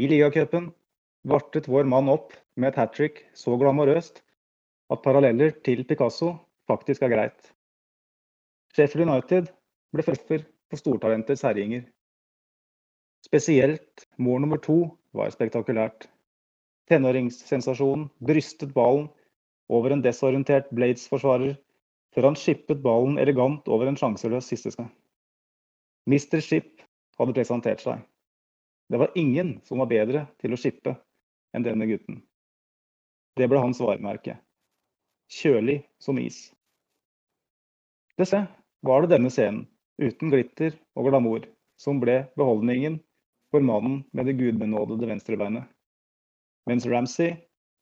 i 0.00 0.08
ligacupen 0.10 0.70
vartet 1.24 1.68
vår 1.68 1.88
mann 1.88 2.08
opp 2.12 2.32
med 2.56 2.72
et 2.72 2.78
hat 2.78 2.94
trick 2.96 3.24
så 3.34 3.56
glamorøst 3.60 4.20
at 4.92 5.02
paralleller 5.02 5.54
til 5.64 5.84
Picasso 5.88 6.34
faktisk 6.68 7.02
er 7.02 7.12
greit. 7.12 7.50
Sheffield 8.74 9.08
United 9.08 9.50
ble 9.94 10.04
førster 10.04 10.44
for 10.68 10.80
stortalentets 10.80 11.44
herjinger. 11.46 11.84
Spesielt 13.24 14.04
mål 14.20 14.44
nummer 14.44 14.60
to 14.60 14.78
var 15.16 15.32
spektakulært. 15.32 16.08
Tenåringssensasjonen 16.90 18.10
brystet 18.20 18.74
ballen 18.76 19.08
over 19.72 19.94
en 19.94 20.02
desorientert 20.04 20.68
Blades-forsvarer 20.76 21.54
før 22.14 22.28
han 22.28 22.36
skippet 22.36 22.82
ballen 22.84 23.16
elegant 23.18 23.68
over 23.72 23.88
en 23.88 23.96
sjanseløs 23.96 24.50
sistested. 24.50 24.90
Mr. 26.04 26.42
Ship 26.44 26.84
hadde 27.16 27.32
presentert 27.32 27.80
seg. 27.80 28.02
Det 28.92 29.00
var 29.00 29.14
ingen 29.16 29.56
som 29.64 29.80
var 29.80 29.88
bedre 29.88 30.26
til 30.42 30.52
å 30.52 30.60
skippe 30.60 30.92
enn 31.54 31.64
denne 31.66 31.86
gutten. 31.88 32.20
Det 33.38 33.48
ble 33.50 33.62
hans 33.62 33.80
varemerke. 33.82 34.36
Kjølig 35.30 35.80
som 36.02 36.18
is. 36.20 36.50
Dessverre 38.20 38.50
var 38.86 39.02
det 39.02 39.14
denne 39.14 39.32
scenen, 39.32 39.64
uten 39.98 40.30
glitter 40.30 40.74
og 40.94 41.08
glamour, 41.08 41.46
som 41.80 41.98
ble 42.02 42.24
beholdningen 42.38 43.00
for 43.54 43.64
mannen 43.64 44.02
med 44.12 44.28
det 44.28 44.36
gudbenådede 44.38 45.08
venstrebeinet. 45.10 45.64
Mens 46.68 46.86
Ramsay, 46.86 47.34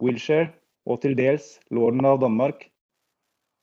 Wilshere 0.03 0.53
og 0.89 1.03
til 1.03 1.17
dels 1.19 1.57
lorden 1.71 2.07
av 2.09 2.21
Danmark 2.23 2.65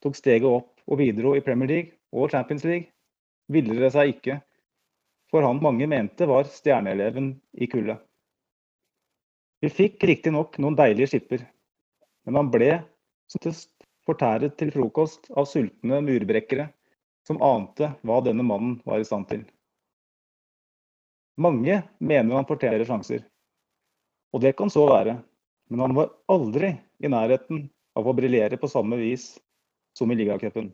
tok 0.04 0.16
steget 0.16 0.48
opp 0.48 0.78
og 0.86 1.00
bidro 1.00 1.34
i 1.36 1.42
Premier 1.44 1.68
League 1.68 1.96
og 2.12 2.30
Champions 2.32 2.64
League, 2.64 2.88
ville 3.50 3.76
det 3.80 3.90
seg 3.94 4.14
ikke 4.14 4.38
for 5.30 5.46
han 5.46 5.62
mange 5.62 5.86
mente 5.86 6.26
var 6.26 6.48
stjerneeleven 6.50 7.34
i 7.52 7.68
kullet. 7.70 8.00
Vi 9.60 9.68
fikk 9.68 10.04
riktignok 10.08 10.56
noen 10.62 10.76
deilige 10.78 11.10
skipper, 11.12 11.42
men 12.24 12.38
han 12.38 12.50
ble 12.52 12.70
fortæret 14.08 14.56
til 14.58 14.72
frokost 14.72 15.28
av 15.36 15.48
sultne 15.48 16.00
murbrekkere 16.04 16.70
som 17.28 17.40
ante 17.44 17.90
hva 18.00 18.20
denne 18.24 18.46
mannen 18.46 18.78
var 18.88 19.02
i 19.02 19.06
stand 19.06 19.28
til. 19.28 19.42
Mange 21.40 21.82
mener 22.00 22.36
han 22.36 22.48
fortjener 22.48 22.86
sjanser, 22.88 23.22
og 24.32 24.42
det 24.44 24.54
kan 24.56 24.72
så 24.72 24.86
være, 24.88 25.18
men 25.70 25.84
han 25.84 25.94
var 25.96 26.10
aldri 26.32 26.72
i 27.00 27.10
nærheten 27.12 27.68
av 27.96 28.08
å 28.08 28.14
briljere 28.16 28.58
på 28.60 28.68
samme 28.70 28.96
vis 29.00 29.34
som 29.96 30.10
i 30.10 30.16
ligacupen. 30.16 30.70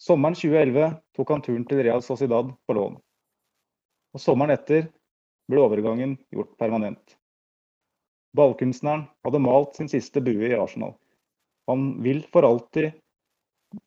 Sommeren 0.00 0.36
2011 0.38 0.94
tok 1.16 1.32
han 1.34 1.44
turen 1.44 1.66
til 1.68 1.82
Real 1.84 2.00
Sociedad 2.04 2.48
på 2.64 2.76
lån. 2.76 2.96
Og 4.16 4.22
sommeren 4.22 4.54
etter 4.56 4.88
ble 5.50 5.62
overgangen 5.62 6.16
gjort 6.34 6.56
permanent. 6.58 7.16
Ballkunstneren 8.36 9.08
hadde 9.26 9.42
malt 9.42 9.76
sin 9.76 9.90
siste 9.90 10.22
bue 10.22 10.50
i 10.52 10.56
Arsenal. 10.58 10.94
Han 11.66 12.02
vil 12.02 12.22
for 12.32 12.46
alltid 12.46 12.92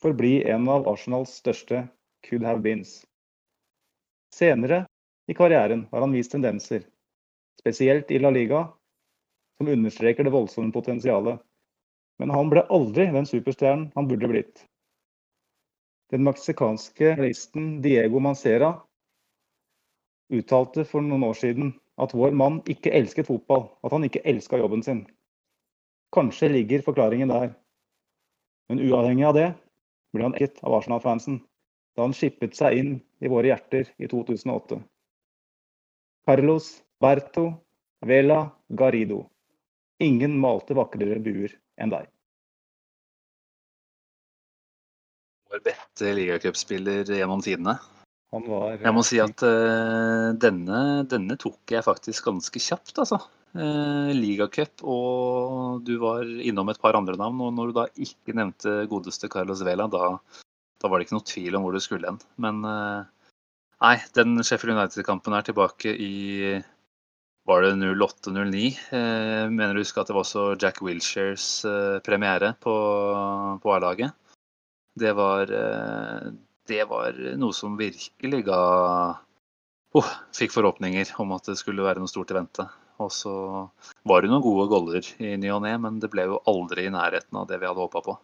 forbli 0.03 0.43
en 0.51 0.67
av 0.69 0.87
Arsenals 0.87 1.37
største 1.39 1.87
could 2.27 2.43
have 2.47 2.63
beens. 2.63 3.05
Senere 4.33 4.85
i 5.27 5.33
karrieren 5.33 5.87
har 5.91 6.03
han 6.03 6.11
vist 6.15 6.31
tendenser, 6.31 6.83
spesielt 7.59 8.11
i 8.11 8.19
La 8.19 8.31
Liga, 8.33 8.65
som 9.57 9.67
understreker 9.67 10.23
det 10.23 10.33
voldsomme 10.33 10.73
potensialet. 10.75 11.39
Men 12.19 12.29
han 12.29 12.49
ble 12.51 12.65
aldri 12.69 13.07
den 13.11 13.27
superstjernen 13.27 13.91
han 13.95 14.07
burde 14.07 14.29
blitt. 14.29 14.65
Den 16.11 16.23
meksikanske 16.27 17.15
realisten 17.15 17.81
Diego 17.81 18.19
Mancera 18.21 18.75
uttalte 20.33 20.85
for 20.87 21.05
noen 21.05 21.25
år 21.27 21.37
siden 21.39 21.73
at 22.01 22.13
vår 22.17 22.33
mann 22.37 22.61
ikke 22.69 22.93
elsket 22.93 23.29
fotball, 23.29 23.67
at 23.85 23.93
han 23.93 24.05
ikke 24.07 24.23
elska 24.25 24.57
jobben 24.57 24.83
sin. 24.85 25.03
Kanskje 26.13 26.49
ligger 26.53 26.85
forklaringen 26.85 27.29
der. 27.29 27.53
Men 28.69 28.81
uavhengig 28.81 29.27
av 29.29 29.37
det 29.37 29.49
ble 30.13 30.25
han 30.27 30.37
ekket 30.37 30.61
av 30.63 30.77
Arsenal-fansen 30.79 31.41
da 31.93 32.07
han 32.07 32.15
skippet 32.17 32.57
seg 32.57 32.79
inn 32.79 32.93
i 33.21 33.29
våre 33.29 33.51
hjerter 33.51 33.89
i 34.01 34.09
2008. 34.09 34.79
Carlos 36.25 36.69
Berto 37.03 37.51
Vela 38.05 38.51
Garrido. 38.69 39.23
Ingen 39.99 40.37
malte 40.39 40.75
vakrere 40.75 41.19
buer 41.23 41.53
enn 41.79 41.93
deg. 41.93 42.07
Vår 45.53 45.61
beste 45.63 46.13
ligacupspiller 46.17 47.05
gjennom 47.05 47.43
tidene. 47.45 47.77
Han 48.33 48.45
var 48.49 48.81
Jeg 48.81 48.95
må 48.95 49.03
si 49.05 49.19
at 49.21 49.43
uh, 49.45 50.33
denne, 50.41 50.81
denne, 51.09 51.37
tok 51.39 51.69
jeg 51.75 51.85
faktisk 51.85 52.29
ganske 52.31 52.61
kjapt, 52.65 52.95
altså. 53.03 53.19
Uh, 53.53 54.09
Ligacup, 54.17 54.81
og 54.81 55.83
du 55.85 55.99
var 56.01 56.25
innom 56.25 56.71
et 56.73 56.81
par 56.81 56.97
andre 56.97 57.17
navn. 57.19 57.43
Og 57.45 57.53
når 57.53 57.69
du 57.69 57.77
da 57.77 57.87
ikke 57.93 58.33
nevnte 58.33 58.87
godeste 58.89 59.29
Carlos 59.29 59.61
Vela, 59.65 59.85
da, 59.91 60.15
da 60.81 60.89
var 60.89 60.97
det 60.97 61.07
ikke 61.07 61.19
noe 61.19 61.29
tvil 61.29 61.57
om 61.59 61.67
hvor 61.67 61.77
du 61.77 61.83
skulle 61.83 62.09
hen. 62.09 62.17
Men 62.41 62.63
uh, 62.65 63.03
nei, 63.85 63.97
den 64.17 64.39
Sheffield 64.41 64.79
United-kampen 64.79 65.37
er 65.37 65.45
tilbake 65.51 65.93
i 65.93 66.13
var 67.45 67.65
det 67.65 67.75
08-09? 67.75 68.63
Uh, 68.95 69.45
mener 69.51 69.75
du 69.75 69.83
husker 69.83 70.01
at 70.01 70.09
det 70.09 70.17
var 70.17 70.25
også 70.25 70.47
Jack 70.57 70.81
Wilshares 70.81 71.51
premiere 72.07 72.55
på, 72.63 72.73
på 73.61 73.77
A-laget? 73.77 74.17
Det 74.97 75.13
var 75.17 75.49
det 76.69 76.83
var 76.89 77.17
noe 77.39 77.55
som 77.55 77.77
virkelig 77.79 78.43
ga 78.47 78.61
oh, 79.93 80.11
Fikk 80.35 80.53
forhåpninger 80.55 81.13
om 81.21 81.35
at 81.35 81.49
det 81.49 81.57
skulle 81.59 81.85
være 81.85 82.01
noe 82.01 82.11
stort 82.11 82.33
i 82.33 82.37
vente. 82.37 82.67
Og 83.01 83.09
så 83.13 83.33
var 84.07 84.21
det 84.21 84.29
noen 84.31 84.43
gode 84.43 84.67
goller 84.71 85.07
i 85.23 85.33
ny 85.39 85.49
og 85.53 85.63
ne, 85.65 85.73
men 85.81 85.97
det 86.01 86.11
ble 86.13 86.27
jo 86.29 86.43
aldri 86.49 86.87
i 86.87 86.93
nærheten 86.93 87.39
av 87.39 87.49
det 87.49 87.59
vi 87.61 87.67
hadde 87.69 87.83
håpa 87.83 88.03
på. 88.05 88.15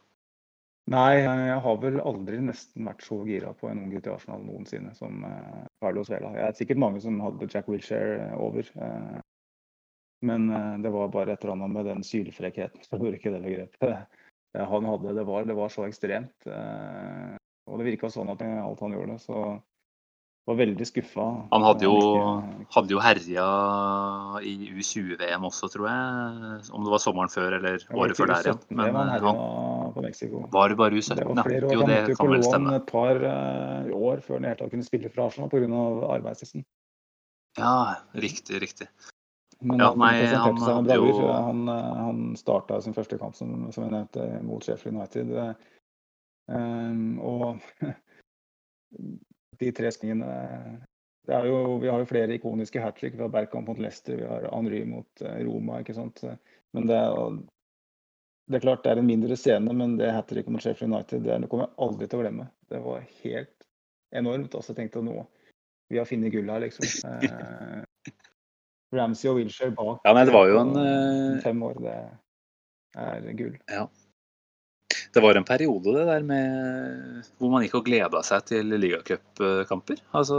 Nei, 0.90 1.22
jeg 1.22 1.58
har 1.62 1.76
vel 1.84 2.00
aldri 2.02 2.40
nesten 2.42 2.88
vært 2.90 3.04
så 3.06 3.20
gira 3.28 3.52
på 3.58 3.68
en 3.70 3.82
ung 3.84 3.92
gutt 3.94 4.08
i 4.08 4.14
Arsenal 4.14 4.42
noensinne 4.42 4.96
som 4.98 5.22
eh, 5.28 5.66
Carlos 5.84 6.10
Vela. 6.10 6.32
Jeg 6.34 6.48
er 6.48 6.56
sikkert 6.58 6.82
mange 6.82 7.02
som 7.04 7.20
hadde 7.22 7.50
Jack 7.52 7.70
Wilshere 7.70 8.32
over. 8.42 8.66
Eh, 8.74 9.20
men 10.26 10.48
eh, 10.50 10.80
det 10.82 10.94
var 10.96 11.12
bare 11.14 11.36
et 11.36 11.46
eller 11.46 11.60
annet 11.60 11.76
med 11.76 11.90
den 11.92 12.02
sylfrekkheten 12.08 12.88
som 12.88 13.04
gjorde 13.04 13.20
ikke 13.20 13.36
det 13.36 13.44
begrepet. 13.46 14.18
Han 14.58 14.90
hadde, 14.90 15.14
det 15.14 15.28
var, 15.30 15.46
det 15.46 15.60
var 15.60 15.70
så 15.70 15.86
ekstremt. 15.86 16.50
Og 17.70 17.80
det 17.80 17.92
virka 17.92 18.10
sånn 18.12 18.32
at 18.34 18.42
alt 18.42 18.82
han 18.84 18.96
gjorde. 18.98 19.20
Så 19.22 19.44
var 20.50 20.58
veldig 20.58 20.88
skuffa. 20.88 21.26
Han 21.52 21.66
hadde 21.66 21.86
jo, 21.86 21.98
hadde 22.74 22.94
jo 22.96 23.02
herja 23.04 23.46
i 24.46 24.54
U20-VM 24.74 25.46
også, 25.50 25.70
tror 25.74 25.86
jeg. 25.90 26.64
Om 26.74 26.88
det 26.88 26.94
var 26.96 27.04
sommeren 27.04 27.34
før 27.34 27.58
eller 27.60 27.86
året 27.94 28.18
før 28.18 28.34
der 28.34 28.50
igjen. 28.50 28.64
Men 28.80 28.98
han, 28.98 29.28
eh, 29.30 29.86
på 29.94 30.06
Mexico. 30.06 30.44
var 30.56 30.74
det 30.74 30.80
bare 30.80 30.98
U17? 30.98 31.22
Det 31.22 31.28
var 31.30 31.44
flere 31.46 31.70
år. 31.70 31.76
Jo, 31.76 31.86
det 31.92 32.18
kan 32.18 32.34
vel 32.34 32.48
stemme. 32.48 32.76
et 32.80 32.90
par 32.90 33.22
uh, 33.22 33.94
år 34.10 34.26
før 34.26 34.40
han 34.40 34.50
helt 34.50 34.66
kunne 34.74 34.90
spille 34.90 35.14
for 35.14 35.28
Arsenal 35.28 35.54
pga. 35.54 35.86
arbeidslisten. 36.18 36.66
Ja, 37.58 37.96
riktig, 38.14 38.62
riktig. 38.62 38.90
Men 39.62 39.82
ja, 39.84 39.90
nei, 40.00 40.14
han, 40.32 40.58
han, 40.64 40.86
jo... 40.88 41.28
han, 41.28 41.66
eh, 41.68 41.96
han 42.00 42.20
starta 42.40 42.80
sin 42.82 42.96
første 42.96 43.18
kamp, 43.20 43.36
som, 43.36 43.68
som 43.76 43.84
jeg 43.84 43.92
nevnte, 43.92 44.28
mot 44.48 44.64
Sheffield 44.64 44.96
United. 44.96 45.34
Og 46.50 47.60
de 49.60 49.72
tre 49.76 49.92
skningene 49.94 50.30
det 51.30 51.40
jo, 51.46 51.78
Vi 51.78 51.90
har 51.90 52.02
jo 52.02 52.08
flere 52.10 52.34
ikoniske 52.34 52.82
hat 52.82 52.98
trick. 52.98 53.14
Vi 53.14 53.22
har 53.22 53.30
Berkamp 53.30 53.68
mot 53.68 53.80
Leicester, 53.80 54.18
vi 54.18 54.26
har 54.26 54.50
Henry 54.50 54.86
mot 54.86 55.22
uh, 55.22 55.36
Roma. 55.46 55.80
ikke 55.80 55.94
sant? 55.94 56.24
Men 56.74 56.88
det, 56.90 57.02
det, 58.50 58.58
er 58.58 58.64
klart 58.64 58.84
det 58.84 58.96
er 58.96 59.02
en 59.02 59.10
mindre 59.10 59.38
scene, 59.38 59.74
men 59.74 59.98
det 60.00 60.10
hat 60.14 60.30
tricket 60.32 60.50
mot 60.54 60.64
Sheffield 60.64 60.94
United 60.94 61.22
det, 61.28 61.38
det, 61.44 61.50
kommer 61.52 61.68
jeg 61.68 61.78
aldri 61.86 62.08
til 62.08 62.20
å 62.20 62.24
glemme. 62.24 62.48
Det 62.72 62.82
var 62.82 63.06
helt 63.22 63.70
enormt. 64.16 64.56
Altså, 64.56 64.74
jeg 64.74 64.82
tenkte 64.82 65.06
nå 65.06 65.22
Vi 65.94 66.02
har 66.02 66.10
funnet 66.10 66.34
gull 66.34 66.50
her, 66.50 66.66
liksom. 66.66 66.90
Uh, 67.06 67.86
Ramsey 68.98 69.30
og 69.30 69.38
Wilshere 69.38 69.76
bak. 69.78 70.02
Ja, 70.06 70.16
nei, 70.18 70.26
det 70.26 70.34
var 70.34 70.50
jo 70.50 70.60
en 70.64 70.76
uh... 70.78 71.40
Fem 71.46 71.62
år, 71.66 71.78
det 71.86 71.98
er 72.98 73.34
gull. 73.38 73.58
Ja. 73.70 73.86
Det 75.10 75.22
var 75.24 75.36
en 75.36 75.46
periode 75.46 75.94
det 75.96 76.06
der 76.06 76.26
med 76.26 77.30
hvor 77.42 77.50
man 77.50 77.64
gikk 77.66 77.80
og 77.80 77.88
gleda 77.88 78.22
seg 78.26 78.46
til 78.52 78.76
ligacupkamper. 78.78 80.02
Altså 80.14 80.38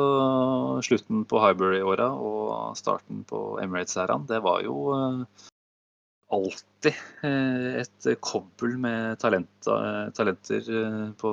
slutten 0.87 1.25
på 1.31 1.41
Highbury-åra 1.43 2.07
og 2.15 2.79
starten 2.79 3.25
på 3.27 3.59
Emirates-æraen. 3.63 4.29
Det 4.31 4.39
var 4.45 4.63
jo 4.63 4.77
uh, 4.95 5.49
alltid 6.31 7.03
uh, 7.25 7.81
et 7.83 8.11
kobbel 8.23 8.79
med 8.79 9.19
talent, 9.23 9.51
uh, 9.67 10.07
talenter 10.15 10.71
på, 11.19 11.33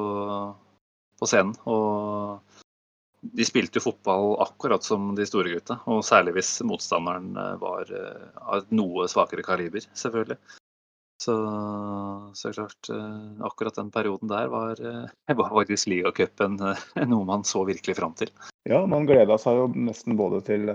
på, 1.21 1.29
scenen. 1.29 1.53
Og 1.69 2.41
de 3.37 3.45
spilte 3.45 3.77
jo 3.77 3.85
fotball 3.91 4.33
akkurat 4.47 4.85
som 4.87 5.11
de 5.17 5.29
store 5.29 5.53
gutta. 5.53 5.77
Og 5.85 6.01
særlig 6.09 6.39
hvis 6.39 6.55
motstanderen 6.65 7.35
var 7.61 7.93
av 7.93 8.65
noe 8.73 9.05
svakere 9.11 9.45
kaliber, 9.45 9.85
selvfølgelig. 9.93 10.41
Så, 11.17 11.33
så 12.33 12.53
klart, 12.53 12.89
eh, 12.89 13.45
akkurat 13.45 13.75
den 13.75 13.91
perioden 13.91 14.29
der 14.29 14.47
var, 14.47 14.81
eh, 14.87 15.09
var 15.37 15.49
faktisk 15.49 15.89
ligacupen 15.89 16.59
eh, 16.61 17.07
noe 17.09 17.25
man 17.25 17.43
så 17.43 17.63
virkelig 17.65 17.95
fram 17.97 18.13
til. 18.13 18.29
Ja, 18.69 18.83
man 18.85 19.09
gleda 19.09 19.39
seg 19.41 19.57
jo 19.57 19.65
nesten 19.73 20.17
både 20.19 20.43
til, 20.45 20.69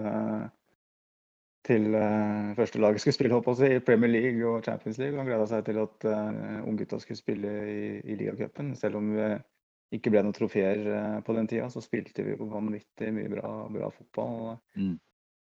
til 1.68 1.86
førstelaget 2.58 3.04
skulle 3.04 3.14
spille 3.14 3.38
opp 3.38 3.52
i 3.62 3.78
Premier 3.86 4.10
League 4.10 4.48
og 4.48 4.66
Champions 4.66 4.98
League. 4.98 5.14
Man 5.14 5.30
gleda 5.30 5.46
seg 5.46 5.66
til 5.66 5.78
at 5.82 6.06
uh, 6.08 6.62
unggutta 6.66 6.98
skulle 7.02 7.20
spille 7.20 7.52
i, 7.68 7.82
i 8.00 8.16
ligacupen. 8.16 8.72
Selv 8.80 8.96
om 8.98 9.12
vi 9.12 9.28
ikke 9.98 10.10
ble 10.10 10.24
noen 10.24 10.34
trofeer 10.34 11.20
på 11.22 11.36
den 11.36 11.50
tida, 11.52 11.68
så 11.68 11.84
spilte 11.84 12.24
vi 12.24 12.32
jo 12.32 12.48
vanvittig 12.48 13.12
mye 13.12 13.28
bra, 13.28 13.52
bra 13.68 13.92
fotball. 13.92 14.56
Mm. 14.80 14.96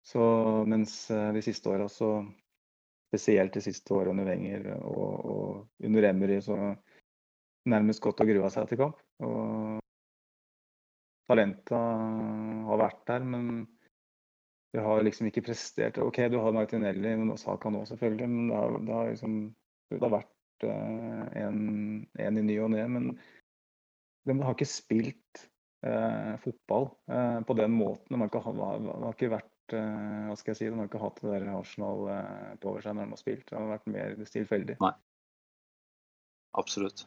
Så 0.07 0.23
mens 0.71 1.01
de 1.11 1.43
siste 1.43 1.75
åra 1.75 1.91
så 1.91 2.23
spesielt 3.09 3.57
de 3.57 3.65
siste 3.65 3.95
årene 3.97 4.13
under 4.15 4.29
Wenger 4.29 4.71
og, 4.79 5.13
og 5.33 5.87
under 5.89 6.09
Emery, 6.11 6.39
så 6.45 6.57
nærmest 7.69 8.03
gått 8.05 8.21
og 8.23 8.31
grua 8.31 8.51
seg 8.53 8.69
til 8.69 8.81
kamp. 8.83 9.01
Og 9.25 9.81
talenta 11.29 11.81
har 12.69 12.81
vært 12.81 13.03
der, 13.11 13.27
men 13.29 13.51
vi 14.73 14.85
har 14.85 15.05
liksom 15.05 15.29
ikke 15.29 15.47
prestert. 15.49 16.01
OK, 16.05 16.21
du 16.33 16.39
har 16.43 16.57
Martinelli, 16.57 17.15
og 17.25 17.39
Saka 17.41 17.73
nå 17.73 17.85
selvfølgelig, 17.89 18.29
men 18.29 18.51
det 18.51 18.61
har, 18.61 18.79
det 18.85 18.97
har, 18.99 19.13
liksom, 19.15 19.39
det 19.95 20.03
har 20.05 20.15
vært 20.19 20.67
uh, 20.69 21.25
en, 21.41 21.61
en, 22.21 22.41
i 22.41 22.45
ny 22.45 22.59
og 22.65 22.73
ne. 22.75 22.85
Men 22.93 23.13
de 24.29 24.37
har 24.45 24.57
ikke 24.57 24.69
spilt 24.69 25.47
eh, 25.87 26.35
fotball 26.43 26.91
eh, 27.09 27.39
på 27.49 27.57
den 27.57 27.73
måten. 27.73 28.13
De 28.13 28.21
har 28.21 28.29
ikke, 28.29 28.43
de 28.45 28.93
har 28.93 29.15
ikke 29.15 29.31
vært 29.33 29.49
eh, 29.49 29.58
hva 29.77 30.37
skal 30.39 30.53
jeg 30.53 30.59
si, 30.59 30.71
de 30.71 30.79
har 30.79 30.89
ikke 30.89 31.03
hatt 31.03 31.21
det 31.23 31.35
der 31.35 31.53
Arsenal 31.53 32.09
eh, 32.15 32.57
på 32.63 32.73
over 32.73 32.85
seg 32.85 32.97
når 32.97 33.07
de 33.07 33.15
har 33.17 33.23
spilt. 33.23 33.45
Det 33.49 33.57
har 33.59 33.71
vært 33.75 33.93
mer 33.93 34.17
stilfeldig. 34.29 34.79
Absolutt. 36.59 37.05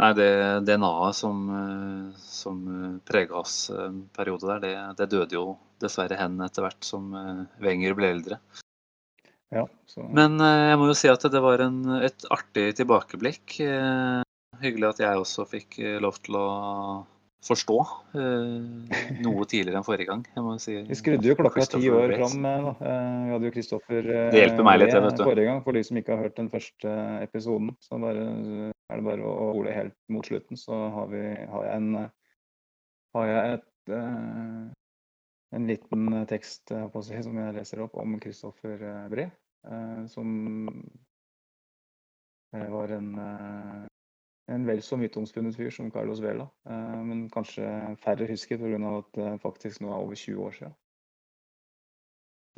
Nei, 0.00 0.14
det 0.16 0.30
DNA-et 0.64 1.18
som, 1.18 1.42
eh, 1.52 2.20
som 2.24 2.62
prega 3.08 3.36
oss 3.42 3.56
en 3.74 4.06
periode 4.16 4.48
der, 4.48 4.64
det, 4.64 4.72
det, 5.02 5.10
døde 5.12 5.36
jo 5.36 5.44
dessverre 5.82 6.16
hen 6.16 6.40
etter 6.44 6.64
hvert 6.64 6.86
som 6.86 7.12
eh, 7.16 7.44
Wenger 7.60 7.96
ble 7.98 8.14
eldre. 8.14 8.40
Ja, 9.50 9.66
så... 9.86 10.06
Men 10.08 10.40
eh, 10.40 10.70
jeg 10.70 10.80
må 10.80 10.88
jo 10.88 10.96
si 10.96 11.10
at 11.10 11.26
det 11.32 11.42
var 11.42 11.62
en, 11.64 11.82
et 12.00 12.26
artig 12.32 12.70
tilbakeblikk. 12.78 13.58
Eh, 13.66 14.20
hyggelig 14.62 14.92
at 14.92 15.02
jeg 15.04 15.22
også 15.24 15.46
fikk 15.50 15.80
eh, 15.82 15.98
lov 16.02 16.20
til 16.24 16.38
å 16.38 16.46
forstå 17.44 17.76
eh, 18.20 18.96
noe 19.24 19.46
tidligere 19.48 19.80
enn 19.80 19.86
forrige 19.86 20.10
gang. 20.10 20.24
Jeg 20.34 20.44
må 20.44 20.54
si. 20.60 20.76
Vi 20.86 20.98
skrudde 20.98 21.30
jo 21.30 21.36
klokka 21.38 21.64
ti 21.72 21.88
år 21.92 22.14
fram. 22.18 22.44
Da. 22.44 22.74
Vi 22.76 23.34
hadde 23.34 23.48
jo 23.48 23.54
Kristoffer 23.54 24.08
Det 24.34 24.42
hjelper 24.42 24.66
meg 24.66 24.80
litt, 24.82 24.94
vet 24.94 25.16
du. 25.16 25.24
forrige 25.24 25.48
gang. 25.48 25.62
For 25.64 25.76
de 25.76 25.84
som 25.86 26.00
ikke 26.00 26.14
har 26.14 26.26
hørt 26.26 26.36
den 26.36 26.50
første 26.52 26.96
episoden, 27.24 27.72
så 27.84 28.00
bare, 28.02 28.26
er 28.92 29.00
det 29.00 29.06
bare 29.08 29.26
å 29.26 29.50
ole 29.56 29.74
helt 29.76 29.96
mot 30.12 30.28
slutten. 30.28 30.60
Så 30.60 30.76
har, 30.96 31.08
vi, 31.12 31.24
har 31.54 31.68
jeg, 31.68 31.76
en, 31.80 32.08
har 33.16 33.30
jeg 33.32 33.58
et, 33.58 33.68
en 35.56 35.70
liten 35.70 36.18
tekst 36.30 36.74
si, 36.74 37.22
som 37.24 37.40
jeg 37.40 37.56
leser 37.56 37.86
opp 37.86 37.96
om 38.00 38.18
Kristoffer 38.20 38.84
Bree. 39.12 39.32
Som 40.12 40.36
var 42.52 42.92
en 42.96 43.14
en 44.50 44.66
vel 44.66 44.82
så 44.82 44.98
myteomspunnet 44.98 45.56
fyr 45.56 45.70
som 45.74 45.90
Carlos 45.94 46.20
Vela, 46.22 46.48
eh, 46.68 47.00
men 47.06 47.24
kanskje 47.32 47.66
færre 48.02 48.28
husker 48.30 48.58
pga. 48.60 48.78
at 48.98 49.10
det 49.16 49.40
faktisk 49.42 49.80
nå 49.80 49.92
er 49.92 50.02
over 50.02 50.14
20 50.14 50.46
år 50.46 50.56
siden. 50.58 50.74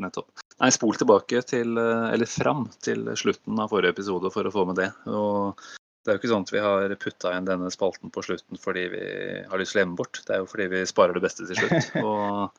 Nettopp. 0.03 0.43
Nei, 0.61 0.71
spol 0.73 0.97
tilbake 0.97 1.43
til, 1.45 1.79
eh, 1.79 2.09
eller 2.15 2.27
fram 2.27 2.67
til 2.83 3.05
slutten 3.19 3.59
av 3.61 3.71
forrige 3.71 3.93
episode 3.97 4.33
for 4.33 4.45
å 4.45 4.53
få 4.53 4.67
med 4.67 4.77
det. 4.77 4.91
Og 5.07 5.59
det 6.03 6.11
er 6.11 6.17
jo 6.17 6.21
ikke 6.21 6.33
sånn 6.33 6.47
at 6.47 6.53
vi 6.53 6.63
har 6.65 6.95
putta 6.97 7.37
inn 7.37 7.45
denne 7.47 7.71
spalten 7.71 8.11
på 8.11 8.25
slutten 8.25 8.59
fordi 8.59 8.89
vi 8.91 9.05
har 9.49 9.59
lyst 9.59 9.73
til 9.73 9.83
å 9.83 9.85
gjemme 9.85 9.99
bort. 10.01 10.23
Det 10.27 10.35
er 10.35 10.41
jo 10.43 10.49
fordi 10.51 10.69
vi 10.73 10.87
sparer 10.87 11.15
det 11.15 11.23
beste 11.23 11.47
til 11.47 11.57
slutt. 11.61 11.93
Og 12.07 12.51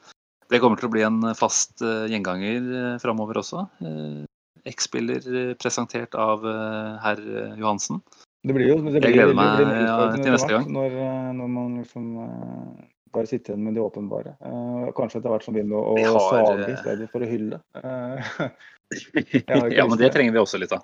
det 0.49 0.61
kommer 0.61 0.77
til 0.77 0.87
å 0.87 0.93
bli 0.93 1.03
en 1.03 1.33
fast 1.35 1.81
eh, 1.81 2.05
gjenganger 2.11 2.99
framover 3.03 3.41
også. 3.41 3.65
X-spiller 4.63 5.55
presentert 5.59 6.15
av 6.15 6.45
herr 7.03 7.19
Johansen. 7.59 7.99
Det 8.43 8.53
blir 8.55 8.67
jo 8.67 8.75
det 8.81 8.91
blir, 8.91 9.05
Jeg 9.07 9.15
gleder 9.15 9.37
meg 9.37 9.53
det 9.61 9.67
blir 9.69 9.85
ja, 9.87 10.07
til 10.17 10.33
neste 10.35 10.51
gang. 10.51 10.65
Når, 10.75 10.97
eh, 10.99 11.29
når 11.37 11.51
man 11.53 11.77
liksom 11.79 12.09
uh, 12.19 12.81
bare 13.15 13.29
sitter 13.29 13.53
igjen 13.53 13.63
med 13.63 13.77
det 13.77 13.83
åpenbare. 13.85 14.33
Uh, 14.43 14.89
kanskje 14.97 15.21
etter 15.21 15.31
hvert 15.31 15.45
som 15.45 15.55
begynner 15.55 15.79
å, 15.79 15.93
å 15.95 16.11
har, 16.17 16.49
sage 16.49 16.67
i 16.73 16.75
stedet 16.81 17.07
for 17.13 17.23
å 17.23 17.29
hylle. 17.31 17.61
Ja, 19.73 19.87
men 19.87 19.97
det 19.97 20.11
trenger 20.13 20.35
vi 20.35 20.41
også 20.43 20.59
litt 20.59 20.75
av. 20.75 20.83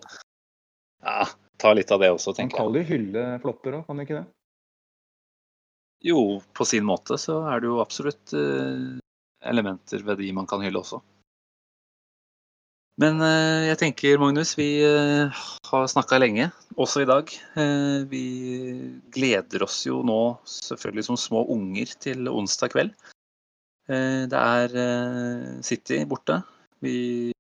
Ja, 1.04 1.28
ta 1.60 1.76
litt 1.76 1.92
av 1.92 2.00
det 2.02 2.14
også, 2.16 2.34
tenker 2.38 2.56
jeg. 2.56 2.64
Man 2.64 2.74
kan 2.74 2.80
jo 2.80 2.88
hylle 2.94 3.26
flopper 3.44 3.80
òg, 3.82 3.84
kan 3.90 4.00
du 4.00 4.06
ikke 4.08 4.22
det? 4.22 4.26
Jo, 6.08 6.22
på 6.56 6.66
sin 6.66 6.88
måte 6.88 7.20
så 7.20 7.42
er 7.52 7.60
det 7.60 7.68
jo 7.68 7.82
absolutt 7.84 8.32
elementer 9.44 10.08
ved 10.08 10.24
de 10.24 10.32
man 10.34 10.48
kan 10.48 10.64
hylle 10.64 10.80
også. 10.80 11.04
Men 13.00 13.22
eh, 13.24 13.70
jeg 13.70 13.80
tenker, 13.80 14.20
Magnus, 14.20 14.58
vi 14.60 14.82
eh, 14.84 15.42
har 15.70 15.86
snakka 15.88 16.18
lenge, 16.20 16.50
også 16.76 17.06
i 17.06 17.08
dag. 17.08 17.32
Eh, 17.56 18.02
vi 18.12 18.24
gleder 19.16 19.64
oss 19.64 19.86
jo 19.88 20.02
nå 20.04 20.20
selvfølgelig 20.52 21.06
som 21.08 21.20
små 21.20 21.46
unger 21.54 21.94
til 22.04 22.28
onsdag 22.32 22.76
kveld. 22.76 22.94
Det 23.90 24.38
er 24.38 24.74
City 25.66 26.04
borte. 26.06 26.36
Vi 26.86 27.32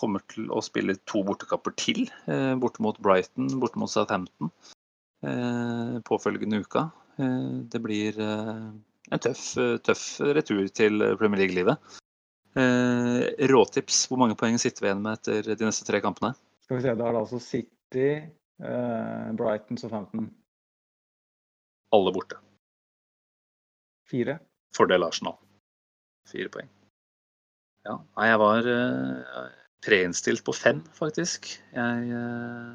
kommer 0.00 0.22
til 0.32 0.46
å 0.48 0.62
spille 0.64 0.94
to 1.04 1.20
bortekamper 1.28 1.74
til. 1.76 2.06
Borte 2.62 2.80
mot 2.80 2.96
Brighton, 3.04 3.50
borte 3.60 3.76
mot 3.76 3.92
Southampton 3.92 4.48
påfølgende 6.08 6.62
uka. 6.64 6.86
Det 7.20 7.82
blir 7.84 8.16
en 8.16 9.20
tøff, 9.20 9.44
tøff 9.84 10.06
retur 10.40 10.72
til 10.72 11.04
Premier 11.20 11.42
League-livet. 11.42 11.99
Eh, 12.58 13.46
råtips, 13.46 14.08
hvor 14.10 14.18
mange 14.18 14.34
poeng 14.38 14.58
sitter 14.58 14.82
vi 14.82 14.90
igjen 14.90 15.02
med 15.04 15.20
etter 15.20 15.52
de 15.54 15.68
neste 15.68 15.86
tre 15.86 16.00
kampene? 16.02 16.34
Skal 16.66 16.80
vi 16.80 16.82
se, 16.82 16.94
Da 16.98 17.06
er 17.06 17.14
det 17.14 17.22
altså 17.22 17.38
City, 17.42 18.08
eh, 18.62 19.30
Brighton 19.38 19.78
og 19.78 19.90
15. 19.90 20.26
Alle 21.94 22.12
borte. 22.14 22.40
Fire. 24.10 24.38
Fordel 24.74 25.06
Arsenal. 25.06 25.38
Fire 26.26 26.50
poeng. 26.50 26.68
Ja, 27.86 27.96
nei, 27.96 28.26
jeg 28.28 28.40
var 28.42 28.66
eh, 28.74 29.50
preinnstilt 29.86 30.44
på 30.44 30.54
fem, 30.54 30.82
faktisk. 30.94 31.52
Jeg 31.74 32.10
eh, 32.18 32.74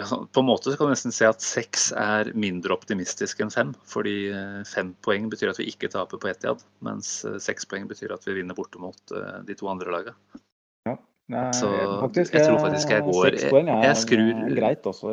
på 0.32 0.40
en 0.40 0.46
måte 0.46 0.74
kan 0.76 0.88
du 0.88 0.92
nesten 0.94 1.14
si 1.14 1.26
at 1.26 1.44
seks 1.44 1.90
er 1.96 2.30
mindre 2.38 2.74
optimistisk 2.76 3.40
enn 3.44 3.52
fem. 3.52 3.72
Fordi 3.88 4.16
eh, 4.32 4.60
fem 4.68 4.92
poeng 5.04 5.28
betyr 5.32 5.52
at 5.52 5.60
vi 5.60 5.68
ikke 5.72 5.90
taper 5.92 6.20
på 6.20 6.30
Etiad, 6.30 6.62
mens 6.84 7.20
eh, 7.28 7.38
seks 7.42 7.68
poeng 7.68 7.88
betyr 7.90 8.14
at 8.14 8.26
vi 8.28 8.36
vinner 8.40 8.58
borte 8.58 8.80
mot 8.82 9.14
eh, 9.14 9.40
de 9.48 9.56
to 9.58 9.70
andre 9.70 9.94
lagene. 9.94 10.42
Ja. 10.88 10.96
Nei, 11.28 11.48
så 11.52 11.68
faktisk, 12.00 12.38
jeg 12.38 12.46
tror 12.48 12.62
faktisk 12.62 12.92
jeg 12.94 13.04
går 13.04 13.34
Seks 13.34 13.50
poeng 13.52 13.66
er, 13.68 13.82
jeg 13.84 13.96
skrur 14.00 14.38
greit 14.56 14.86
også, 14.88 15.10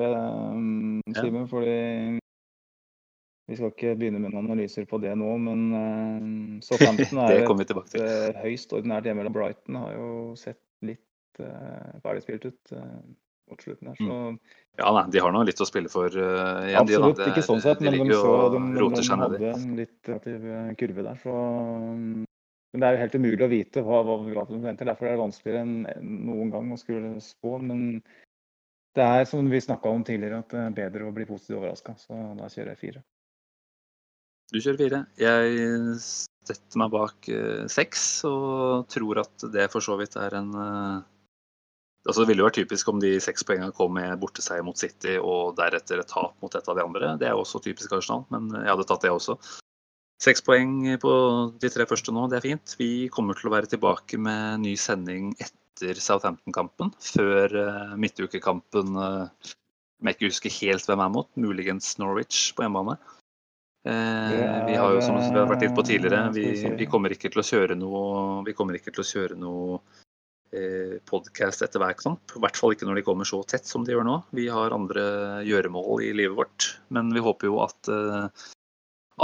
Simen. 1.18 1.41
Ja. 1.41 1.48
Fordi 1.52 1.80
vi 3.45 3.57
skal 3.60 3.74
ikke 3.74 3.98
begynne 3.99 4.22
med 4.24 4.32
noen 4.32 4.48
analyser 4.48 4.88
på 4.90 4.98
det 5.03 5.12
nå, 5.20 5.34
men 5.44 5.66
så 6.64 6.80
Southampton 6.80 7.20
er 7.28 8.32
et 8.32 8.40
høyst 8.41 8.72
ordinært 8.74 9.06
hjemme. 9.06 9.28
Brighton 9.30 9.78
har 9.84 9.91
jo 9.94 10.07
sett 10.40 10.64
litt 10.88 11.03
ferdigspilt 11.38 12.48
ut. 12.48 12.76
Mot 13.51 13.61
slutten 13.61 13.91
her. 13.91 13.97
Så... 13.99 14.03
Mm. 14.11 14.38
Ja, 14.76 14.91
nei, 14.91 15.03
de 15.13 15.22
har 15.23 15.31
nå 15.31 15.41
litt 15.47 15.61
å 15.63 15.67
spille 15.67 15.91
for 15.91 16.11
uh, 16.11 16.65
igjen. 16.65 16.81
Absolutt, 16.81 17.19
de, 17.22 17.27
ikke 17.31 17.45
sånn 17.45 17.61
sett, 17.63 17.84
men 17.85 17.95
de, 17.95 18.17
så, 18.17 18.31
de, 18.51 18.61
de, 18.76 18.88
de 18.97 19.19
hadde 19.22 19.51
en 19.53 19.76
litt 19.77 20.09
relativ 20.09 20.47
eh, 20.51 20.72
kurve 20.81 21.05
der. 21.05 21.19
Så, 21.22 21.31
um, 21.31 22.26
men 22.73 22.84
det 22.84 22.88
er 22.88 22.97
jo 22.97 23.03
helt 23.05 23.17
umulig 23.22 23.45
å 23.45 23.51
vite 23.53 23.84
hva, 23.85 24.01
hva 24.03 24.45
de 24.49 24.59
venter. 24.65 24.89
Derfor 24.89 25.07
er 25.07 25.15
det 25.15 25.23
vanskeligere 25.23 25.63
enn 25.63 26.09
noen 26.27 26.51
gang 26.51 26.73
å 26.76 26.80
skulle 26.81 27.13
spå. 27.23 27.55
Men 27.63 28.01
det 28.97 29.05
er 29.05 29.30
som 29.30 29.47
vi 29.51 29.63
snakka 29.63 29.93
om 29.95 30.03
tidligere, 30.07 30.41
at 30.43 30.51
det 30.51 30.63
er 30.65 30.77
bedre 30.81 31.07
å 31.07 31.15
bli 31.15 31.27
positivt 31.30 31.61
overraska. 31.61 31.95
Så 32.01 32.19
da 32.35 32.51
kjører 32.51 32.73
jeg 32.73 32.81
fire. 32.81 33.05
Du 34.51 34.59
kjører 34.59 34.81
fire. 34.84 35.01
Jeg 35.22 35.95
setter 36.03 36.81
meg 36.84 36.91
bak 36.93 37.31
uh, 37.31 37.63
seks 37.72 38.03
og 38.27 38.89
tror 38.91 39.23
at 39.23 39.47
det 39.55 39.69
for 39.72 39.85
så 39.85 39.95
vidt 40.01 40.19
er 40.19 40.35
en 40.41 40.51
uh, 40.51 41.05
Altså, 42.06 42.22
det 42.22 42.30
ville 42.30 42.44
jo 42.44 42.45
vært 42.45 42.60
typisk 42.60 42.90
om 42.91 42.99
de 43.02 43.15
seks 43.23 43.45
poengene 43.48 43.73
kom 43.73 43.95
med 43.98 44.19
borteseier 44.22 44.65
mot 44.65 44.77
City 44.77 45.15
og 45.18 45.56
deretter 45.57 46.03
et 46.03 46.11
tap 46.11 46.36
mot 46.44 46.53
et 46.53 46.68
av 46.69 46.77
de 46.77 46.84
andre. 46.84 47.15
Det 47.18 47.26
er 47.26 47.34
jo 47.34 47.41
også 47.41 47.64
typisk 47.65 47.95
Arsenal, 47.98 48.27
men 48.34 48.52
jeg 48.60 48.69
hadde 48.69 48.86
tatt 48.91 49.07
det 49.07 49.14
også. 49.14 49.40
Seks 50.22 50.45
poeng 50.45 50.86
på 51.02 51.15
de 51.61 51.72
tre 51.73 51.88
første 51.90 52.14
nå, 52.14 52.27
det 52.30 52.38
er 52.38 52.45
fint. 52.45 52.76
Vi 52.77 53.10
kommer 53.14 53.38
til 53.38 53.49
å 53.49 53.56
være 53.56 53.72
tilbake 53.73 54.22
med 54.22 54.61
ny 54.64 54.76
sending 54.80 55.34
etter 55.41 55.98
Southampton-kampen. 55.99 56.94
Før 57.03 57.57
uh, 57.57 57.98
midtukekampen 57.99 58.95
uh, 58.95 59.26
som 59.49 60.07
jeg 60.07 60.15
ikke 60.15 60.30
husker 60.30 60.57
helt 60.61 60.88
hvem 60.88 61.03
er 61.03 61.11
mot. 61.18 61.30
Muligens 61.41 61.98
Norwich 61.99 62.53
på 62.56 62.68
hjemmebane. 62.68 62.99
Uh, 63.86 64.64
vi 64.69 64.77
har 64.77 64.94
jo, 64.94 65.02
som 65.03 65.18
vi 65.18 65.36
har 65.36 65.49
vært 65.49 65.65
litt 65.65 65.76
på 65.77 65.84
tidligere, 65.90 66.30
vi, 66.38 66.48
vi, 66.77 66.88
kommer 66.90 67.14
ikke 67.14 67.34
til 67.34 67.41
å 67.41 67.49
kjøre 67.49 67.77
noe, 67.77 68.44
vi 68.45 68.56
kommer 68.57 68.77
ikke 68.77 68.94
til 68.94 69.03
å 69.03 69.10
kjøre 69.10 69.41
noe 69.41 69.82
Eh, 69.82 70.05
podkast 71.09 71.63
etter 71.65 71.81
hver 71.81 71.95
kamp. 71.99 72.35
I 72.35 72.41
hvert 72.43 72.59
fall 72.59 72.76
ikke 72.76 72.88
når 72.88 72.99
de 72.99 73.05
kommer 73.07 73.27
så 73.27 73.41
tett 73.47 73.67
som 73.67 73.85
de 73.85 73.95
gjør 73.95 74.05
nå. 74.07 74.19
Vi 74.35 74.47
har 74.51 74.76
andre 74.76 75.05
gjøremål 75.47 76.03
i 76.05 76.11
livet 76.15 76.38
vårt. 76.38 76.69
Men 76.93 77.11
vi 77.15 77.23
håper 77.23 77.49
jo 77.49 77.59
at 77.63 77.91
eh, 77.91 78.45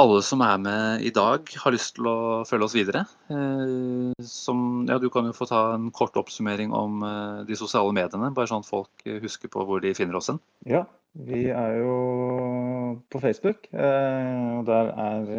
alle 0.01 0.21
som 0.23 0.43
er 0.45 0.61
med 0.63 1.05
i 1.07 1.11
dag, 1.15 1.47
har 1.63 1.75
lyst 1.75 1.95
til 1.97 2.09
å 2.11 2.17
følge 2.47 2.67
oss 2.67 2.77
videre. 2.77 3.03
Eh, 3.31 4.25
som, 4.27 4.83
ja, 4.89 4.99
du 4.99 5.09
kan 5.13 5.29
jo 5.29 5.35
få 5.35 5.47
ta 5.49 5.63
en 5.75 5.91
kort 5.95 6.17
oppsummering 6.19 6.73
om 6.75 7.03
de 7.47 7.59
sosiale 7.59 7.95
mediene, 7.95 8.33
bare 8.35 8.51
sånn 8.51 8.65
at 8.65 8.71
folk 8.71 9.07
husker 9.23 9.51
på 9.51 9.67
hvor 9.67 9.83
de 9.83 9.95
finner 9.97 10.19
oss 10.19 10.31
hen. 10.31 10.41
Ja, 10.67 10.85
vi 11.27 11.47
er 11.51 11.81
jo 11.81 11.97
på 13.11 13.23
Facebook. 13.23 13.67
Og 13.71 14.63
der 14.67 14.95
er, 14.95 15.35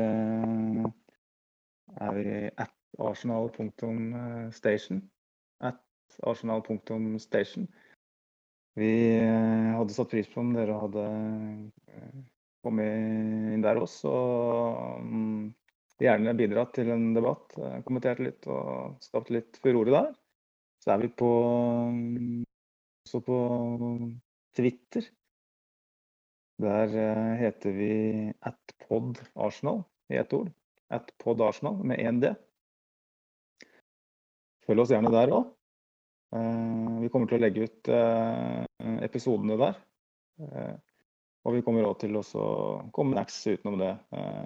er 2.00 2.14
vi 2.16 2.28
at 2.52 2.72
arsenal.station 3.00 5.02
at 5.02 5.21
arsenal.station. 6.28 7.66
Vi 8.78 8.92
eh, 9.18 9.72
hadde 9.76 9.92
satt 9.92 10.12
pris 10.12 10.28
på 10.32 10.40
om 10.40 10.54
dere 10.56 10.78
hadde 10.80 11.02
eh, 11.92 12.20
kommet 12.64 13.52
inn 13.52 13.64
der 13.64 13.80
også. 13.82 14.12
Og 14.12 15.02
mm, 15.04 15.50
gjerne 16.02 16.36
bidratt 16.38 16.72
til 16.78 16.92
en 16.94 17.10
debatt. 17.16 17.52
Eh, 17.58 17.80
kommentert 17.86 18.22
litt 18.24 18.48
og 18.48 18.96
skapt 19.04 19.32
litt 19.34 19.60
furore 19.60 19.92
der. 19.92 20.12
Så 20.82 20.94
er 20.94 21.02
vi 21.04 21.12
på 21.12 21.32
mm, 21.92 22.44
også 23.06 23.20
på 23.26 23.40
Twitter. 24.56 25.10
Der 26.62 26.92
heter 27.40 27.74
vi 27.74 27.92
atpodarsenal 28.46 29.82
i 30.12 30.18
ett 30.20 30.32
ord. 30.36 30.52
Atpodarsenal 30.92 31.80
med 31.82 32.00
én 32.00 32.20
D. 32.22 32.30
Følg 34.62 34.84
oss 34.84 34.92
gjerne 34.94 35.10
der 35.12 35.32
òg. 35.34 35.48
Vi 36.32 37.10
kommer 37.12 37.28
til 37.28 37.36
å 37.36 37.42
legge 37.42 37.66
ut 37.68 37.90
episodene 39.04 39.58
der. 39.60 39.78
Og 41.42 41.56
vi 41.56 41.62
kommer 41.66 41.88
òg 41.88 41.98
til 42.00 42.16
å 42.16 42.24
komme 42.94 43.16
med 43.18 43.28
utenom 43.28 43.78
det, 43.80 43.92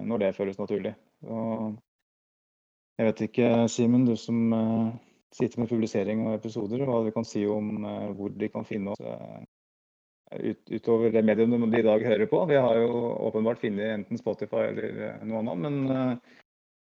når 0.03 0.23
det 0.23 0.35
føles 0.35 0.59
naturlig. 0.59 0.95
Og 1.23 1.77
jeg 2.97 3.07
vet 3.07 3.21
ikke, 3.27 3.51
Simen, 3.71 4.07
du 4.09 4.15
som 4.19 4.39
sitter 5.35 5.61
med 5.61 5.69
publisering 5.69 6.25
av 6.27 6.39
episoder, 6.39 6.83
hva 6.87 7.03
du 7.05 7.11
kan 7.15 7.27
si 7.27 7.45
om 7.47 7.85
hvor 8.17 8.33
de 8.33 8.49
kan 8.51 8.65
finne 8.67 8.95
oss 8.95 9.03
ut, 10.33 10.63
utover 10.67 11.13
det 11.13 11.23
mediet 11.23 11.51
de 11.51 11.79
i 11.79 11.85
dag 11.85 12.03
hører 12.03 12.27
på. 12.27 12.41
Vi 12.49 12.57
har 12.57 12.81
jo 12.81 12.89
åpenbart 13.29 13.61
funnet 13.61 13.93
enten 13.93 14.19
Spotify 14.19 14.65
eller 14.71 15.21
noe 15.23 15.43
annet, 15.43 15.63
men 15.63 15.75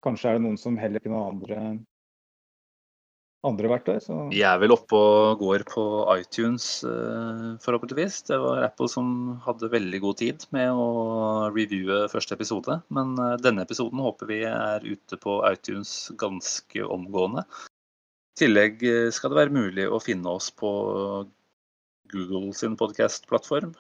kanskje 0.04 0.34
er 0.34 0.40
det 0.40 0.46
noen 0.48 0.60
som 0.60 0.80
heller 0.80 1.00
ikke 1.00 1.14
noen 1.14 1.38
andre 1.38 1.62
andre 3.48 3.70
verktøy. 3.72 3.98
Så. 4.04 4.18
Vi 4.34 4.42
er 4.44 4.60
vel 4.60 4.74
oppe 4.76 4.98
og 4.98 5.40
går 5.40 5.64
på 5.70 5.84
iTunes, 6.18 6.84
eh, 6.84 7.46
forhåpentligvis. 7.64 8.22
Det 8.28 8.40
var 8.42 8.66
Apple 8.66 8.90
som 8.92 9.40
hadde 9.46 9.72
veldig 9.72 10.02
god 10.04 10.20
tid 10.20 10.46
med 10.56 10.72
å 10.72 10.88
reviewe 11.56 12.08
første 12.12 12.36
episode. 12.36 12.82
Men 12.90 13.16
eh, 13.18 13.38
denne 13.44 13.64
episoden 13.64 14.04
håper 14.04 14.32
vi 14.32 14.44
er 14.50 14.86
ute 14.86 15.20
på 15.20 15.40
iTunes 15.52 16.12
ganske 16.20 16.84
omgående. 16.84 17.46
I 18.36 18.44
tillegg 18.44 18.84
eh, 18.84 19.10
skal 19.16 19.32
det 19.32 19.42
være 19.44 19.56
mulig 19.56 19.88
å 19.88 20.02
finne 20.04 20.36
oss 20.36 20.52
på 20.52 20.72
Google 22.12 22.56
sin 22.58 22.76
podkastplattform. 22.76 23.76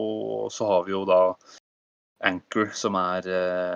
Og 0.00 0.46
så 0.48 0.64
har 0.64 0.86
vi 0.86 0.94
jo 0.94 1.02
da 1.04 1.34
Anchor, 2.24 2.70
som 2.72 2.96
er 2.96 3.26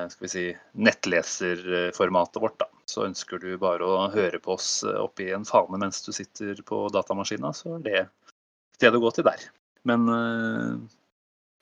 skal 0.09 0.25
vi 0.25 0.31
si, 0.33 0.45
nettleserformatet 0.73 2.41
vårt. 2.41 2.57
da 2.63 2.71
så 2.87 3.07
ønsker 3.07 3.43
du 3.43 3.49
bare 3.61 3.87
å 3.87 4.09
høre 4.13 4.41
på 4.43 4.55
oss 4.55 4.71
eh, 4.87 4.99
oppi 5.03 5.31
en 5.35 5.47
fane 5.49 5.81
mens 5.83 6.03
du 6.07 6.13
sitter 6.15 6.61
på 6.67 6.87
datamaskina, 6.95 7.53
så 7.57 7.77
er 7.77 7.87
det 7.87 8.05
stedet 8.79 9.01
å 9.01 9.05
gå 9.05 9.11
til 9.17 9.27
der. 9.27 9.49
Men 9.87 10.07
uh, 10.11 10.77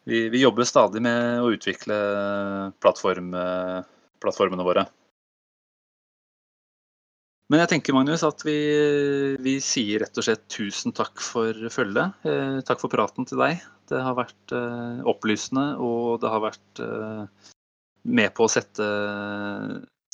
vi, 0.09 0.27
vi, 0.33 0.41
jobber 0.41 0.65
stadig 0.69 1.03
med 1.05 1.43
å 1.45 1.51
utvikle 1.53 1.97
plattform, 2.81 3.35
uh, 3.37 3.85
plattformene 4.25 4.65
våre. 4.67 4.87
Men 7.53 7.61
jeg 7.61 7.75
tenker 7.75 7.95
Magnus, 7.97 8.23
at 8.25 8.41
vi, 8.47 8.57
vi, 9.45 9.59
sier 9.61 10.01
rett 10.01 10.17
og 10.17 10.25
slett 10.25 10.47
tusen 10.51 10.95
takk 10.97 11.21
for 11.21 11.53
følget. 11.73 12.17
Eh, 12.25 12.61
takk 12.65 12.81
for 12.81 12.93
praten 12.93 13.29
til 13.29 13.41
deg. 13.43 13.61
Det 13.91 14.01
har 14.01 14.17
vært 14.17 14.55
eh, 14.57 15.03
opplysende, 15.13 15.75
og 15.77 16.23
det 16.23 16.33
har 16.33 16.41
vært 16.47 16.81
eh, 16.81 17.51
med 18.09 18.33
på 18.35 18.47
å 18.47 18.53
sette 18.53 18.87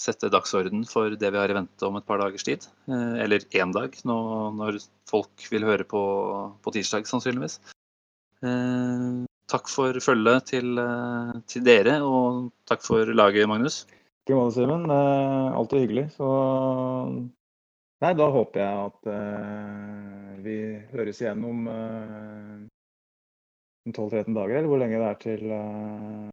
sette 0.00 0.30
dagsorden 0.32 0.86
for 0.88 1.16
det 1.18 1.32
vi 1.32 1.40
har 1.40 1.52
i 1.52 1.56
vente 1.56 1.86
om 1.86 1.98
et 1.98 2.06
par 2.08 2.22
dagers 2.22 2.46
tid. 2.46 2.64
Eh, 2.88 3.16
eller 3.24 3.44
én 3.60 3.74
dag, 3.76 3.96
når 4.08 4.80
folk 5.10 5.48
vil 5.52 5.66
høre 5.68 5.86
på, 5.88 6.02
på 6.64 6.74
tirsdag, 6.76 7.08
sannsynligvis. 7.10 7.58
Eh, 8.40 9.26
takk 9.50 9.68
for 9.68 10.00
følget 10.00 10.48
til, 10.54 10.72
eh, 10.80 11.34
til, 11.50 11.66
dere, 11.66 11.98
og 12.06 12.48
takk 12.70 12.86
for 12.86 13.12
laget, 13.12 13.48
Magnus. 13.50 13.84
I 13.90 14.32
like 14.32 14.38
måte, 14.38 14.56
Simen. 14.56 14.88
Alltid 14.90 15.84
hyggelig. 15.84 16.10
Så 16.14 16.26
Nei, 18.00 18.14
da 18.16 18.30
håper 18.32 18.62
jeg 18.62 18.84
at 18.88 19.08
uh, 19.12 20.36
vi 20.40 20.54
høres 20.94 21.18
igjen 21.20 21.42
om 21.44 21.66
uh, 21.68 22.62
12-13 23.90 24.32
dager, 24.32 24.54
eller 24.56 24.70
hvor 24.70 24.80
lenge 24.80 25.02
det 25.02 25.10
er 25.10 25.18
til 25.20 25.42
uh, 25.52 26.30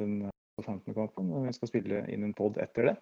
den 0.00 0.14
15. 0.62 0.94
kampen. 0.94 1.32
Og 1.32 1.46
vi 1.46 1.56
skal 1.56 1.70
spille 1.70 2.04
inn 2.12 2.26
en 2.26 2.36
pod 2.36 2.58
etter 2.62 2.92
det. 2.92 2.96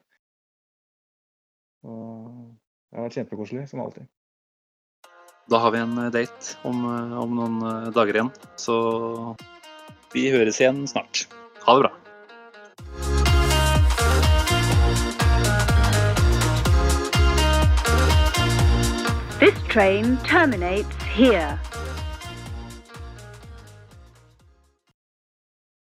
Og 1.87 2.57
det 2.91 2.99
har 2.99 3.07
vært 3.07 3.21
kjempekoselig, 3.21 3.69
som 3.71 3.85
alltid. 3.85 4.09
Da 5.51 5.59
har 5.59 5.73
vi 5.75 5.79
en 5.79 5.99
eh, 5.99 6.11
date 6.15 6.59
om, 6.63 6.85
eh, 6.85 7.17
om 7.19 7.33
noen 7.35 7.57
eh, 7.67 7.89
dager 7.95 8.19
igjen. 8.21 8.31
Så 8.61 8.77
vi 10.15 10.29
høres 10.31 10.61
igjen 10.61 10.85
snart. 10.91 11.27
Ha 11.65 11.75
det 11.79 11.89
bra. 11.89 11.97
This 19.41 19.57
train 19.73 20.19
terminates 20.29 20.95
here. 21.03 21.59